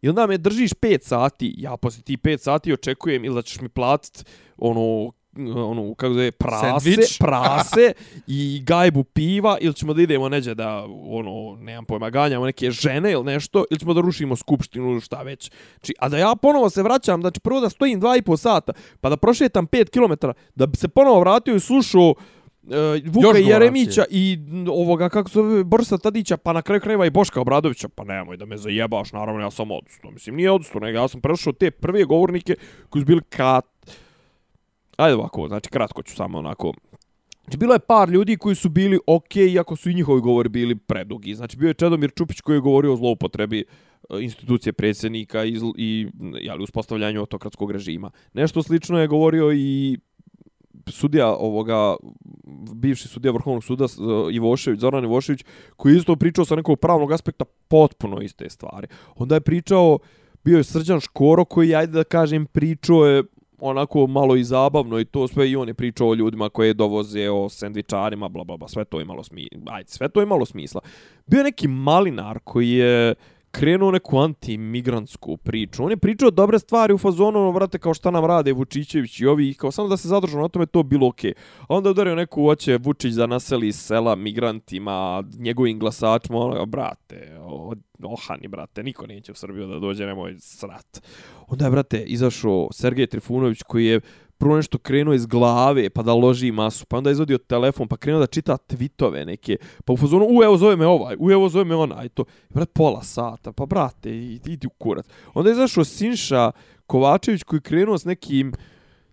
I 0.02 0.08
onda 0.08 0.26
me 0.26 0.38
držiš 0.38 0.70
5 0.70 1.02
sati, 1.02 1.54
ja 1.58 1.76
posle 1.76 2.02
ti 2.02 2.16
5 2.16 2.38
sati 2.38 2.72
očekujem 2.72 3.24
ili 3.24 3.34
da 3.34 3.42
ćeš 3.42 3.60
mi 3.60 3.68
platit 3.68 4.24
ono 4.56 5.12
ono 5.56 5.94
kako 5.94 6.14
zove 6.14 6.30
prase 6.30 6.66
Sandvič. 6.66 7.18
prase 7.24 7.92
i 8.26 8.62
gajbu 8.66 9.04
piva 9.04 9.58
ili 9.60 9.74
ćemo 9.74 9.94
da 9.94 10.02
idemo 10.02 10.28
neđe 10.28 10.54
da 10.54 10.86
ono 11.08 11.56
nemam 11.60 11.84
pojma 11.84 12.10
ganjamo 12.10 12.46
neke 12.46 12.70
žene 12.70 13.12
ili 13.12 13.24
nešto 13.24 13.64
ili 13.70 13.80
ćemo 13.80 13.94
da 13.94 14.00
rušimo 14.00 14.36
skupštinu 14.36 14.90
ili 14.90 15.00
šta 15.00 15.22
već 15.22 15.50
znači 15.78 15.94
a 15.98 16.08
da 16.08 16.18
ja 16.18 16.34
ponovo 16.42 16.70
se 16.70 16.82
vraćam 16.82 17.20
znači 17.20 17.40
prvo 17.40 17.60
da 17.60 17.70
stojim 17.70 18.00
2,5 18.00 18.36
sata 18.36 18.72
pa 19.00 19.08
da 19.08 19.16
prošetam 19.16 19.66
5 19.66 19.90
km 19.90 20.26
da 20.54 20.66
bi 20.66 20.76
se 20.76 20.88
ponovo 20.88 21.20
vratio 21.20 21.54
i 21.54 21.60
slušao 21.60 22.14
Uh, 22.62 22.76
Vuka 23.04 23.20
govoracije. 23.20 23.48
Jeremića 23.48 24.04
i 24.10 24.38
ovoga, 24.68 25.08
kako 25.08 25.30
se 25.30 25.34
zove, 25.34 25.64
Borisa 25.64 25.98
Tadića, 25.98 26.36
pa 26.36 26.52
na 26.52 26.62
kraju 26.62 26.80
krajeva 26.80 27.06
i 27.06 27.10
Boška 27.10 27.40
Obradovića, 27.40 27.88
pa 27.88 28.04
nemoj 28.04 28.36
da 28.36 28.46
me 28.46 28.56
zajebaš, 28.56 29.12
naravno 29.12 29.40
ja 29.40 29.50
sam 29.50 29.70
odustao. 29.70 30.10
Mislim, 30.10 30.36
nije 30.36 30.50
odustao, 30.50 30.80
nego 30.80 30.98
ja 30.98 31.08
sam 31.08 31.20
prešao 31.20 31.52
te 31.52 31.70
prve 31.70 32.04
govornike 32.04 32.54
koji 32.88 33.02
su 33.02 33.06
bili 33.06 33.22
kat... 33.28 33.64
Ajde 35.00 35.14
ovako, 35.14 35.48
znači 35.48 35.68
kratko 35.70 36.02
ću 36.02 36.14
samo 36.14 36.38
onako 36.38 36.72
Znači, 37.44 37.58
bilo 37.58 37.74
je 37.74 37.78
par 37.78 38.08
ljudi 38.08 38.36
koji 38.36 38.54
su 38.54 38.68
bili 38.68 38.98
ok, 39.06 39.36
iako 39.36 39.76
su 39.76 39.90
i 39.90 39.94
njihovi 39.94 40.20
govori 40.20 40.48
bili 40.48 40.76
predugi. 40.76 41.34
Znači, 41.34 41.56
bio 41.56 41.68
je 41.68 41.74
Čedomir 41.74 42.10
Čupić 42.16 42.40
koji 42.40 42.56
je 42.56 42.60
govorio 42.60 42.92
o 42.92 42.96
zloupotrebi 42.96 43.60
e, 43.60 43.64
institucije 44.22 44.72
predsjednika 44.72 45.44
i, 45.44 45.58
i 45.76 46.08
jeli, 46.40 46.62
uspostavljanju 46.62 47.20
autokratskog 47.20 47.70
režima. 47.70 48.10
Nešto 48.32 48.62
slično 48.62 49.00
je 49.00 49.06
govorio 49.06 49.52
i 49.52 49.98
sudija 50.86 51.34
ovoga, 51.34 51.96
bivši 52.74 53.08
sudija 53.08 53.32
Vrhovnog 53.32 53.64
suda 53.64 53.84
e, 53.84 53.88
Ivošević, 54.32 54.80
Zoran 54.80 55.04
Ivošević, 55.04 55.44
koji 55.76 55.92
je 55.92 55.98
isto 55.98 56.16
pričao 56.16 56.44
sa 56.44 56.56
nekog 56.56 56.78
pravnog 56.78 57.12
aspekta 57.12 57.44
potpuno 57.68 58.20
iste 58.20 58.50
stvari. 58.50 58.86
Onda 59.16 59.34
je 59.34 59.40
pričao, 59.40 59.98
bio 60.44 60.58
je 60.58 60.64
Srđan 60.64 61.00
Škoro 61.00 61.44
koji, 61.44 61.74
ajde 61.74 61.92
da 61.92 62.04
kažem, 62.04 62.46
pričao 62.46 63.06
je 63.06 63.22
onako 63.60 64.06
malo 64.06 64.36
i 64.36 64.44
zabavno 64.44 65.00
i 65.00 65.04
to 65.04 65.28
sve 65.28 65.50
i 65.50 65.56
on 65.56 65.68
je 65.68 65.74
pričao 65.74 66.08
o 66.08 66.14
ljudima 66.14 66.48
koje 66.48 66.74
dovoze 66.74 67.30
o 67.30 67.48
sendvičarima, 67.48 68.28
bla, 68.28 68.44
bla, 68.44 68.56
bla, 68.56 68.68
sve 68.68 68.84
to 68.84 68.98
je 68.98 69.02
imalo 69.02 69.22
smisla. 69.22 69.58
Ajde, 69.66 69.88
sve 69.88 70.08
to 70.08 70.20
je 70.20 70.24
imalo 70.24 70.46
smisla. 70.46 70.80
Bio 71.26 71.38
je 71.38 71.44
neki 71.44 71.68
malinar 71.68 72.38
koji 72.44 72.70
je 72.70 73.14
krenuo 73.50 73.90
neku 73.90 74.18
antimigrantsku 74.18 75.36
priču. 75.36 75.84
On 75.84 75.90
je 75.90 75.96
pričao 75.96 76.30
dobre 76.30 76.58
stvari 76.58 76.94
u 76.94 76.98
fazonu, 76.98 77.40
ono, 77.40 77.52
brate, 77.52 77.78
kao 77.78 77.94
šta 77.94 78.10
nam 78.10 78.24
rade 78.24 78.52
Vučićević 78.52 79.20
i 79.20 79.26
ovi, 79.26 79.54
kao 79.54 79.70
samo 79.70 79.88
da 79.88 79.96
se 79.96 80.08
zadržu 80.08 80.38
na 80.38 80.48
tome, 80.48 80.66
to 80.66 80.82
bilo 80.82 81.08
okej. 81.08 81.30
Okay. 81.30 81.34
A 81.60 81.74
onda 81.74 81.90
udario 81.90 82.14
neku, 82.14 82.42
hoće 82.42 82.78
Vučić 82.82 83.14
da 83.14 83.26
naseli 83.26 83.72
sela 83.72 84.14
migrantima, 84.14 85.24
njegovim 85.38 85.78
glasačima, 85.78 86.38
ono, 86.38 86.66
brate, 86.66 87.38
ohani, 88.02 88.48
brate, 88.48 88.82
niko 88.82 89.06
neće 89.06 89.32
u 89.32 89.34
Srbiju 89.34 89.66
da 89.66 89.78
dođe, 89.78 90.06
nemoj 90.06 90.36
srat. 90.38 91.02
Onda 91.48 91.64
je, 91.64 91.70
brate, 91.70 92.02
izašao 92.02 92.68
Sergej 92.72 93.06
Trifunović 93.06 93.62
koji 93.62 93.86
je 93.86 94.00
prvo 94.40 94.56
nešto 94.56 94.78
krenuo 94.78 95.14
iz 95.14 95.26
glave, 95.26 95.90
pa 95.90 96.02
da 96.02 96.14
loži 96.14 96.52
masu, 96.52 96.86
pa 96.86 96.96
onda 96.96 97.10
je 97.10 97.12
izvodio 97.12 97.38
telefon, 97.38 97.88
pa 97.88 97.96
krenuo 97.96 98.20
da 98.20 98.26
čita 98.26 98.56
tvitove 98.56 99.24
neke, 99.24 99.56
pa 99.84 99.92
u 99.92 99.96
fazonu, 99.96 100.26
u 100.30 100.42
evo 100.42 100.56
zove 100.56 100.76
me 100.76 100.86
ovaj, 100.86 101.16
u 101.18 101.30
evo 101.30 101.48
zove 101.48 101.64
me 101.64 101.76
onaj, 101.76 102.08
to, 102.08 102.24
brat, 102.48 102.70
pola 102.72 103.02
sata, 103.02 103.52
pa 103.52 103.66
brate, 103.66 104.16
idi 104.16 104.66
u 104.66 104.70
kurac. 104.70 105.06
Onda 105.34 105.50
je 105.50 105.52
izašao 105.52 105.84
Sinša 105.84 106.52
Kovačević 106.86 107.42
koji 107.42 107.60
krenuo 107.60 107.98
s 107.98 108.04
nekim 108.04 108.52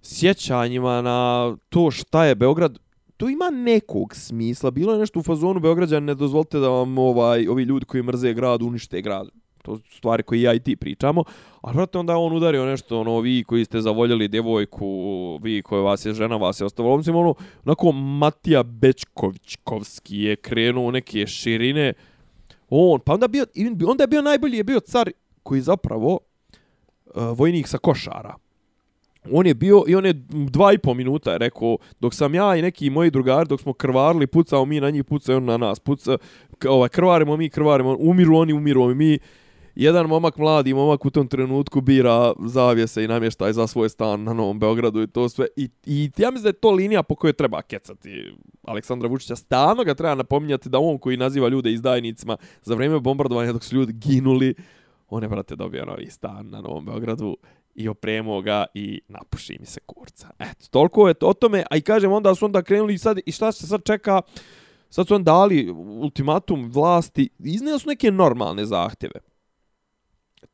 sjećanjima 0.02 1.02
na 1.02 1.56
to 1.70 1.92
šta 1.92 2.26
je 2.26 2.36
Beograd, 2.36 2.78
to 3.18 3.30
ima 3.30 3.50
nekog 3.50 4.16
smisla. 4.16 4.72
Bilo 4.72 4.94
je 4.94 5.00
nešto 5.00 5.20
u 5.20 5.24
fazonu 5.24 5.60
Beograđan, 5.60 6.04
ne 6.04 6.16
dozvolite 6.16 6.60
da 6.60 6.70
vam 6.70 6.98
ovaj, 6.98 7.48
ovi 7.48 7.64
ljudi 7.64 7.86
koji 7.86 8.04
mrze 8.04 8.34
grad 8.34 8.62
unište 8.62 9.02
grad. 9.02 9.28
To 9.68 9.78
su 9.78 9.98
stvari 9.98 10.24
koje 10.24 10.42
ja 10.42 10.54
i 10.54 10.60
ti 10.60 10.76
pričamo. 10.76 11.24
A 11.62 11.74
brate, 11.74 11.98
onda 11.98 12.18
on 12.18 12.34
udario 12.34 12.66
nešto, 12.66 13.00
ono, 13.00 13.20
vi 13.20 13.44
koji 13.44 13.66
ste 13.66 13.82
zavoljeli 13.82 14.28
djevojku, 14.28 14.88
vi 15.44 15.62
koji 15.62 15.82
vas 15.82 16.06
je 16.06 16.14
žena, 16.14 16.36
vas 16.36 16.62
je 16.62 16.66
ostavila. 16.66 16.98
Mislim, 16.98 17.16
ono, 17.16 17.36
onako 17.66 17.92
Matija 17.92 18.64
Bečkovićkovski 18.64 20.18
je 20.18 20.36
krenuo 20.36 20.92
neke 20.92 21.28
širine. 21.28 21.94
On, 22.70 23.00
pa 23.00 23.14
onda, 23.14 23.28
bio, 23.28 23.46
onda 23.88 24.04
je 24.04 24.08
bio 24.08 24.22
najbolji, 24.22 24.58
je 24.58 24.64
bio 24.64 24.80
car 24.80 25.12
koji 25.44 25.62
zapravo 25.62 26.20
uh, 27.06 27.38
vojnik 27.38 27.68
sa 27.68 27.78
košara. 27.78 28.36
On 29.32 29.48
je 29.48 29.54
bio, 29.54 29.84
i 29.88 29.96
on 29.96 30.06
je 30.06 30.14
dva 30.30 30.74
i 30.74 30.78
po 30.78 30.94
minuta 30.94 31.32
je 31.32 31.38
rekao, 31.38 31.78
dok 32.00 32.14
sam 32.14 32.36
ja 32.36 32.56
i 32.56 32.62
neki 32.62 32.90
moji 32.90 33.12
drugari, 33.12 33.48
dok 33.50 33.62
smo 33.62 33.74
krvarili, 33.74 34.28
pucao 34.28 34.66
mi 34.66 34.80
na 34.80 34.90
njih, 34.90 35.04
pucao 35.04 35.38
on 35.38 35.46
na 35.46 35.58
nas, 35.58 35.80
puca, 35.80 36.18
ovaj, 36.68 36.90
krvarimo 36.90 37.38
mi, 37.38 37.50
krvarimo, 37.50 37.96
umiru 38.00 38.38
oni, 38.38 38.54
umiru 38.54 38.96
mi. 38.96 39.20
Jedan 39.80 40.08
momak, 40.08 40.38
mladi 40.38 40.74
momak 40.74 41.06
u 41.06 41.10
tom 41.10 41.28
trenutku 41.28 41.82
bira 41.82 42.34
zavjese 42.46 43.04
i 43.04 43.08
namještaj 43.08 43.54
za 43.54 43.68
svoj 43.68 43.90
stan 43.90 44.24
na 44.24 44.34
Novom 44.34 44.60
Beogradu 44.60 45.02
i 45.02 45.08
to 45.08 45.30
sve. 45.30 45.48
I, 45.56 45.70
i 45.86 46.12
ja 46.18 46.32
mislim 46.32 46.44
da 46.44 46.50
je 46.50 46.54
to 46.54 46.72
linija 46.72 47.04
po 47.04 47.16
kojoj 47.16 47.34
treba 47.34 47.62
kecati 47.62 48.34
Aleksandra 48.64 49.10
Vučića. 49.10 49.36
Stano 49.36 49.84
ga 49.84 49.94
treba 49.94 50.16
napominjati 50.16 50.70
da 50.70 50.80
on 50.80 50.98
koji 50.98 51.18
naziva 51.18 51.48
ljude 51.48 51.72
izdajnicima 51.72 52.38
za 52.62 52.76
vrijeme 52.76 53.00
bombardovanja 53.00 53.54
dok 53.54 53.64
su 53.64 53.76
ljudi 53.76 53.94
ginuli, 53.94 54.56
on 55.10 55.24
je, 55.24 55.30
brate, 55.30 55.56
dobio 55.56 55.86
novi 55.86 56.10
stan 56.10 56.50
na 56.50 56.62
Novom 56.62 56.86
Beogradu 56.86 57.38
i 57.76 57.88
opremo 57.88 58.42
ga 58.42 58.66
i 58.74 59.02
napuši 59.08 59.58
mi 59.60 59.66
se 59.66 59.80
kurca. 59.86 60.30
Eto, 60.40 60.66
toliko 60.72 61.08
je 61.08 61.14
to 61.14 61.28
o 61.28 61.34
tome, 61.34 61.64
a 61.72 61.78
i 61.78 61.82
kažem, 61.82 62.12
onda 62.12 62.36
su 62.36 62.46
onda 62.46 62.62
krenuli 62.62 62.94
i 62.94 62.98
sad, 62.98 63.20
i 63.26 63.32
šta 63.32 63.52
se 63.52 63.68
sad 63.68 63.84
čeka, 63.84 64.22
sad 64.90 65.08
su 65.08 65.16
on 65.16 65.24
dali 65.24 65.70
ultimatum 66.02 66.72
vlasti, 66.72 67.30
iznijeli 67.40 67.80
su 67.80 67.90
neke 67.90 68.12
normalne 68.12 68.66
zahtjeve. 68.66 69.27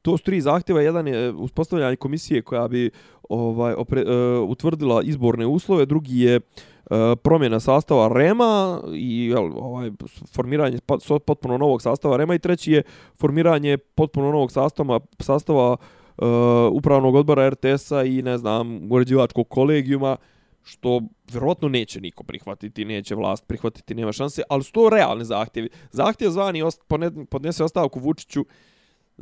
To 0.01 0.17
su 0.17 0.23
tri 0.23 0.41
zahtjeva, 0.41 0.81
jedan 0.81 1.07
je 1.07 1.25
e, 1.25 1.31
uspostavljanje 1.31 1.95
komisije 1.95 2.41
koja 2.41 2.67
bi 2.67 2.91
ovaj 3.29 3.73
opre, 3.73 4.01
uh, 4.01 4.49
utvrdila 4.49 5.01
izborne 5.03 5.45
uslove, 5.45 5.85
drugi 5.85 6.19
je 6.19 6.35
uh, 6.37 6.97
promjena 7.23 7.59
sastava 7.59 8.09
REMA 8.13 8.81
i 8.93 9.27
jel, 9.27 9.51
ovaj 9.55 9.91
formiranje 10.33 10.77
pa, 10.85 10.97
potpuno 11.25 11.57
novog 11.57 11.81
sastava 11.81 12.17
REMA. 12.17 12.35
I 12.35 12.39
treći 12.39 12.71
je 12.71 12.83
formiranje 13.19 13.77
potpuno 13.77 14.31
novog 14.31 14.51
sastava 14.51 14.99
sastava 15.19 15.71
uh, 15.71 16.27
upravnog 16.71 17.15
odbora 17.15 17.49
RTS-a 17.49 18.03
i 18.03 18.21
ne 18.21 18.37
znam 18.37 18.91
uređivačkog 18.91 19.49
kolegijuma 19.49 20.17
što 20.63 21.01
vjerovatno 21.31 21.69
neće 21.69 22.01
niko 22.01 22.23
prihvatiti, 22.23 22.85
neće 22.85 23.15
vlast 23.15 23.47
prihvatiti, 23.47 23.95
nema 23.95 24.11
šanse, 24.11 24.41
ali 24.49 24.63
su 24.63 24.71
to 24.71 24.89
realne 24.89 25.25
zahtjevi. 25.25 25.69
Zahtjev 25.91 26.31
zvani 26.31 26.61
ost, 26.61 26.81
podnese 27.29 27.63
ostavku 27.63 27.99
Vučiću, 27.99 28.45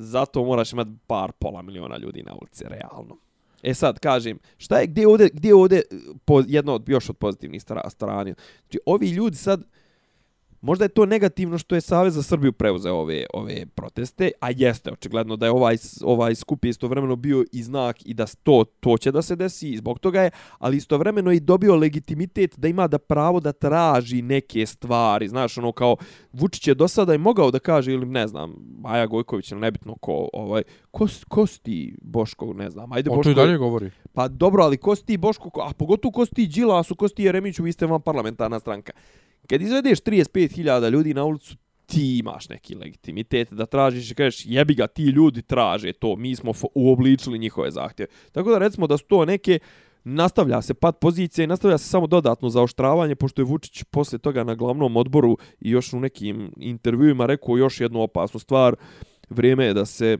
zato 0.02 0.43
moraš 0.43 0.74
imati 0.74 0.91
par 1.08 1.32
pola 1.32 1.62
miliona 1.62 1.97
ljudi 1.97 2.24
na 2.24 2.34
ulici, 2.41 2.64
realno. 2.68 3.18
E 3.64 3.74
sad, 3.74 3.99
kažem, 3.99 4.39
šta 4.58 4.80
je, 4.80 4.88
gdje 4.88 5.08
ovdje, 5.08 5.30
gdje 5.34 5.56
ovdje 5.56 5.78
eh, 5.78 5.95
po, 6.26 6.43
jedno 6.47 6.74
od, 6.74 6.89
još 6.89 7.10
od 7.10 7.18
pozitivnih 7.18 7.62
strana? 7.62 7.89
Znači, 7.89 8.80
ovi 8.86 9.10
ljudi 9.10 9.38
sad, 9.38 9.64
možda 10.62 10.86
je 10.86 10.89
to 10.89 11.05
negativno 11.05 11.57
što 11.57 11.76
je 11.76 11.82
Savez 11.82 12.14
za 12.14 12.24
Srbiju 12.24 12.51
preuzeo 12.51 12.95
ove 12.95 13.26
ove 13.34 13.66
proteste, 13.66 14.32
a 14.39 14.49
jeste 14.51 14.91
očigledno 14.91 15.36
da 15.36 15.45
je 15.45 15.51
ovaj 15.51 15.78
ovaj 16.03 16.36
skup 16.36 16.66
istovremeno 16.66 17.16
bio 17.16 17.45
i 17.51 17.64
znak 17.64 18.05
i 18.05 18.14
da 18.14 18.26
to 18.43 18.64
to 18.80 18.97
će 18.97 19.12
da 19.12 19.22
se 19.22 19.36
desi 19.36 19.70
i 19.70 19.78
zbog 19.78 19.99
toga 19.99 20.22
je, 20.22 20.32
ali 20.59 20.78
istovremeno 20.78 21.32
i 21.32 21.39
dobio 21.39 21.76
legitimitet 21.76 22.59
da 22.59 22.68
ima 22.68 22.88
da 22.88 22.97
pravo 22.97 23.39
da 23.39 23.51
traži 23.51 24.22
neke 24.22 24.66
stvari, 24.66 25.28
znaš, 25.28 25.57
ono 25.57 25.72
kao 25.72 25.95
Vučić 26.34 26.68
je 26.68 26.74
do 26.74 26.88
sada 26.88 27.14
i 27.14 27.18
mogao 27.18 27.51
da 27.51 27.59
kaže 27.59 27.93
ili 27.93 28.05
ne 28.05 28.28
znam, 28.28 28.55
Maja 28.80 29.05
Gojković 29.05 29.51
ili 29.51 29.62
nebitno 29.62 29.95
ko 29.95 30.30
ovaj 30.34 30.64
ko, 30.91 31.07
ko 31.28 31.45
ti 31.62 31.95
Boško, 32.01 32.53
ne 32.53 32.70
znam, 32.70 32.91
ajde 32.91 33.09
O 33.09 33.14
to 33.14 33.18
Boško. 33.18 33.32
i 33.32 33.36
dalje 33.36 33.57
govori. 33.57 33.91
Pa 34.14 34.28
dobro, 34.28 34.64
ali 34.64 34.78
ko 34.78 34.95
si 34.95 35.05
ti 35.05 35.18
Boško, 35.18 35.49
ko- 35.49 35.62
a 35.62 35.74
pogotovo 35.74 36.12
ko 36.12 36.26
si 36.26 36.34
ti 36.34 36.47
Đilasu, 36.47 36.95
ko 36.95 37.07
si 37.07 37.16
ti 37.16 37.24
Jeremiću, 37.24 37.64
vi 37.64 37.72
ste 37.72 37.86
vam 37.86 38.01
parlamentarna 38.01 38.59
stranka. 38.59 38.91
Kad 39.47 39.61
izvedeš 39.61 39.99
35.000 39.99 40.89
ljudi 40.89 41.13
na 41.13 41.23
ulicu, 41.23 41.55
ti 41.85 42.17
imaš 42.17 42.49
neki 42.49 42.75
legitimitet 42.75 43.53
da 43.53 43.65
tražiš 43.65 44.11
i 44.11 44.15
kažeš 44.15 44.45
jebi 44.45 44.73
ga, 44.73 44.87
ti 44.87 45.03
ljudi 45.03 45.41
traže 45.41 45.93
to, 45.93 46.15
mi 46.15 46.35
smo 46.35 46.51
uobličili 46.75 47.39
njihove 47.39 47.71
zahtjeve. 47.71 48.11
Tako 48.31 48.51
da 48.51 48.57
recimo 48.57 48.87
da 48.87 48.97
su 48.97 49.05
to 49.05 49.25
neke 49.25 49.59
nastavlja 50.03 50.61
se 50.61 50.73
pad 50.73 50.97
pozicije 50.97 51.43
i 51.43 51.47
nastavlja 51.47 51.77
se 51.77 51.89
samo 51.89 52.07
dodatno 52.07 52.49
zaoštravanje, 52.49 53.15
pošto 53.15 53.41
je 53.41 53.45
Vučić 53.45 53.83
posle 53.83 54.19
toga 54.19 54.43
na 54.43 54.55
glavnom 54.55 54.97
odboru 54.97 55.37
i 55.59 55.69
još 55.69 55.93
u 55.93 55.99
nekim 55.99 56.51
intervjuima 56.57 57.25
rekao 57.25 57.57
još 57.57 57.81
jednu 57.81 58.01
opasnu 58.01 58.39
stvar, 58.39 58.75
vrijeme 59.29 59.65
je 59.65 59.73
da 59.73 59.85
se 59.85 60.17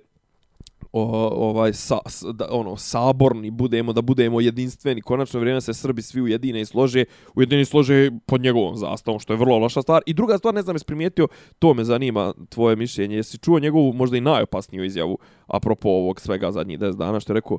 o, 0.94 1.04
ovaj 1.50 1.74
sa, 1.74 2.00
da, 2.34 2.48
ono 2.52 2.78
saborni 2.78 3.52
budemo 3.52 3.94
da 3.94 4.02
budemo 4.02 4.42
jedinstveni. 4.42 5.02
Konačno 5.02 5.40
vrijeme 5.40 5.62
se 5.62 5.74
Srbi 5.74 6.02
svi 6.02 6.22
ujedine 6.22 6.62
i 6.62 6.66
slože 6.66 7.06
ujedine 7.36 7.62
i 7.62 7.66
slože 7.66 8.12
pod 8.26 8.42
njegovom 8.42 8.76
zastavom 8.76 9.20
što 9.20 9.34
je 9.34 9.38
vrlo 9.38 9.58
loša 9.58 9.82
stvar. 9.82 10.02
I 10.06 10.14
druga 10.14 10.38
stvar 10.38 10.54
ne 10.54 10.62
znam 10.62 10.76
jesi 10.76 10.86
primijetio 10.86 11.28
to 11.60 11.74
me 11.74 11.84
zanima 11.84 12.34
tvoje 12.50 12.76
mišljenje. 12.76 13.16
Jesi 13.16 13.38
čuo 13.38 13.60
njegovu 13.60 13.94
možda 13.94 14.18
i 14.18 14.22
najopasniju 14.22 14.84
izjavu 14.84 15.18
apropo 15.48 15.90
ovog 15.90 16.22
svega 16.22 16.52
zadnjih 16.52 16.80
10 16.80 16.98
dana 16.98 17.20
što 17.20 17.34
je 17.34 17.36
rekao 17.36 17.58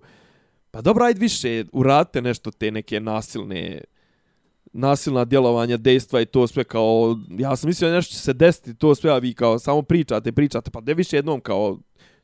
pa 0.71 0.81
dobro 0.81 1.05
ajde 1.05 1.21
više 1.21 1.65
uradite 1.73 2.23
nešto 2.23 2.51
te 2.51 2.71
neke 2.71 3.01
nasilne 3.01 3.81
nasilna 4.73 5.25
djelovanja, 5.25 5.77
dejstva 5.77 6.21
i 6.21 6.27
to 6.27 6.47
sve 6.47 6.65
kao, 6.65 7.19
ja 7.39 7.57
sam 7.57 7.69
mislio 7.69 7.93
nešto 7.93 8.13
će 8.13 8.19
se 8.19 8.33
desiti, 8.33 8.75
to 8.75 8.95
sve, 8.95 9.11
a 9.11 9.19
vi 9.19 9.35
kao 9.35 9.59
samo 9.59 9.83
pričate, 9.83 10.33
pričate, 10.33 10.71
pa 10.71 10.81
da 10.81 10.93
više 10.93 11.17
jednom 11.17 11.41
kao, 11.41 11.79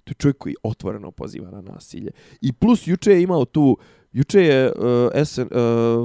to 0.09 0.11
je 0.11 0.15
čovjek 0.15 0.39
koji 0.39 0.55
otvoreno 0.63 1.11
poziva 1.11 1.51
na 1.51 1.61
nasilje. 1.61 2.11
I 2.41 2.53
plus 2.53 2.87
juče 2.87 3.11
je 3.11 3.23
imao 3.23 3.45
tu, 3.45 3.79
juče 4.13 4.41
je 4.41 4.65
eh, 4.65 4.73
uh, 4.77 5.25
SN, 5.25 5.41
uh, 5.41 5.47
eh, 5.51 5.57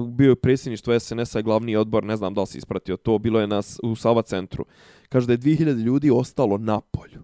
bio 0.07 0.35
predsjedništvo 0.35 0.99
SNS-a 0.99 1.39
i 1.39 1.43
glavni 1.43 1.75
odbor, 1.75 2.03
ne 2.03 2.15
znam 2.15 2.33
da 2.33 2.41
li 2.41 2.47
si 2.47 2.57
ispratio 2.57 2.97
to, 2.97 3.17
bilo 3.19 3.39
je 3.39 3.47
nas 3.47 3.79
u 3.83 3.95
Sava 3.95 4.21
centru. 4.21 4.65
Kaže 5.09 5.27
da 5.27 5.33
je 5.33 5.37
2000 5.37 5.83
ljudi 5.83 6.11
ostalo 6.11 6.57
na 6.57 6.81
polju 6.81 7.23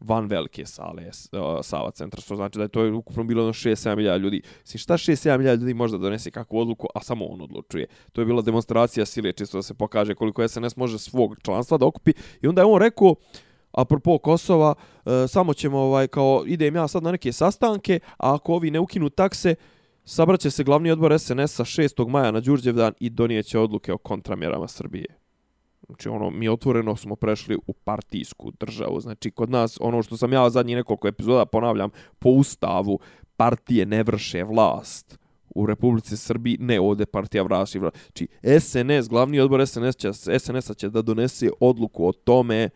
van 0.00 0.26
velike 0.26 0.66
sale 0.66 1.06
uh, 1.06 1.40
Sava 1.62 1.90
centra, 1.90 2.20
što 2.20 2.36
znači 2.36 2.58
da 2.58 2.62
je 2.62 2.68
to 2.68 2.96
ukupno 2.96 3.24
bilo 3.24 3.42
ono 3.42 3.52
6-7 3.52 3.96
milijada 3.96 4.16
ljudi. 4.16 4.42
Mislim, 4.60 4.78
šta 4.78 4.94
6-7 4.94 5.38
milijada 5.38 5.60
ljudi 5.60 5.74
može 5.74 5.92
da 5.92 6.02
donese 6.02 6.30
kakvu 6.30 6.58
odluku, 6.58 6.86
a 6.94 7.02
samo 7.02 7.24
on 7.24 7.40
odlučuje. 7.40 7.86
To 8.12 8.20
je 8.20 8.24
bila 8.24 8.42
demonstracija 8.42 9.06
sile, 9.06 9.32
čisto 9.32 9.58
da 9.58 9.62
se 9.62 9.74
pokaže 9.74 10.14
koliko 10.14 10.48
SNS 10.48 10.76
može 10.76 10.98
svog 10.98 11.36
članstva 11.42 11.78
da 11.78 11.86
okupi. 11.86 12.12
I 12.42 12.46
onda 12.46 12.62
je 12.62 12.66
on 12.66 12.80
rekao, 12.80 13.14
apropo 13.74 14.18
Kosova, 14.18 14.74
e, 15.06 15.28
samo 15.28 15.54
ćemo, 15.54 15.78
ovaj, 15.78 16.08
kao, 16.08 16.42
idem 16.46 16.76
ja 16.76 16.88
sad 16.88 17.02
na 17.02 17.10
neke 17.10 17.32
sastanke, 17.32 18.00
a 18.18 18.34
ako 18.34 18.54
ovi 18.54 18.70
ne 18.70 18.80
ukinu 18.80 19.10
takse, 19.10 19.54
Sabraće 20.06 20.50
se 20.50 20.64
glavni 20.64 20.90
odbor 20.90 21.18
SNS-a 21.18 21.64
6. 21.64 22.08
maja 22.08 22.30
na 22.30 22.40
Đurđevdan 22.40 22.92
i 23.00 23.10
donijeće 23.10 23.58
odluke 23.58 23.92
o 23.92 23.98
kontramjerama 23.98 24.68
Srbije. 24.68 25.06
Znači, 25.86 26.08
ono, 26.08 26.30
mi 26.30 26.48
otvoreno 26.48 26.96
smo 26.96 27.16
prešli 27.16 27.58
u 27.66 27.72
partijsku 27.72 28.52
državu. 28.60 29.00
Znači, 29.00 29.30
kod 29.30 29.50
nas, 29.50 29.78
ono 29.80 30.02
što 30.02 30.16
sam 30.16 30.32
ja 30.32 30.50
zadnji 30.50 30.74
nekoliko 30.74 31.08
epizoda 31.08 31.46
ponavljam, 31.46 31.90
po 32.18 32.28
ustavu 32.28 32.98
partije 33.36 33.86
ne 33.86 34.02
vrše 34.02 34.44
vlast 34.44 35.18
u 35.54 35.66
Republici 35.66 36.16
Srbiji, 36.16 36.56
ne 36.60 36.80
ovde 36.80 37.06
partija 37.06 37.42
vrši 37.42 37.78
vlast. 37.78 37.96
Znači, 37.96 38.28
SNS, 38.60 39.08
glavni 39.08 39.40
odbor 39.40 39.66
SNS 39.66 39.96
će, 39.96 40.12
SNS 40.12 40.76
će 40.76 40.88
da 40.88 41.02
donese 41.02 41.50
odluku 41.60 42.06
o 42.06 42.12
tome 42.12 42.70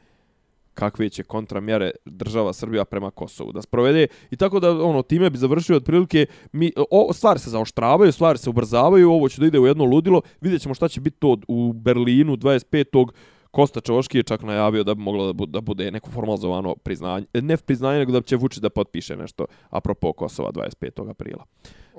kakve 0.78 1.08
će 1.08 1.22
kontramjere 1.22 1.90
država 2.04 2.52
Srbija 2.52 2.84
prema 2.84 3.10
Kosovu 3.10 3.52
da 3.52 3.62
sprovede 3.62 4.06
i 4.30 4.36
tako 4.36 4.60
da 4.60 4.70
ono 4.70 5.02
time 5.02 5.30
bi 5.30 5.38
završio 5.38 5.76
otprilike 5.76 6.26
mi 6.52 6.72
o, 6.90 7.12
stvari 7.12 7.38
se 7.40 7.50
zaoštravaju, 7.50 8.12
stvari 8.12 8.38
se 8.38 8.50
ubrzavaju, 8.50 9.10
ovo 9.10 9.28
će 9.28 9.40
da 9.40 9.46
ide 9.46 9.58
u 9.58 9.66
jedno 9.66 9.84
ludilo. 9.84 10.20
Vidjećemo 10.40 10.74
šta 10.74 10.88
će 10.88 11.00
biti 11.00 11.18
to 11.18 11.36
u 11.48 11.72
Berlinu 11.72 12.36
25. 12.36 13.08
Kosta 13.50 13.80
Čoški 13.80 14.18
je 14.18 14.22
čak 14.22 14.42
najavio 14.42 14.84
da 14.84 14.94
bi 14.94 15.02
moglo 15.02 15.26
da 15.26 15.32
bude, 15.32 15.52
da 15.52 15.60
bude 15.60 15.90
neko 15.90 16.10
formalizovano 16.10 16.76
priznanje, 16.76 17.26
ne 17.34 17.56
priznanje, 17.56 17.98
nego 17.98 18.12
da 18.12 18.20
će 18.22 18.36
Vučić 18.36 18.62
da 18.62 18.70
potpiše 18.70 19.16
nešto 19.16 19.46
apropo 19.70 20.12
Kosova 20.12 20.52
25. 20.52 21.10
aprila. 21.10 21.44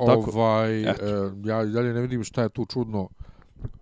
Tako, 0.05 0.31
ovaj, 0.33 0.83
e, 0.83 0.95
ja 1.45 1.65
dalje 1.65 1.93
ne 1.93 2.01
vidim 2.01 2.23
šta 2.23 2.41
je 2.41 2.49
tu 2.49 2.65
čudno 2.65 3.09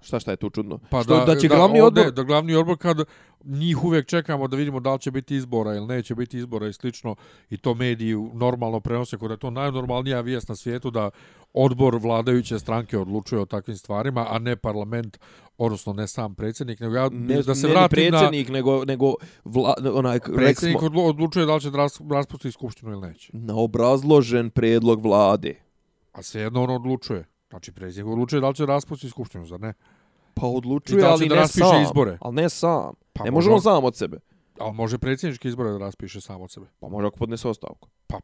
Šta 0.02 0.20
šta 0.20 0.32
je 0.32 0.38
tu 0.38 0.50
čudno? 0.50 0.80
Pa 0.90 1.04
što, 1.04 1.18
da, 1.18 1.26
da 1.26 1.40
će 1.40 1.48
da, 1.48 1.56
glavni 1.56 1.82
odbor... 1.82 2.12
Da 2.12 2.24
glavni 2.24 2.56
odbor 2.56 2.78
kad 2.78 2.98
njih 3.44 3.84
uvijek 3.84 4.08
čekamo 4.08 4.48
da 4.48 4.58
vidimo 4.58 4.80
da 4.80 4.94
li 4.94 5.00
će 5.00 5.12
biti 5.12 5.36
izbora 5.36 5.76
ili 5.76 5.88
neće 5.88 6.16
biti 6.16 6.38
izbora 6.38 6.68
i 6.68 6.74
slično 6.74 7.16
i 7.50 7.58
to 7.58 7.74
mediji 7.74 8.16
normalno 8.34 8.80
prenose 8.80 9.18
kod 9.18 9.32
je 9.32 9.38
to 9.38 9.50
najnormalnija 9.50 10.22
vijest 10.22 10.50
na 10.50 10.56
svijetu 10.56 10.92
da 10.92 11.10
odbor 11.54 11.96
vladajuće 11.96 12.60
stranke 12.60 12.98
odlučuje 12.98 13.42
o 13.42 13.46
takvim 13.46 13.78
stvarima, 13.78 14.28
a 14.30 14.40
ne 14.40 14.56
parlament, 14.56 15.20
odnosno 15.58 15.94
ne 15.94 16.08
sam 16.08 16.36
predsjednik, 16.36 16.80
nego 16.80 16.96
ja 16.96 17.10
ne, 17.12 17.42
da 17.42 17.56
se 17.56 17.68
ne 17.68 17.74
vratim 17.74 18.12
na... 18.12 18.20
predsjednik, 18.20 18.50
nego, 18.50 18.86
nego 18.86 19.14
vla, 19.44 19.74
onaj, 19.94 20.20
predsjednik 20.20 20.80
smo, 20.80 21.04
odlučuje 21.04 21.46
da 21.46 21.56
li 21.56 21.62
će 21.62 21.70
raspustiti 22.10 22.52
skupštinu 22.52 22.92
ili 22.92 23.08
neće. 23.08 23.30
Na 23.34 23.56
obrazložen 23.56 24.50
prijedlog 24.50 25.02
vlade. 25.02 25.56
A 26.12 26.22
svejedno 26.22 26.64
on 26.64 26.70
odlučuje. 26.70 27.26
Znači, 27.50 27.72
predsjednik 27.72 28.14
odlučuje 28.14 28.42
da 28.42 28.50
li 28.50 28.56
će 28.56 28.66
raspustiti 28.66 29.12
skupštinu, 29.12 29.46
zar 29.46 29.60
ne? 29.60 29.74
Pa 30.34 30.48
odlučuje, 30.48 31.06
ali 31.06 31.28
da 31.28 31.36
ne 31.36 31.48
sam. 31.48 31.82
Izbore. 31.82 32.18
Ali 32.22 32.36
ne 32.36 32.50
sam. 32.50 32.94
Pa 33.14 33.24
ne 33.24 33.32
možemo 33.32 33.60
sam 33.60 33.84
od 33.84 33.96
sebe. 33.96 34.20
Ali 34.60 34.74
može 34.74 34.98
predsjednički 34.98 35.48
izbore 35.48 35.72
da 35.72 35.78
raspiše 35.78 36.22
sam 36.22 36.42
od 36.42 36.52
sebe. 36.52 36.66
Pa 36.80 36.88
može 36.88 37.08
ako 37.08 37.18
podnese 37.18 37.48
ostavku. 37.48 37.90
Pa, 38.08 38.20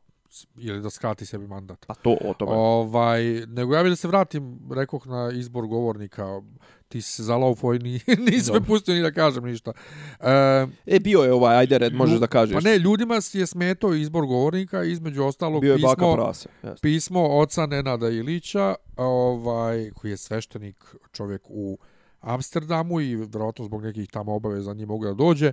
ili 0.58 0.82
da 0.82 0.90
skrati 0.90 1.26
sebi 1.26 1.48
mandat. 1.48 1.86
A 1.88 1.94
to 1.94 2.18
o 2.26 2.34
tome. 2.34 2.52
Ovaj, 2.52 3.24
nego 3.48 3.76
ja 3.76 3.84
bih 3.84 3.92
da 3.92 3.96
se 3.96 4.08
vratim, 4.08 4.60
rekoh 4.76 5.08
na 5.08 5.32
izbor 5.34 5.68
govornika, 5.68 6.42
ti 6.88 7.02
se 7.02 7.24
zalaufo 7.24 7.74
i 7.74 7.80
ni, 7.80 8.00
nisi 8.32 8.52
me 8.52 8.62
pustio 8.62 8.96
ni 8.96 9.02
da 9.02 9.12
kažem 9.12 9.44
ništa. 9.44 9.72
E, 10.20 10.68
e 10.86 11.00
bio 11.00 11.20
je 11.20 11.34
ovaj, 11.34 11.58
ajde 11.58 11.78
red, 11.78 11.94
možeš 11.94 12.20
da 12.20 12.28
kažeš. 12.28 12.54
Pa 12.54 12.62
ne, 12.62 12.78
ljudima 12.80 13.16
je 13.34 13.48
smetao 13.48 13.94
izbor 13.94 14.26
govornika, 14.26 14.84
između 14.84 15.24
ostalog 15.24 15.62
bio 15.62 15.72
je 15.72 15.78
pismo, 15.78 15.90
baka 15.90 16.14
prase, 16.14 16.50
pismo 16.82 17.28
oca 17.28 17.66
Nenada 17.66 18.10
Ilića, 18.10 18.76
ovaj, 18.98 19.92
koji 19.96 20.12
je 20.12 20.18
sveštenik 20.18 20.96
čovjek 21.12 21.42
u 21.50 21.78
Amsterdamu 22.20 23.02
i 23.02 23.16
vjerojatno 23.16 23.66
zbog 23.66 23.84
nekih 23.84 24.10
tamo 24.10 24.36
obaveza 24.36 24.74
njih 24.74 24.88
mogu 24.88 25.06
da 25.06 25.14
dođe. 25.14 25.52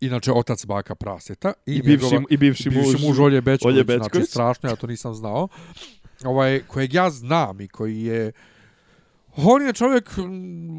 Inače, 0.00 0.32
otac 0.32 0.66
baka 0.66 0.94
praseta. 0.94 1.52
I, 1.66 1.74
I, 1.74 1.82
bivši, 1.82 2.04
njegova, 2.04 2.24
i 2.30 2.36
bivši, 2.36 2.70
bivši 2.70 2.92
muž, 2.92 3.02
muž 3.02 3.18
Olje 3.18 3.40
Bečković. 3.40 3.74
Olje 3.74 3.84
Bečković. 3.84 4.12
Znači, 4.12 4.30
strašno, 4.30 4.68
ja 4.68 4.76
to 4.76 4.86
nisam 4.86 5.14
znao. 5.14 5.48
Ovaj, 6.24 6.60
kojeg 6.66 6.94
ja 6.94 7.10
znam 7.10 7.60
i 7.60 7.68
koji 7.68 8.02
je... 8.02 8.32
On 9.44 9.62
je 9.62 9.72
čovjek, 9.72 10.10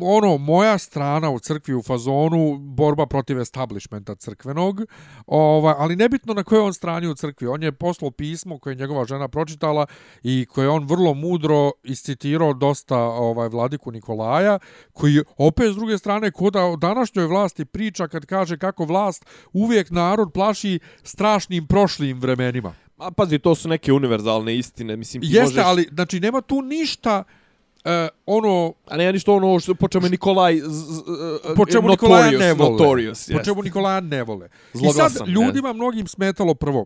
ono, 0.02 0.38
moja 0.38 0.78
strana 0.78 1.30
u 1.30 1.40
crkvi 1.40 1.76
u 1.76 1.82
fazonu, 1.82 2.58
borba 2.60 3.06
protiv 3.06 3.40
establishmenta 3.40 4.16
crkvenog, 4.16 4.82
ovaj, 5.28 5.76
ali 5.78 5.96
nebitno 5.96 6.34
na 6.34 6.44
kojoj 6.44 6.62
on 6.62 6.74
strani 6.74 7.08
u 7.08 7.16
crkvi. 7.16 7.48
On 7.48 7.64
je 7.64 7.72
poslao 7.72 8.12
pismo 8.12 8.60
koje 8.60 8.72
je 8.72 8.76
njegova 8.76 9.06
žena 9.06 9.28
pročitala 9.28 9.86
i 10.24 10.46
koje 10.46 10.70
on 10.70 10.86
vrlo 10.86 11.14
mudro 11.14 11.72
iscitirao 11.84 12.54
dosta 12.54 12.98
ovaj, 12.98 13.50
vladiku 13.50 13.92
Nikolaja, 13.92 14.60
koji 14.94 15.22
opet 15.38 15.72
s 15.72 15.76
druge 15.76 15.98
strane 15.98 16.32
koda 16.32 16.66
o 16.66 16.76
današnjoj 16.76 17.26
vlasti 17.26 17.66
priča 17.66 18.08
kad 18.08 18.26
kaže 18.26 18.58
kako 18.58 18.86
vlast 18.86 19.26
uvijek 19.54 19.90
narod 19.90 20.32
plaši 20.34 20.80
strašnim 21.04 21.68
prošlim 21.68 22.20
vremenima. 22.20 22.74
A 22.98 23.12
pazi, 23.12 23.40
to 23.40 23.56
su 23.56 23.70
neke 23.70 23.94
univerzalne 23.94 24.58
istine. 24.58 24.96
Mislim, 24.96 25.22
ti 25.22 25.28
Jeste, 25.32 25.42
možeš... 25.42 25.64
ali 25.66 25.88
znači, 25.94 26.20
nema 26.20 26.42
tu 26.42 26.62
ništa... 26.62 27.24
Uh, 27.28 27.41
ono 28.26 28.74
a 28.88 28.98
ne 28.98 29.14
ništa 29.14 29.32
ono 29.32 29.60
što 29.60 29.76
po 29.76 29.88
čemu 29.88 30.10
Nikolaj 30.10 30.58
z, 30.58 30.62
z, 30.64 31.02
po 31.56 31.66
čemu 31.66 31.90
Nikolaja 31.90 32.32
ne 32.32 32.54
vole 32.54 32.72
notorious, 32.72 33.30
po 33.34 33.44
čemu 33.44 33.64
Nikolaja 33.64 34.00
ne 34.00 34.24
vole 34.24 34.50
i 34.74 34.94
sad 34.94 35.28
ljudima 35.28 35.68
je. 35.68 35.74
mnogim 35.74 36.08
smetalo 36.08 36.54
prvo 36.54 36.86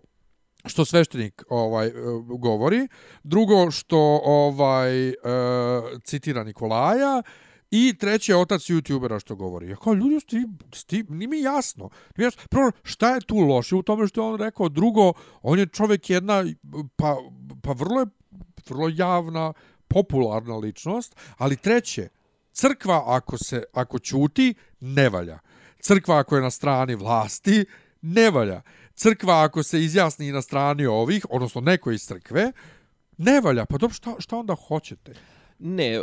što 0.65 0.85
sveštenik 0.85 1.43
ovaj 1.49 1.87
uh, 1.87 2.39
govori 2.39 2.87
drugo 3.23 3.71
što 3.71 4.21
ovaj 4.23 5.09
uh, 5.09 5.15
citira 6.03 6.43
Nikolaja 6.43 7.21
I 7.71 7.93
treće 7.99 8.35
otac 8.35 8.61
youtubera 8.61 9.19
što 9.19 9.35
govori. 9.35 9.69
Ja 9.69 9.75
kao, 9.75 9.93
ljudi, 9.93 10.19
sti, 10.19 10.45
sti, 10.73 11.03
nije 11.09 11.27
mi 11.27 11.41
jasno. 11.41 11.89
Nije 12.17 12.27
jasno. 12.27 12.41
Prvo, 12.49 12.71
šta 12.83 13.15
je 13.15 13.21
tu 13.21 13.37
loše 13.37 13.75
u 13.75 13.83
tome 13.83 14.07
što 14.07 14.21
je 14.21 14.27
on 14.33 14.39
rekao? 14.39 14.69
Drugo, 14.69 15.13
on 15.41 15.59
je 15.59 15.65
čovjek 15.65 16.09
jedna, 16.09 16.43
pa, 16.95 17.17
pa 17.61 17.71
vrlo 17.71 17.99
je 17.99 18.07
vrlo 18.69 18.89
javna, 18.95 19.53
popularna 19.95 20.55
ličnost, 20.57 21.15
ali 21.37 21.55
treće, 21.55 22.09
crkva 22.51 23.03
ako 23.05 23.37
se 23.37 23.63
ako 23.73 23.99
ćuti 23.99 24.53
ne 24.79 25.09
valja. 25.09 25.39
Crkva 25.79 26.17
ako 26.19 26.35
je 26.35 26.41
na 26.41 26.51
strani 26.51 26.95
vlasti 26.95 27.65
ne 28.01 28.29
valja. 28.31 28.61
Crkva 28.95 29.43
ako 29.43 29.63
se 29.63 29.83
izjasni 29.83 30.31
na 30.31 30.41
strani 30.41 30.85
ovih, 30.85 31.25
odnosno 31.29 31.61
neko 31.61 31.91
iz 31.91 32.01
crkve, 32.01 32.51
ne 33.17 33.41
valja. 33.41 33.65
Pa 33.65 33.77
dobro, 33.77 33.93
šta, 33.93 34.15
šta 34.19 34.37
onda 34.37 34.55
hoćete? 34.55 35.13
Ne, 35.59 35.99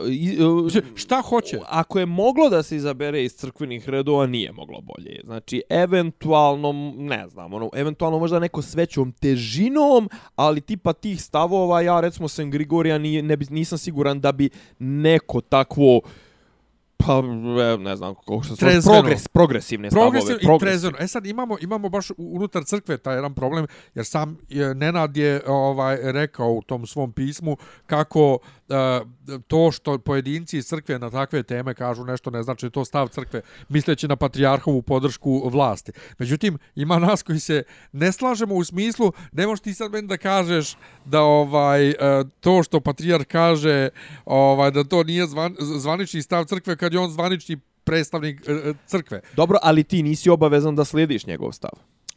šta 0.95 1.21
hoće? 1.21 1.59
Ako 1.69 1.99
je 1.99 2.07
moglo 2.07 2.49
da 2.49 2.63
se 2.63 2.77
izabere 2.77 3.25
iz 3.25 3.35
crkvenih 3.35 3.89
redova, 3.89 4.27
nije 4.27 4.53
moglo 4.53 4.81
bolje. 4.81 5.21
Znači, 5.25 5.63
eventualno, 5.69 6.73
ne 6.97 7.29
znam, 7.29 7.55
ono, 7.55 7.71
eventualno 7.75 8.19
možda 8.19 8.39
neko 8.39 8.63
s 8.63 8.75
većom 8.75 9.13
težinom, 9.13 10.09
ali 10.37 10.61
tipa 10.61 10.93
tih 10.93 11.23
stavova, 11.23 11.81
ja 11.81 12.01
recimo 12.01 12.29
sam 12.29 12.51
Grigorija, 12.51 12.99
nije, 12.99 13.23
ne, 13.23 13.37
nisam 13.51 13.79
siguran 13.79 14.21
da 14.21 14.33
bi 14.33 14.51
neko 14.79 15.41
takvo 15.41 16.01
pa 17.07 17.23
ne 17.79 17.97
znam 17.97 18.15
kako 18.15 18.43
što 18.43 18.55
progres 18.85 19.29
progresivne 19.29 19.91
stavove 19.91 20.11
progresiv 20.11 20.37
i 20.57 20.59
trezveno 20.61 20.97
e 21.01 21.07
sad 21.07 21.27
imamo 21.27 21.57
imamo 21.61 21.89
baš 21.89 22.07
unutar 22.17 22.65
crkve 22.65 22.99
taj 22.99 23.15
jedan 23.15 23.35
problem 23.35 23.67
jer 23.95 24.05
sam 24.07 24.39
je, 24.49 24.75
Nenad 24.75 25.17
je 25.17 25.43
ovaj 25.47 26.13
rekao 26.13 26.53
u 26.53 26.63
tom 26.63 26.87
svom 26.87 27.13
pismu 27.13 27.57
kako 27.87 28.39
E, 28.73 29.39
to 29.47 29.73
što 29.73 29.99
pojedinci 29.99 30.59
iz 30.59 30.67
crkve 30.67 30.99
na 30.99 31.11
takve 31.11 31.43
teme 31.43 31.75
kažu 31.75 32.05
nešto 32.05 32.31
ne 32.31 32.43
znači 32.43 32.71
to 32.71 32.85
stav 32.85 33.09
crkve 33.09 33.41
misleći 33.69 34.09
na 34.09 34.17
patrijarhovu 34.17 34.83
podršku 34.83 35.49
vlasti. 35.49 35.93
Međutim, 36.19 36.59
ima 36.75 36.99
nas 36.99 37.23
koji 37.23 37.41
se 37.41 37.63
ne 37.93 38.13
slažemo 38.13 38.55
u 38.55 38.65
smislu 38.65 39.13
ne 39.33 39.47
možeš 39.47 39.63
ti 39.63 39.75
sad 39.75 39.93
meni 39.93 40.09
da 40.09 40.17
kažeš 40.17 40.77
da 41.05 41.21
ovaj 41.21 41.91
e, 41.91 41.95
to 42.41 42.63
što 42.63 42.81
patrijarh 42.81 43.25
kaže 43.25 43.89
ovaj 44.25 44.71
da 44.71 44.85
to 44.85 45.03
nije 45.03 45.27
zvan, 45.27 45.57
zvanični 45.59 46.23
stav 46.23 46.45
crkve 46.45 46.77
kad 46.77 46.93
je 46.93 46.99
on 46.99 47.11
zvanični 47.11 47.57
predstavnik 47.85 48.49
e, 48.49 48.73
crkve. 48.87 49.21
Dobro, 49.37 49.59
ali 49.63 49.85
ti 49.85 50.03
nisi 50.03 50.31
obavezan 50.31 50.77
da 50.77 50.85
slijediš 50.85 51.27
njegov 51.27 51.53
stav. 51.53 51.73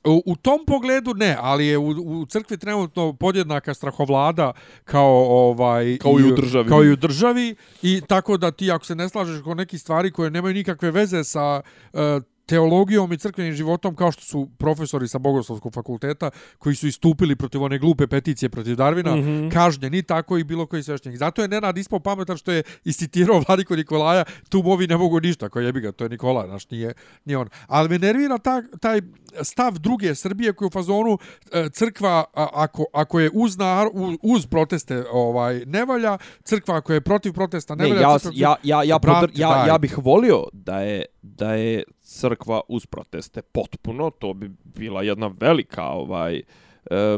U, 0.05 0.23
u 0.25 0.35
tom 0.35 0.59
pogledu 0.67 1.13
ne, 1.13 1.37
ali 1.39 1.65
je 1.65 1.77
u, 1.77 1.89
u 1.89 2.25
crkvi 2.25 2.57
trenutno 2.57 3.13
podjednaka 3.13 3.73
strahovlada 3.73 4.53
kao 4.83 5.25
ovaj 5.49 5.97
kao 5.97 6.19
i 6.19 6.31
u 6.31 6.35
državi. 6.35 6.69
Kao 6.69 6.83
i 6.83 6.91
u 6.91 6.95
državi 6.95 7.55
i 7.81 8.01
tako 8.07 8.37
da 8.37 8.51
ti 8.51 8.71
ako 8.71 8.85
se 8.85 8.95
ne 8.95 9.09
slažeš 9.09 9.43
kod 9.43 9.57
nekih 9.57 9.81
stvari 9.81 10.11
koje 10.11 10.31
nemaju 10.31 10.53
nikakve 10.53 10.91
veze 10.91 11.23
sa 11.23 11.61
uh, 11.93 11.99
teologijom 12.45 13.13
i 13.13 13.17
crkvenim 13.17 13.53
životom 13.53 13.95
kao 13.95 14.11
što 14.11 14.23
su 14.23 14.49
profesori 14.57 15.07
sa 15.07 15.17
Bogoslovskog 15.17 15.73
fakulteta 15.73 16.29
koji 16.59 16.75
su 16.75 16.87
istupili 16.87 17.35
protiv 17.35 17.63
one 17.63 17.79
glupe 17.79 18.07
peticije 18.07 18.49
protiv 18.49 18.75
Darvina, 18.75 19.15
mm 19.15 19.19
-hmm. 19.19 19.51
kažnjeni 19.51 20.03
tako 20.03 20.37
i 20.37 20.43
bilo 20.43 20.65
koji 20.65 20.83
sveštenik. 20.83 21.17
Zato 21.17 21.41
je 21.41 21.47
Nenad 21.47 21.77
ispao 21.77 21.99
pametan 21.99 22.37
što 22.37 22.51
je 22.51 22.63
iscitirao 22.83 23.43
Vladiko 23.47 23.75
Nikolaja, 23.75 24.23
tu 24.49 24.63
movi 24.63 24.87
ne 24.87 24.97
mogu 24.97 25.19
ništa, 25.19 25.49
koji 25.49 25.65
je 25.65 25.73
bi 25.73 25.81
ga, 25.81 25.91
to 25.91 26.03
je 26.03 26.09
Nikola, 26.09 26.47
naš 26.47 26.69
nije, 26.69 26.93
nije 27.25 27.37
on. 27.37 27.49
Ali 27.67 27.89
me 27.89 27.99
nervira 27.99 28.37
ta, 28.37 28.61
taj 28.81 29.01
stav 29.43 29.79
druge 29.79 30.15
Srbije 30.15 30.53
koji 30.53 30.67
u 30.67 30.69
fazonu 30.69 31.17
e, 31.51 31.69
crkva 31.69 32.23
ako, 32.33 32.85
ako 32.93 33.19
je 33.19 33.29
uz, 33.33 33.57
nar, 33.57 33.87
uz 34.21 34.45
proteste 34.45 35.03
ovaj 35.11 35.65
ne 35.65 35.85
valja, 35.85 36.17
crkva 36.43 36.75
ako 36.75 36.93
je 36.93 37.01
protiv 37.01 37.33
protesta 37.33 37.75
ne, 37.75 37.89
ne. 37.89 38.01
Ja, 38.01 38.19
crkva, 38.19 38.31
ja, 38.35 38.55
ja, 38.63 38.83
ja, 38.83 38.99
ja, 39.03 39.27
ja, 39.33 39.67
ja 39.67 39.77
bih 39.77 39.97
volio 39.97 40.43
da 40.53 40.79
je, 40.79 41.05
da 41.21 41.53
je 41.53 41.83
crkva 42.19 42.61
uz 42.67 42.85
proteste 42.85 43.41
potpuno, 43.41 44.09
to 44.09 44.33
bi 44.33 44.51
bila 44.63 45.03
jedna 45.03 45.31
velika 45.39 45.83
ovaj 45.83 46.41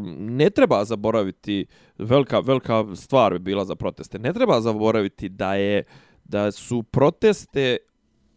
ne 0.09 0.49
treba 0.49 0.85
zaboraviti, 0.85 1.65
velika, 1.97 2.39
velika 2.39 2.85
stvar 2.95 3.33
bi 3.33 3.39
bila 3.39 3.65
za 3.65 3.75
proteste, 3.75 4.19
ne 4.19 4.33
treba 4.33 4.61
zaboraviti 4.61 5.29
da 5.29 5.55
je 5.55 5.83
da 6.23 6.51
su 6.51 6.83
proteste 6.83 7.77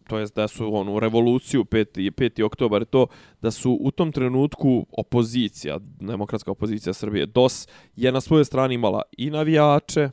to 0.07 0.17
jest 0.19 0.35
da 0.35 0.47
su 0.47 0.75
onu 0.75 0.99
revoluciju 0.99 1.63
5. 1.63 2.11
5. 2.11 2.43
oktobar 2.43 2.85
to 2.85 3.07
da 3.41 3.51
su 3.51 3.77
u 3.81 3.91
tom 3.91 4.11
trenutku 4.11 4.85
opozicija, 4.91 5.79
demokratska 5.99 6.51
opozicija 6.51 6.93
Srbije 6.93 7.25
DOS 7.25 7.67
je 7.95 8.11
na 8.11 8.21
svojoj 8.21 8.45
strani 8.45 8.75
imala 8.75 9.01
i 9.17 9.29
navijače, 9.29 10.09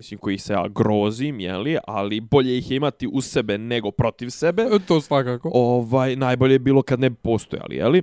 mislim 0.00 0.18
koji 0.18 0.38
se 0.38 0.52
ja 0.52 0.68
grozim, 0.68 1.40
je 1.40 1.56
li, 1.56 1.76
ali 1.86 2.20
bolje 2.20 2.58
ih 2.58 2.70
je 2.70 2.76
imati 2.76 3.08
u 3.12 3.20
sebe 3.20 3.58
nego 3.58 3.90
protiv 3.90 4.30
sebe. 4.30 4.66
To 4.88 5.00
svakako. 5.00 5.50
Ovaj 5.54 6.16
najbolje 6.16 6.52
je 6.52 6.58
bilo 6.58 6.82
kad 6.82 7.00
ne 7.00 7.10
bi 7.10 7.16
postojali, 7.16 7.76
je 7.76 7.88
li? 7.88 8.02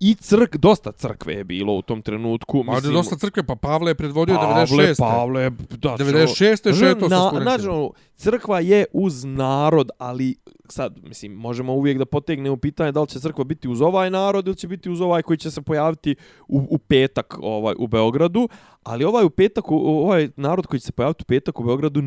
I 0.00 0.14
crk, 0.14 0.56
dosta 0.56 0.92
crkve 0.92 1.34
je 1.34 1.44
bilo 1.44 1.74
u 1.74 1.82
tom 1.82 2.02
trenutku. 2.02 2.62
Ma, 2.62 2.74
mislim, 2.74 2.92
dosta 2.92 3.16
crkve, 3.16 3.42
pa 3.42 3.56
Pavle 3.56 3.90
je 3.90 3.94
predvodio 3.94 4.34
Pavle, 4.34 4.64
96. 4.64 4.98
Pavle, 4.98 5.50
da, 5.70 5.96
96. 5.96 6.78
šeto 6.78 7.08
sa 7.08 7.28
studentima. 7.28 7.58
Znači, 7.58 7.68
crkva 8.16 8.60
je 8.60 8.84
uz 8.92 9.24
narod, 9.24 9.90
ali 9.98 10.36
sad, 10.68 10.98
mislim, 11.02 11.32
možemo 11.32 11.74
uvijek 11.74 11.98
da 11.98 12.04
potegnemo 12.04 12.56
pitanje 12.56 12.92
da 12.92 13.00
li 13.00 13.08
će 13.08 13.20
crkva 13.20 13.44
biti 13.44 13.68
uz 13.68 13.80
ovaj 13.80 14.10
narod 14.10 14.46
ili 14.46 14.56
će 14.56 14.68
biti 14.68 14.90
uz 14.90 15.00
ovaj 15.00 15.22
koji 15.22 15.36
će 15.36 15.50
se 15.50 15.62
pojaviti 15.62 16.14
u, 16.48 16.66
u 16.70 16.78
petak 16.78 17.38
ovaj 17.40 17.74
u 17.78 17.86
Beogradu, 17.86 18.48
ali 18.82 19.04
ovaj 19.04 19.24
u 19.24 19.30
petak, 19.30 19.70
ovaj 19.70 20.28
narod 20.36 20.66
koji 20.66 20.80
će 20.80 20.86
se 20.86 20.92
pojaviti 20.92 21.22
u 21.22 21.26
petak 21.26 21.60
u 21.60 21.64
Beogradu, 21.64 22.00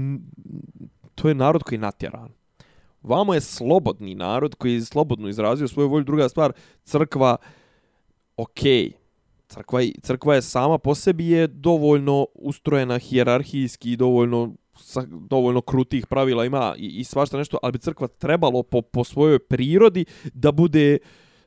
to 1.15 1.27
je 1.27 1.35
narod 1.35 1.63
koji 1.63 1.77
je 1.77 1.81
natjeran. 1.81 2.29
Vamo 3.03 3.33
je 3.33 3.41
slobodni 3.41 4.15
narod 4.15 4.55
koji 4.55 4.73
je 4.73 4.85
slobodno 4.85 5.29
izrazio 5.29 5.67
svoju 5.67 5.89
volju. 5.89 6.03
Druga 6.03 6.29
stvar, 6.29 6.51
crkva, 6.83 7.37
ok, 8.37 8.59
crkva, 9.47 9.81
crkva 10.01 10.35
je 10.35 10.41
sama 10.41 10.77
po 10.77 10.95
sebi 10.95 11.27
je 11.27 11.47
dovoljno 11.47 12.27
ustrojena 12.35 12.97
hijerarhijski 12.97 13.91
i 13.91 13.97
dovoljno 13.97 14.53
sa 14.79 15.03
dovoljno 15.09 15.61
krutih 15.61 16.07
pravila 16.07 16.45
ima 16.45 16.75
i, 16.77 16.85
i 16.87 17.03
svašta 17.03 17.37
nešto, 17.37 17.57
ali 17.63 17.71
bi 17.71 17.79
crkva 17.79 18.07
trebalo 18.07 18.63
po, 18.63 18.81
po 18.81 19.03
svojoj 19.03 19.39
prirodi 19.39 20.05
da 20.33 20.51
bude 20.51 20.97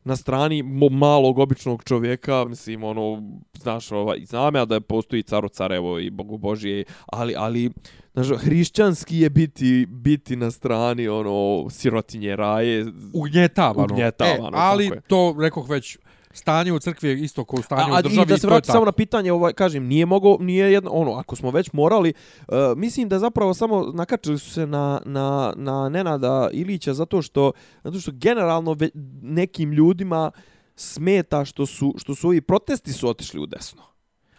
na 0.05 0.17
strani 0.17 0.63
malog 0.91 1.39
običnog 1.39 1.85
čovjeka, 1.85 2.45
mislim, 2.45 2.85
ono, 2.85 3.23
znaš, 3.59 3.93
ovaj, 3.93 4.19
znam 4.25 4.57
ja 4.57 4.65
da 4.65 4.81
postoji 4.81 5.23
caro 5.23 5.49
carevo 5.49 5.99
i 5.99 6.11
bogu 6.11 6.39
božije, 6.39 6.85
ali, 7.07 7.35
ali, 7.37 7.71
znaš, 8.13 8.29
hrišćanski 8.39 9.19
je 9.19 9.31
biti, 9.31 9.87
biti 9.89 10.37
na 10.37 10.51
strani, 10.51 11.09
ono, 11.09 11.71
sirotinje 11.71 12.37
raje. 12.37 12.87
Ugnjetavano. 13.13 13.95
Ugnjetavano, 13.95 14.57
e, 14.57 14.61
ali 14.61 14.91
to, 15.09 15.37
rekoh 15.41 15.71
već, 15.71 15.99
stanje 16.33 16.73
u 16.73 16.79
crkvi 16.79 17.09
je 17.09 17.21
isto 17.21 17.45
kao 17.45 17.63
stanje 17.63 17.93
a, 17.93 17.99
u 17.99 18.03
državi. 18.03 18.23
I 18.23 18.27
da 18.27 18.39
se 18.39 18.47
vrati 18.47 18.67
samo 18.67 18.85
na 18.85 18.93
pitanje, 18.93 19.33
ovaj, 19.33 19.53
kažem, 19.53 19.87
nije 19.87 20.07
mogo, 20.07 20.37
nije 20.41 20.73
jedno, 20.73 20.91
ono, 20.91 21.13
ako 21.13 21.37
smo 21.37 21.51
već 21.51 21.73
morali, 21.73 22.13
uh, 22.49 22.55
mislim 22.77 23.09
da 23.09 23.19
zapravo 23.19 23.55
samo 23.55 23.93
nakačili 23.95 24.39
su 24.39 24.51
se 24.51 24.67
na, 24.67 25.01
na, 25.05 25.53
na 25.57 25.89
Nenada 25.89 26.49
Ilića 26.53 26.95
zato 26.95 27.23
što, 27.23 27.53
zato 27.85 28.01
što 28.01 28.13
generalno 28.15 28.73
ve, 28.73 28.89
nekim 29.23 29.73
ljudima 29.73 30.31
smeta 30.77 31.45
što 31.45 31.67
su, 31.67 31.95
što 31.99 32.15
su 32.15 32.29
ovi 32.29 32.41
protesti 32.41 32.93
su 32.93 33.09
otišli 33.09 33.41
u 33.41 33.47
desno. 33.47 33.83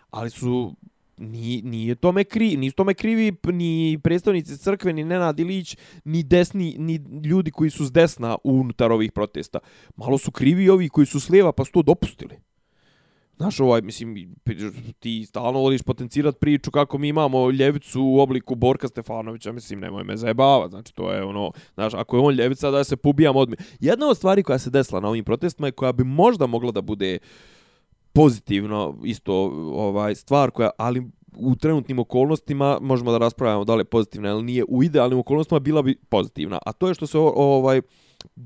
Ali 0.09 0.29
su 0.29 0.75
ni 1.21 1.61
nije 1.61 1.95
tome 1.95 2.23
krivi, 2.23 2.57
nisu 2.57 2.75
tome 2.75 2.93
krivi 2.93 3.33
ni 3.43 3.99
predstavnici 4.03 4.57
crkve, 4.57 4.93
ni 4.93 5.03
Nenad 5.03 5.39
Ilić, 5.39 5.77
ni 6.03 6.23
desni, 6.23 6.75
ni 6.79 6.99
ljudi 7.23 7.51
koji 7.51 7.69
su 7.69 7.85
s 7.85 7.91
desna 7.91 8.37
unutar 8.43 8.91
ovih 8.91 9.11
protesta. 9.11 9.59
Malo 9.95 10.17
su 10.17 10.31
krivi 10.31 10.69
ovi 10.69 10.89
koji 10.89 11.05
su 11.05 11.19
s 11.19 11.29
lijeva 11.29 11.51
pa 11.51 11.65
su 11.65 11.71
to 11.71 11.81
dopustili. 11.81 12.35
Znaš, 13.37 13.59
ovaj, 13.59 13.81
mislim, 13.81 14.35
ti 14.99 15.25
stalno 15.25 15.59
voliš 15.59 15.81
potencirat 15.81 16.39
priču 16.39 16.71
kako 16.71 16.97
mi 16.97 17.07
imamo 17.07 17.51
ljevicu 17.51 18.03
u 18.03 18.19
obliku 18.19 18.55
Borka 18.55 18.87
Stefanovića, 18.87 19.51
mislim, 19.51 19.79
nemoj 19.79 20.03
me 20.03 20.17
zajebava, 20.17 20.69
znači, 20.69 20.93
to 20.93 21.11
je 21.11 21.23
ono, 21.23 21.51
znaš, 21.73 21.93
ako 21.93 22.17
je 22.17 22.21
on 22.21 22.35
ljevica, 22.35 22.71
da 22.71 22.83
se 22.83 22.95
pobijam 22.97 23.35
odmi. 23.35 23.55
Jedna 23.79 24.07
od 24.07 24.17
stvari 24.17 24.43
koja 24.43 24.59
se 24.59 24.69
desila 24.69 24.99
na 24.99 25.07
ovim 25.07 25.23
protestima 25.23 25.67
je 25.67 25.71
koja 25.71 25.91
bi 25.91 26.03
možda 26.03 26.47
mogla 26.47 26.71
da 26.71 26.81
bude 26.81 27.19
uh, 27.21 27.50
pozitivno 28.13 28.97
isto 29.03 29.33
ovaj 29.73 30.15
stvar 30.15 30.51
koja 30.51 30.69
ali 30.77 31.11
u 31.37 31.55
trenutnim 31.55 31.99
okolnostima 31.99 32.77
možemo 32.81 33.11
da 33.11 33.17
raspravljamo 33.17 33.63
da 33.63 33.75
li 33.75 33.81
je 33.81 33.85
pozitivna 33.85 34.29
ili 34.29 34.43
nije. 34.43 34.63
U 34.67 34.83
idealnim 34.83 35.19
okolnostima 35.19 35.59
bila 35.59 35.81
bi 35.81 35.95
pozitivna. 36.09 36.59
A 36.65 36.71
to 36.71 36.87
je 36.87 36.93
što 36.93 37.07
se 37.07 37.17
ovaj 37.17 37.81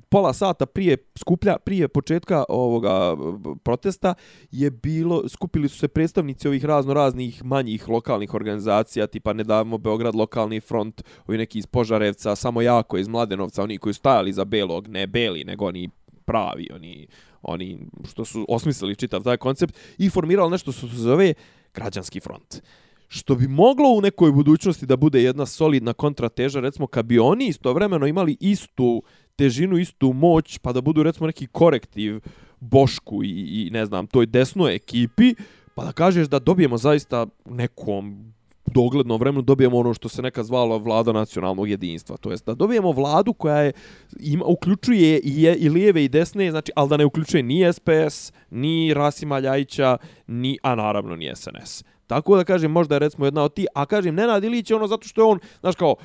pola 0.10 0.34
sata 0.34 0.66
prije 0.66 0.98
skuplja 1.16 1.58
prije 1.58 1.88
početka 1.88 2.44
ovoga 2.50 3.18
protesta 3.64 4.14
je 4.52 4.72
bilo 4.72 5.30
skupili 5.30 5.70
su 5.70 5.78
se 5.78 5.88
predstavnici 5.88 6.48
ovih 6.48 6.66
razno 6.66 6.94
raznih 6.94 7.46
manjih 7.46 7.90
lokalnih 7.90 8.34
organizacija 8.34 9.08
tipa 9.08 9.34
ne 9.34 9.44
damo 9.44 9.78
Beograd 9.78 10.16
lokalni 10.16 10.60
front 10.60 11.04
ovi 11.28 11.38
neki 11.38 11.60
iz 11.60 11.66
Požarevca 11.66 12.36
samo 12.36 12.62
jako 12.62 12.98
iz 12.98 13.08
Mladenovca 13.08 13.64
oni 13.64 13.78
koji 13.78 13.94
su 13.94 14.00
stajali 14.00 14.34
za 14.34 14.46
belog 14.46 14.88
ne 14.88 15.08
beli 15.08 15.44
nego 15.44 15.66
oni 15.66 15.90
pravi 16.26 16.70
oni 16.76 17.08
oni 17.48 17.80
što 18.10 18.26
su 18.26 18.46
osmislili 18.50 18.96
čitav 18.96 19.24
taj 19.24 19.38
koncept 19.38 19.76
i 19.98 20.10
formirali 20.10 20.52
nešto 20.52 20.72
što 20.72 20.88
se 20.88 20.96
zove 20.96 21.34
građanski 21.74 22.20
front. 22.20 22.62
Što 23.08 23.36
bi 23.36 23.48
moglo 23.48 23.90
u 23.90 24.02
nekoj 24.02 24.32
budućnosti 24.32 24.86
da 24.86 24.96
bude 24.96 25.24
jedna 25.24 25.46
solidna 25.46 25.94
kontrateža, 25.94 26.60
recimo 26.60 26.88
kad 26.88 27.06
bi 27.06 27.20
oni 27.20 27.48
istovremeno 27.48 28.08
imali 28.08 28.38
istu 28.40 29.04
težinu, 29.36 29.78
istu 29.78 30.14
moć, 30.14 30.58
pa 30.58 30.74
da 30.74 30.82
budu 30.82 31.04
recimo 31.04 31.28
neki 31.28 31.48
korektiv 31.48 32.20
Bošku 32.60 33.24
i, 33.24 33.30
i 33.30 33.70
ne 33.72 33.86
znam, 33.86 34.08
toj 34.08 34.26
desnoj 34.26 34.76
ekipi, 34.76 35.36
pa 35.76 35.86
da 35.86 35.92
kažeš 35.92 36.28
da 36.28 36.40
dobijemo 36.40 36.78
zaista 36.78 37.26
nekom 37.46 38.34
doglednom 38.66 39.20
vremenu 39.20 39.42
dobijemo 39.42 39.78
ono 39.78 39.94
što 39.94 40.10
se 40.10 40.22
neka 40.22 40.44
zvalo 40.44 40.78
vlada 40.78 41.12
nacionalnog 41.12 41.70
jedinstva. 41.70 42.18
To 42.18 42.32
jest 42.32 42.46
da 42.46 42.54
dobijemo 42.54 42.92
vladu 42.92 43.34
koja 43.34 43.58
je, 43.58 43.74
ima, 44.20 44.46
uključuje 44.46 45.20
i, 45.24 45.42
je, 45.42 45.56
i 45.56 45.70
lijeve 45.70 46.04
i 46.04 46.10
desne, 46.10 46.52
znači, 46.52 46.72
ali 46.76 46.90
da 46.90 46.98
ne 46.98 47.06
uključuje 47.06 47.44
ni 47.44 47.74
SPS, 47.74 48.34
ni 48.50 48.94
Rasima 48.94 49.40
Ljajića, 49.40 49.98
ni, 50.28 50.58
a 50.64 50.76
naravno 50.76 51.16
ni 51.16 51.32
SNS. 51.36 51.84
Tako 52.08 52.36
da 52.36 52.44
kažem, 52.44 52.72
možda 52.72 52.96
je 52.96 53.00
recimo 53.00 53.26
jedna 53.26 53.44
od 53.44 53.54
ti, 53.54 53.66
a 53.74 53.86
kažem, 53.86 54.16
Nenad 54.16 54.44
Ilić 54.44 54.70
je 54.70 54.76
ono 54.76 54.88
zato 54.88 55.08
što 55.08 55.22
je 55.22 55.26
on, 55.26 55.40
znaš 55.60 55.76
kao, 55.76 55.96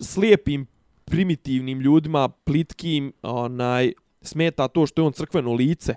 slijepim, 0.00 0.66
primitivnim 1.04 1.80
ljudima, 1.80 2.28
plitkim, 2.28 3.12
onaj, 3.22 3.92
smeta 4.22 4.68
to 4.68 4.86
što 4.86 5.02
je 5.02 5.06
on 5.06 5.12
crkveno 5.12 5.52
lice, 5.52 5.94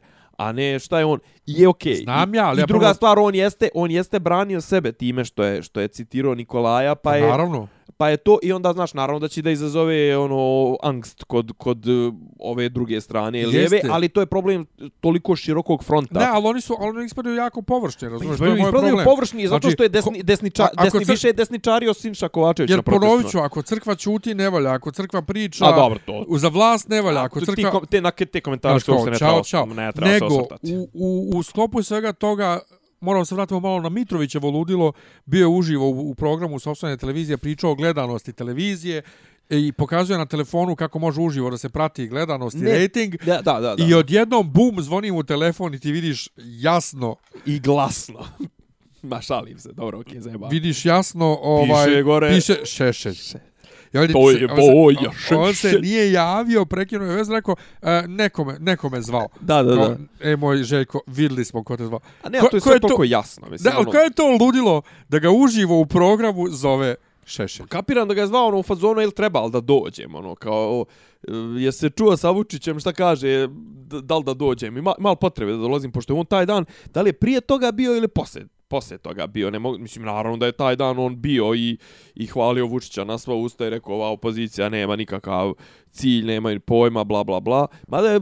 a 0.47 0.51
ne 0.51 0.79
šta 0.79 0.99
je 0.99 1.05
on 1.05 1.19
i 1.45 1.61
je 1.61 1.67
okej. 1.67 1.93
Okay. 1.93 2.03
Znam 2.03 2.35
ja, 2.35 2.47
ali 2.47 2.61
I, 2.61 2.63
i 2.63 2.67
druga 2.67 2.85
prvo... 2.85 2.93
stvar 2.93 3.19
on 3.19 3.35
jeste 3.35 3.69
on 3.73 3.91
jeste 3.91 4.19
branio 4.19 4.61
sebe 4.61 4.91
time 4.91 5.25
što 5.25 5.43
je 5.43 5.61
što 5.61 5.79
je 5.79 5.87
citirao 5.87 6.35
Nikolaja 6.35 6.95
pa, 6.95 7.09
pa 7.09 7.15
je 7.15 7.27
Naravno 7.27 7.67
pa 7.97 8.09
je 8.09 8.17
to 8.17 8.37
i 8.43 8.51
onda 8.53 8.73
znaš 8.73 8.93
naravno 8.93 9.19
da 9.19 9.27
će 9.27 9.41
da 9.41 9.51
izazove 9.51 10.17
ono 10.17 10.77
angst 10.83 11.23
kod 11.23 11.51
kod 11.57 11.87
uh, 11.87 12.13
ove 12.39 12.69
druge 12.69 13.01
strane 13.01 13.45
lijeve 13.45 13.81
ali 13.91 14.09
to 14.09 14.19
je 14.19 14.25
problem 14.25 14.65
toliko 14.99 15.35
širokog 15.35 15.83
fronta. 15.83 16.19
Ne 16.19 16.25
ali 16.31 16.47
oni 16.47 16.61
su 16.61 16.75
ali 16.79 16.97
oni 16.97 17.05
ispadaju 17.05 17.35
jako 17.35 17.61
površni 17.61 18.09
razumiješ 18.09 18.39
pa, 18.39 18.45
to 18.45 18.51
je 18.51 18.61
moj 18.61 18.71
problem. 18.71 19.05
površni 19.05 19.47
zato 19.47 19.59
znači, 19.61 19.73
što 19.73 19.83
je 19.83 19.89
desni 19.89 20.23
desniča, 20.23 20.67
ko, 20.67 20.83
desni 20.83 21.05
cr... 21.05 21.11
više 21.11 21.33
desničari 21.33 21.87
od 21.87 21.97
Sinša 21.97 22.27
Kovačević 22.27 22.71
jer 22.71 22.81
ponoviću 22.81 23.39
ako 23.39 23.61
crkva 23.61 23.95
ćuti 23.95 24.35
ne 24.35 24.49
valja 24.49 24.71
ako 24.71 24.91
crkva 24.91 25.21
priča 25.21 25.65
a 25.65 25.75
dobro 25.75 25.99
to. 26.05 26.25
za 26.37 26.47
vlast 26.47 26.89
ne 26.89 27.01
valja 27.01 27.23
ako 27.23 27.39
crkva 27.39 27.79
ti, 27.79 27.87
te 27.89 28.01
na 28.01 28.11
te 28.11 28.41
komentare 28.41 28.79
što 28.79 29.03
se 29.03 29.11
ne 29.11 29.17
čao, 29.17 29.43
čao. 29.43 29.65
ne 29.65 29.91
treba 29.91 30.11
nego 30.11 30.35
u, 30.61 30.89
u, 30.93 31.31
u 31.37 31.43
sklopu 31.43 31.83
svega 31.83 32.13
toga 32.13 32.59
moramo 33.01 33.25
se 33.25 33.35
vratiti 33.35 33.61
malo 33.61 33.81
na 33.81 33.89
Mitrovićevo 33.89 34.49
ludilo, 34.49 34.93
bio 35.25 35.39
je 35.39 35.47
uživo 35.47 35.89
u, 35.89 36.09
u 36.09 36.15
programu 36.15 36.59
sopstvene 36.59 36.97
televizije, 36.97 37.37
pričao 37.37 37.71
o 37.71 37.75
gledanosti 37.75 38.33
televizije 38.33 39.01
i 39.49 39.71
pokazuje 39.71 40.17
na 40.17 40.25
telefonu 40.25 40.75
kako 40.75 40.99
može 40.99 41.21
uživo 41.21 41.49
da 41.49 41.57
se 41.57 41.69
prati 41.69 42.07
gledanost 42.07 42.57
i 42.57 42.65
rating. 42.65 43.15
Da, 43.25 43.41
da, 43.41 43.59
da, 43.59 43.75
da. 43.75 43.85
I 43.85 43.93
odjednom, 43.93 44.51
bum, 44.51 44.81
zvoni 44.81 45.11
u 45.11 45.23
telefon 45.23 45.73
i 45.73 45.79
ti 45.79 45.91
vidiš 45.91 46.29
jasno. 46.37 47.15
I 47.45 47.59
glasno. 47.59 48.25
Ma 49.03 49.21
šalim 49.21 49.59
se, 49.59 49.71
dobro, 49.73 49.99
okej, 49.99 50.19
okay, 50.19 50.21
zajeba. 50.21 50.47
Vidiš 50.47 50.85
jasno, 50.85 51.39
ovaj, 51.41 51.85
piše 51.85 52.03
gore. 52.03 52.29
Piše 52.29 52.55
šešelj. 52.65 53.15
Ja 53.33 53.50
vidim, 53.99 54.13
to 54.13 54.31
je 54.31 54.47
boja, 54.47 55.09
on, 55.09 55.15
se, 55.27 55.35
on 55.35 55.53
se 55.53 55.79
nije 55.79 56.11
javio, 56.11 56.65
prekinuo 56.65 57.07
je 57.07 57.15
vez, 57.15 57.29
rekao, 57.29 57.55
e, 57.81 58.03
nekome, 58.07 58.57
nekome 58.59 59.01
zvao. 59.01 59.27
Da, 59.39 59.63
da, 59.63 59.75
da. 59.75 59.97
E, 60.19 60.35
moj 60.35 60.63
Željko, 60.63 61.01
videli 61.07 61.45
smo 61.45 61.63
ko 61.63 61.77
te 61.77 61.85
zvao. 61.85 61.99
A 62.23 62.29
ne, 62.29 62.39
ko, 62.39 62.47
to 62.47 62.57
je 62.57 62.61
sve 62.61 62.79
toliko 62.79 63.03
jasno. 63.03 63.47
Mislim, 63.49 63.73
da, 63.73 63.79
ono... 63.79 63.99
je 63.99 64.11
to 64.11 64.37
ludilo 64.41 64.81
da 65.09 65.19
ga 65.19 65.29
uživo 65.31 65.79
u 65.79 65.85
programu 65.85 66.49
zove 66.49 66.95
Šešelj? 67.25 67.65
Kapiram 67.67 68.07
da 68.07 68.13
ga 68.13 68.21
je 68.21 68.27
zvao 68.27 68.47
ono 68.47 68.59
u 68.59 68.63
fazonu, 68.63 69.01
ili 69.01 69.11
treba 69.11 69.49
da 69.49 69.61
dođem, 69.61 70.15
ono, 70.15 70.35
kao, 70.35 70.85
je 71.57 71.71
se 71.71 71.89
čuo 71.89 72.17
sa 72.17 72.29
Vučićem 72.29 72.79
šta 72.79 72.93
kaže, 72.93 73.47
da 74.01 74.17
li 74.17 74.23
da 74.23 74.33
dođem, 74.33 74.77
ima, 74.77 74.93
malo 74.99 75.15
potrebe 75.15 75.51
da 75.51 75.57
dolazim, 75.57 75.91
pošto 75.91 76.13
je 76.13 76.19
on 76.19 76.25
taj 76.25 76.45
dan, 76.45 76.65
da 76.93 77.01
li 77.01 77.09
je 77.09 77.13
prije 77.13 77.41
toga 77.41 77.71
bio 77.71 77.95
ili 77.95 78.07
poslije 78.07 78.47
posle 78.71 78.97
toga 78.97 79.27
bio. 79.27 79.51
Ne 79.51 79.59
mogu, 79.59 79.77
mislim, 79.77 80.05
naravno 80.05 80.37
da 80.37 80.45
je 80.45 80.51
taj 80.51 80.75
dan 80.75 80.99
on 80.99 81.21
bio 81.21 81.55
i, 81.55 81.77
i 82.15 82.27
hvalio 82.27 82.65
Vučića 82.65 83.03
na 83.03 83.17
sva 83.17 83.35
usta 83.35 83.67
i 83.67 83.69
rekao 83.69 83.95
ova 83.95 84.09
opozicija 84.09 84.69
nema 84.69 84.95
nikakav 84.95 85.53
cilj, 85.91 86.25
nema 86.25 86.49
ni 86.49 86.59
pojma, 86.59 87.03
bla, 87.03 87.23
bla, 87.23 87.39
bla. 87.39 87.67
Mada 87.87 88.09
je 88.09 88.21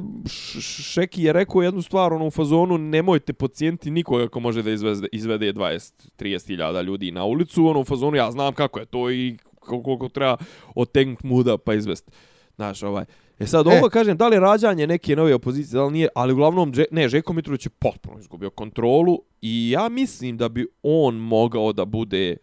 Šeki 0.94 1.24
je 1.24 1.34
rekao 1.34 1.62
jednu 1.62 1.82
stvar 1.82 2.14
ono, 2.14 2.28
u 2.28 2.32
fazonu, 2.32 2.78
nemojte 2.78 3.34
pacijenti 3.34 3.92
nikoga 3.92 4.28
ko 4.28 4.40
može 4.40 4.64
da 4.64 4.72
izvede, 4.72 5.08
izvede 5.12 5.54
20-30 5.54 6.48
hiljada 6.48 6.82
ljudi 6.82 7.12
na 7.12 7.26
ulicu. 7.26 7.68
Ono, 7.68 7.80
u 7.80 7.86
fazonu, 7.86 8.18
ja 8.18 8.32
znam 8.32 8.54
kako 8.54 8.80
je 8.80 8.86
to 8.86 9.12
i 9.12 9.38
koliko 9.60 10.10
treba 10.10 10.38
otegnuti 10.76 11.28
muda 11.28 11.58
pa 11.58 11.74
izvesti. 11.74 12.12
Znaš, 12.56 12.84
ovaj, 12.84 13.06
E 13.40 13.48
sad, 13.48 13.68
ovo 13.68 13.88
e. 13.88 13.90
kažem, 13.90 14.18
da 14.18 14.28
li 14.28 14.36
je 14.36 14.40
rađanje 14.40 14.88
neke 14.88 15.16
nove 15.16 15.36
opozicije, 15.36 15.78
da 15.78 15.86
li 15.86 15.94
nije, 15.94 16.08
ali 16.16 16.34
uglavnom, 16.34 16.74
ne, 16.92 17.10
Žeko 17.10 17.34
Mitrović 17.34 17.66
je 17.66 17.70
potpuno 17.70 18.20
izgubio 18.20 18.50
kontrolu 18.50 19.22
i 19.42 19.72
ja 19.72 19.90
mislim 19.90 20.38
da 20.38 20.50
bi 20.50 20.68
on 20.84 21.16
mogao 21.16 21.74
da 21.74 21.86
bude 21.86 22.38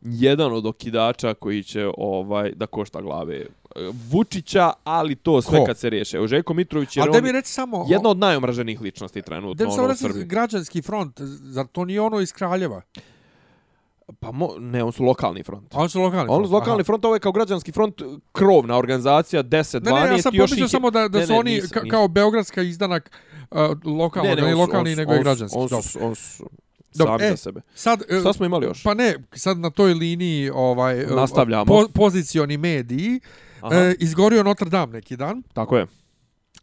jedan 0.00 0.52
od 0.52 0.66
okidača 0.66 1.34
koji 1.34 1.62
će 1.62 1.88
ovaj 1.98 2.52
da 2.56 2.66
košta 2.66 3.00
glave 3.00 3.36
e, 3.36 3.46
Vučića, 4.10 4.72
ali 4.84 5.14
to 5.14 5.42
sve 5.42 5.58
Ko? 5.58 5.64
kad 5.64 5.78
se 5.78 5.90
riješe. 5.90 6.20
U 6.20 6.26
Žeko 6.26 6.54
Mitrović 6.54 6.96
je 6.96 7.02
on 7.02 7.26
reći 7.32 7.52
samo, 7.52 7.86
jedna 7.88 8.08
od 8.08 8.18
najomraženijih 8.18 8.80
ličnosti 8.80 9.22
trenutno. 9.22 9.54
Da 9.54 9.64
mi 9.64 9.94
samo 9.96 10.24
građanski 10.24 10.82
front, 10.82 11.20
zar 11.20 11.66
to 11.66 11.84
nije 11.84 12.00
ono 12.00 12.20
iz 12.20 12.32
Kraljeva? 12.32 12.82
Pa 14.20 14.32
mo, 14.32 14.54
ne, 14.58 14.84
on 14.84 14.92
su 14.92 15.04
lokalni 15.04 15.42
front. 15.42 15.74
On 15.74 15.88
su 15.88 16.00
lokalni 16.00 16.26
front. 16.26 16.40
On 16.40 16.46
su 16.46 16.52
lokalni 16.52 16.80
Aha. 16.80 16.84
front, 16.84 17.04
ovo 17.04 17.14
je 17.14 17.20
kao 17.20 17.32
građanski 17.32 17.72
front, 17.72 18.02
krovna 18.32 18.76
organizacija, 18.76 19.42
10, 19.42 19.80
12. 19.80 19.84
Ne, 19.84 20.08
ne, 20.08 20.16
ja 20.16 20.22
sam 20.22 20.32
pomislio 20.36 20.68
samo 20.68 20.90
da, 20.90 21.08
da 21.08 21.18
ne, 21.18 21.26
su 21.26 21.32
ne, 21.32 21.38
oni 21.38 21.54
nisam, 21.54 21.88
kao 21.90 22.08
beogradska 22.08 22.62
izdanak 22.62 23.10
uh, 23.50 23.58
lokalni, 23.84 24.28
ne, 24.28 24.36
ne, 24.36 24.42
ne 24.42 24.54
lokalni, 24.54 24.90
on, 24.90 24.96
nego 24.96 25.12
on, 25.12 25.18
i 25.18 25.22
građanski. 25.22 25.58
On, 25.58 25.68
on, 25.72 26.08
on 26.08 26.14
su 26.14 26.50
sami 26.90 27.24
e, 27.24 27.30
za 27.30 27.36
sebe. 27.36 27.60
Sad, 27.74 28.02
uh, 28.10 28.20
Šta 28.20 28.32
smo 28.32 28.46
imali 28.46 28.66
još? 28.66 28.82
Pa 28.82 28.94
ne, 28.94 29.14
sad 29.32 29.58
na 29.58 29.70
toj 29.70 29.94
liniji 29.94 30.50
ovaj, 30.54 31.06
Nastavljamo. 31.06 31.64
Po, 31.64 31.88
pozicioni 31.94 32.56
mediji, 32.56 33.20
uh, 33.62 33.70
izgorio 33.98 34.42
Notre 34.42 34.70
Dame 34.70 34.92
neki 34.92 35.16
dan. 35.16 35.42
Tako 35.52 35.76
je. 35.76 35.86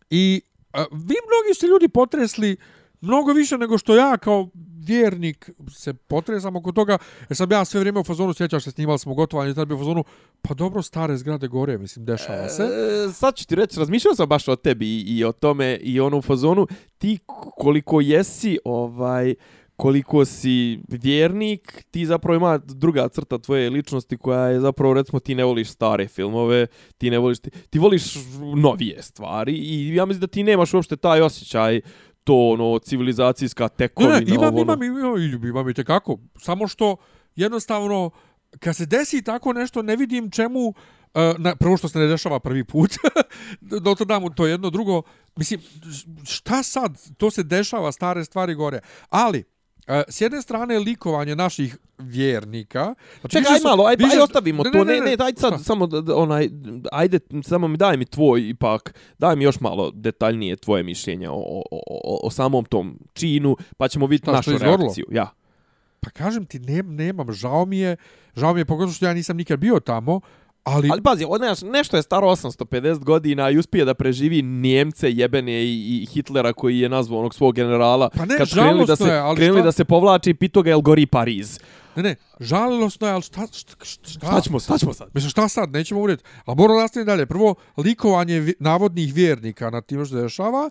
I 0.10 0.41
uh, 0.74 0.80
vi 0.91 1.16
mnogi 1.28 1.54
ste 1.56 1.68
ljudi 1.68 1.89
potresli 1.89 2.58
mnogo 3.02 3.34
više 3.34 3.58
nego 3.58 3.78
što 3.78 3.95
ja 3.95 4.18
kao 4.18 4.50
vjernik 4.90 5.50
se 5.72 5.94
potresam 5.94 6.56
oko 6.56 6.72
toga, 6.72 6.98
jer 7.30 7.38
sam 7.38 7.52
ja 7.52 7.66
sve 7.66 7.80
vrijeme 7.80 8.00
u 8.00 8.04
fazonu, 8.04 8.34
sjećaš 8.34 8.64
se, 8.64 8.72
snimali 8.72 9.00
smo 9.00 9.14
gotovanje, 9.14 9.54
tad 9.54 9.68
bi 9.68 9.74
u 9.74 9.78
fazonu, 9.78 10.04
pa 10.42 10.54
dobro, 10.54 10.82
stare 10.82 11.18
zgrade 11.18 11.48
gore, 11.48 11.78
mislim, 11.78 12.06
dešava 12.06 12.50
se. 12.50 12.64
E, 12.64 13.12
sad 13.14 13.36
ću 13.36 13.48
ti 13.48 13.56
reći, 13.56 13.80
razmišljao 13.80 14.16
sam 14.16 14.30
baš 14.30 14.48
o 14.48 14.56
tebi 14.56 14.88
i, 14.88 15.18
i 15.18 15.24
o 15.24 15.32
tome, 15.32 15.76
i 15.76 16.00
ono 16.00 16.18
u 16.18 16.22
fazonu, 16.22 16.68
ti 16.98 17.20
koliko 17.58 18.02
jesi, 18.02 18.60
ovaj, 18.66 19.36
koliko 19.80 20.26
si 20.26 20.80
vjernik, 20.88 21.86
ti 21.92 22.06
zapravo 22.06 22.36
ima 22.36 22.58
druga 22.58 23.10
crta 23.10 23.38
tvoje 23.38 23.70
ličnosti 23.70 24.18
koja 24.18 24.48
je 24.48 24.60
zapravo, 24.60 24.94
recimo, 24.94 25.20
ti 25.20 25.36
ne 25.36 25.44
voliš 25.44 25.70
stare 25.70 26.08
filmove, 26.08 26.68
ti 26.98 27.10
ne 27.10 27.18
voliš, 27.18 27.40
ti, 27.40 27.50
ti 27.70 27.80
voliš 27.80 28.04
novije 28.56 29.02
stvari 29.02 29.54
i 29.54 29.96
ja 29.96 30.06
mislim 30.06 30.22
da 30.22 30.28
ti 30.28 30.44
nemaš 30.44 30.74
uopšte 30.74 30.98
taj 30.98 31.22
osjećaj 31.22 31.82
to 32.24 32.36
ono 32.36 32.80
civilizacijska 32.80 33.68
tekovina 33.68 34.20
ne, 34.20 34.26
ne, 34.26 34.36
imam, 34.36 34.54
ovo, 34.54 34.62
imam, 34.62 34.84
imam, 34.84 35.22
imam, 35.22 35.46
imam 35.46 35.70
i 35.70 35.74
tekako. 35.74 36.18
Samo 36.38 36.68
što 36.68 36.96
jednostavno 37.36 38.12
kad 38.60 38.76
se 38.76 38.86
desi 38.86 39.22
tako 39.22 39.54
nešto 39.54 39.82
ne 39.82 39.96
vidim 39.96 40.32
čemu 40.32 40.68
uh, 40.68 40.74
na, 41.38 41.56
prvo 41.56 41.78
što 41.78 41.90
se 41.90 42.00
ne 42.00 42.08
dešava 42.08 42.40
prvi 42.40 42.64
put 42.64 42.92
do 43.82 43.96
to 43.96 44.06
damo 44.06 44.30
to 44.30 44.48
jedno 44.48 44.70
drugo. 44.70 45.02
Mislim 45.36 45.62
šta 46.26 46.64
sad 46.64 47.16
to 47.18 47.32
se 47.32 47.44
dešava 47.44 47.92
stare 47.92 48.26
stvari 48.26 48.56
gore. 48.56 48.80
Ali 49.10 49.44
s 50.08 50.22
jedne 50.22 50.42
strane 50.42 50.80
likovanje 50.80 51.36
naših 51.36 51.78
vjernika. 51.98 52.96
Znači, 53.20 53.34
Čekaj, 53.34 53.56
aj 53.56 53.60
malo, 53.64 53.86
aj, 53.86 53.96
više... 53.96 54.16
aj 54.16 54.22
ostavimo 54.22 54.64
ne, 54.64 54.72
to. 54.72 54.84
Ne, 54.84 54.94
ne, 54.94 55.02
ne, 55.02 55.16
daj 55.16 55.32
sad, 55.38 55.64
samo, 55.64 55.90
onaj, 56.16 56.50
ajde, 56.92 57.20
samo 57.44 57.68
mi 57.68 57.78
daj 57.78 57.98
mi 57.98 58.06
tvoj, 58.06 58.50
ipak, 58.50 58.94
daj 59.18 59.36
mi 59.36 59.44
još 59.44 59.60
malo 59.60 59.92
detaljnije 59.92 60.56
tvoje 60.56 60.84
mišljenje 60.84 61.30
o, 61.30 61.34
o, 61.36 61.64
o, 61.72 62.20
o 62.24 62.32
samom 62.32 62.66
tom 62.66 63.00
činu, 63.14 63.58
pa 63.78 63.88
ćemo 63.88 64.08
vidjeti 64.08 64.32
našu 64.32 64.58
reakciju. 64.58 65.06
Ja. 65.12 65.30
Pa 66.00 66.10
kažem 66.10 66.46
ti, 66.46 66.60
ne, 66.60 66.84
nemam, 66.84 67.32
žao 67.32 67.66
mi 67.66 67.80
je, 67.80 67.98
žao 68.36 68.54
mi 68.54 68.60
je 68.60 68.66
pogotovo 68.66 68.94
što 68.94 69.06
ja 69.06 69.14
nisam 69.14 69.38
nikad 69.38 69.60
bio 69.60 69.80
tamo, 69.80 70.22
Ali, 70.64 70.89
ali 70.91 71.01
pazi, 71.01 71.26
odnaš, 71.28 71.62
nešto 71.62 71.97
je 71.97 72.03
staro 72.03 72.28
850 72.28 73.03
godina 73.03 73.49
i 73.49 73.57
uspije 73.57 73.86
da 73.86 73.93
preživi 73.93 74.41
Njemce 74.41 75.12
jebene 75.12 75.64
i, 75.64 76.03
i 76.03 76.05
Hitlera 76.05 76.53
koji 76.53 76.80
je 76.80 76.89
nazvao 76.89 77.20
onog 77.20 77.36
svog 77.36 77.55
generala. 77.55 78.10
Pa 78.10 78.26
ne, 78.26 78.38
kad 78.38 78.49
krenuli 78.49 78.86
da 78.86 78.95
se, 78.95 79.03
je, 79.03 79.18
ali 79.18 79.36
krenuli 79.36 79.60
šta... 79.60 79.66
da 79.66 79.72
se 79.72 79.86
povlači, 79.86 80.34
pito 80.34 80.62
ga, 80.62 80.70
jel 80.70 80.82
gori 80.82 81.05
Pariz? 81.05 81.60
Ne, 81.95 82.03
ne, 82.03 82.16
žalostno 82.39 83.07
je, 83.07 83.14
ali 83.14 83.22
šta, 83.22 83.47
šta, 83.51 83.86
šta, 83.86 84.10
šta 84.10 84.41
ćemo, 84.41 84.60
šta 84.60 84.78
ćemo 84.78 84.93
sad? 84.93 85.07
Mislim, 85.14 85.30
šta 85.30 85.47
sad, 85.47 85.72
nećemo 85.72 86.01
uvijeti. 86.01 86.24
Ali 86.45 86.57
moramo 86.57 86.80
nastaviti 86.80 87.07
dalje. 87.07 87.26
Prvo, 87.26 87.55
likovanje 87.78 88.53
navodnih 88.60 89.14
vjernika 89.14 89.70
na 89.70 89.82
tim 89.82 90.05
što 90.05 90.16
se 90.16 90.22
dešava. 90.22 90.70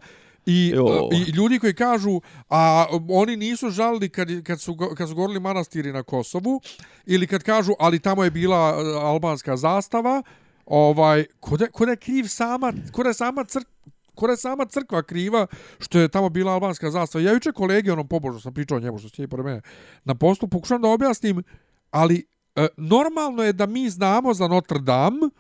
I, 0.49 0.75
I 1.13 1.31
ljudi 1.31 1.59
koji 1.59 1.75
kažu, 1.75 2.21
a 2.51 2.87
oni 3.09 3.37
nisu 3.37 3.71
žalili 3.71 4.09
kad, 4.09 4.29
kad, 4.45 4.61
su, 4.61 4.77
kad 4.97 5.09
su 5.09 5.15
govorili 5.15 5.41
manastiri 5.41 5.93
na 5.93 6.03
Kosovu, 6.03 6.61
ili 7.07 7.27
kad 7.27 7.43
kažu, 7.43 7.73
ali 7.79 7.99
tamo 7.99 8.25
je 8.25 8.31
bila 8.31 8.57
e, 8.57 8.99
albanska 9.01 9.57
zastava, 9.57 10.23
ovaj, 10.67 11.25
kod 11.41 11.61
je, 11.61 11.71
kod 11.71 11.89
je 11.89 11.97
kriv 11.97 12.25
sama, 12.25 12.73
kod 12.93 13.07
je 13.07 13.15
sama 13.15 13.45
crkva, 13.45 13.79
Kora 14.19 14.33
je 14.33 14.37
sama 14.37 14.67
crkva 14.67 15.03
kriva 15.03 15.47
što 15.79 15.99
je 15.99 16.09
tamo 16.09 16.29
bila 16.29 16.53
albanska 16.53 16.91
zastava. 16.91 17.25
Ja 17.25 17.33
juče 17.33 17.53
kolege, 17.53 17.93
onom 17.93 18.09
pobožno 18.09 18.41
sam 18.41 18.55
pričao 18.55 18.81
njemu 18.81 18.99
što 18.99 19.09
će 19.09 19.29
pored 19.29 19.47
mene 19.47 19.61
na 20.05 20.15
postu, 20.15 20.49
pokušam 20.49 20.83
da 20.83 20.89
objasnim, 20.89 21.43
ali 21.91 22.27
e, 22.57 22.67
normalno 22.77 23.43
je 23.43 23.53
da 23.53 23.67
mi 23.67 23.91
znamo 23.91 24.35
za 24.35 24.49
Notre 24.49 24.79
Dame, 24.79 25.31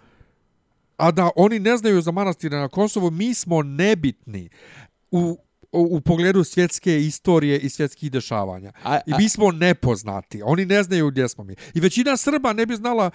a 0.97 1.11
da 1.11 1.31
oni 1.37 1.59
ne 1.59 1.77
znaju 1.77 2.01
za 2.01 2.11
manastire 2.11 2.57
na 2.57 2.69
Kosovu, 2.69 3.11
mi 3.11 3.35
smo 3.35 3.63
nebitni 3.63 4.49
u 5.11 5.39
u 5.73 6.01
pogledu 6.01 6.45
svjetske 6.45 7.01
istorije 7.01 7.59
i 7.59 7.69
svjetskih 7.69 8.11
dešavanja. 8.11 8.73
A, 8.83 8.95
a, 8.95 9.01
I 9.07 9.13
mi 9.19 9.29
smo 9.29 9.53
nepoznati. 9.53 10.43
Oni 10.45 10.67
ne 10.67 10.83
znaju 10.83 11.11
gdje 11.11 11.29
smo 11.29 11.45
mi. 11.45 11.55
I 11.75 11.81
većina 11.81 12.17
Srba 12.17 12.53
ne 12.53 12.67
bi 12.67 12.77
znala 12.77 13.11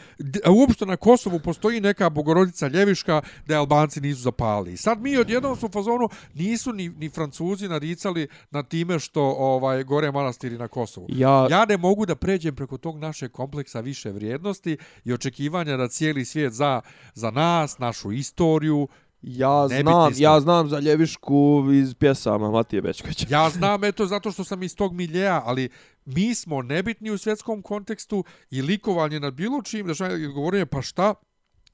uopšte 0.50 0.86
na 0.86 0.98
Kosovu 0.98 1.40
postoji 1.40 1.82
neka 1.82 2.10
bogorodica 2.10 2.68
Ljeviška 2.68 3.22
da 3.48 3.60
Albanci 3.60 4.02
nisu 4.02 4.22
zapali. 4.22 4.78
Sad 4.78 5.02
mi 5.02 5.18
odjednom 5.18 5.56
su 5.56 5.66
u 5.66 5.70
fazonu 5.70 6.10
nisu 6.34 6.74
ni, 6.74 6.90
ni 6.90 7.10
Francuzi 7.10 7.68
naricali 7.68 8.28
na 8.52 8.64
time 8.64 9.00
što 9.00 9.22
ovaj 9.24 9.84
gore 9.84 10.12
manastiri 10.12 10.58
na 10.58 10.68
Kosovu. 10.68 11.08
Ja... 11.10 11.48
ja 11.50 11.66
ne 11.66 11.78
mogu 11.78 12.06
da 12.06 12.16
pređem 12.16 12.56
preko 12.56 12.78
tog 12.78 13.00
naše 13.00 13.30
kompleksa 13.30 13.80
više 13.80 14.12
vrijednosti 14.12 14.78
i 15.06 15.14
očekivanja 15.14 15.78
da 15.78 15.88
cijeli 15.88 16.26
svijet 16.26 16.54
za, 16.54 16.82
za 17.14 17.32
nas, 17.32 17.80
našu 17.80 18.12
istoriju, 18.12 18.88
Ja 19.24 19.68
znam, 19.68 20.14
ja 20.16 20.40
znam 20.40 20.70
za 20.70 20.80
Ljevišku 20.80 21.64
iz 21.74 21.96
pjesama 21.96 22.52
Matije 22.52 22.82
Bečkovića. 22.82 23.28
Ja 23.30 23.50
znam 23.50 23.84
eto 23.84 24.06
zato 24.06 24.32
što 24.32 24.44
sam 24.44 24.64
iz 24.64 24.76
tog 24.76 24.94
miljeja, 24.94 25.42
ali 25.46 25.70
mi 26.06 26.36
smo 26.36 26.62
nebitni 26.62 27.12
u 27.12 27.18
svjetskom 27.18 27.62
kontekstu 27.62 28.24
i 28.52 28.62
likovanje 28.62 29.20
nad 29.20 29.34
bilo 29.34 29.62
čim, 29.62 29.88
da 29.88 29.94
što 29.94 30.06
govorim, 30.34 30.68
pa 30.68 30.82
šta, 30.82 31.14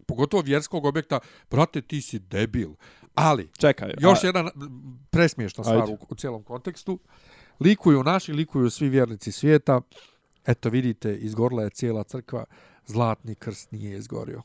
pogotovo 0.08 0.44
vjerskog 0.44 0.86
objekta, 0.86 1.20
brate, 1.52 1.82
ti 1.82 2.02
si 2.02 2.20
debil. 2.20 2.70
Ali, 3.16 3.50
Čekaj, 3.58 3.94
još 4.00 4.24
a... 4.24 4.28
jedan 4.28 4.50
presmiješna 5.10 5.64
stvar 5.64 5.90
u, 5.90 5.98
u 6.10 6.16
cijelom 6.16 6.44
kontekstu. 6.44 7.00
Likuju 7.60 8.04
naši, 8.04 8.34
likuju 8.34 8.70
svi 8.70 8.90
vjernici 8.90 9.32
svijeta. 9.32 9.82
Eto, 10.46 10.70
vidite, 10.70 11.16
izgorla 11.16 11.64
je 11.64 11.70
cijela 11.70 12.04
crkva. 12.04 12.46
Zlatni 12.86 13.36
krst 13.36 13.72
nije 13.72 13.98
izgorio 13.98 14.42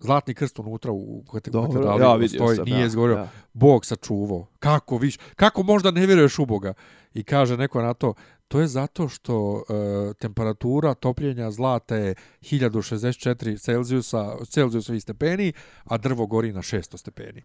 zlatni 0.00 0.34
krst 0.34 0.58
unutra 0.58 0.92
u 0.92 1.24
katedrali 1.32 2.02
ja 2.02 2.14
vidio 2.14 2.38
stoji, 2.38 2.56
sam, 2.56 2.64
nije 2.64 2.80
ja, 2.80 2.86
izgovorio, 2.86 3.16
ja. 3.16 3.28
Bog 3.52 3.86
sačuvao. 3.86 4.46
Kako 4.58 4.98
viš, 4.98 5.18
kako 5.36 5.62
možda 5.62 5.90
ne 5.90 6.06
vjeruješ 6.06 6.38
u 6.38 6.46
Boga? 6.46 6.74
I 7.14 7.22
kaže 7.24 7.56
neko 7.56 7.82
na 7.82 7.94
to, 7.94 8.14
to 8.48 8.60
je 8.60 8.66
zato 8.66 9.08
što 9.08 9.62
e, 9.68 10.14
temperatura 10.14 10.94
topljenja 10.94 11.50
zlata 11.50 11.96
je 11.96 12.14
1064 12.40 13.58
Celzijusa, 13.58 14.36
Celzijusovih 14.48 15.02
stepeni, 15.02 15.52
a 15.84 15.98
drvo 15.98 16.26
gori 16.26 16.52
na 16.52 16.62
600 16.62 16.96
stepeni. 16.96 17.42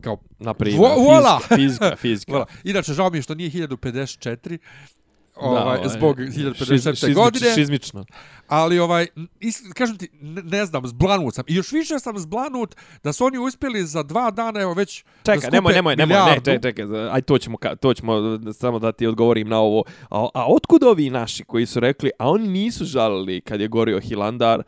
Kao, 0.00 0.18
na 0.38 0.54
primjer, 0.54 0.80
vola! 0.80 1.40
fizika, 1.40 1.56
fizika. 1.56 1.96
fizika. 2.02 2.32
vola. 2.32 2.46
Inače, 2.64 2.92
žao 2.92 3.10
mi 3.10 3.18
je 3.18 3.22
što 3.22 3.34
nije 3.34 3.50
1054, 3.50 4.58
ovaj, 5.36 5.82
da, 5.82 5.88
zbog 5.88 6.18
1057. 6.18 7.14
godine. 7.14 7.54
Šizmično. 7.54 8.04
Ali, 8.48 8.78
ovaj, 8.78 9.06
is, 9.40 9.62
kažem 9.74 9.96
ti, 9.96 10.08
ne, 10.22 10.66
znam, 10.66 10.86
zblanut 10.86 11.34
sam. 11.34 11.44
I 11.48 11.54
još 11.54 11.72
više 11.72 11.98
sam 11.98 12.18
zblanut 12.18 12.74
da 13.04 13.12
su 13.12 13.24
oni 13.24 13.38
uspjeli 13.38 13.86
za 13.86 14.02
dva 14.02 14.30
dana, 14.30 14.60
evo 14.60 14.74
već... 14.74 15.04
Čekaj, 15.22 15.50
nemoj, 15.50 15.72
nemoj, 15.72 15.96
nemoj, 15.96 16.16
ne, 16.16 16.34
čekaj, 16.34 16.60
čekaj, 16.60 17.08
aj 17.10 17.22
to 17.22 17.38
ćemo, 17.38 17.56
to 17.80 17.94
ćemo 17.94 18.38
samo 18.52 18.78
da 18.78 18.92
ti 18.92 19.06
odgovorim 19.06 19.48
na 19.48 19.58
ovo. 19.58 19.82
A, 20.10 20.28
a 20.34 20.46
otkud 20.46 20.82
ovi 20.82 21.10
naši 21.10 21.44
koji 21.44 21.66
su 21.66 21.80
rekli, 21.80 22.10
a 22.18 22.30
oni 22.30 22.48
nisu 22.48 22.84
žalili 22.84 23.40
kad 23.40 23.60
je 23.60 23.68
gorio 23.68 24.00
Hilandar, 24.00 24.62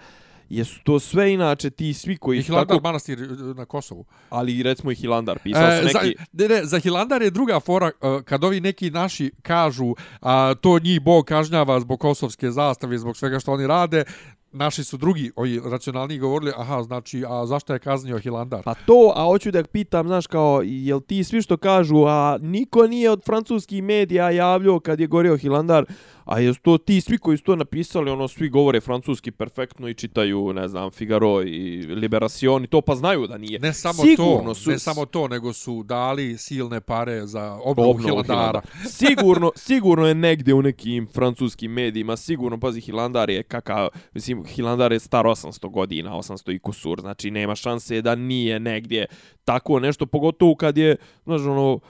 jesu 0.49 0.81
to 0.85 1.01
sve 1.01 1.33
inače 1.33 1.71
ti 1.71 1.95
svi 1.95 2.17
koji 2.17 2.39
I 2.39 2.43
Hilandar 2.43 2.77
tako, 2.77 2.89
manastir 2.89 3.23
e, 3.23 3.27
na 3.55 3.65
Kosovu. 3.65 4.05
ali 4.31 4.63
recimo 4.63 4.91
i 4.91 4.95
Hilandar, 4.95 5.39
pisao 5.39 5.69
E, 5.69 5.83
su 5.83 5.89
za, 5.93 5.99
neki... 6.03 6.17
ne, 6.33 6.49
ne, 6.49 6.65
za 6.65 6.79
Hilandar 6.79 7.23
je 7.23 7.31
druga 7.31 7.61
fora, 7.61 7.87
e, 7.87 8.23
kad 8.25 8.45
ovi 8.45 8.61
neki 8.61 8.91
naši 8.91 9.31
kažu 9.43 9.95
a, 10.21 10.55
to 10.61 10.79
njih 10.79 11.01
Bog 11.01 11.25
kažnjava 11.25 11.81
zbog 11.81 12.01
kosovske 12.01 12.51
zastave, 12.51 12.99
zbog 12.99 13.17
svega 13.17 13.41
što 13.41 13.53
oni 13.53 13.67
rade, 13.67 14.05
naši 14.53 14.85
su 14.85 14.97
drugi, 14.97 15.33
ovi 15.37 15.61
racionalniji 15.65 16.19
govorili, 16.19 16.53
aha, 16.57 16.83
znači, 16.83 17.25
a 17.29 17.47
zašto 17.47 17.73
je 17.73 17.79
kaznio 17.79 18.19
Hilandar? 18.19 18.63
Pa 18.63 18.75
to, 18.75 19.13
a 19.17 19.25
hoću 19.25 19.51
da 19.51 19.65
pitam, 19.65 20.07
znaš, 20.07 20.27
kao, 20.27 20.63
jel 20.65 21.01
ti 21.01 21.25
svi 21.25 21.43
što 21.43 21.57
kažu, 21.57 22.05
a 22.07 22.39
niko 22.41 22.87
nije 22.87 23.11
od 23.11 23.25
francuskih 23.25 23.83
medija 23.83 24.31
javljao 24.31 24.81
kad 24.81 25.01
je 25.01 25.07
gorio 25.07 25.37
Hilandar, 25.37 25.85
a 26.27 26.41
jesu 26.41 26.61
to 26.61 26.79
ti 26.79 27.01
svi 27.01 27.19
koji 27.19 27.37
su 27.37 27.45
to 27.45 27.57
napisali, 27.57 28.11
ono, 28.11 28.29
svi 28.29 28.49
govore 28.49 28.81
francuski 28.81 29.31
perfektno 29.31 29.89
i 29.89 29.95
čitaju, 29.95 30.53
ne 30.53 30.69
znam, 30.69 30.91
Figaro 30.91 31.43
i 31.43 31.83
Liberation 31.83 32.65
i 32.65 32.67
to, 32.67 32.81
pa 32.81 32.95
znaju 32.95 33.27
da 33.27 33.39
nije. 33.39 33.59
Ne 33.59 33.73
samo 33.73 34.03
Sigurno 34.03 34.51
to, 34.51 34.55
su, 34.55 34.71
ne 34.71 34.79
samo 34.79 35.07
to, 35.07 35.29
nego 35.29 35.53
su 35.53 35.83
dali 35.83 36.39
silne 36.39 36.81
pare 36.81 37.27
za 37.27 37.59
obnovu, 37.65 37.91
obnovu 37.91 38.23
Hilandara. 38.23 38.61
Hilandara. 38.61 38.63
sigurno, 38.91 39.53
sigurno 39.57 40.07
je 40.07 40.15
negdje 40.15 40.55
u 40.55 40.63
nekim 40.63 41.07
francuskim 41.15 41.73
medijima, 41.73 42.17
sigurno, 42.17 42.61
pazi, 42.61 42.81
Hilandar 42.81 43.31
je 43.31 43.43
kakav, 43.43 43.89
mislim, 44.15 44.45
Hilandar 44.45 44.93
je 44.93 45.01
star 45.01 45.25
800 45.25 45.71
godina, 45.71 46.11
800 46.11 46.55
i 46.55 46.59
kusur, 46.59 47.01
znači 47.01 47.31
nema 47.31 47.55
šanse 47.55 48.03
da 48.03 48.15
nije 48.15 48.61
negdje 48.61 49.07
tako 49.45 49.81
nešto, 49.81 50.07
pogotovo 50.07 50.55
kad 50.55 50.79
je, 50.79 50.97
znaš, 51.25 51.41
ono, 51.41 51.81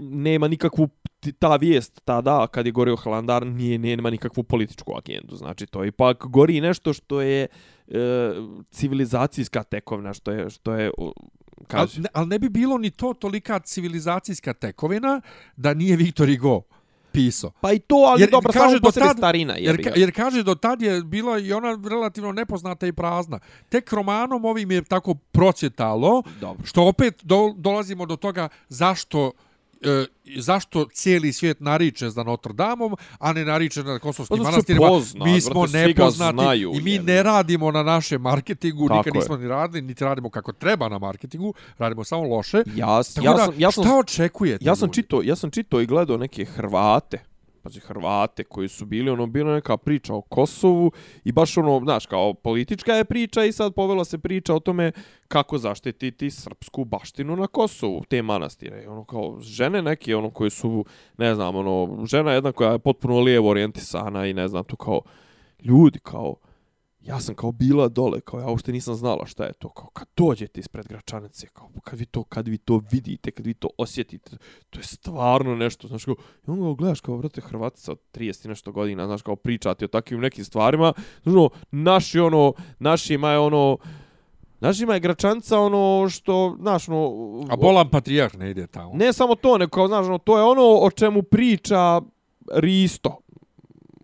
nema 0.00 0.48
nikakvu 0.48 0.88
ta 1.38 1.56
vijest 1.56 2.00
tada 2.04 2.46
kad 2.46 2.66
je 2.66 2.72
gorio 2.72 2.96
Hilandar 2.96 3.46
nije 3.46 3.78
nema 3.78 4.10
nikakvu 4.10 4.42
političku 4.42 4.92
agendu 4.96 5.36
znači 5.36 5.66
to 5.66 5.84
ipak 5.84 6.26
gori 6.26 6.60
nešto 6.60 6.92
što 6.92 7.20
je 7.20 7.46
e, 7.88 7.98
civilizacijska 8.70 9.62
tekovina 9.62 10.12
što 10.14 10.30
je 10.30 10.50
što 10.50 10.72
je 10.74 10.90
kaže 11.66 12.00
ne, 12.00 12.08
al 12.12 12.28
ne 12.28 12.38
bi 12.38 12.48
bilo 12.48 12.78
ni 12.78 12.90
to 12.90 13.14
tolika 13.14 13.58
civilizacijska 13.58 14.52
tekovina 14.52 15.20
da 15.56 15.74
nije 15.74 15.96
Viktor 15.96 16.28
Hugo 16.30 16.62
pisao. 17.12 17.50
pa 17.60 17.72
i 17.72 17.78
to 17.78 17.94
ali 17.96 18.20
Jer 18.22 18.30
dobro 18.30 18.52
kaže 18.52 18.64
samo 18.66 18.78
do 18.78 18.80
po 18.82 18.90
tad- 18.90 19.16
starina 19.16 19.54
Jer, 19.58 19.84
ka, 19.84 19.90
ga. 19.90 20.00
jer 20.00 20.14
kaže 20.14 20.42
do 20.42 20.54
tad 20.54 20.82
je 20.82 21.02
bila 21.02 21.38
i 21.38 21.52
ona 21.52 21.78
relativno 21.90 22.32
nepoznata 22.32 22.86
i 22.86 22.92
prazna. 22.92 23.38
Tek 23.68 23.92
romanom 23.92 24.44
ovim 24.44 24.70
je 24.70 24.82
tako 24.84 25.14
procjetalo, 25.14 26.22
dobro 26.40 26.66
što 26.66 26.84
opet 26.84 27.20
do, 27.22 27.54
dolazimo 27.56 28.06
do 28.06 28.16
toga 28.16 28.48
zašto 28.68 29.32
e, 29.82 30.04
zašto 30.36 30.86
cijeli 30.86 31.32
svijet 31.32 31.60
nariče 31.60 32.10
za 32.10 32.22
Notre 32.22 32.52
Dameom, 32.52 32.96
a 33.18 33.32
ne 33.32 33.44
nariče 33.44 33.82
na 33.82 33.98
kosovskim 33.98 34.36
zato 34.36 34.48
je 34.48 34.52
manastirima. 34.52 34.86
poznat, 34.88 35.24
mi 35.24 35.40
smo 35.40 35.62
ga 35.62 35.68
nepoznati 35.68 36.34
znaju, 36.34 36.72
i 36.74 36.80
mi 36.80 36.98
ga. 36.98 37.04
ne 37.04 37.22
radimo 37.22 37.70
na 37.70 37.82
našem 37.82 38.20
marketingu, 38.20 38.88
Tako 38.88 38.98
nikad 38.98 39.14
je. 39.14 39.18
nismo 39.18 39.36
ni 39.36 39.48
radili, 39.48 39.82
niti 39.82 40.04
radimo 40.04 40.30
kako 40.30 40.52
treba 40.52 40.88
na 40.88 40.98
marketingu, 40.98 41.54
radimo 41.78 42.04
samo 42.04 42.22
loše. 42.24 42.62
ja, 42.66 43.02
Tako 43.14 43.26
ja 43.26 43.32
da, 43.32 43.44
sam 43.44 43.54
ja 43.58 43.70
sam 43.70 43.84
šta 43.84 43.96
očekujete? 43.96 44.64
ja 44.64 44.76
sam 44.76 44.92
čitao 44.92 45.20
ja 45.22 45.36
sam 45.36 45.50
čitao 45.50 45.80
i 45.80 45.86
gledao 45.86 46.16
neke 46.16 46.44
Hrvate 46.44 47.29
pazi 47.62 47.80
Hrvate 47.80 48.44
koji 48.44 48.68
su 48.68 48.86
bili 48.86 49.10
ono 49.10 49.26
bila 49.26 49.54
neka 49.54 49.76
priča 49.76 50.14
o 50.14 50.20
Kosovu 50.20 50.92
i 51.24 51.32
baš 51.32 51.56
ono 51.56 51.80
znaš 51.84 52.06
kao 52.06 52.34
politička 52.34 52.92
je 52.92 53.04
priča 53.04 53.44
i 53.44 53.52
sad 53.52 53.74
povela 53.74 54.04
se 54.04 54.18
priča 54.18 54.54
o 54.54 54.60
tome 54.60 54.92
kako 55.28 55.58
zaštititi 55.58 56.30
srpsku 56.30 56.84
baštinu 56.84 57.36
na 57.36 57.46
Kosovu 57.46 58.04
te 58.08 58.22
manastire. 58.22 58.82
I 58.82 58.86
ono 58.86 59.04
kao 59.04 59.38
žene 59.40 59.82
neke 59.82 60.16
ono 60.16 60.30
koje 60.30 60.50
su 60.50 60.84
ne 61.18 61.34
znam 61.34 61.56
ono 61.56 62.06
žena 62.06 62.32
jedna 62.32 62.52
koja 62.52 62.72
je 62.72 62.78
potpuno 62.78 63.20
lijevo 63.20 63.48
orijentisana 63.48 64.26
i 64.26 64.34
ne 64.34 64.48
znam 64.48 64.64
tu 64.64 64.76
kao 64.76 65.00
ljudi 65.64 65.98
kao 65.98 66.36
ja 67.02 67.20
sam 67.20 67.34
kao 67.34 67.52
bila 67.52 67.88
dole, 67.88 68.20
kao 68.20 68.40
ja 68.40 68.46
uopšte 68.46 68.72
nisam 68.72 68.94
znala 68.94 69.26
šta 69.26 69.44
je 69.44 69.52
to, 69.52 69.68
kao 69.68 69.88
kad 69.92 70.08
dođete 70.16 70.60
ispred 70.60 70.88
Gračanice, 70.88 71.46
kao 71.46 71.70
kad 71.84 71.98
vi 71.98 72.06
to, 72.06 72.24
kad 72.24 72.48
vi 72.48 72.58
to 72.58 72.82
vidite, 72.90 73.30
kad 73.30 73.46
vi 73.46 73.54
to 73.54 73.68
osjetite, 73.78 74.36
to 74.70 74.80
je 74.80 74.84
stvarno 74.84 75.56
nešto, 75.56 75.88
znaš 75.88 76.04
kao, 76.04 76.14
i 76.46 76.50
onda 76.50 76.74
gledaš 76.78 77.00
kao, 77.00 77.16
vrate, 77.16 77.40
Hrvatica 77.40 77.92
od 77.92 77.98
30 78.14 78.44
i 78.44 78.48
nešto 78.48 78.72
godina, 78.72 79.06
znaš 79.06 79.22
kao, 79.22 79.36
pričati 79.36 79.84
o 79.84 79.88
takvim 79.88 80.20
nekim 80.20 80.44
stvarima, 80.44 80.92
znaš 81.22 81.34
ono, 81.34 81.50
naši 81.70 82.20
ono, 82.20 82.52
našima 82.78 83.30
je 83.30 83.38
ono, 83.38 83.78
našima 84.60 84.94
je 84.94 85.00
Gračanca 85.00 85.60
ono 85.60 86.08
što, 86.08 86.56
znaš 86.60 86.88
ono, 86.88 87.46
A 87.50 87.56
bolan 87.56 87.90
patrijarh 87.90 88.36
ne 88.36 88.50
ide 88.50 88.66
tamo. 88.66 88.94
ne 88.94 89.12
samo 89.12 89.34
to, 89.34 89.58
nego 89.58 89.70
kao, 89.70 89.88
znaš, 89.88 90.06
ono, 90.06 90.18
to 90.18 90.38
je 90.38 90.44
ono 90.44 90.62
o 90.62 90.90
čemu 90.90 91.22
priča 91.22 92.00
Risto, 92.52 93.18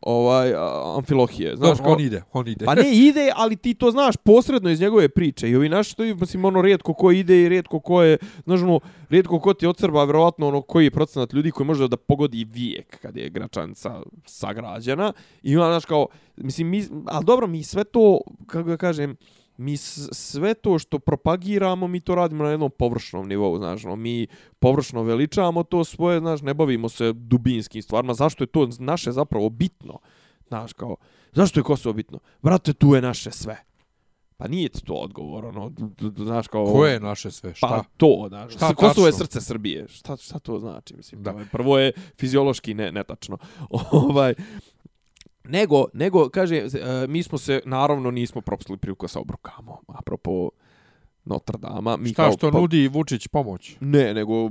ovaj, 0.07 0.53
Amfilohije, 0.97 1.57
znaš, 1.57 1.69
Dobro, 1.69 1.85
kao, 1.85 1.93
on 1.93 2.01
ide, 2.01 2.23
on 2.33 2.49
ide. 2.49 2.65
Pa 2.65 2.75
ne 2.75 2.91
ide, 2.93 3.31
ali 3.37 3.57
ti 3.57 3.75
to 3.75 3.91
znaš 3.91 4.17
posredno 4.17 4.71
iz 4.71 4.81
njegove 4.81 5.09
priče. 5.09 5.51
I 5.51 5.57
ovi 5.57 5.69
naši 5.69 5.91
što 5.91 6.03
mislim 6.03 6.45
ono 6.45 6.63
rijetko 6.63 6.95
ko 6.95 7.11
ide 7.11 7.43
i 7.43 7.49
rijetko 7.49 7.81
ko 7.81 8.03
je, 8.03 8.19
znaš 8.45 8.63
ono, 8.63 8.81
rijetko 9.09 9.41
ko 9.41 9.55
ti 9.55 9.67
od 9.67 9.79
Srba, 9.79 10.05
vjerovatno 10.05 10.49
ono 10.49 10.63
koji 10.63 10.85
je 10.85 10.91
procenat 10.91 11.33
ljudi 11.33 11.51
koji 11.51 11.67
može 11.67 11.89
da 11.89 11.97
pogodi 11.97 12.45
vijek 12.45 13.01
kad 13.01 13.17
je 13.17 13.31
Gračanica 13.31 14.01
sagrađena. 14.27 15.13
I 15.43 15.57
onda 15.57 15.71
znaš 15.71 15.85
kao, 15.85 16.07
mislim, 16.37 16.69
mi, 16.69 16.85
ali 17.07 17.25
dobro, 17.25 17.47
mi 17.47 17.63
sve 17.63 17.85
to, 17.85 18.21
kako 18.47 18.69
da 18.69 18.77
kažem, 18.77 19.17
mi 19.57 19.77
sve 19.77 20.55
to 20.55 20.79
što 20.79 20.99
propagiramo, 20.99 21.87
mi 21.87 22.01
to 22.01 22.15
radimo 22.15 22.45
na 22.45 22.51
jednom 22.51 22.71
površnom 22.79 23.29
nivou, 23.29 23.59
znaš, 23.59 23.85
ono, 23.85 23.97
mi 23.97 24.27
površno 24.59 25.03
veličamo 25.03 25.63
to 25.63 25.85
svoje, 25.85 26.21
znaš, 26.21 26.43
ne 26.43 26.55
bavimo 26.55 26.89
se 26.89 27.13
dubinskim 27.13 27.83
stvarima, 27.83 28.15
zašto 28.15 28.45
je 28.45 28.49
to 28.49 28.69
naše 28.79 29.13
zapravo 29.13 29.49
bitno, 29.49 29.99
znaš, 30.49 30.73
kao, 30.73 30.97
zašto 31.33 31.61
je 31.61 31.65
Kosovo 31.65 31.93
bitno? 31.93 32.19
Brate, 32.43 32.73
tu 32.73 32.95
je 32.95 33.03
naše 33.03 33.31
sve. 33.31 33.63
Pa 34.39 34.49
nije 34.49 34.69
to 34.69 34.95
odgovor, 34.95 35.45
ono, 35.45 35.73
znaš, 36.17 36.49
kao... 36.49 36.67
Ko 36.67 36.87
je 36.87 37.01
naše 37.01 37.31
sve? 37.31 37.55
Šta? 37.55 37.67
Pa 37.67 37.85
to, 37.97 38.25
znaš. 38.29 38.55
Šta 38.55 38.75
Kosovo 38.75 39.07
je 39.07 39.13
tačno? 39.13 39.27
srce 39.27 39.41
Srbije. 39.41 39.89
Šta, 39.89 40.17
šta 40.17 40.39
to 40.39 40.59
znači? 40.59 40.97
Mislim, 40.97 41.23
da. 41.23 41.35
Prvo 41.53 41.79
je 41.79 41.93
fiziološki 42.19 42.75
ne, 42.75 42.93
netačno. 42.93 43.39
ovaj, 43.91 44.35
nego, 45.49 45.85
nego, 45.93 46.29
kaže, 46.29 46.57
e, 46.57 46.69
mi 47.09 47.23
smo 47.23 47.39
se, 47.39 47.61
naravno, 47.65 48.11
nismo 48.11 48.41
propustili 48.41 48.79
priliku 48.79 49.09
sa 49.09 49.21
obrukamo. 49.21 49.81
Apropo 49.89 50.51
Notre 51.25 51.59
Dame. 51.59 51.97
Mi 51.97 52.09
Šta 52.09 52.23
kao, 52.23 52.33
što 52.33 52.51
pa- 52.51 52.59
nudi 52.59 52.89
Vučić 52.89 53.29
pomoć? 53.29 53.77
Ne, 53.81 54.15
nego 54.15 54.51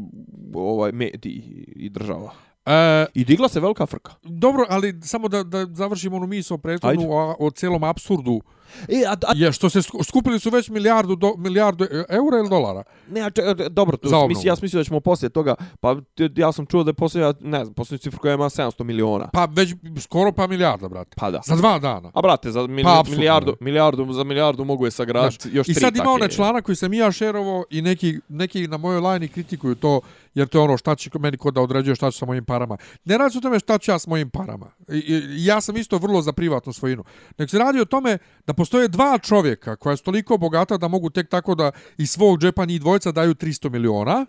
ovaj 0.54 0.92
mediji 0.92 1.66
i 1.76 1.90
država. 1.90 2.32
E, 2.66 2.72
I 3.14 3.26
digla 3.26 3.50
se 3.50 3.60
velika 3.60 3.86
frka. 3.86 4.12
dobro, 4.24 4.66
ali 4.70 5.00
samo 5.02 5.28
da, 5.28 5.44
da 5.44 5.66
završimo 5.66 6.18
onu 6.18 6.28
misao 6.28 6.58
prethodnu 6.58 7.12
o, 7.12 7.36
o 7.40 7.52
cijelom 7.52 7.84
absurdu. 7.84 8.42
E, 8.90 9.04
a, 9.08 9.12
a, 9.12 9.32
Je 9.36 9.52
što 9.52 9.70
se 9.70 9.80
sku- 9.80 10.04
skupili 10.04 10.40
su 10.40 10.50
već 10.50 10.70
milijardu, 10.70 11.16
do, 11.16 11.34
milijardu 11.38 11.84
e- 11.84 12.04
eura 12.10 12.38
ili 12.38 12.50
dolara? 12.50 12.84
Ne, 13.10 13.22
a 13.22 13.30
če, 13.30 13.42
a, 13.42 13.70
dobro, 13.70 13.98
to 13.98 14.28
misli, 14.28 14.48
ja 14.48 14.56
sam 14.56 14.60
mislio 14.62 14.80
da 14.80 14.84
ćemo 14.84 15.00
poslije 15.00 15.30
toga, 15.30 15.56
pa 15.80 15.96
t- 16.16 16.30
ja 16.36 16.52
sam 16.52 16.66
čuo 16.66 16.84
da 16.84 16.90
je 16.90 16.94
poslije, 16.94 17.34
ne 17.40 17.64
znam, 17.66 17.74
poslije 17.74 17.98
cifru 18.00 18.20
koja 18.20 18.34
ima 18.34 18.46
700 18.46 18.84
miliona. 18.84 19.30
Pa 19.34 19.46
već 19.46 19.76
skoro 20.00 20.32
pa 20.32 20.48
milijarda, 20.48 20.88
brate. 20.90 21.16
Pa 21.18 21.32
da. 21.32 21.42
Za 21.46 21.56
dva 21.56 21.80
dana. 21.80 22.12
A 22.14 22.22
brate, 22.22 22.52
za 22.52 22.62
mili, 22.62 22.84
Pa, 22.84 22.90
apsolutno. 22.92 23.18
milijardu, 23.18 23.56
milijardu, 23.60 24.14
za 24.14 24.24
milijardu 24.24 24.66
mogu 24.66 24.86
je 24.86 24.92
sagraditi 24.92 25.50
još 25.50 25.70
I 25.70 25.74
tri 25.74 25.82
sad 25.82 25.96
ima 25.96 26.10
onaj 26.12 26.28
članak 26.30 26.66
koji 26.66 26.76
sam 26.76 26.94
i 26.94 26.98
ja 26.98 27.12
šerovo 27.12 27.66
i 27.70 27.82
neki, 27.82 28.20
neki 28.30 28.68
na 28.68 28.78
mojoj 28.78 29.00
lajni 29.02 29.28
kritikuju 29.28 29.76
to, 29.76 30.02
jer 30.36 30.48
to 30.48 30.58
je 30.58 30.62
ono 30.62 30.78
šta 30.78 30.96
će 30.96 31.10
meni 31.20 31.38
kod 31.38 31.54
da 31.54 31.62
određuje 31.62 31.96
šta 31.96 32.12
ću 32.12 32.18
sa 32.18 32.26
mojim 32.26 32.46
parama. 32.46 32.78
Ne 33.06 33.18
radi 33.18 33.32
se 33.32 33.38
o 33.38 33.42
tome 33.42 33.60
šta 33.60 33.78
ću 33.78 33.92
ja 33.92 34.00
s 34.00 34.08
mojim 34.08 34.30
parama. 34.30 34.72
I, 34.90 34.98
i, 34.98 35.46
ja 35.46 35.62
sam 35.62 35.78
isto 35.78 35.98
vrlo 35.98 36.22
za 36.22 36.34
privatnu 36.34 36.74
svojinu. 36.74 37.04
Nek 37.38 37.50
se 37.50 37.60
radi 37.60 37.82
o 37.82 37.86
tome 37.86 38.18
da 38.48 38.54
postoje 38.54 38.88
dva 38.88 39.18
čovjeka 39.18 39.76
koja 39.76 39.98
su 39.98 40.04
toliko 40.04 40.38
bogata 40.38 40.78
da 40.78 40.88
mogu 40.88 41.10
tek 41.10 41.30
tako 41.30 41.56
da 41.56 41.72
iz 41.98 42.12
svog 42.12 42.40
džepa 42.40 42.66
njih 42.66 42.82
dvojca 42.82 43.12
daju 43.12 43.34
300 43.34 43.70
miliona. 43.70 44.26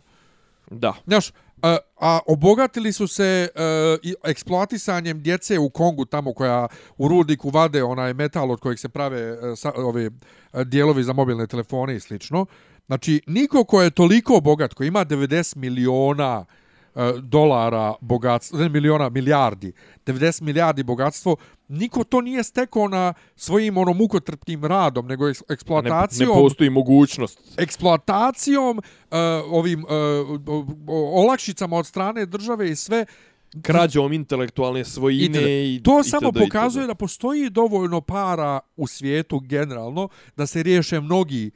Da. 0.70 0.94
Znaš, 1.06 1.30
a, 1.62 1.76
a 2.00 2.18
obogatili 2.26 2.92
su 2.92 3.08
se 3.08 3.48
e, 3.54 3.60
i 4.02 4.14
eksploatisanjem 4.24 5.22
djece 5.22 5.58
u 5.58 5.70
Kongu 5.70 6.04
tamo 6.04 6.32
koja 6.32 6.68
u 6.96 7.08
rudniku 7.08 7.50
vade 7.50 7.82
onaj 7.82 8.14
metal 8.14 8.50
od 8.50 8.60
kojeg 8.60 8.78
se 8.78 8.88
prave 8.88 9.20
e, 9.20 9.56
sa, 9.56 9.72
ove 9.76 10.04
e, 10.04 10.10
dijelovi 10.64 11.02
za 11.02 11.12
mobilne 11.12 11.46
telefone 11.46 11.96
i 11.96 12.00
slično. 12.00 12.46
Znači, 12.86 13.20
niko 13.26 13.64
ko 13.64 13.82
je 13.82 13.90
toliko 13.90 14.40
bogat, 14.40 14.74
ko 14.74 14.84
ima 14.84 15.04
90 15.04 15.56
miliona 15.56 16.44
e, 16.94 17.12
dolara 17.20 17.94
bogatstva, 18.00 18.58
ne 18.58 18.68
miliona, 18.68 19.08
milijardi, 19.08 19.72
90 20.06 20.42
milijardi 20.42 20.82
bogatstvo, 20.82 21.36
niko 21.68 22.04
to 22.04 22.20
nije 22.20 22.44
stekao 22.44 22.88
na 22.88 23.14
svojim 23.36 23.78
ono 23.78 23.92
mukotrpnim 23.92 24.64
radom, 24.64 25.06
nego 25.06 25.24
eks- 25.24 25.42
Ne, 25.42 25.54
eksploatacijom 25.54 26.28
ne 26.28 26.34
postoji 26.34 26.70
mogućnost. 26.70 27.38
eksploatacijom 27.56 28.78
uh, 28.78 28.82
ovim 29.48 29.84
uh, 29.84 29.90
olakšicama 31.14 31.76
od 31.76 31.86
strane 31.86 32.26
države 32.26 32.70
i 32.70 32.76
sve 32.76 33.06
Krađom 33.62 34.12
intelektualne 34.12 34.84
svojine 34.84 35.40
i 35.66 35.80
to 35.82 36.00
i 36.00 36.04
samo 36.04 36.20
tada 36.22 36.40
i 36.40 36.42
pokazuje 36.42 36.82
tada. 36.82 36.86
da 36.86 36.94
postoji 36.94 37.50
dovoljno 37.50 38.00
para 38.00 38.60
u 38.76 38.86
svijetu 38.86 39.38
generalno 39.40 40.08
da 40.36 40.46
se 40.46 40.62
riješe 40.62 41.00
mnogi 41.00 41.46
e, 41.46 41.50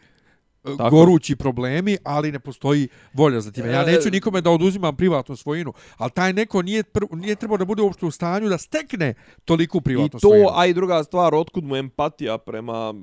Tako. 0.62 0.90
gorući 0.90 1.36
problemi, 1.36 1.96
ali 2.04 2.32
ne 2.32 2.38
postoji 2.40 2.88
volja 3.12 3.40
za 3.40 3.50
time. 3.52 3.68
Ja 3.68 3.82
E, 3.82 3.86
neću 3.86 4.10
nikome 4.10 4.40
da 4.40 4.50
oduzimam 4.50 4.96
privatnu 4.96 5.36
svojinu, 5.36 5.72
ali 5.96 6.10
taj 6.10 6.32
neko 6.32 6.62
nije, 6.62 6.82
pr- 6.82 7.16
nije 7.16 7.36
trebao 7.36 7.58
da 7.58 7.64
bude 7.64 7.82
uopšte 7.82 8.06
u 8.06 8.10
stanju 8.10 8.48
da 8.48 8.58
stekne 8.58 9.14
toliku 9.44 9.78
I 9.78 9.80
privatnu 9.80 10.10
to, 10.10 10.18
svojinu. 10.18 10.48
a 10.54 10.66
i 10.66 10.74
druga 10.74 11.04
stvar, 11.04 11.34
otkud 11.34 11.64
mu 11.64 11.76
empatija 11.76 12.38
prema 12.38 12.94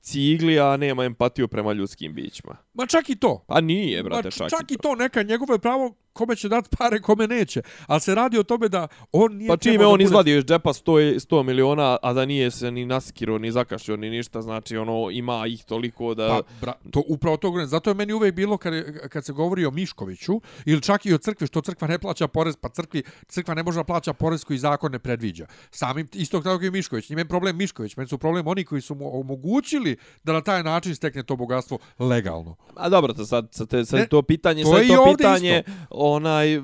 cigli, 0.00 0.60
a 0.60 0.76
nema 0.76 1.04
empatiju 1.04 1.48
prema 1.48 1.72
ljudskim 1.72 2.14
bićima. 2.14 2.56
Ma 2.74 2.86
čak 2.86 3.10
i 3.10 3.16
to. 3.16 3.44
Pa 3.46 3.60
nije, 3.60 4.02
brate, 4.02 4.26
Ma, 4.26 4.30
čak, 4.30 4.50
čak 4.50 4.70
i 4.70 4.76
to 4.76 4.94
neka 4.94 5.22
njegovo 5.22 5.52
je 5.52 5.58
pravo 5.58 5.94
kome 6.12 6.36
će 6.36 6.48
dati 6.48 6.76
pare, 6.78 7.00
kome 7.00 7.26
neće. 7.26 7.62
Ali 7.86 8.00
se 8.00 8.14
radi 8.14 8.38
o 8.38 8.42
tome 8.42 8.68
da 8.68 8.88
on 9.12 9.36
nije 9.36 9.48
Pa 9.48 9.56
čime 9.56 9.86
on 9.86 9.92
bude- 9.92 10.04
izvadio 10.04 10.38
iz 10.38 10.44
džepa 10.44 10.72
100, 10.72 11.20
100 11.20 11.42
miliona, 11.42 11.96
a 12.02 12.12
da 12.12 12.24
nije 12.24 12.50
se 12.50 12.70
ni 12.70 12.86
naskiro, 12.86 13.38
ni 13.38 13.52
zakašio, 13.52 13.96
ni 13.96 14.10
ništa, 14.10 14.42
znači 14.42 14.76
ono 14.76 15.10
ima 15.10 15.46
ih 15.46 15.64
toliko 15.64 16.14
da... 16.14 16.28
Pa, 16.28 16.42
bra, 16.60 16.74
to 16.90 17.02
upravo 17.08 17.36
to 17.36 17.48
govorim. 17.50 17.68
Zato 17.68 17.90
je 17.90 17.94
meni 17.94 18.12
uvek 18.12 18.34
bilo 18.34 18.56
kad, 18.56 18.72
kad 19.08 19.24
se 19.24 19.32
govori 19.32 19.64
o 19.64 19.70
Miškoviću 19.70 20.40
ili 20.64 20.80
čak 20.82 21.06
i 21.06 21.14
o 21.14 21.18
crkvi, 21.18 21.46
što 21.46 21.60
crkva 21.60 21.88
ne 21.88 21.98
plaća 21.98 22.28
porez, 22.28 22.56
pa 22.56 22.68
crkvi, 22.68 23.02
crkva 23.28 23.54
ne 23.54 23.62
može 23.62 23.78
da 23.78 23.84
plaća 23.84 24.12
porez 24.12 24.44
koji 24.44 24.58
zakon 24.58 24.92
ne 24.92 24.98
predviđa. 24.98 25.46
Samim 25.70 26.08
isto 26.12 26.40
tako 26.40 26.64
i 26.64 26.70
Mišković. 26.70 27.10
Njime 27.10 27.20
je 27.20 27.28
problem 27.28 27.56
Mišković, 27.56 27.96
meni 27.96 28.08
su 28.08 28.18
problem 28.18 28.46
oni 28.46 28.64
koji 28.64 28.80
su 28.80 28.94
mu 28.94 29.20
omogućili 29.20 29.96
da 30.24 30.32
na 30.32 30.40
taj 30.40 30.62
način 30.62 30.94
stekne 30.94 31.22
to 31.22 31.36
bogatstvo 31.36 31.78
legalno. 31.98 32.56
A 32.76 32.88
dobro, 32.88 33.12
to 33.12 33.24
sad, 33.24 33.48
sad, 33.50 33.68
te, 33.68 33.84
sad 33.84 34.00
Ne, 34.00 34.06
to 34.06 34.22
pitanje, 34.22 34.62
to 34.62 34.68
sad 34.78 34.86
to 34.86 35.14
pitanje 35.16 35.62
onaj 36.02 36.60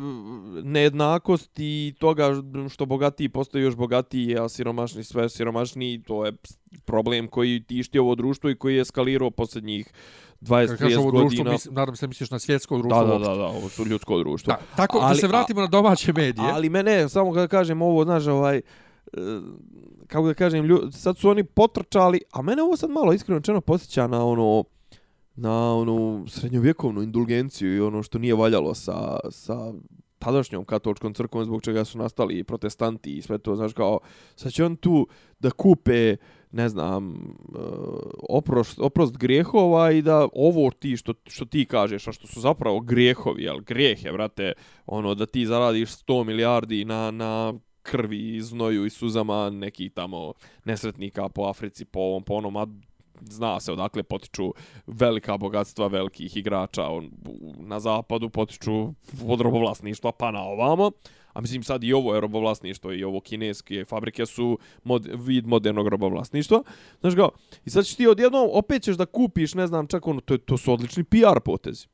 nejednakost 0.63 1.51
i 1.59 1.95
toga 1.99 2.31
što 2.71 2.87
bogatiji 2.87 3.29
postaju 3.29 3.65
još 3.65 3.77
bogatiji, 3.77 4.39
a 4.39 4.49
siromašni 4.49 5.05
sve 5.05 5.29
siromašniji, 5.29 6.03
to 6.03 6.27
je 6.27 6.33
problem 6.85 7.29
koji 7.29 7.63
tišti 7.63 7.99
ovo 7.99 8.15
društvo 8.15 8.51
i 8.51 8.55
koji 8.57 8.75
je 8.75 8.81
eskalirao 8.81 9.31
posljednjih 9.31 9.93
Kad 10.49 10.79
kažeš 10.79 10.97
20-30 10.97 10.99
ovo 10.99 11.11
društvo, 11.11 11.29
godina. 11.29 11.51
mislim, 11.51 11.75
nadam 11.75 11.97
se 11.97 12.07
misliš 12.07 12.31
na 12.31 12.39
svjetsko 12.39 12.79
društvo. 12.79 13.05
Da, 13.05 13.19
da, 13.19 13.19
da, 13.19 13.35
da, 13.35 13.47
ovo 13.47 13.69
su 13.69 13.85
ljudsko 13.85 14.19
društvo. 14.19 14.51
Da, 14.53 14.61
tako 14.77 14.99
da 15.01 15.07
Ali- 15.07 15.19
se 15.19 15.27
vratimo 15.27 15.61
na 15.61 15.67
domaće 15.67 16.13
medije. 16.13 16.51
Ali 16.53 16.69
mene, 16.69 17.09
samo 17.09 17.33
kada 17.33 17.49
kažem 17.49 17.83
ovo, 17.83 18.05
znaš, 18.05 18.27
ovaj, 18.27 18.57
e, 18.57 18.63
kako 20.07 20.27
da 20.27 20.35
kažem, 20.35 20.65
lju, 20.65 20.81
sad 20.93 21.19
su 21.19 21.31
oni 21.31 21.45
potrčali, 21.45 22.21
a 22.33 22.43
mene 22.43 22.63
ovo 22.63 22.77
sad 22.77 22.91
malo 22.91 23.13
iskreno 23.13 23.41
čeno 23.41 23.61
posjeća 23.61 24.07
na 24.07 24.25
ono, 24.27 24.65
na 25.41 25.75
onu 25.75 26.25
srednjovjekovnu 26.29 27.03
indulgenciju 27.03 27.77
i 27.77 27.81
ono 27.81 28.03
što 28.03 28.19
nije 28.19 28.35
valjalo 28.35 28.75
sa, 28.75 29.19
sa 29.31 29.73
tadašnjom 30.19 30.65
katoličkom 30.65 31.15
crkvom 31.15 31.45
zbog 31.45 31.63
čega 31.63 31.85
su 31.85 31.99
nastali 31.99 32.39
i 32.39 32.45
protestanti 32.45 33.17
i 33.17 33.23
sve 33.23 33.39
to, 33.39 33.57
znaš, 33.57 33.73
kao, 33.73 33.99
sad 34.37 34.53
će 34.53 34.65
on 34.65 34.77
tu 34.77 35.07
da 35.39 35.51
kupe 35.51 36.17
ne 36.53 36.69
znam, 36.69 37.15
e, 37.15 37.59
oprost, 38.29 38.79
oprost 38.79 39.17
grijehova 39.17 39.93
i 39.93 40.03
da 40.03 40.29
ovo 40.33 40.71
ti 40.71 40.97
što, 40.97 41.15
što 41.27 41.45
ti 41.45 41.65
kažeš, 41.65 42.09
a 42.09 42.13
što 42.13 42.27
su 42.27 42.41
zapravo 42.41 42.81
grijehovi, 42.81 43.43
jel, 43.43 43.61
grijeh 43.61 44.05
je, 44.05 44.13
brate, 44.13 44.53
ono, 44.87 45.15
da 45.15 45.27
ti 45.27 45.47
zaradiš 45.47 45.91
100 45.91 46.25
milijardi 46.25 46.85
na, 46.85 47.11
na 47.11 47.55
krvi 47.83 48.37
i 48.37 48.43
znoju 48.43 48.87
i 48.87 48.91
suzama 48.91 49.51
nekih 49.51 49.93
tamo 49.93 50.33
nesretnika 50.65 51.29
po 51.29 51.43
Africi, 51.43 51.85
po 51.85 52.01
ovom, 52.01 52.23
po 52.23 52.35
onom, 52.35 52.57
a 52.57 52.67
zna 53.21 53.61
se 53.61 53.73
odakle 53.73 54.03
potiču 54.03 54.53
velika 54.87 55.37
bogatstva 55.37 55.87
velikih 55.87 56.37
igrača 56.37 56.89
on, 56.89 57.11
na 57.59 57.81
zapadu 57.81 58.29
potiču 58.31 58.95
od 59.27 59.41
robovlasništva 59.41 60.13
pa 60.13 60.31
na 60.31 60.43
ovamo. 60.43 60.91
A 61.33 61.41
mislim 61.41 61.63
sad 61.63 61.85
i 61.85 61.93
ovo 61.93 62.15
je 62.15 62.21
robovlasništvo 62.21 62.93
i 62.93 63.05
ovo 63.05 63.21
kineske 63.21 63.85
fabrike 63.85 64.27
su 64.27 64.59
mod, 64.85 65.09
vid 65.15 65.47
modernog 65.47 65.89
robovlasništva. 65.89 66.63
Znaš 67.01 67.15
ga, 67.15 67.29
i 67.65 67.71
sad 67.71 67.85
ćeš 67.85 67.95
ti 67.95 68.07
odjednom, 68.07 68.49
opet 68.53 68.83
ćeš 68.83 68.97
da 68.97 69.07
kupiš, 69.07 69.55
ne 69.55 69.67
znam, 69.67 69.87
čak 69.87 70.07
ono, 70.07 70.21
to, 70.21 70.39
to 70.39 70.57
su 70.57 70.73
odlični 70.73 71.05
PR 71.05 71.41
potezi. 71.45 71.87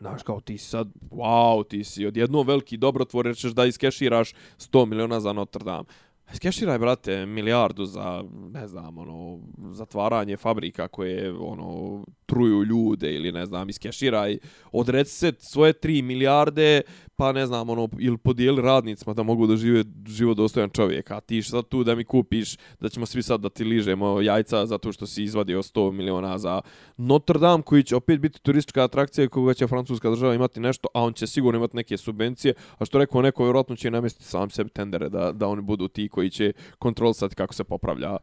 Znaš, 0.00 0.22
kao 0.22 0.40
ti 0.40 0.58
si 0.58 0.68
sad, 0.68 0.88
wow, 1.10 1.68
ti 1.68 1.84
si 1.84 2.06
odjednom 2.06 2.46
veliki 2.46 2.76
dobrotvorer, 2.76 3.36
ćeš 3.36 3.52
da 3.52 3.66
iskeširaš 3.66 4.32
100 4.58 4.86
miliona 4.86 5.20
za 5.20 5.32
Notre 5.32 5.64
Dame. 5.64 5.84
Skeširaj, 6.32 6.78
brate, 6.78 7.26
milijardu 7.26 7.84
za, 7.84 8.24
ne 8.52 8.66
znam, 8.68 8.98
ono, 8.98 9.38
zatvaranje 9.70 10.36
fabrika 10.36 10.88
koje, 10.88 11.32
ono, 11.38 12.04
truju 12.28 12.64
ljude 12.64 13.14
ili, 13.14 13.32
ne 13.32 13.46
znam, 13.46 13.68
iskeširaj, 13.68 14.38
odreci 14.72 15.10
se 15.10 15.32
svoje 15.38 15.72
3 15.72 16.02
milijarde, 16.02 16.82
pa, 17.16 17.32
ne 17.32 17.46
znam, 17.46 17.70
ono, 17.70 17.88
ili 17.98 18.18
podijeli 18.18 18.62
radnicima 18.62 19.14
da 19.14 19.22
mogu 19.22 19.46
da 19.46 19.56
žive 19.56 19.84
život 20.06 20.36
dostojan 20.36 20.70
čovjek, 20.70 21.10
a 21.10 21.20
ti 21.20 21.42
sad 21.42 21.68
tu 21.68 21.84
da 21.84 21.94
mi 21.94 22.04
kupiš, 22.04 22.56
da 22.80 22.88
ćemo 22.88 23.06
svi 23.06 23.22
sad 23.22 23.40
da 23.40 23.48
ti 23.48 23.64
ližemo 23.64 24.20
jajca 24.20 24.66
zato 24.66 24.92
što 24.92 25.06
si 25.06 25.24
izvadio 25.24 25.62
100 25.62 25.92
miliona 25.92 26.38
za 26.38 26.60
Notre 26.96 27.38
Dame, 27.38 27.62
koji 27.62 27.82
će 27.82 27.96
opet 27.96 28.20
biti 28.20 28.40
turistička 28.40 28.84
atrakcija 28.84 29.28
koga 29.28 29.54
će 29.54 29.66
francuska 29.66 30.10
država 30.10 30.34
imati 30.34 30.60
nešto, 30.60 30.88
a 30.94 31.02
on 31.02 31.12
će 31.12 31.26
sigurno 31.26 31.58
imati 31.58 31.76
neke 31.76 31.96
subvencije, 31.96 32.54
a 32.78 32.84
što 32.84 32.98
rekao 32.98 33.22
neko, 33.22 33.44
vjerojatno 33.44 33.76
će 33.76 33.90
namjestiti 33.90 34.28
sam 34.28 34.50
sebi 34.50 34.70
tendere 34.70 35.08
da, 35.08 35.32
da 35.32 35.48
oni 35.48 35.62
budu 35.62 35.88
ti 35.88 36.08
koji 36.08 36.30
će 36.30 36.52
kontrolisati 36.78 37.34
kako 37.34 37.54
se 37.54 37.64
popravlja 37.64 38.16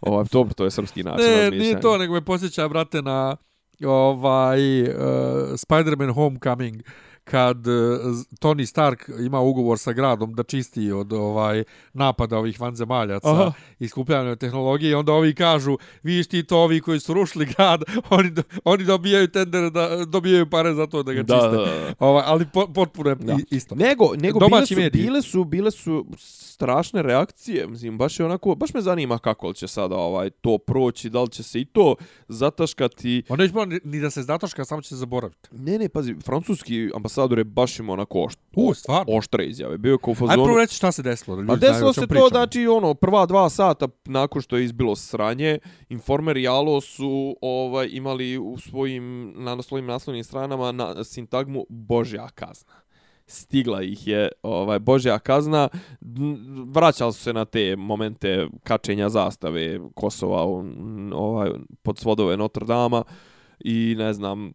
Ovaj, 0.00 0.24
dobro, 0.32 0.54
to 0.54 0.64
je 0.64 0.70
srpski 0.70 1.02
način 1.02 1.24
Ne, 1.26 1.30
razmišljanja. 1.30 1.62
nije 1.62 1.80
to, 1.80 1.98
nego 1.98 2.14
me 2.14 2.24
posjeća, 2.24 2.68
brate, 2.68 3.02
na 3.02 3.36
ovaj 3.86 4.82
uh, 4.82 4.88
Spider-Man 5.52 6.14
Homecoming 6.14 6.82
kad 7.30 7.66
uh, 7.66 7.74
Tony 8.40 8.66
Stark 8.66 9.10
ima 9.26 9.40
ugovor 9.40 9.78
sa 9.78 9.92
gradom 9.92 10.34
da 10.34 10.42
čisti 10.42 10.92
od 10.92 11.12
ovaj 11.12 11.64
napada 11.92 12.38
ovih 12.38 12.60
vanzemaljaca 12.60 13.30
Aha. 13.32 13.52
i 13.78 13.88
skupljanja 13.88 14.36
tehnologije 14.36 14.96
onda 14.96 15.12
ovi 15.12 15.34
kažu 15.34 15.76
vi 16.02 16.24
ti 16.24 16.42
to 16.42 16.58
ovi 16.58 16.80
koji 16.80 17.00
su 17.00 17.14
rušili 17.14 17.46
grad 17.46 17.82
oni, 18.10 18.30
oni 18.64 18.84
dobijaju 18.84 19.28
tender 19.28 19.70
da 19.70 20.04
dobijaju 20.04 20.50
pare 20.50 20.74
za 20.74 20.86
to 20.86 21.02
da 21.02 21.12
ga 21.12 21.22
Da, 21.22 21.34
čiste 21.34 21.48
da, 21.48 21.64
da. 21.64 21.94
Ovaj, 21.98 22.22
ali 22.26 22.46
po, 22.52 22.66
potpuno 22.66 23.10
je 23.10 23.14
Da. 23.16 23.36
isto 23.50 23.74
Nego, 23.74 24.04
nego 24.16 24.38
bile 24.38 24.66
su, 24.66 24.74
mediji. 24.74 25.02
bile 25.02 25.22
su, 25.22 25.44
bile 25.44 25.70
su 25.70 26.06
strašne 26.18 27.02
reakcije, 27.02 27.66
mislim, 27.66 27.98
baš 27.98 28.20
je 28.20 28.26
onako, 28.26 28.54
baš 28.54 28.74
me 28.74 28.80
zanima 28.80 29.18
kako 29.18 29.52
će 29.52 29.68
sada 29.68 29.94
ovaj 29.96 30.30
to 30.30 30.58
proći, 30.58 31.10
da 31.10 31.22
li 31.22 31.30
će 31.30 31.42
se 31.42 31.60
i 31.60 31.64
to 31.64 31.94
zataškati. 32.28 33.22
on 33.28 33.38
neće 33.38 33.54
ni, 33.66 33.80
ni 33.84 34.00
da 34.00 34.10
se 34.10 34.22
zataška 34.22 34.64
samo 34.64 34.82
će 34.82 34.88
se 34.88 34.96
zaboraviti 34.96 35.48
Ne, 35.52 35.78
ne, 35.78 35.88
pazi, 35.88 36.14
francuski 36.24 36.90
ambasador 37.18 37.38
je 37.38 37.44
baš 37.44 37.78
imao 37.78 37.92
onako 37.92 38.24
ošt, 38.24 38.38
u 38.56 38.74
stvarno 38.74 39.16
oštre 39.16 39.46
izjave. 39.46 39.78
Bio 39.78 39.92
je 39.92 39.98
kao 39.98 40.12
u 40.12 40.14
fazonu... 40.14 40.44
prvo 40.44 40.58
reći 40.58 40.74
šta 40.74 40.92
se 40.92 41.02
desilo 41.02 41.36
da 41.36 41.46
Pa 41.46 41.52
ljudi 41.52 41.58
znaju 41.60 41.72
desilo 41.72 41.92
se 41.92 42.00
čemu 42.00 42.06
to, 42.06 42.10
pričamo. 42.10 42.28
znači, 42.28 42.66
ono, 42.66 42.94
prva 42.94 43.26
dva 43.26 43.50
sata 43.50 43.88
nakon 44.04 44.42
što 44.42 44.56
je 44.56 44.64
izbilo 44.64 44.96
sranje, 44.96 45.58
Informer 45.88 46.36
i 46.36 46.48
Alo 46.48 46.80
su 46.80 47.36
ovaj, 47.42 47.88
imali 47.92 48.38
u 48.38 48.58
svojim, 48.58 49.34
na 49.36 49.62
svojim 49.62 49.86
naslovnim 49.86 50.24
stranama 50.24 50.72
na 50.72 51.04
sintagmu 51.04 51.66
Božja 51.68 52.28
kazna. 52.34 52.72
Stigla 53.26 53.82
ih 53.82 54.06
je 54.06 54.28
ovaj 54.42 54.78
Božja 54.78 55.18
kazna, 55.18 55.68
vraćali 56.66 57.12
su 57.12 57.20
se 57.20 57.32
na 57.32 57.44
te 57.44 57.76
momente 57.76 58.48
kačenja 58.64 59.08
zastave 59.08 59.80
Kosova 59.94 60.42
ovaj, 61.14 61.50
pod 61.82 61.98
svodove 61.98 62.36
Notre 62.36 62.66
Dama 62.66 63.04
i 63.60 63.94
ne 63.98 64.12
znam, 64.12 64.52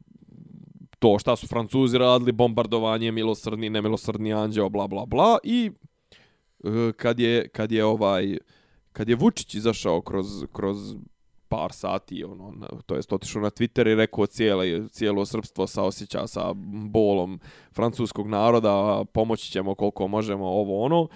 to 1.03 1.19
šta 1.19 1.35
su 1.35 1.47
Francuzi 1.47 1.97
radili, 1.97 2.31
bombardovanje, 2.31 3.11
milosrdni, 3.11 3.69
nemilosrdni 3.69 4.33
anđeo, 4.33 4.69
bla, 4.69 4.87
bla, 4.87 5.05
bla, 5.05 5.37
i 5.43 5.71
e, 6.63 6.91
kad 6.97 7.19
je, 7.19 7.47
kad 7.47 7.71
je 7.71 7.85
ovaj, 7.85 8.37
kad 8.93 9.09
je 9.09 9.15
Vučić 9.15 9.55
izašao 9.55 10.01
kroz, 10.01 10.45
kroz 10.53 10.95
par 11.47 11.73
sati, 11.73 12.23
ono, 12.23 12.51
na, 12.51 12.67
to 12.85 12.95
jest 12.95 13.13
otišao 13.13 13.41
na 13.41 13.49
Twitter 13.49 13.91
i 13.91 13.95
rekao 13.95 14.25
cijelo, 14.25 14.87
cijelo 14.89 15.25
srpstvo 15.25 15.67
saosjeća 15.67 16.27
sa 16.27 16.53
bolom 16.93 17.39
francuskog 17.71 18.27
naroda, 18.27 19.03
pomoći 19.13 19.51
ćemo 19.51 19.75
koliko 19.75 20.07
možemo, 20.07 20.45
ovo 20.45 20.85
ono, 20.85 21.07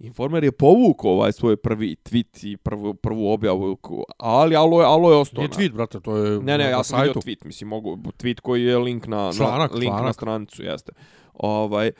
Informer 0.00 0.44
je 0.44 0.52
povukao 0.52 1.10
ovaj 1.10 1.32
svoj 1.32 1.56
prvi 1.56 1.96
tweet 2.04 2.46
i 2.46 2.56
prvu, 2.56 2.94
prvu 2.94 3.32
objavu, 3.32 3.78
ali 4.18 4.56
alo 4.56 4.80
je, 4.80 4.86
alo 4.86 5.10
je 5.12 5.16
ostao. 5.16 5.38
Nije 5.42 5.48
na- 5.48 5.56
tweet, 5.56 5.72
brate, 5.72 6.00
to 6.00 6.16
je 6.16 6.30
Ne, 6.30 6.58
ne, 6.58 6.64
na 6.64 6.70
ja 6.70 6.84
sam 6.84 7.00
vidio 7.02 7.14
tweet, 7.14 7.44
mislim, 7.44 7.68
mogu, 7.68 7.96
tweet 7.96 8.40
koji 8.40 8.64
je 8.64 8.78
link 8.78 9.06
na, 9.06 9.32
Članak, 9.32 9.72
na, 9.72 9.78
link 9.78 9.92
na 9.92 9.98
članak. 9.98 10.14
stranicu, 10.14 10.62
jeste. 10.62 10.92
Ovaj, 11.34 11.90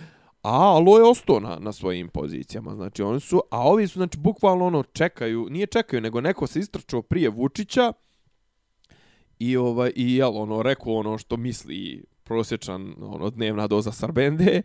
a 0.43 0.51
Alo 0.53 0.99
je 0.99 1.05
ostao 1.05 1.41
na, 1.41 1.59
na 1.61 1.73
svojim 1.73 2.09
pozicijama, 2.09 2.75
znači 2.75 3.03
oni 3.03 3.21
su, 3.21 3.43
a 3.51 3.69
ovi 3.69 3.87
su, 3.87 3.99
znači, 3.99 4.19
bukvalno 4.19 4.67
ono, 4.67 4.83
čekaju, 4.83 5.47
nije 5.51 5.67
čekaju, 5.67 6.01
nego 6.01 6.21
neko 6.21 6.47
se 6.47 6.61
istrčao 6.61 7.03
prije 7.03 7.29
Vučića 7.29 7.93
i, 9.39 9.57
ovaj, 9.57 9.93
i 9.97 10.17
jel, 10.17 10.37
ono, 10.37 10.63
rekao 10.63 10.95
ono 10.95 11.19
što 11.19 11.37
misli 11.37 12.05
prosječan, 12.25 12.95
ono, 13.03 13.31
dnevna 13.31 13.67
doza 13.67 13.93
Sarbende, 13.93 14.63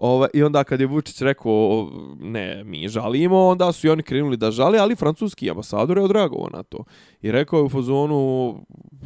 Ova, 0.00 0.28
I 0.34 0.42
onda 0.42 0.64
kad 0.64 0.80
je 0.80 0.86
Vučić 0.86 1.20
rekao 1.20 1.88
ne, 2.20 2.64
mi 2.64 2.88
žalimo, 2.88 3.46
onda 3.46 3.72
su 3.72 3.86
i 3.86 3.90
oni 3.90 4.02
krenuli 4.02 4.36
da 4.36 4.50
žali, 4.50 4.78
ali 4.78 4.96
francuski 4.96 5.50
ambasador 5.50 5.98
je 5.98 6.04
odreagovao 6.04 6.48
na 6.52 6.62
to. 6.62 6.84
I 7.22 7.32
rekao 7.32 7.58
je 7.58 7.62
u 7.62 7.68
fazonu, 7.68 8.54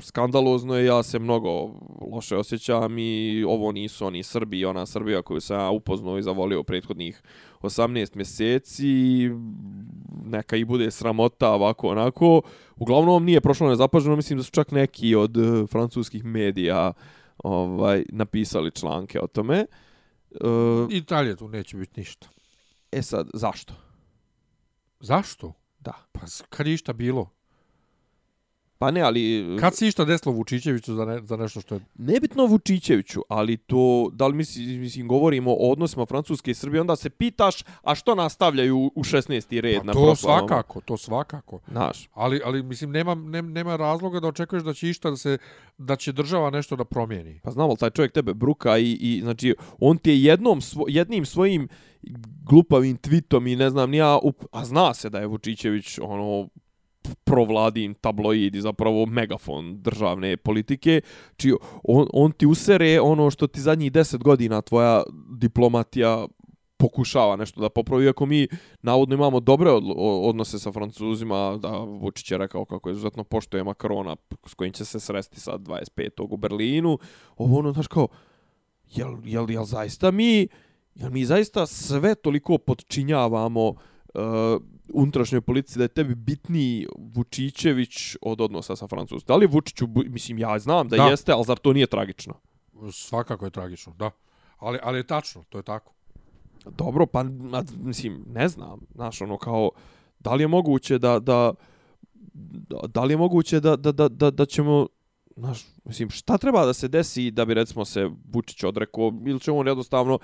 skandalozno 0.00 0.76
je, 0.76 0.84
ja 0.84 1.02
se 1.02 1.18
mnogo 1.18 1.70
loše 2.12 2.36
osjećam 2.36 2.98
i 2.98 3.44
ovo 3.48 3.72
nisu 3.72 4.06
oni 4.06 4.22
Srbi, 4.22 4.64
ona 4.64 4.86
Srbija 4.86 5.22
koju 5.22 5.40
sam 5.40 5.60
ja 5.60 5.70
upoznao 5.70 6.18
i 6.18 6.22
zavolio 6.22 6.60
u 6.60 6.64
prethodnih 6.64 7.22
18 7.60 8.16
mjeseci, 8.16 9.30
neka 10.24 10.56
i 10.56 10.64
bude 10.64 10.90
sramota 10.90 11.50
ovako 11.50 11.88
onako. 11.88 12.42
Uglavnom 12.76 13.24
nije 13.24 13.40
prošlo 13.40 13.68
nezapaženo, 13.68 14.16
mislim 14.16 14.38
da 14.38 14.42
su 14.42 14.50
čak 14.50 14.70
neki 14.70 15.14
od 15.14 15.36
e, 15.36 15.66
francuskih 15.66 16.24
medija 16.24 16.92
ovaj 17.44 18.04
napisali 18.08 18.70
članke 18.70 19.20
o 19.20 19.26
tome. 19.26 19.60
Uh, 19.60 19.91
I 20.90 21.00
dalje 21.00 21.36
tu 21.36 21.48
neće 21.48 21.76
biti 21.76 22.00
ništa. 22.00 22.28
E 22.92 23.02
sad, 23.02 23.30
zašto? 23.34 23.74
Zašto? 25.00 25.52
Da. 25.78 26.06
Pa 26.12 26.20
kad 26.48 26.66
je 26.66 26.74
išta 26.74 26.92
bilo? 26.92 27.30
Pa 28.82 28.90
ne, 28.90 29.00
ali... 29.00 29.56
Kad 29.60 29.76
se 29.76 29.86
išta 29.86 30.04
desilo 30.04 30.34
Vučićeviću 30.34 30.94
za, 30.94 31.04
ne, 31.04 31.20
za 31.24 31.36
nešto 31.36 31.60
što 31.60 31.74
je... 31.74 31.80
Nebitno 31.94 32.46
Vučićeviću, 32.46 33.20
ali 33.28 33.56
to, 33.56 34.10
da 34.12 34.26
li 34.26 34.34
mislim, 34.34 34.80
mislim 34.80 35.08
govorimo 35.08 35.50
o 35.50 35.70
odnosima 35.70 36.06
Francuske 36.06 36.50
i 36.50 36.54
Srbije, 36.54 36.80
onda 36.80 36.96
se 36.96 37.10
pitaš, 37.10 37.64
a 37.82 37.94
što 37.94 38.14
nastavljaju 38.14 38.90
u 38.94 39.02
16. 39.02 39.60
red 39.60 39.78
pa 39.78 39.84
na 39.84 39.92
to 39.92 40.02
proslavama? 40.02 40.48
svakako, 40.48 40.80
to 40.80 40.96
svakako. 40.96 41.60
Znaš. 41.70 42.08
Ali, 42.14 42.40
ali 42.44 42.62
mislim, 42.62 42.90
nema, 42.90 43.14
nema, 43.14 43.48
nema 43.48 43.76
razloga 43.76 44.20
da 44.20 44.28
očekuješ 44.28 44.62
da 44.62 44.74
će 44.74 44.88
išta 44.88 45.10
da 45.10 45.16
se, 45.16 45.38
da 45.78 45.96
će 45.96 46.12
država 46.12 46.50
nešto 46.50 46.76
da 46.76 46.84
promijeni. 46.84 47.40
Pa 47.42 47.50
znam, 47.50 47.68
ali 47.68 47.78
taj 47.78 47.90
čovjek 47.90 48.12
tebe 48.12 48.34
bruka 48.34 48.78
i, 48.78 48.92
i 48.92 49.20
znači, 49.22 49.54
on 49.80 49.98
ti 49.98 50.10
je 50.10 50.22
jednom, 50.22 50.60
svo, 50.60 50.84
jednim 50.88 51.26
svojim 51.26 51.68
glupavim 52.44 52.98
tweetom 52.98 53.52
i 53.52 53.56
ne 53.56 53.70
znam, 53.70 53.90
nija, 53.90 54.18
up, 54.22 54.44
a 54.52 54.64
zna 54.64 54.94
se 54.94 55.10
da 55.10 55.18
je 55.18 55.26
Vučićević, 55.26 55.98
ono, 55.98 56.48
provladin 57.24 57.94
tabloid 57.94 58.54
i 58.54 58.60
zapravo 58.60 59.06
megafon 59.06 59.82
državne 59.82 60.36
politike, 60.36 61.00
čiji 61.36 61.52
on, 61.84 62.06
on 62.12 62.32
ti 62.32 62.46
usere 62.46 63.00
ono 63.00 63.30
što 63.30 63.46
ti 63.46 63.60
zadnjih 63.60 63.92
deset 63.92 64.22
godina 64.22 64.60
tvoja 64.62 65.02
diplomatija 65.38 66.26
pokušava 66.82 67.36
nešto 67.36 67.60
da 67.60 67.68
popravi, 67.70 68.08
ako 68.08 68.26
mi 68.26 68.48
navodno 68.82 69.14
imamo 69.14 69.40
dobre 69.40 69.70
odnose 70.26 70.58
sa 70.58 70.72
Francuzima, 70.72 71.58
da 71.62 71.78
Vučić 71.78 72.30
je 72.30 72.38
rekao 72.38 72.64
kako 72.64 72.88
je 72.88 72.92
izuzetno 72.92 73.24
poštoje 73.24 73.64
Makrona 73.64 74.16
s 74.46 74.54
kojim 74.54 74.72
će 74.72 74.84
se 74.84 75.00
sresti 75.00 75.40
sad 75.40 75.60
25. 75.60 76.26
u 76.30 76.36
Berlinu, 76.36 76.98
ovo 77.36 77.58
ono, 77.58 77.72
znaš 77.72 77.86
kao, 77.86 78.08
jel, 78.90 79.16
jel, 79.24 79.50
jel 79.50 79.64
zaista 79.64 80.10
mi, 80.10 80.48
jel 80.94 81.10
mi 81.10 81.24
zaista 81.24 81.66
sve 81.66 82.14
toliko 82.14 82.58
podčinjavamo 82.58 83.68
uh, 83.68 84.62
unutrašnjoj 84.94 85.40
politici 85.40 85.78
da 85.78 85.84
je 85.84 85.88
tebi 85.88 86.14
bitniji 86.14 86.86
Vučićević 86.98 88.16
od 88.22 88.40
odnosa 88.40 88.76
sa 88.76 88.86
Francuskom. 88.86 89.26
Da 89.26 89.36
li 89.36 89.46
Vučiću, 89.46 89.88
mislim, 89.94 90.38
ja 90.38 90.58
znam 90.58 90.88
da, 90.88 90.96
da, 90.96 91.04
jeste, 91.04 91.32
ali 91.32 91.44
zar 91.44 91.58
to 91.58 91.72
nije 91.72 91.86
tragično? 91.86 92.34
Svakako 92.92 93.44
je 93.44 93.50
tragično, 93.50 93.94
da. 93.98 94.10
Ali, 94.58 94.78
ali 94.82 94.98
je 94.98 95.06
tačno, 95.06 95.44
to 95.48 95.58
je 95.58 95.62
tako. 95.62 95.92
Dobro, 96.64 97.06
pa, 97.06 97.22
mislim, 97.76 98.24
ne 98.28 98.48
znam, 98.48 98.80
znaš, 98.94 99.22
ono, 99.22 99.38
kao, 99.38 99.70
da 100.18 100.34
li 100.34 100.42
je 100.42 100.48
moguće 100.48 100.98
da, 100.98 101.18
da, 101.18 101.52
da, 102.34 102.76
da 102.88 103.04
li 103.04 103.12
je 103.12 103.16
moguće 103.16 103.60
da, 103.60 103.76
da, 103.76 103.92
da, 103.92 104.08
da, 104.08 104.30
da 104.30 104.46
ćemo, 104.46 104.86
znaš, 105.36 105.66
mislim, 105.84 106.10
šta 106.10 106.38
treba 106.38 106.66
da 106.66 106.72
se 106.72 106.88
desi 106.88 107.30
da 107.30 107.44
bi, 107.44 107.54
recimo, 107.54 107.84
se 107.84 108.10
Vučić 108.32 108.64
odrekao, 108.64 109.12
ili 109.26 109.40
će 109.40 109.52
on 109.52 109.66
jednostavno 109.66 110.18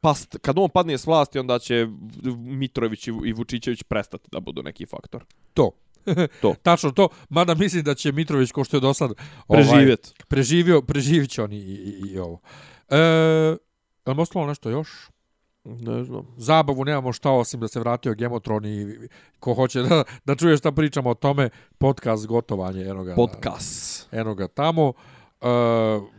past, 0.00 0.36
kad 0.42 0.58
on 0.58 0.68
padne 0.68 0.98
s 0.98 1.06
vlasti, 1.06 1.38
onda 1.38 1.58
će 1.58 1.86
Mitrović 2.36 3.08
i 3.08 3.32
Vučićević 3.32 3.82
prestati 3.82 4.28
da 4.32 4.40
budu 4.40 4.62
neki 4.62 4.86
faktor. 4.86 5.24
To. 5.54 5.70
to. 6.42 6.54
Tačno 6.62 6.90
to. 6.90 7.08
Mada 7.28 7.54
mislim 7.54 7.84
da 7.84 7.94
će 7.94 8.12
Mitrović, 8.12 8.52
ko 8.52 8.64
što 8.64 8.76
je 8.76 8.80
do 8.80 8.94
sad... 8.94 9.12
Preživjet. 9.48 10.06
Ovaj, 10.06 10.26
preživio, 10.28 10.82
preživit 10.82 11.30
će 11.30 11.42
oni 11.42 11.56
i, 11.56 11.74
i, 11.74 12.12
i 12.12 12.18
ovo. 12.18 12.40
E, 12.88 12.98
je 14.06 14.12
li 14.14 14.20
ostalo 14.20 14.46
nešto 14.46 14.70
još? 14.70 14.88
Ne 15.64 16.04
znam. 16.04 16.26
Zabavu 16.36 16.84
nemamo 16.84 17.12
šta 17.12 17.30
osim 17.30 17.60
da 17.60 17.68
se 17.68 17.80
vratio 17.80 18.14
Gemotron 18.14 18.64
i 18.66 18.98
ko 19.40 19.54
hoće 19.54 19.82
da, 19.82 20.04
da 20.24 20.36
čuje 20.36 20.56
šta 20.56 20.72
pričamo 20.72 21.10
o 21.10 21.14
tome, 21.14 21.50
podcast 21.78 22.26
gotovanje. 22.26 22.84
Enoga, 22.84 23.14
podcast. 23.14 24.08
Enoga 24.12 24.48
tamo. 24.48 24.88
Uh, 24.88 25.48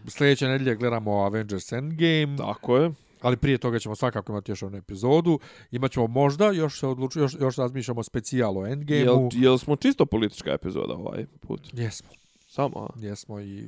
sljedeće 0.08 0.48
nedelje 0.48 0.76
gledamo 0.76 1.12
Avengers 1.12 1.72
Endgame. 1.72 2.38
Tako 2.38 2.78
je 2.78 2.92
ali 3.26 3.38
prije 3.38 3.58
toga 3.58 3.80
ćemo 3.80 3.96
svakako 3.96 4.32
imati 4.32 4.52
još 4.52 4.62
jednu 4.62 4.78
epizodu. 4.78 5.40
Imaćemo 5.72 6.08
možda, 6.08 6.52
još 6.52 6.80
se 6.80 6.88
odlučujemo, 6.88 7.26
još, 7.26 7.36
još 7.42 7.56
razmišljamo 7.56 8.04
specijal 8.04 8.58
o 8.58 8.68
Endgameu. 8.68 9.30
Jel, 9.34 9.44
jel 9.44 9.58
smo 9.58 9.76
čisto 9.76 10.06
politička 10.06 10.52
epizoda 10.52 10.94
ovaj 10.94 11.26
put? 11.40 11.62
Jesmo. 11.74 12.10
Samo, 12.48 12.80
a? 12.80 13.00
Jesmo 13.00 13.40
i... 13.40 13.68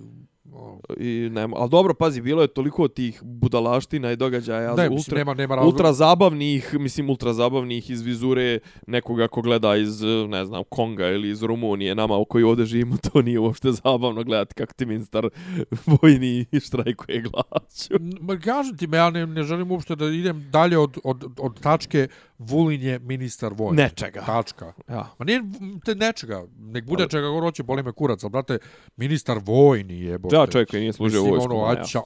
I 0.97 1.29
nema, 1.31 1.55
ali 1.59 1.69
dobro, 1.69 1.93
pazi, 1.93 2.21
bilo 2.21 2.41
je 2.41 2.47
toliko 2.47 2.87
tih 2.87 3.21
budalaština 3.23 4.11
i 4.11 4.15
događaja 4.15 4.75
ne, 4.75 4.89
ultra, 4.89 5.17
nema, 5.17 5.33
nema 5.33 5.61
ultra 5.61 5.93
zabavnih, 5.93 6.73
mislim, 6.73 7.09
ultra 7.09 7.33
zabavnih 7.33 7.89
iz 7.89 8.01
vizure 8.01 8.59
nekoga 8.87 9.27
ko 9.27 9.41
gleda 9.41 9.75
iz, 9.75 10.01
ne 10.27 10.45
znam, 10.45 10.63
Konga 10.69 11.07
ili 11.07 11.29
iz 11.29 11.43
Rumunije, 11.43 11.95
nama 11.95 12.17
u 12.17 12.25
koji 12.25 12.43
ovdje 12.43 12.65
živimo, 12.65 12.97
to 13.11 13.21
nije 13.21 13.39
uopšte 13.39 13.71
zabavno 13.71 14.23
gledati 14.23 14.53
kako 14.53 14.73
ti 14.73 14.85
ministar 14.85 15.29
vojni 16.01 16.45
štrajkuje 16.65 17.21
glaću. 17.21 17.93
Ma 18.21 18.39
kažem 18.39 18.77
ti 18.77 18.87
me, 18.87 18.97
ja 18.97 19.09
ne, 19.09 19.27
ne 19.27 19.43
želim 19.43 19.71
uopšte 19.71 19.95
da 19.95 20.05
idem 20.05 20.45
dalje 20.51 20.77
od, 20.77 20.97
od, 21.03 21.25
od 21.37 21.59
tačke 21.61 22.07
Vulin 22.39 22.81
je 22.81 22.99
ministar 22.99 23.53
vojni. 23.53 23.77
Nečega. 23.77 24.21
Tačka. 24.25 24.73
Ja. 24.89 25.09
Ma 25.19 25.25
nije 25.25 25.41
te 25.85 25.95
nečega, 25.95 26.43
nek 26.57 26.85
bude 26.85 27.03
ali... 27.03 27.09
čega 27.09 27.27
hoće, 27.27 27.63
boli 27.63 27.83
me 27.83 27.91
kurac, 27.91 28.23
ali 28.23 28.31
brate, 28.31 28.57
ministar 28.95 29.39
vojni 29.45 30.01
je, 30.01 30.17
bo. 30.17 30.29
Ja, 30.39 30.47
čovjek 30.47 30.69
koji 30.69 30.81
nije 30.81 30.93
služio 30.93 31.21
Mislim, 31.21 31.33
vojsku. 31.33 31.53
Ono, 31.55 31.71
ja. 31.71 32.01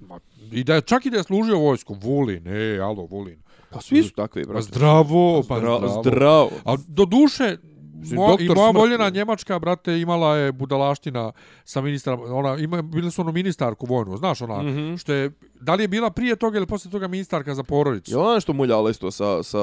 ma, 0.00 0.20
I 0.52 0.64
da 0.64 0.74
je, 0.74 0.80
čak 0.80 1.06
i 1.06 1.10
da 1.10 1.16
je 1.16 1.22
služio 1.22 1.58
vojsku, 1.58 1.94
Vulin, 1.94 2.48
e, 2.48 2.78
alo, 2.78 3.06
Vulin. 3.06 3.42
Pa 3.70 3.80
svi 3.80 4.02
su 4.02 4.10
takvi, 4.10 4.44
brate. 4.44 4.62
Zdravo, 4.62 5.42
pa 5.48 5.58
zdravo. 5.58 6.02
Zdravo. 6.02 6.50
A 6.64 6.76
do 6.88 7.04
duše, 7.04 7.56
Mo, 8.12 8.36
I 8.40 8.48
moja 8.48 8.70
voljena 8.70 9.08
Njemačka, 9.08 9.58
brate, 9.58 10.00
imala 10.00 10.36
je 10.36 10.52
budalaština 10.52 11.32
sa 11.64 11.80
ministrom, 11.80 12.20
ona, 12.32 12.56
ima, 12.56 12.82
bili 12.82 13.10
su 13.10 13.20
ono 13.20 13.32
ministarku 13.32 13.86
vojnu, 13.86 14.16
znaš 14.16 14.42
ona, 14.42 14.62
mm 14.62 14.66
-hmm. 14.66 14.98
što 15.00 15.12
je, 15.12 15.30
da 15.60 15.74
li 15.74 15.84
je 15.84 15.88
bila 15.88 16.10
prije 16.10 16.36
toga 16.36 16.56
ili 16.56 16.66
poslije 16.66 16.92
toga 16.92 17.08
ministarka 17.08 17.54
za 17.54 17.62
porodicu? 17.62 18.10
Je 18.10 18.16
ona 18.16 18.40
što 18.40 18.52
muljala 18.52 18.90
isto 18.90 19.10
sa, 19.10 19.42
sa 19.42 19.58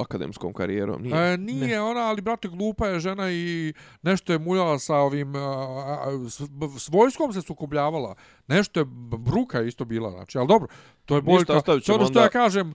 akademskom 0.00 0.52
karijerom? 0.52 1.02
Nije, 1.02 1.32
e, 1.32 1.36
nije 1.36 1.66
ne. 1.66 1.80
ona, 1.80 2.00
ali 2.00 2.20
brate, 2.20 2.48
glupa 2.48 2.86
je 2.86 3.00
žena 3.00 3.30
i 3.30 3.72
nešto 4.02 4.32
je 4.32 4.38
muljala 4.38 4.78
sa 4.78 4.96
ovim, 4.96 5.36
a, 5.36 5.38
a, 5.38 6.28
s, 6.28 6.40
s 6.78 6.88
vojskom 6.88 7.32
se 7.32 7.42
sukobljavala, 7.42 8.14
nešto 8.48 8.80
je, 8.80 8.84
bruka 9.18 9.62
isto 9.62 9.84
bila, 9.84 10.10
znači, 10.10 10.38
ali 10.38 10.48
dobro, 10.48 10.68
to 11.04 11.14
je 11.14 11.22
boljka, 11.22 11.60
to 11.60 11.72
je 11.72 11.74
ono 11.74 11.80
što 11.82 12.04
onda... 12.04 12.22
ja 12.22 12.28
kažem, 12.28 12.74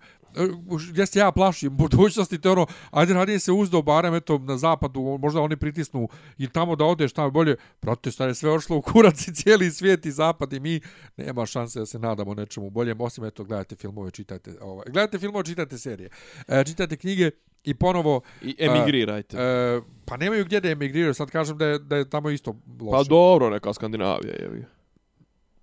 gdje 0.89 1.05
se 1.05 1.19
ja 1.19 1.31
plašim 1.31 1.77
budućnosti, 1.77 2.41
te 2.41 2.49
ono, 2.49 2.65
ajde 2.91 3.13
radije 3.13 3.39
se 3.39 3.51
uzdo 3.51 3.81
barem 3.81 4.13
eto 4.13 4.37
na 4.37 4.57
zapadu, 4.57 5.17
možda 5.21 5.41
oni 5.41 5.57
pritisnu 5.57 6.09
i 6.37 6.47
tamo 6.47 6.75
da 6.75 6.85
odeš 6.85 7.13
tamo 7.13 7.31
bolje, 7.31 7.55
prate 7.79 8.11
stare 8.11 8.35
sve 8.35 8.51
ošlo 8.51 8.77
u 8.77 8.81
kurac 8.81 9.27
i 9.27 9.33
cijeli 9.33 9.71
svijet 9.71 10.05
i 10.05 10.11
zapad 10.11 10.53
i 10.53 10.59
mi 10.59 10.81
nema 11.17 11.45
šanse 11.45 11.79
da 11.79 11.85
se 11.85 11.99
nadamo 11.99 12.33
nečemu 12.33 12.69
boljem, 12.69 13.01
osim 13.01 13.25
eto 13.25 13.43
gledajte 13.43 13.75
filmove, 13.75 14.11
čitajte, 14.11 14.53
ovaj, 14.61 14.85
gledajte 14.85 15.19
filmove, 15.19 15.45
čitajte 15.45 15.77
serije, 15.77 16.09
e, 16.47 16.63
čitajte 16.63 16.97
knjige 16.97 17.31
i 17.63 17.73
ponovo... 17.73 18.21
I 18.41 18.55
emigrirajte. 18.59 19.37
E, 19.37 19.81
pa 20.05 20.17
nemaju 20.17 20.45
gdje 20.45 20.59
da 20.59 20.69
emigriraju, 20.69 21.13
sad 21.13 21.31
kažem 21.31 21.57
da 21.57 21.65
je, 21.65 21.79
da 21.79 21.95
je 21.95 22.09
tamo 22.09 22.29
isto 22.29 22.55
loše. 22.81 22.91
Pa 22.91 23.03
dobro, 23.09 23.49
neka 23.49 23.73
Skandinavija 23.73 24.33
je. 24.33 24.67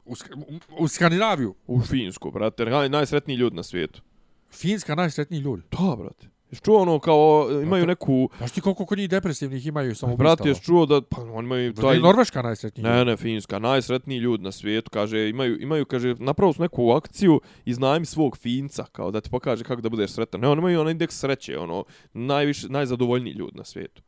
U, 0.04 0.12
u, 0.36 0.58
u 0.78 0.88
Skandinaviju? 0.88 1.54
U 1.66 1.80
Finsku, 1.80 2.30
brate, 2.30 2.64
najsretniji 2.88 3.36
ljud 3.36 3.54
na 3.54 3.62
svijetu. 3.62 4.02
Finska 4.50 4.94
najsretniji 4.94 5.40
ljudi. 5.40 5.62
Da, 5.70 5.96
brate. 5.96 6.28
Jesi 6.50 6.62
čuo 6.62 6.82
ono 6.82 6.98
kao 6.98 7.48
imaju 7.62 7.86
neku... 7.86 8.30
Znaš 8.38 8.52
ti 8.52 8.60
koliko 8.60 8.86
kod 8.86 8.98
njih 8.98 9.08
depresivnih 9.08 9.66
imaju 9.66 9.94
samo 9.94 10.16
Brate, 10.16 10.48
jesi 10.48 10.62
čuo 10.62 10.86
da... 10.86 11.00
Pa 11.02 11.22
oni 11.22 11.46
imaju... 11.46 11.74
Taj... 11.74 11.98
Norveška 11.98 12.42
najsretniji 12.42 12.84
Ne, 12.84 13.04
ne, 13.04 13.16
Finska. 13.16 13.58
Najsretniji 13.58 14.18
ljudi 14.18 14.44
na 14.44 14.52
svijetu. 14.52 14.90
Kaže, 14.90 15.28
imaju, 15.28 15.60
imaju 15.60 15.84
kaže, 15.84 16.14
napravo 16.18 16.52
su 16.52 16.62
neku 16.62 16.90
akciju 16.90 17.40
i 17.64 17.74
znajmi 17.74 18.06
svog 18.06 18.36
Finca. 18.36 18.84
Kao 18.92 19.10
da 19.10 19.20
ti 19.20 19.30
pokaže 19.30 19.64
kako 19.64 19.80
da 19.80 19.88
budeš 19.88 20.10
sretan. 20.10 20.40
Ne, 20.40 20.48
oni 20.48 20.58
imaju 20.58 20.80
onaj 20.80 20.90
indeks 20.90 21.18
sreće. 21.18 21.58
Ono, 21.58 21.84
najviše, 22.12 22.68
najzadovoljniji 22.68 23.32
ljudi 23.32 23.56
na 23.56 23.64
svijetu. 23.64 24.02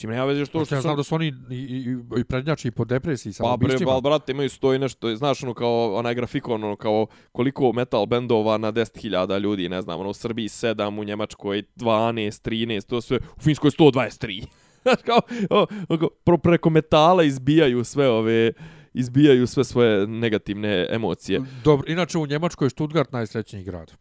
Mislim, 0.00 0.10
nema 0.10 0.24
veze 0.24 0.46
što... 0.46 0.58
Pa 0.58 0.64
što 0.64 0.74
ja 0.74 0.80
znam 0.80 0.96
da 0.96 1.02
su 1.02 1.14
oni 1.14 1.26
i, 1.50 1.54
i, 1.54 1.96
i 2.20 2.24
prednjači 2.24 2.70
po 2.70 2.84
depresiji 2.84 3.32
sa 3.32 3.42
Pa 3.42 3.56
bre, 3.56 3.76
bal, 3.84 4.00
brate, 4.00 4.32
imaju 4.32 4.48
stoji 4.48 4.78
nešto, 4.78 5.16
znaš, 5.16 5.42
ono, 5.42 5.54
kao 5.54 5.94
onaj 5.94 6.14
grafikon, 6.14 6.64
ono, 6.64 6.76
kao 6.76 7.06
koliko 7.32 7.72
metal 7.72 8.06
bendova 8.06 8.58
na 8.58 8.72
10.000 8.72 9.40
ljudi, 9.40 9.68
ne 9.68 9.82
znam, 9.82 10.00
ono, 10.00 10.10
u 10.10 10.14
Srbiji 10.14 10.48
7, 10.48 11.00
u 11.00 11.04
Njemačkoj 11.04 11.62
12, 11.76 12.50
13, 12.50 12.86
to 12.86 13.00
sve, 13.00 13.18
u 13.36 13.40
Finskoj 13.40 13.70
123. 13.70 14.44
Znaš, 14.82 14.96
kao, 15.04 15.20
o, 15.50 15.66
o, 15.88 16.08
pro, 16.24 16.38
preko 16.38 16.70
metala 16.70 17.24
izbijaju 17.24 17.84
sve 17.84 18.08
ove 18.08 18.52
izbijaju 18.94 19.46
sve 19.46 19.64
svoje 19.64 20.06
negativne 20.06 20.86
emocije. 20.90 21.40
Dobro, 21.64 21.92
inače 21.92 22.18
u 22.18 22.26
Njemačkoj 22.26 22.66
je 22.66 22.70
Stuttgart 22.70 23.12
najsrećniji 23.12 23.64
grad. 23.64 23.92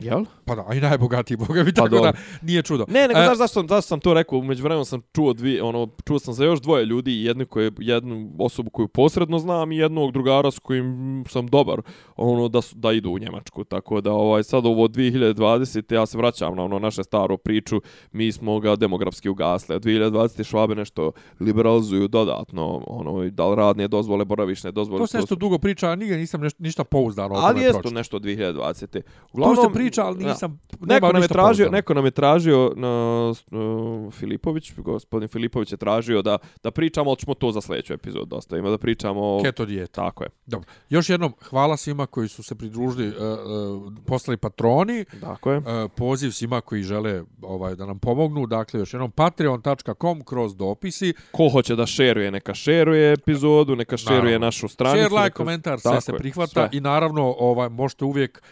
Jel? 0.00 0.24
Pa 0.44 0.54
da, 0.54 0.66
i 0.74 0.80
najbogatiji, 0.80 1.36
boga 1.36 1.62
mi, 1.64 1.72
Pa 1.72 1.82
tako 1.82 1.88
da 1.88 1.96
dobro. 1.96 2.12
nije 2.42 2.62
čudo. 2.62 2.84
Ne, 2.88 3.08
nego 3.08 3.20
E, 3.20 3.24
znaš 3.24 3.38
zašto, 3.38 3.60
zašto 3.68 3.82
sam 3.88 4.00
to 4.00 4.14
rekao, 4.14 4.38
umeđu 4.38 4.62
vremenu 4.62 4.84
sam 4.84 5.00
čuo 5.14 5.32
dvije, 5.32 5.62
ono, 5.62 5.88
čuo 6.04 6.18
sam 6.18 6.34
za 6.34 6.44
još 6.44 6.60
dvoje 6.60 6.84
ljudi, 6.86 7.24
jednu, 7.24 7.46
koje, 7.46 7.72
jednu 7.78 8.30
osobu 8.38 8.70
koju 8.70 8.88
posredno 8.88 9.38
znam 9.38 9.72
i 9.72 9.76
jednog 9.76 10.12
drugara 10.12 10.50
s 10.50 10.58
kojim 10.58 11.24
sam 11.28 11.46
dobar, 11.46 11.80
ono, 12.16 12.48
da, 12.48 12.60
su, 12.60 12.76
da 12.76 12.92
idu 12.92 13.10
u 13.10 13.18
Njemačku, 13.18 13.64
tako 13.64 14.00
da, 14.00 14.12
ovaj, 14.12 14.42
sad 14.42 14.66
ovo 14.66 14.88
2020. 14.88 15.94
ja 15.94 16.06
se 16.06 16.18
vraćam 16.18 16.56
na 16.56 16.64
ono 16.64 16.78
naše 16.78 17.04
staro 17.04 17.36
priču, 17.36 17.80
mi 18.12 18.32
smo 18.32 18.60
ga 18.60 18.76
demografski 18.76 19.28
ugasli, 19.28 19.74
a 19.74 19.80
2020. 19.80 20.44
švabe 20.44 20.74
nešto 20.74 21.12
liberalizuju 21.40 22.08
dodatno, 22.08 22.82
ono, 22.86 23.30
da 23.30 23.46
li 23.46 23.56
radne 23.56 23.88
dozvole, 23.88 24.24
boravišne 24.24 24.72
dozvole. 24.72 25.00
To 25.00 25.06
se 25.06 25.18
nešto 25.18 25.34
dugo 25.34 25.58
priča, 25.58 25.90
a 25.90 25.94
nije, 25.94 26.16
nisam 26.16 26.40
neš, 26.40 26.52
ništa 26.58 26.84
pouzdano 26.84 27.34
o 27.34 27.38
ali 27.38 27.54
tome 27.54 27.66
jesu 27.66 27.94
nešto 27.94 28.16
od 28.16 28.22
2020. 28.22 29.00
To 29.34 29.56
se 29.56 29.68
priča, 29.74 29.87
ali 29.98 30.24
nisam... 30.24 30.60
nema 30.80 30.94
Neko 30.94 31.12
nam 31.12 31.22
je 31.22 31.28
tražio, 31.28 31.46
pouzdano. 31.46 31.70
neko 31.70 31.94
nam 31.94 32.04
je 32.04 32.10
tražio 32.10 32.72
na 32.76 33.24
uh, 33.28 34.12
Filipović, 34.12 34.72
gospodin 34.74 35.28
Filipović 35.28 35.72
je 35.72 35.78
tražio 35.78 36.22
da 36.22 36.38
da 36.62 36.70
pričamo, 36.70 37.10
ali 37.10 37.16
ćemo 37.16 37.34
to 37.34 37.52
za 37.52 37.60
sljedeću 37.60 37.92
epizodu 37.92 38.24
da 38.24 38.36
ostavimo, 38.36 38.70
da 38.70 38.78
pričamo. 38.78 39.40
Keto 39.42 39.64
dijeta. 39.64 39.92
Tako 39.94 40.24
je. 40.24 40.30
Dobro. 40.46 40.68
Još 40.88 41.10
jednom, 41.10 41.32
hvala 41.40 41.76
svima 41.76 42.06
koji 42.06 42.28
su 42.28 42.42
se 42.42 42.54
pridružili, 42.54 43.08
uh, 43.08 43.14
uh, 43.16 43.92
poslali 44.06 44.36
patroni, 44.36 45.04
Tako 45.20 45.52
je. 45.52 45.58
uh, 45.58 45.64
poziv 45.96 46.30
svima 46.30 46.60
koji 46.60 46.82
žele 46.82 47.22
ovaj 47.42 47.76
da 47.76 47.86
nam 47.86 47.98
pomognu, 47.98 48.46
dakle 48.46 48.80
još 48.80 48.94
jednom 48.94 49.10
patreon.com 49.10 50.24
kroz 50.24 50.56
dopisi, 50.56 51.14
Ko 51.32 51.48
hoće 51.48 51.76
da 51.76 51.86
šeruje, 51.86 52.30
neka 52.30 52.54
šeruje 52.54 53.12
epizodu, 53.12 53.76
neka 53.76 53.96
šeruje 53.96 54.38
našu 54.38 54.68
stranicu. 54.68 54.98
share, 55.00 55.14
like, 55.14 55.28
neka- 55.28 55.36
komentar, 55.36 55.80
sve 55.80 56.00
se 56.00 56.12
prihvata 56.12 56.50
sve. 56.50 56.68
i 56.72 56.80
naravno 56.80 57.34
ovaj 57.38 57.68
možete 57.68 58.04
uvijek 58.04 58.42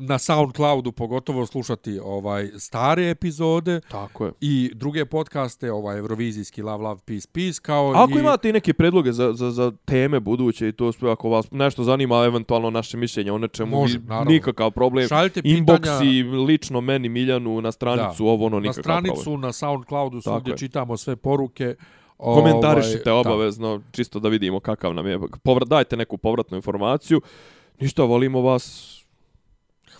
na 0.00 0.18
SoundCloudu 0.18 0.92
pogotovo 0.92 1.46
slušati 1.46 1.98
ovaj 1.98 2.48
stare 2.58 3.10
epizode 3.10 3.80
Tako 3.82 4.24
je. 4.24 4.32
i 4.40 4.70
druge 4.74 5.04
podcaste, 5.04 5.72
ovaj 5.72 5.98
Eurovizijski 5.98 6.62
Love 6.62 6.84
Love 6.84 7.00
Peace 7.00 7.28
Peace 7.28 7.60
kao 7.62 7.92
Ako 7.92 8.10
i 8.10 8.20
imate 8.20 8.48
i 8.48 8.52
neke 8.52 8.74
predloge 8.74 9.12
za, 9.12 9.32
za, 9.32 9.50
za 9.50 9.72
teme 9.84 10.20
buduće 10.20 10.68
i 10.68 10.72
to 10.72 10.92
sve, 10.92 11.12
ako 11.12 11.28
vas 11.28 11.50
nešto 11.50 11.84
zanima, 11.84 12.16
eventualno 12.16 12.70
naše 12.70 12.96
mišljenje 12.96 13.32
o 13.32 13.38
nečemu, 13.38 13.70
Može, 13.72 13.98
vi- 13.98 14.04
naravno. 14.04 14.30
nikakav 14.30 14.70
problem. 14.70 15.08
Šaljite 15.08 15.40
Inbox 15.42 15.80
pitanja- 15.80 16.00
lično 16.38 16.80
meni, 16.80 17.08
Miljanu, 17.08 17.60
na 17.60 17.72
stranicu, 17.72 18.26
ovo, 18.26 18.46
ono, 18.46 18.56
na 18.56 18.60
nikakav 18.60 18.82
stranicu, 18.82 19.14
problem. 19.14 19.40
na 19.40 19.52
SoundCloudu 19.52 20.20
Tako 20.20 20.30
svugdje 20.30 20.52
je. 20.52 20.58
čitamo 20.58 20.96
sve 20.96 21.16
poruke. 21.16 21.74
Komentarišite 22.18 23.12
Ovaj, 23.12 23.24
da. 23.24 23.30
obavezno, 23.30 23.80
čisto 23.92 24.20
da 24.20 24.28
vidimo 24.28 24.60
kakav 24.60 24.94
nam 24.94 25.06
je. 25.06 25.18
Povrat, 25.42 25.68
dajte 25.68 25.96
neku 25.96 26.18
povratnu 26.18 26.56
informaciju. 26.56 27.20
Ništa, 27.80 28.02
volimo 28.04 28.40
vas. 28.40 28.96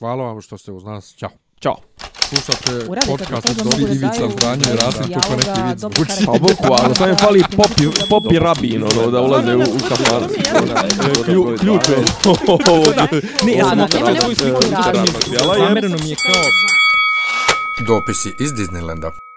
Hvala 0.00 0.24
vam 0.24 0.40
što 0.40 0.58
ste 0.58 0.72
uz 0.72 0.84
nas. 0.84 1.14
Ćao. 1.16 1.30
Ćao. 1.62 1.76
Slušate 2.28 2.86
podcast 3.06 3.50
od 3.50 3.56
Dobri 3.56 3.84
Divica 3.84 4.28
Zbranja 4.30 4.62
i 4.72 4.76
Rasim, 4.76 5.02
to 5.02 5.36
neki 5.36 5.60
vid 5.68 5.78
zvuči. 5.78 6.26
Pa 6.26 6.32
boku, 6.32 6.74
ali 6.82 6.94
sam 6.94 7.08
je 7.08 7.16
fali 7.16 7.42
popi, 7.56 8.00
popi 8.10 8.38
rabin, 8.38 8.82
ono, 8.82 9.10
da 9.10 9.20
ulaze 9.20 9.56
u, 9.56 9.60
u 9.60 9.78
kafar. 9.88 10.22
Ključ 11.60 11.88
je. 11.88 11.96
Ne, 13.46 13.52
ja, 13.52 13.68
sam 13.68 13.78
ne, 13.78 13.86
ne, 15.74 15.80
ne, 15.80 15.88
ne, 15.88 15.96
mi 16.02 16.10
je 16.10 16.16
kao... 16.16 16.42
Dopisi 17.86 18.34
iz 18.38 18.52
Disneylanda. 18.52 19.29